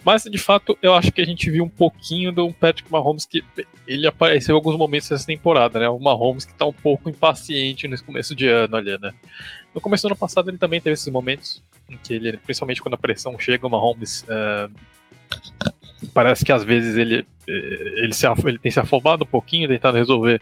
Mas, 0.03 0.23
de 0.23 0.37
fato, 0.37 0.77
eu 0.81 0.93
acho 0.93 1.11
que 1.11 1.21
a 1.21 1.25
gente 1.25 1.49
viu 1.49 1.63
um 1.63 1.69
pouquinho 1.69 2.31
do 2.31 2.51
Patrick 2.53 2.91
Mahomes 2.91 3.25
que 3.25 3.43
ele 3.87 4.05
apareceu 4.05 4.53
em 4.53 4.57
alguns 4.57 4.77
momentos 4.77 5.09
dessa 5.09 5.25
temporada, 5.25 5.79
né? 5.79 5.87
O 5.87 5.99
Mahomes 5.99 6.45
que 6.45 6.53
tá 6.53 6.65
um 6.65 6.73
pouco 6.73 7.09
impaciente 7.09 7.87
nesse 7.87 8.03
começo 8.03 8.35
de 8.35 8.47
ano 8.47 8.75
ali, 8.75 8.97
né? 8.99 9.13
No 9.73 9.79
começo 9.79 10.03
do 10.03 10.07
ano 10.07 10.15
passado 10.15 10.49
ele 10.49 10.57
também 10.57 10.81
teve 10.81 10.93
esses 10.93 11.07
momentos 11.07 11.63
em 11.89 11.97
que 11.97 12.13
ele, 12.13 12.37
principalmente 12.37 12.81
quando 12.81 12.95
a 12.95 12.97
pressão 12.97 13.37
chega, 13.39 13.65
o 13.65 13.69
Mahomes 13.69 14.23
uh, 14.23 14.71
parece 16.13 16.43
que 16.43 16.51
às 16.51 16.63
vezes 16.63 16.97
ele, 16.97 17.25
eh, 17.47 17.93
ele, 17.97 18.13
se, 18.13 18.25
ele 18.45 18.59
tem 18.59 18.71
se 18.71 18.79
afobado 18.79 19.23
um 19.23 19.27
pouquinho, 19.27 19.67
tentando 19.67 19.97
resolver 19.97 20.41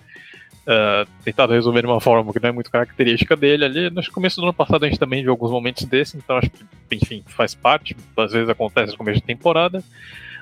uh, 0.68 1.10
tentado 1.24 1.54
resolver 1.54 1.82
de 1.82 1.88
uma 1.88 2.02
forma 2.02 2.32
que 2.32 2.40
não 2.40 2.50
é 2.50 2.52
muito 2.52 2.72
característica 2.72 3.36
dele 3.36 3.66
ali. 3.66 3.90
No 3.90 4.02
começo 4.12 4.38
do 4.38 4.44
ano 4.44 4.54
passado 4.54 4.84
a 4.84 4.88
gente 4.88 5.00
também 5.00 5.22
viu 5.22 5.32
alguns 5.32 5.52
momentos 5.52 5.86
desses, 5.86 6.16
então 6.16 6.38
acho 6.38 6.50
que, 6.50 6.66
enfim, 6.92 7.24
faz 7.28 7.56
parte, 7.56 7.96
às 8.18 8.32
vezes 8.32 8.50
acontece 8.50 8.92
no 8.92 8.98
começo 8.98 9.20
de 9.20 9.26
temporada. 9.26 9.84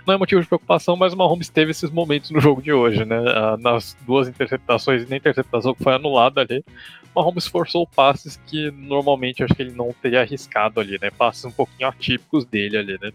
Não 0.07 0.15
é 0.15 0.17
motivo 0.17 0.41
de 0.41 0.47
preocupação, 0.47 0.95
mas 0.95 1.13
o 1.13 1.17
Mahomes 1.17 1.49
teve 1.49 1.71
esses 1.71 1.91
momentos 1.91 2.31
no 2.31 2.39
jogo 2.39 2.61
de 2.61 2.71
hoje, 2.71 3.05
né? 3.05 3.19
Uh, 3.19 3.57
nas 3.61 3.95
duas 4.07 4.27
interceptações 4.27 5.03
e 5.03 5.09
na 5.09 5.17
interceptação 5.17 5.75
que 5.75 5.83
foi 5.83 5.93
anulada 5.93 6.41
ali, 6.41 6.63
o 7.13 7.19
Mahomes 7.19 7.45
forçou 7.45 7.85
passes 7.85 8.39
que 8.47 8.71
normalmente 8.71 9.43
acho 9.43 9.53
que 9.53 9.61
ele 9.61 9.73
não 9.73 9.93
teria 10.01 10.21
arriscado 10.21 10.79
ali, 10.79 10.97
né? 10.99 11.11
Passes 11.11 11.45
um 11.45 11.51
pouquinho 11.51 11.87
atípicos 11.87 12.45
dele 12.45 12.77
ali, 12.77 12.97
né? 12.99 13.11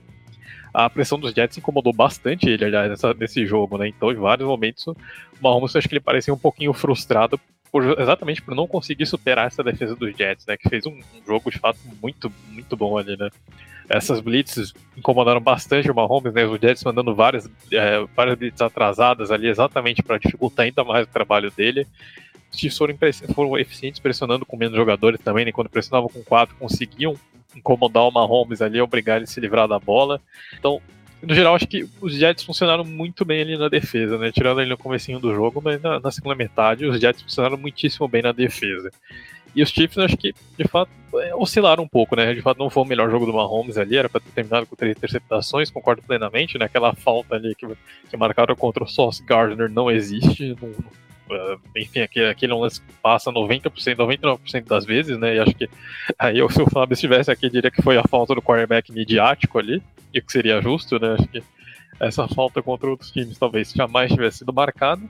A 0.74 0.90
pressão 0.90 1.20
dos 1.20 1.32
Jets 1.32 1.56
incomodou 1.56 1.92
bastante 1.92 2.48
ele, 2.48 2.64
aliás, 2.64 2.90
nessa, 2.90 3.14
nesse 3.14 3.46
jogo, 3.46 3.78
né? 3.78 3.86
Então, 3.86 4.10
em 4.10 4.16
vários 4.16 4.48
momentos, 4.48 4.84
o 4.88 4.96
Mahomes 5.40 5.76
acho 5.76 5.88
que 5.88 5.94
ele 5.94 6.00
parecia 6.00 6.34
um 6.34 6.38
pouquinho 6.38 6.72
frustrado 6.72 7.38
por, 7.70 8.00
exatamente 8.00 8.42
por 8.42 8.56
não 8.56 8.66
conseguir 8.66 9.06
superar 9.06 9.46
essa 9.46 9.62
defesa 9.62 9.94
dos 9.94 10.16
Jets, 10.16 10.44
né? 10.46 10.56
Que 10.56 10.68
fez 10.68 10.84
um, 10.84 10.90
um 10.90 11.24
jogo 11.24 11.48
de 11.48 11.60
fato 11.60 11.78
muito, 12.02 12.30
muito 12.48 12.76
bom 12.76 12.98
ali, 12.98 13.16
né? 13.16 13.30
Essas 13.88 14.20
blitzes 14.20 14.74
incomodaram 14.96 15.40
bastante 15.40 15.88
o 15.88 15.94
Mahomes, 15.94 16.34
né? 16.34 16.44
Os 16.44 16.60
Jets 16.60 16.82
mandando 16.82 17.14
várias, 17.14 17.48
é, 17.70 18.04
várias 18.16 18.36
blitzes 18.36 18.60
atrasadas 18.60 19.30
ali, 19.30 19.46
exatamente 19.46 20.02
para 20.02 20.18
dificultar 20.18 20.66
ainda 20.66 20.82
mais 20.82 21.06
o 21.06 21.10
trabalho 21.10 21.52
dele. 21.52 21.86
Chiefs 22.50 22.76
foram, 22.76 22.96
foram 23.32 23.58
eficientes 23.58 24.00
pressionando 24.00 24.44
com 24.44 24.56
menos 24.56 24.76
jogadores 24.76 25.20
também, 25.20 25.44
né? 25.44 25.52
Quando 25.52 25.70
pressionavam 25.70 26.08
com 26.08 26.22
quatro, 26.24 26.56
conseguiam 26.56 27.14
incomodar 27.56 28.04
o 28.04 28.10
Mahomes 28.10 28.60
ali, 28.60 28.80
obrigar 28.80 29.16
ele 29.16 29.24
a 29.24 29.28
se 29.28 29.40
livrar 29.40 29.68
da 29.68 29.78
bola. 29.78 30.20
Então, 30.58 30.80
no 31.22 31.34
geral, 31.34 31.54
acho 31.54 31.66
que 31.66 31.88
os 32.00 32.14
Jets 32.14 32.44
funcionaram 32.44 32.84
muito 32.84 33.24
bem 33.24 33.40
ali 33.40 33.56
na 33.56 33.68
defesa, 33.68 34.18
né? 34.18 34.30
Tirando 34.30 34.60
ele 34.60 34.70
no 34.70 34.78
comecinho 34.78 35.18
do 35.18 35.34
jogo, 35.34 35.60
mas 35.62 35.80
na, 35.80 35.98
na, 35.98 36.10
segunda 36.10 36.34
metade 36.34 36.86
os 36.86 37.00
Jets 37.00 37.22
funcionaram 37.22 37.56
muitíssimo 37.56 38.06
bem 38.06 38.22
na 38.22 38.32
defesa. 38.32 38.90
E 39.56 39.62
os 39.62 39.70
Chiefs, 39.70 39.98
acho 39.98 40.16
que, 40.16 40.34
de 40.58 40.66
fato, 40.66 40.90
é, 41.14 41.34
oscilaram 41.34 41.84
um 41.84 41.88
pouco, 41.88 42.16
né? 42.16 42.34
De 42.34 42.42
fato, 42.42 42.58
não 42.58 42.68
foi 42.68 42.82
o 42.82 42.86
melhor 42.86 43.10
jogo 43.10 43.24
do 43.24 43.32
Mahomes 43.32 43.78
ali, 43.78 43.96
era 43.96 44.08
para 44.08 44.20
ter 44.20 44.30
terminado 44.32 44.66
com 44.66 44.74
três 44.74 44.96
interceptações, 44.96 45.70
concordo 45.70 46.02
plenamente, 46.02 46.58
né? 46.58 46.66
Aquela 46.66 46.92
falta 46.94 47.36
ali 47.36 47.54
que, 47.54 47.66
que 48.10 48.16
marcaram 48.16 48.56
contra 48.56 48.82
o 48.82 48.88
Sauce 48.88 49.24
Gardner 49.24 49.70
não 49.70 49.90
existe, 49.90 50.56
não, 50.60 50.70
enfim, 51.76 52.00
aquele, 52.00 52.28
aquele 52.28 52.54
lance 52.54 52.80
passa 53.02 53.32
90%, 53.32 53.70
99% 53.96 54.66
das 54.66 54.84
vezes, 54.84 55.18
né? 55.18 55.36
E 55.36 55.38
acho 55.38 55.54
que 55.54 55.68
aí 56.18 56.36
se 56.50 56.62
o 56.62 56.70
Fábio 56.70 56.94
estivesse 56.94 57.30
aqui, 57.30 57.48
diria 57.48 57.70
que 57.70 57.82
foi 57.82 57.96
a 57.96 58.04
falta 58.04 58.34
do 58.34 58.42
quarterback 58.42 58.92
midiático 58.92 59.58
ali, 59.58 59.82
e 60.12 60.20
que 60.20 60.32
seria 60.32 60.60
justo, 60.60 60.98
né? 60.98 61.14
Acho 61.14 61.28
que 61.28 61.42
essa 62.00 62.26
falta 62.28 62.62
contra 62.62 62.90
outros 62.90 63.10
times 63.10 63.38
talvez 63.38 63.72
jamais 63.72 64.12
tivesse 64.12 64.38
sido 64.38 64.52
marcada. 64.52 65.02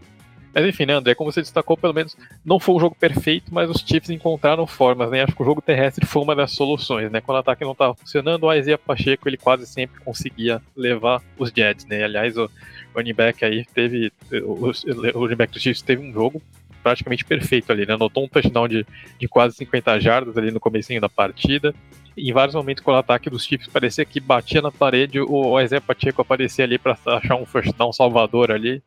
Mas 0.54 0.64
enfim, 0.66 0.86
né, 0.86 0.94
André, 0.94 1.16
como 1.16 1.32
você 1.32 1.40
destacou, 1.40 1.76
pelo 1.76 1.92
menos 1.92 2.16
não 2.44 2.60
foi 2.60 2.76
um 2.76 2.80
jogo 2.80 2.94
perfeito, 2.94 3.52
mas 3.52 3.68
os 3.68 3.78
Chiefs 3.78 4.08
encontraram 4.08 4.66
formas, 4.68 5.10
né? 5.10 5.24
Acho 5.24 5.34
que 5.34 5.42
o 5.42 5.44
jogo 5.44 5.60
terrestre 5.60 6.06
foi 6.06 6.22
uma 6.22 6.36
das 6.36 6.52
soluções, 6.52 7.10
né? 7.10 7.20
Quando 7.20 7.36
o 7.36 7.40
ataque 7.40 7.64
não 7.64 7.72
estava 7.72 7.94
funcionando, 7.94 8.44
o 8.44 8.54
Isaiah 8.54 8.78
Pacheco 8.78 9.28
ele 9.28 9.36
quase 9.36 9.66
sempre 9.66 10.00
conseguia 10.00 10.62
levar 10.76 11.20
os 11.36 11.50
Jets, 11.50 11.86
né? 11.86 12.04
Aliás, 12.04 12.36
o 12.38 12.48
running 12.94 13.14
back 13.14 13.44
aí 13.44 13.64
teve. 13.74 14.12
O, 14.44 14.70
running 15.18 15.34
back 15.34 15.52
dos 15.52 15.60
Chiefs 15.60 15.82
teve 15.82 16.06
um 16.06 16.12
jogo 16.12 16.40
praticamente 16.84 17.24
perfeito 17.24 17.72
ali, 17.72 17.84
né? 17.84 17.94
Anotou 17.94 18.24
um 18.24 18.28
touchdown 18.28 18.68
de, 18.68 18.86
de 19.18 19.26
quase 19.26 19.56
50 19.56 19.98
jardas 19.98 20.38
ali 20.38 20.52
no 20.52 20.60
comecinho 20.60 21.00
da 21.00 21.08
partida. 21.08 21.74
Em 22.16 22.32
vários 22.32 22.54
momentos, 22.54 22.84
quando 22.84 22.96
o 22.96 23.00
ataque 23.00 23.28
dos 23.28 23.44
Chiefs 23.44 23.66
parecia 23.66 24.04
que 24.04 24.20
batia 24.20 24.62
na 24.62 24.70
parede, 24.70 25.18
o 25.18 25.60
Isaiah 25.60 25.80
Pacheco 25.80 26.22
aparecia 26.22 26.64
ali 26.64 26.78
para 26.78 26.96
achar 27.06 27.34
um 27.34 27.44
first 27.44 27.76
down 27.76 27.92
salvador 27.92 28.52
ali 28.52 28.80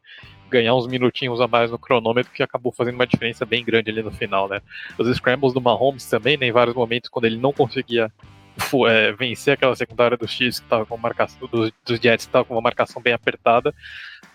ganhar 0.50 0.76
uns 0.76 0.88
minutinhos 0.88 1.40
a 1.42 1.48
mais 1.48 1.72
no 1.72 1.80
cronômetro, 1.80 2.32
que 2.32 2.44
acabou 2.44 2.72
fazendo 2.72 2.96
uma 2.96 3.08
diferença 3.08 3.46
bem 3.46 3.64
grande 3.64 3.90
ali 3.92 4.02
no 4.02 4.12
final, 4.12 4.48
né? 4.48 4.62
Os 4.98 5.08
scrambles 5.16 5.54
do 5.54 5.62
Mahomes 5.62 6.10
também, 6.10 6.38
né, 6.38 6.48
em 6.48 6.52
vários 6.52 6.76
momentos, 6.76 7.10
quando 7.10 7.26
ele 7.26 7.38
não 7.38 7.54
conseguia 7.54 8.12
é, 8.88 9.12
vencer 9.14 9.54
aquela 9.54 9.76
secundária 9.76 10.18
dos 10.18 10.32
Chiefs 10.32 10.60
que 10.60 10.66
estava 10.66 10.86
com 10.86 10.98
marcação 10.98 11.48
dos, 11.48 11.72
dos 11.86 12.00
Jets 12.00 12.26
que 12.26 12.30
estava 12.30 12.44
com 12.44 12.56
uma 12.56 12.62
marcação 12.62 13.02
bem 13.02 13.14
apertada, 13.14 13.74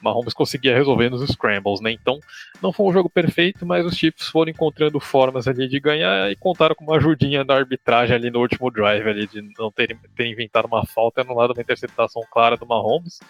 Mahomes 0.00 0.32
conseguia 0.32 0.74
resolver 0.74 1.10
nos 1.10 1.28
scrambles, 1.28 1.80
né? 1.80 1.92
Então 1.92 2.18
não 2.60 2.72
foi 2.72 2.86
um 2.86 2.92
jogo 2.92 3.10
perfeito, 3.10 3.66
mas 3.66 3.84
os 3.84 3.96
Chiefs 3.96 4.28
foram 4.28 4.50
encontrando 4.50 4.98
formas 5.00 5.46
ali 5.46 5.68
de 5.68 5.78
ganhar 5.80 6.30
e 6.30 6.36
contaram 6.36 6.74
com 6.74 6.84
uma 6.84 6.96
ajudinha 6.96 7.44
da 7.44 7.56
arbitragem 7.56 8.16
ali 8.16 8.30
no 8.30 8.40
último 8.40 8.70
drive 8.70 9.08
ali 9.08 9.26
de 9.26 9.42
não 9.58 9.70
terem 9.70 9.98
inventado 10.18 10.66
uma 10.66 10.86
falta 10.86 11.20
e 11.20 11.24
anulado 11.24 11.52
uma 11.52 11.62
interceptação 11.62 12.22
clara 12.30 12.56
do 12.56 12.66
Mahomes. 12.66 13.20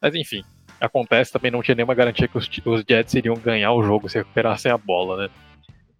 Mas 0.00 0.14
enfim, 0.14 0.42
acontece, 0.80 1.32
também 1.32 1.50
não 1.50 1.62
tinha 1.62 1.74
nenhuma 1.74 1.94
garantia 1.94 2.28
que 2.28 2.36
os, 2.36 2.48
os 2.64 2.84
Jets 2.88 3.14
iriam 3.14 3.36
ganhar 3.36 3.72
o 3.72 3.82
jogo 3.82 4.08
se 4.08 4.18
recuperassem 4.18 4.70
a 4.70 4.78
bola, 4.78 5.24
né? 5.24 5.30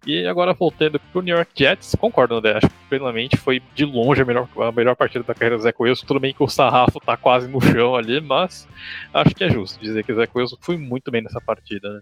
E 0.05 0.25
agora 0.25 0.53
voltando 0.53 0.99
pro 1.11 1.21
New 1.21 1.35
York 1.35 1.51
Jets, 1.53 1.93
concordo, 1.95 2.35
André, 2.35 2.57
acho 2.57 2.69
que 2.69 2.75
plenamente 2.87 3.35
foi 3.35 3.61
de 3.75 3.83
longe 3.83 4.21
a 4.21 4.25
melhor, 4.25 4.47
a 4.55 4.71
melhor 4.71 4.95
partida 4.95 5.23
da 5.23 5.33
carreira 5.33 5.57
do 5.57 5.63
Zach 5.63 5.75
Wilson. 5.77 6.05
Tudo 6.05 6.19
bem 6.19 6.33
que 6.33 6.41
o 6.41 6.47
sarrafo 6.47 6.99
tá 7.01 7.17
quase 7.17 7.49
no 7.49 7.59
chão 7.59 7.93
ali, 7.93 8.21
mas 8.21 8.67
acho 9.13 9.35
que 9.35 9.43
é 9.43 9.49
justo 9.49 9.81
dizer 9.81 10.05
que 10.05 10.13
o 10.13 10.15
Zach 10.15 10.31
Wilson 10.33 10.57
foi 10.61 10.77
muito 10.77 11.11
bem 11.11 11.21
nessa 11.21 11.41
partida, 11.41 11.95
né? 11.95 11.99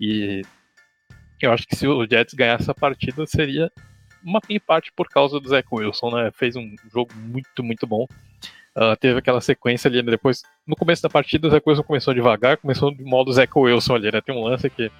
E 0.00 0.42
eu 1.40 1.52
acho 1.52 1.68
que 1.68 1.76
se 1.76 1.86
o 1.86 2.04
Jets 2.04 2.34
ganhar 2.34 2.58
essa 2.58 2.74
partida 2.74 3.24
seria 3.26 3.70
uma 4.24 4.40
em 4.48 4.58
parte 4.58 4.92
por 4.92 5.08
causa 5.08 5.38
do 5.38 5.48
Zach 5.48 5.68
Wilson, 5.70 6.10
né? 6.10 6.30
Fez 6.32 6.56
um 6.56 6.74
jogo 6.92 7.12
muito, 7.14 7.62
muito 7.62 7.86
bom. 7.86 8.06
Uh, 8.76 8.96
teve 8.98 9.18
aquela 9.18 9.40
sequência 9.40 9.88
ali, 9.88 10.02
né? 10.02 10.10
depois, 10.10 10.42
no 10.66 10.74
começo 10.74 11.02
da 11.02 11.08
partida, 11.08 11.46
o 11.46 11.50
Zach 11.50 11.62
Wilson 11.64 11.84
começou 11.84 12.12
devagar, 12.12 12.56
começou 12.56 12.90
de 12.90 13.04
modo 13.04 13.32
Zach 13.32 13.52
Wilson 13.54 13.94
ali, 13.94 14.10
né? 14.10 14.20
Tem 14.20 14.34
um 14.34 14.42
lance 14.42 14.68
que 14.68 14.90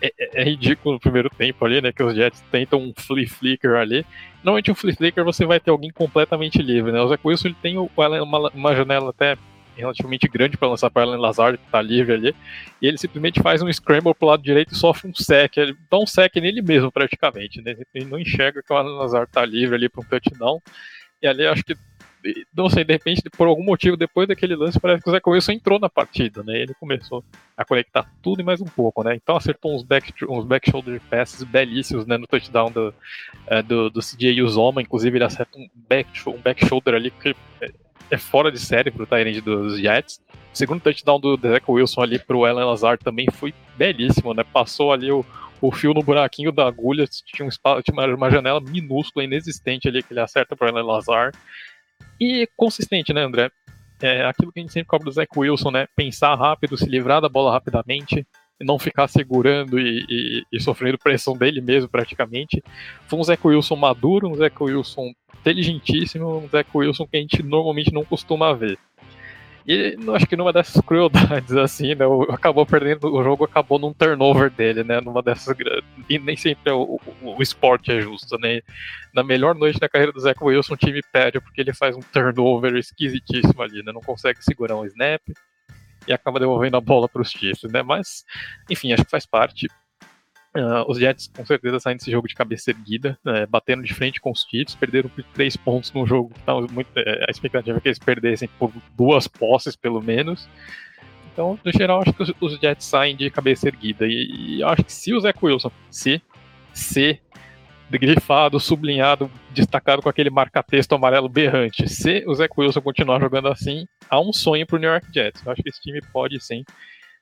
é, 0.00 0.12
é, 0.18 0.42
é, 0.42 0.44
ridículo 0.44 0.94
no 0.94 1.00
primeiro 1.00 1.28
tempo 1.30 1.64
ali, 1.64 1.80
né? 1.80 1.92
Que 1.92 2.02
os 2.02 2.14
Jets 2.14 2.42
tentam 2.50 2.80
um 2.80 2.92
flea 2.96 3.28
flicker 3.28 3.74
ali. 3.74 4.04
Normalmente 4.42 4.70
um 4.70 4.74
flea 4.74 4.94
flicker 4.94 5.24
você 5.24 5.44
vai 5.44 5.60
ter 5.60 5.70
alguém 5.70 5.90
completamente 5.90 6.62
livre, 6.62 6.92
né? 6.92 7.00
O 7.00 7.08
Zach 7.08 7.20
Wilson 7.26 7.48
ele 7.48 7.56
tem 7.60 7.76
uma, 7.76 8.50
uma 8.54 8.74
janela 8.74 9.10
até 9.10 9.36
relativamente 9.76 10.28
grande 10.28 10.56
para 10.56 10.68
lançar 10.68 10.90
para 10.90 11.02
Alan 11.02 11.18
Lazard, 11.18 11.58
que 11.58 11.70
tá 11.70 11.80
livre 11.82 12.14
ali, 12.14 12.34
e 12.80 12.86
ele 12.86 12.98
simplesmente 12.98 13.40
faz 13.42 13.62
um 13.62 13.72
scramble 13.72 14.14
pro 14.14 14.28
lado 14.28 14.42
direito 14.42 14.72
e 14.72 14.76
sofre 14.76 15.08
um 15.08 15.14
sec, 15.14 15.56
ele 15.56 15.76
dá 15.90 15.98
um 15.98 16.06
sec 16.06 16.34
nele 16.36 16.62
mesmo 16.62 16.90
praticamente, 16.90 17.60
né? 17.62 17.76
Ele 17.94 18.06
não 18.06 18.18
enxerga 18.18 18.62
que 18.62 18.72
o 18.72 18.76
Alan 18.76 18.96
Lazard 18.96 19.30
tá 19.30 19.44
livre 19.44 19.76
ali 19.76 19.88
para 19.88 20.00
um 20.00 20.04
touchdown, 20.04 20.60
e 21.22 21.26
ali 21.26 21.46
acho 21.46 21.64
que 21.64 21.76
não 22.54 22.68
sei, 22.68 22.84
de 22.84 22.92
repente, 22.92 23.22
por 23.30 23.46
algum 23.46 23.62
motivo, 23.62 23.96
depois 23.96 24.26
daquele 24.26 24.56
lance, 24.56 24.80
parece 24.80 25.02
que 25.02 25.08
o 25.08 25.12
Zé 25.12 25.20
Wilson 25.24 25.52
entrou 25.52 25.78
na 25.78 25.88
partida, 25.88 26.42
né? 26.42 26.58
Ele 26.58 26.74
começou 26.74 27.24
a 27.56 27.64
conectar 27.64 28.10
tudo 28.22 28.40
e 28.40 28.44
mais 28.44 28.60
um 28.60 28.64
pouco, 28.64 29.02
né? 29.02 29.14
Então 29.14 29.36
acertou 29.36 29.74
uns 29.74 29.82
back, 29.82 30.12
uns 30.28 30.44
back 30.44 30.70
shoulder 30.70 31.00
passes 31.08 31.42
belíssimos, 31.44 32.06
né? 32.06 32.16
No 32.16 32.26
touchdown 32.26 32.70
do, 32.70 32.94
é, 33.46 33.62
do, 33.62 33.90
do 33.90 34.00
CJ 34.00 34.42
Uzoma, 34.42 34.82
inclusive 34.82 35.16
ele 35.16 35.24
acerta 35.24 35.58
um 35.58 35.68
back, 35.88 36.28
um 36.28 36.40
back 36.40 36.66
shoulder 36.66 36.94
ali 36.94 37.10
que 37.10 37.34
é, 38.10 38.16
fora 38.16 38.50
de 38.50 38.58
série 38.58 38.90
pro 38.90 39.06
Tyrande 39.06 39.40
dos 39.40 39.78
Jets. 39.78 40.20
O 40.52 40.56
segundo 40.56 40.80
touchdown 40.80 41.20
do 41.20 41.36
Zach 41.36 41.64
Wilson 41.68 42.02
ali 42.02 42.18
pro 42.18 42.44
Alan 42.44 42.64
Lazar 42.64 42.98
também 42.98 43.26
foi 43.30 43.52
belíssimo, 43.76 44.32
né? 44.32 44.42
Passou 44.44 44.92
ali 44.92 45.10
o, 45.12 45.24
o 45.60 45.70
fio 45.72 45.92
no 45.92 46.02
buraquinho 46.02 46.52
da 46.52 46.66
agulha, 46.66 47.06
tinha, 47.06 47.44
um 47.44 47.48
espaço, 47.48 47.82
tinha 47.82 47.94
uma, 47.94 48.06
uma 48.14 48.30
janela 48.30 48.60
minúscula, 48.60 49.24
inexistente 49.24 49.88
ali 49.88 50.02
que 50.02 50.12
ele 50.12 50.20
acerta 50.20 50.56
pro 50.56 50.68
Alan 50.68 50.84
Lazar. 50.84 51.32
E 52.20 52.48
consistente, 52.56 53.12
né, 53.12 53.24
André? 53.24 53.50
É 54.00 54.24
aquilo 54.26 54.52
que 54.52 54.60
a 54.60 54.62
gente 54.62 54.72
sempre 54.72 54.88
cobra 54.88 55.06
do 55.06 55.12
Zach 55.12 55.30
Wilson, 55.36 55.70
né? 55.70 55.86
Pensar 55.96 56.34
rápido, 56.34 56.76
se 56.76 56.86
livrar 56.86 57.20
da 57.20 57.28
bola 57.28 57.52
rapidamente, 57.52 58.26
não 58.60 58.78
ficar 58.78 59.08
segurando 59.08 59.78
e, 59.78 60.04
e, 60.08 60.42
e, 60.52 60.60
sofrendo 60.60 60.98
pressão 60.98 61.36
dele 61.36 61.60
mesmo, 61.60 61.88
praticamente. 61.88 62.62
Foi 63.06 63.18
um 63.18 63.22
Zach 63.22 63.46
Wilson 63.46 63.76
maduro, 63.76 64.28
um 64.28 64.34
Zach 64.34 64.54
Wilson 64.60 65.12
inteligentíssimo, 65.40 66.38
um 66.38 66.48
Zach 66.48 66.68
Wilson 66.74 67.06
que 67.06 67.16
a 67.16 67.20
gente 67.20 67.42
normalmente 67.42 67.92
não 67.92 68.04
costuma 68.04 68.52
ver. 68.54 68.78
E 69.68 69.96
acho 70.14 70.26
que 70.26 70.36
numa 70.36 70.52
dessas 70.52 70.80
crueldades, 70.80 71.50
assim, 71.58 71.94
né? 71.96 72.04
Acabou 72.30 72.64
perdendo, 72.64 73.12
o 73.12 73.22
jogo 73.22 73.44
acabou 73.44 73.80
num 73.80 73.92
turnover 73.92 74.48
dele, 74.48 74.84
né? 74.84 75.00
Numa 75.00 75.20
dessas. 75.20 75.56
E 76.08 76.18
nem 76.20 76.36
sempre 76.36 76.70
o, 76.70 77.00
o, 77.22 77.36
o 77.36 77.42
esporte 77.42 77.90
é 77.90 78.00
justo, 78.00 78.38
né? 78.38 78.60
Na 79.12 79.24
melhor 79.24 79.56
noite 79.56 79.80
da 79.80 79.88
carreira 79.88 80.12
do 80.12 80.20
Zach 80.20 80.38
Wilson, 80.42 80.74
o 80.74 80.76
time 80.76 81.00
perde 81.12 81.40
porque 81.40 81.60
ele 81.60 81.74
faz 81.74 81.96
um 81.96 82.00
turnover 82.00 82.76
esquisitíssimo 82.76 83.60
ali, 83.60 83.82
né? 83.82 83.90
Não 83.92 84.00
consegue 84.00 84.42
segurar 84.42 84.76
um 84.76 84.86
snap 84.86 85.20
e 86.06 86.12
acaba 86.12 86.38
devolvendo 86.38 86.76
a 86.76 86.80
bola 86.80 87.08
para 87.08 87.22
os 87.22 87.30
Chiefs, 87.30 87.70
né? 87.70 87.82
Mas, 87.82 88.24
enfim, 88.70 88.92
acho 88.92 89.04
que 89.04 89.10
faz 89.10 89.26
parte. 89.26 89.66
Uh, 90.56 90.90
os 90.90 90.98
Jets 90.98 91.30
com 91.36 91.44
certeza 91.44 91.78
saem 91.78 91.98
desse 91.98 92.10
jogo 92.10 92.26
de 92.26 92.34
cabeça 92.34 92.70
erguida, 92.70 93.18
né, 93.22 93.44
batendo 93.44 93.82
de 93.82 93.92
frente 93.92 94.18
com 94.18 94.30
os 94.30 94.40
Chiefs, 94.48 94.74
perderam 94.74 95.10
por 95.10 95.22
três 95.34 95.54
pontos 95.54 95.92
no 95.92 96.06
jogo. 96.06 96.32
Então, 96.42 96.66
muito, 96.72 96.88
é, 96.96 97.26
a 97.28 97.30
expectativa 97.30 97.76
é 97.76 97.80
que 97.80 97.88
eles 97.88 97.98
perdessem 97.98 98.48
por 98.58 98.72
duas 98.96 99.28
posses, 99.28 99.76
pelo 99.76 100.00
menos. 100.00 100.48
Então, 101.30 101.58
no 101.62 101.72
geral, 101.72 102.00
acho 102.00 102.14
que 102.14 102.22
os, 102.22 102.32
os 102.40 102.58
Jets 102.58 102.86
saem 102.86 103.14
de 103.14 103.28
cabeça 103.28 103.68
erguida. 103.68 104.06
E, 104.06 104.56
e 104.56 104.62
acho 104.62 104.82
que 104.82 104.92
se 104.92 105.12
o 105.12 105.20
Zach 105.20 105.38
Wilson, 105.42 105.70
se, 105.90 106.22
se 106.72 107.20
grifado, 107.90 108.58
sublinhado, 108.58 109.30
destacado 109.50 110.02
com 110.02 110.08
aquele 110.08 110.30
marca-texto 110.30 110.94
amarelo 110.94 111.28
berrante, 111.28 111.88
se 111.88 112.24
o 112.26 112.34
Zach 112.34 112.52
Wilson 112.56 112.80
continuar 112.80 113.20
jogando 113.20 113.48
assim, 113.48 113.86
há 114.10 114.20
um 114.20 114.32
sonho 114.32 114.66
para 114.66 114.76
o 114.76 114.78
New 114.78 114.90
York 114.90 115.06
Jets. 115.12 115.44
Eu 115.44 115.52
acho 115.52 115.62
que 115.62 115.68
esse 115.68 115.80
time 115.80 116.00
pode 116.12 116.42
sim 116.42 116.64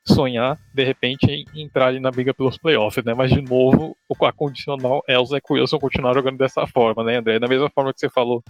sonhar, 0.06 0.58
de 0.72 0.84
repente, 0.84 1.26
em 1.26 1.62
entrar 1.62 1.86
ali 1.86 1.98
na 1.98 2.10
briga 2.10 2.34
pelos 2.34 2.58
playoffs, 2.58 3.04
né? 3.04 3.14
Mas, 3.14 3.30
de 3.30 3.40
novo, 3.40 3.96
a 4.22 4.32
condicional 4.32 5.02
é 5.08 5.18
o 5.18 5.24
Zach 5.24 5.44
Wilson 5.50 5.78
continuar 5.78 6.14
jogando 6.14 6.36
dessa 6.36 6.66
forma, 6.66 7.02
né, 7.02 7.16
André? 7.16 7.38
Da 7.38 7.48
mesma 7.48 7.70
forma 7.70 7.92
que 7.92 8.00
você 8.00 8.10
falou 8.10 8.42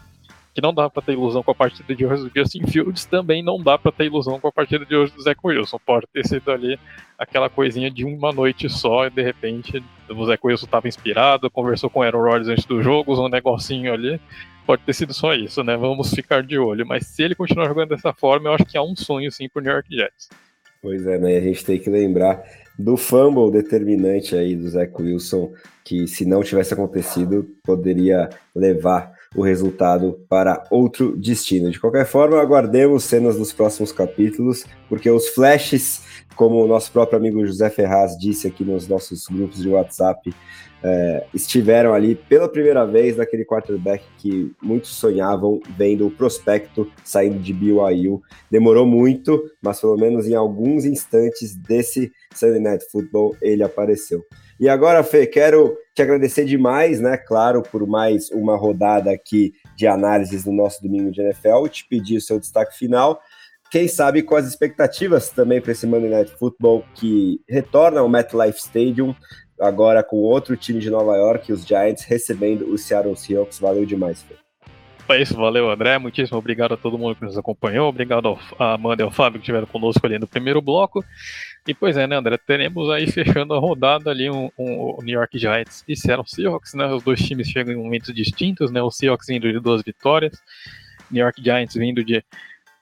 que 0.53 0.61
não 0.61 0.73
dá 0.73 0.89
para 0.89 1.03
ter 1.03 1.13
ilusão 1.13 1.43
com 1.43 1.51
a 1.51 1.55
partida 1.55 1.95
de 1.97 2.07
hoje 2.07 2.29
do 2.29 2.31
Justin 2.35 2.65
Fields, 2.67 3.07
também 3.07 3.43
não 3.43 3.61
dá 3.61 3.77
para 3.77 3.91
ter 3.91 4.05
ilusão 4.07 4.39
com 4.39 4.47
a 4.47 4.53
partida 4.53 4.87
de 4.87 4.95
hoje 4.95 5.13
do 5.13 5.21
Zach 5.21 5.39
Wilson. 5.43 5.81
Pode 5.85 6.07
ter 6.13 6.25
sido 6.25 6.49
ali 6.51 6.79
aquela 7.19 7.49
coisinha 7.49 7.91
de 7.91 8.05
uma 8.05 8.33
noite 8.33 8.69
só 8.69 9.07
e 9.07 9.11
de 9.11 9.23
repente 9.23 9.83
o 10.09 10.27
Zach 10.27 10.41
Wilson 10.45 10.67
estava 10.67 10.89
inspirado, 10.89 11.51
conversou 11.51 11.89
com 11.89 12.01
o 12.01 12.03
Aaron 12.03 12.23
Rodgers 12.23 12.49
antes 12.49 12.65
do 12.65 12.83
jogo, 12.83 13.13
usou 13.13 13.27
um 13.27 13.31
negocinho 13.31 13.93
ali. 13.93 14.21
Pode 14.67 14.83
ter 14.83 14.95
sido 14.95 15.13
só 15.13 15.35
isso, 15.35 15.63
né? 15.63 15.77
Vamos 15.77 16.11
ficar 16.11 16.43
de 16.43 16.59
olho. 16.59 16.87
Mas 16.87 17.07
se 17.07 17.23
ele 17.23 17.35
continuar 17.35 17.69
jogando 17.69 17.91
dessa 17.91 18.13
forma, 18.13 18.49
eu 18.49 18.55
acho 18.55 18.65
que 18.65 18.79
há 18.79 18.83
um 18.83 18.97
sonho 18.97 19.31
sim 19.31 19.49
pro 19.49 19.63
New 19.63 19.71
York 19.71 19.95
Jets. 19.95 20.29
Pois 20.81 21.07
é, 21.07 21.19
né? 21.19 21.37
A 21.37 21.41
gente 21.41 21.65
tem 21.65 21.79
que 21.79 21.91
lembrar 21.91 22.43
do 22.79 22.97
fumble 22.97 23.51
determinante 23.51 24.35
aí 24.35 24.57
do 24.57 24.69
Zach 24.69 24.93
Wilson, 25.01 25.53
que 25.85 26.07
se 26.07 26.25
não 26.25 26.43
tivesse 26.43 26.75
acontecido, 26.75 27.47
poderia 27.63 28.29
levar 28.55 29.13
o 29.35 29.43
resultado 29.43 30.21
para 30.29 30.65
outro 30.71 31.17
destino. 31.17 31.71
De 31.71 31.81
qualquer 31.81 32.07
forma, 32.07 32.41
aguardemos 32.41 33.05
cenas 33.05 33.37
dos 33.37 33.53
próximos 33.53 33.91
capítulos, 33.91 34.65
porque 34.89 35.11
os 35.11 35.29
flashes, 35.29 36.03
como 36.37 36.63
o 36.63 36.69
nosso 36.69 36.93
próprio 36.93 37.19
amigo 37.19 37.45
José 37.45 37.69
Ferraz 37.71 38.17
disse 38.17 38.47
aqui 38.47 38.65
nos 38.65 38.87
nossos 38.87 39.27
grupos 39.27 39.61
de 39.61 39.69
WhatsApp, 39.69 40.33
é, 40.87 41.25
estiveram 41.33 41.95
ali 41.95 42.15
pela 42.15 42.47
primeira 42.47 42.85
vez 42.85 43.17
naquele 43.17 43.43
quarterback 43.43 44.05
que 44.19 44.53
muitos 44.63 44.91
sonhavam 44.91 45.59
vendo 45.79 46.07
o 46.07 46.11
prospecto 46.11 46.91
saindo 47.03 47.39
de 47.39 47.55
BYU. 47.55 48.23
Demorou 48.51 48.85
muito, 48.85 49.51
mas 49.63 49.81
pelo 49.81 49.97
menos 49.97 50.29
em 50.29 50.35
alguns 50.35 50.85
instantes 50.85 51.57
desse 51.57 52.13
Sunday 52.35 52.61
Night 52.61 52.85
Football 52.91 53.35
ele 53.41 53.63
apareceu. 53.63 54.23
E 54.59 54.69
agora, 54.69 55.03
Fê, 55.03 55.27
quero 55.27 55.77
te 55.95 56.03
agradecer 56.03 56.45
demais, 56.45 57.01
né? 57.01 57.17
Claro, 57.17 57.63
por 57.63 57.87
mais 57.87 58.31
uma 58.31 58.57
rodada 58.57 59.11
aqui 59.11 59.53
de 59.77 59.87
análises 59.87 60.45
no 60.45 60.53
nosso 60.53 60.83
domingo 60.83 61.11
de 61.11 61.21
NFL. 61.21 61.67
Te 61.69 61.87
pedir 61.87 62.17
o 62.19 62.21
seu 62.21 62.39
destaque 62.39 62.77
final. 62.77 63.21
Quem 63.71 63.89
sabe 63.89 64.23
com 64.23 64.37
as 64.37 64.47
expectativas 64.47 65.31
também 65.31 65.61
para 65.61 65.73
esse 65.73 65.87
Monday 65.87 66.11
Night 66.11 66.33
Football 66.39 66.85
que 66.95 67.41
retorna 67.49 68.01
ao 68.01 68.09
MetLife 68.09 68.59
Stadium 68.59 69.15
agora 69.61 70.03
com 70.03 70.17
outro 70.17 70.57
time 70.57 70.81
de 70.81 70.91
Nova 70.91 71.17
York, 71.17 71.53
os 71.53 71.67
Giants, 71.67 72.05
recebendo 72.05 72.71
o 72.73 72.79
Seattle 72.79 73.17
Seahawks. 73.17 73.59
Valeu 73.59 73.85
demais, 73.85 74.23
Fê. 74.23 74.35
É 75.07 75.21
isso, 75.21 75.37
valeu 75.37 75.71
André, 75.71 75.99
muitíssimo 75.99 76.39
obrigado 76.39 76.73
a 76.73 76.77
todo 76.79 76.97
mundo 76.97 77.15
que 77.15 77.25
nos 77.25 77.37
acompanhou, 77.37 77.91
obrigado 77.91 78.39
a 78.59 78.73
Amanda 78.73 79.03
e 79.03 79.05
ao 79.05 79.11
Fábio 79.11 79.39
que 79.39 79.43
estiveram 79.45 79.67
conosco 79.67 80.07
ali 80.07 80.19
no 80.19 80.27
primeiro 80.27 80.63
bloco. 80.63 81.05
E 81.67 81.73
pois 81.73 81.97
é, 81.97 82.07
né, 82.07 82.17
André, 82.17 82.37
teremos 82.37 82.91
aí 82.91 83.07
fechando 83.11 83.55
a 83.55 83.59
rodada 83.59 84.11
ali 84.11 84.31
um, 84.31 84.51
um, 84.59 84.97
um 84.99 85.03
New 85.03 85.15
York 85.15 85.39
Giants 85.39 85.83
e 85.89 85.97
Seattle 85.97 86.29
Seahawks, 86.29 86.75
né, 86.75 86.87
os 86.87 87.03
dois 87.03 87.21
times 87.21 87.49
chegam 87.49 87.73
em 87.73 87.77
momentos 87.77 88.15
distintos, 88.15 88.71
né, 88.71 88.83
o 88.83 88.91
Seahawks 88.91 89.29
vindo 89.29 89.51
de 89.51 89.59
duas 89.59 89.83
vitórias, 89.83 90.43
New 91.11 91.23
York 91.23 91.43
Giants 91.43 91.75
vindo 91.75 92.05
de 92.05 92.23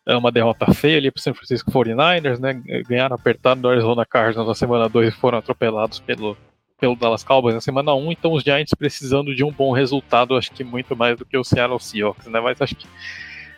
é, 0.05 0.17
uma 0.17 0.33
derrota 0.33 0.73
feia 0.75 0.99
ali 0.99 1.11
para 1.13 1.21
o 1.21 1.23
San 1.23 1.33
Francisco 1.33 1.71
49ers, 1.71 2.41
né, 2.41 2.55
ganharam 2.89 3.15
apertado 3.15 3.61
do 3.61 3.69
Arizona 3.69 4.05
Cardinals 4.05 4.49
na 4.49 4.55
semana 4.55 4.89
2 4.89 5.09
e 5.09 5.17
foram 5.17 5.39
atropelados 5.39 6.01
pelo 6.01 6.37
pelo 6.81 6.97
Dallas 6.97 7.23
Cowboys 7.23 7.55
na 7.55 7.61
semana 7.61 7.95
1, 7.95 8.11
então 8.11 8.33
os 8.33 8.43
Giants 8.43 8.75
precisando 8.77 9.33
de 9.37 9.45
um 9.45 9.53
bom 9.53 9.71
resultado, 9.71 10.37
acho 10.37 10.51
que 10.51 10.65
muito 10.65 10.97
mais 10.97 11.17
do 11.17 11.25
que 11.25 11.39
o 11.39 11.45
Seattle 11.45 11.79
Seahawks, 11.79 12.27
né? 12.27 12.41
Mas 12.41 12.61
acho 12.61 12.75
que 12.75 12.89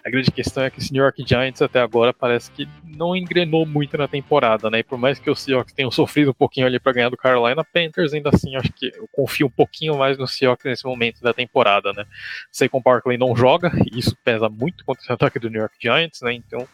a 0.04 0.10
grande 0.10 0.30
questão 0.30 0.62
é 0.62 0.70
que 0.70 0.80
esse 0.80 0.92
New 0.92 1.02
York 1.02 1.24
Giants 1.26 1.62
até 1.62 1.80
agora 1.80 2.12
parece 2.12 2.50
que 2.50 2.68
não 2.84 3.16
engrenou 3.16 3.64
muito 3.64 3.96
na 3.96 4.06
temporada, 4.06 4.68
né? 4.68 4.80
E 4.80 4.84
por 4.84 4.98
mais 4.98 5.18
que 5.18 5.30
o 5.30 5.34
Seahawks 5.34 5.72
tenha 5.72 5.90
sofrido 5.90 6.30
um 6.30 6.34
pouquinho 6.34 6.66
ali 6.66 6.78
para 6.78 6.92
ganhar 6.92 7.08
do 7.08 7.16
Carolina 7.16 7.64
Panthers, 7.64 8.12
ainda 8.12 8.28
assim 8.28 8.54
acho 8.54 8.70
que 8.72 8.92
eu 8.94 9.08
confio 9.10 9.46
um 9.46 9.50
pouquinho 9.50 9.96
mais 9.96 10.18
no 10.18 10.26
Seahawks 10.26 10.66
nesse 10.66 10.84
momento 10.84 11.22
da 11.22 11.32
temporada, 11.32 11.90
né? 11.94 12.04
Sei 12.52 12.68
que 12.68 12.76
o 12.76 12.80
Barkley 12.80 13.16
não 13.16 13.34
joga, 13.34 13.72
e 13.90 13.98
isso 13.98 14.14
pesa 14.22 14.48
muito 14.50 14.84
contra 14.84 15.02
esse 15.02 15.12
ataque 15.12 15.38
do 15.38 15.48
New 15.48 15.60
York 15.60 15.76
Giants, 15.80 16.20
né? 16.20 16.34
Então 16.34 16.68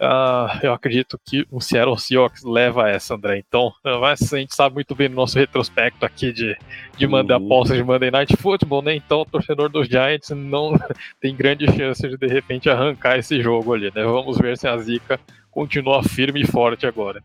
Uh, 0.00 0.46
eu 0.62 0.72
acredito 0.72 1.18
que 1.24 1.46
o 1.50 1.60
Seattle 1.60 1.98
Seahawks 1.98 2.44
leva 2.44 2.88
essa, 2.88 3.14
André. 3.14 3.38
Então, 3.38 3.72
mas 4.00 4.32
a 4.32 4.38
gente 4.38 4.54
sabe 4.54 4.76
muito 4.76 4.94
bem 4.94 5.08
no 5.08 5.16
nosso 5.16 5.38
retrospecto 5.38 6.06
aqui 6.06 6.32
de, 6.32 6.56
de 6.96 7.06
mandar 7.06 7.38
uhum. 7.38 7.46
apostas 7.46 7.76
de 7.76 7.82
Monday 7.82 8.10
Night 8.10 8.36
Football, 8.36 8.82
né? 8.82 8.94
Então, 8.94 9.22
o 9.22 9.26
torcedor 9.26 9.68
dos 9.68 9.88
Giants 9.88 10.30
não 10.30 10.74
tem 11.20 11.34
grande 11.34 11.66
chance 11.66 12.06
de 12.06 12.16
de 12.16 12.26
repente 12.26 12.70
arrancar 12.70 13.18
esse 13.18 13.42
jogo 13.42 13.74
ali, 13.74 13.90
né? 13.94 14.04
Vamos 14.04 14.38
ver 14.38 14.56
se 14.56 14.68
a 14.68 14.76
zica 14.78 15.18
continua 15.50 16.02
firme 16.02 16.42
e 16.42 16.46
forte 16.46 16.86
agora. 16.86 17.22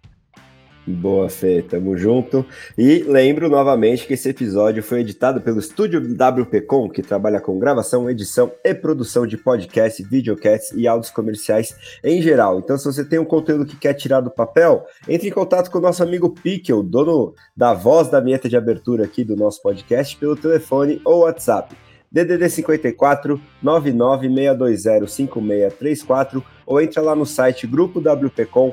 Boa, 0.86 1.30
Fê, 1.30 1.62
tamo 1.62 1.98
junto. 1.98 2.46
E 2.78 3.04
lembro 3.04 3.50
novamente 3.50 4.06
que 4.06 4.16
esse 4.16 4.28
episódio 4.28 4.84
foi 4.84 5.00
editado 5.00 5.40
pelo 5.40 5.60
estúdio 5.60 6.02
WPcom, 6.02 6.90
que 6.90 7.02
trabalha 7.02 7.40
com 7.40 7.58
gravação, 7.58 8.10
edição 8.10 8.52
e 8.66 8.74
produção 8.74 9.26
de 9.26 9.38
podcasts, 9.38 10.06
videocasts 10.06 10.74
e 10.76 10.86
áudios 10.86 11.10
comerciais 11.10 11.74
em 12.04 12.22
geral. 12.22 12.60
Então, 12.60 12.78
se 12.78 12.84
você 12.84 13.06
tem 13.06 13.18
um 13.18 13.24
conteúdo 13.24 13.66
que 13.66 13.78
quer 13.78 13.94
tirar 13.94 14.20
do 14.20 14.30
papel, 14.30 14.86
entre 15.08 15.30
em 15.30 15.32
contato 15.32 15.72
com 15.72 15.78
o 15.78 15.82
nosso 15.82 16.04
amigo 16.04 16.30
Pickle, 16.30 16.84
dono 16.84 17.34
da 17.56 17.74
voz 17.74 18.10
da 18.10 18.20
vinheta 18.20 18.50
de 18.50 18.58
abertura 18.58 19.06
aqui 19.06 19.24
do 19.24 19.38
nosso 19.38 19.62
podcast, 19.62 20.18
pelo 20.18 20.36
telefone 20.36 21.02
ou 21.06 21.22
WhatsApp. 21.22 21.74
DDD 22.12 22.48
54 22.50 23.42
99620 23.62 25.10
5634 25.10 26.44
ou 26.66 26.80
entra 26.80 27.02
lá 27.02 27.16
no 27.16 27.26
site 27.26 27.66
grupo 27.66 28.00
WPcom 28.00 28.72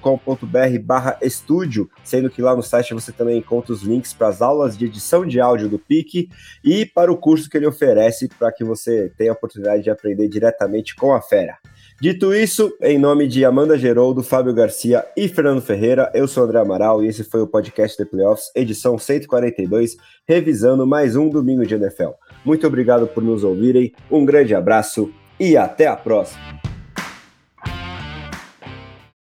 com.br 0.00 0.78
barra 0.82 1.18
estúdio, 1.20 1.90
sendo 2.04 2.30
que 2.30 2.40
lá 2.40 2.54
no 2.54 2.62
site 2.62 2.94
você 2.94 3.10
também 3.10 3.38
encontra 3.38 3.72
os 3.72 3.82
links 3.82 4.12
para 4.12 4.28
as 4.28 4.40
aulas 4.40 4.76
de 4.76 4.84
edição 4.84 5.26
de 5.26 5.40
áudio 5.40 5.68
do 5.68 5.78
PIC 5.78 6.28
e 6.62 6.86
para 6.86 7.10
o 7.10 7.16
curso 7.16 7.50
que 7.50 7.56
ele 7.56 7.66
oferece 7.66 8.28
para 8.28 8.52
que 8.52 8.62
você 8.62 9.12
tenha 9.16 9.32
a 9.32 9.34
oportunidade 9.34 9.82
de 9.82 9.90
aprender 9.90 10.28
diretamente 10.28 10.94
com 10.94 11.12
a 11.12 11.20
fera. 11.20 11.58
Dito 12.00 12.34
isso, 12.34 12.72
em 12.80 12.98
nome 12.98 13.26
de 13.28 13.44
Amanda 13.44 13.78
Geroldo, 13.78 14.22
Fábio 14.22 14.52
Garcia 14.52 15.04
e 15.16 15.28
Fernando 15.28 15.62
Ferreira, 15.62 16.10
eu 16.12 16.26
sou 16.26 16.44
André 16.44 16.58
Amaral 16.58 17.02
e 17.02 17.06
esse 17.08 17.24
foi 17.24 17.40
o 17.40 17.46
podcast 17.46 17.96
The 17.96 18.04
Playoffs, 18.04 18.50
edição 18.54 18.98
142, 18.98 19.96
revisando 20.26 20.86
mais 20.86 21.16
um 21.16 21.28
domingo 21.28 21.64
de 21.64 21.74
NFL. 21.74 22.10
Muito 22.44 22.66
obrigado 22.66 23.06
por 23.06 23.22
nos 23.22 23.44
ouvirem, 23.44 23.92
um 24.10 24.24
grande 24.24 24.54
abraço 24.54 25.12
e 25.38 25.56
até 25.56 25.86
a 25.86 25.96
próxima! 25.96 26.73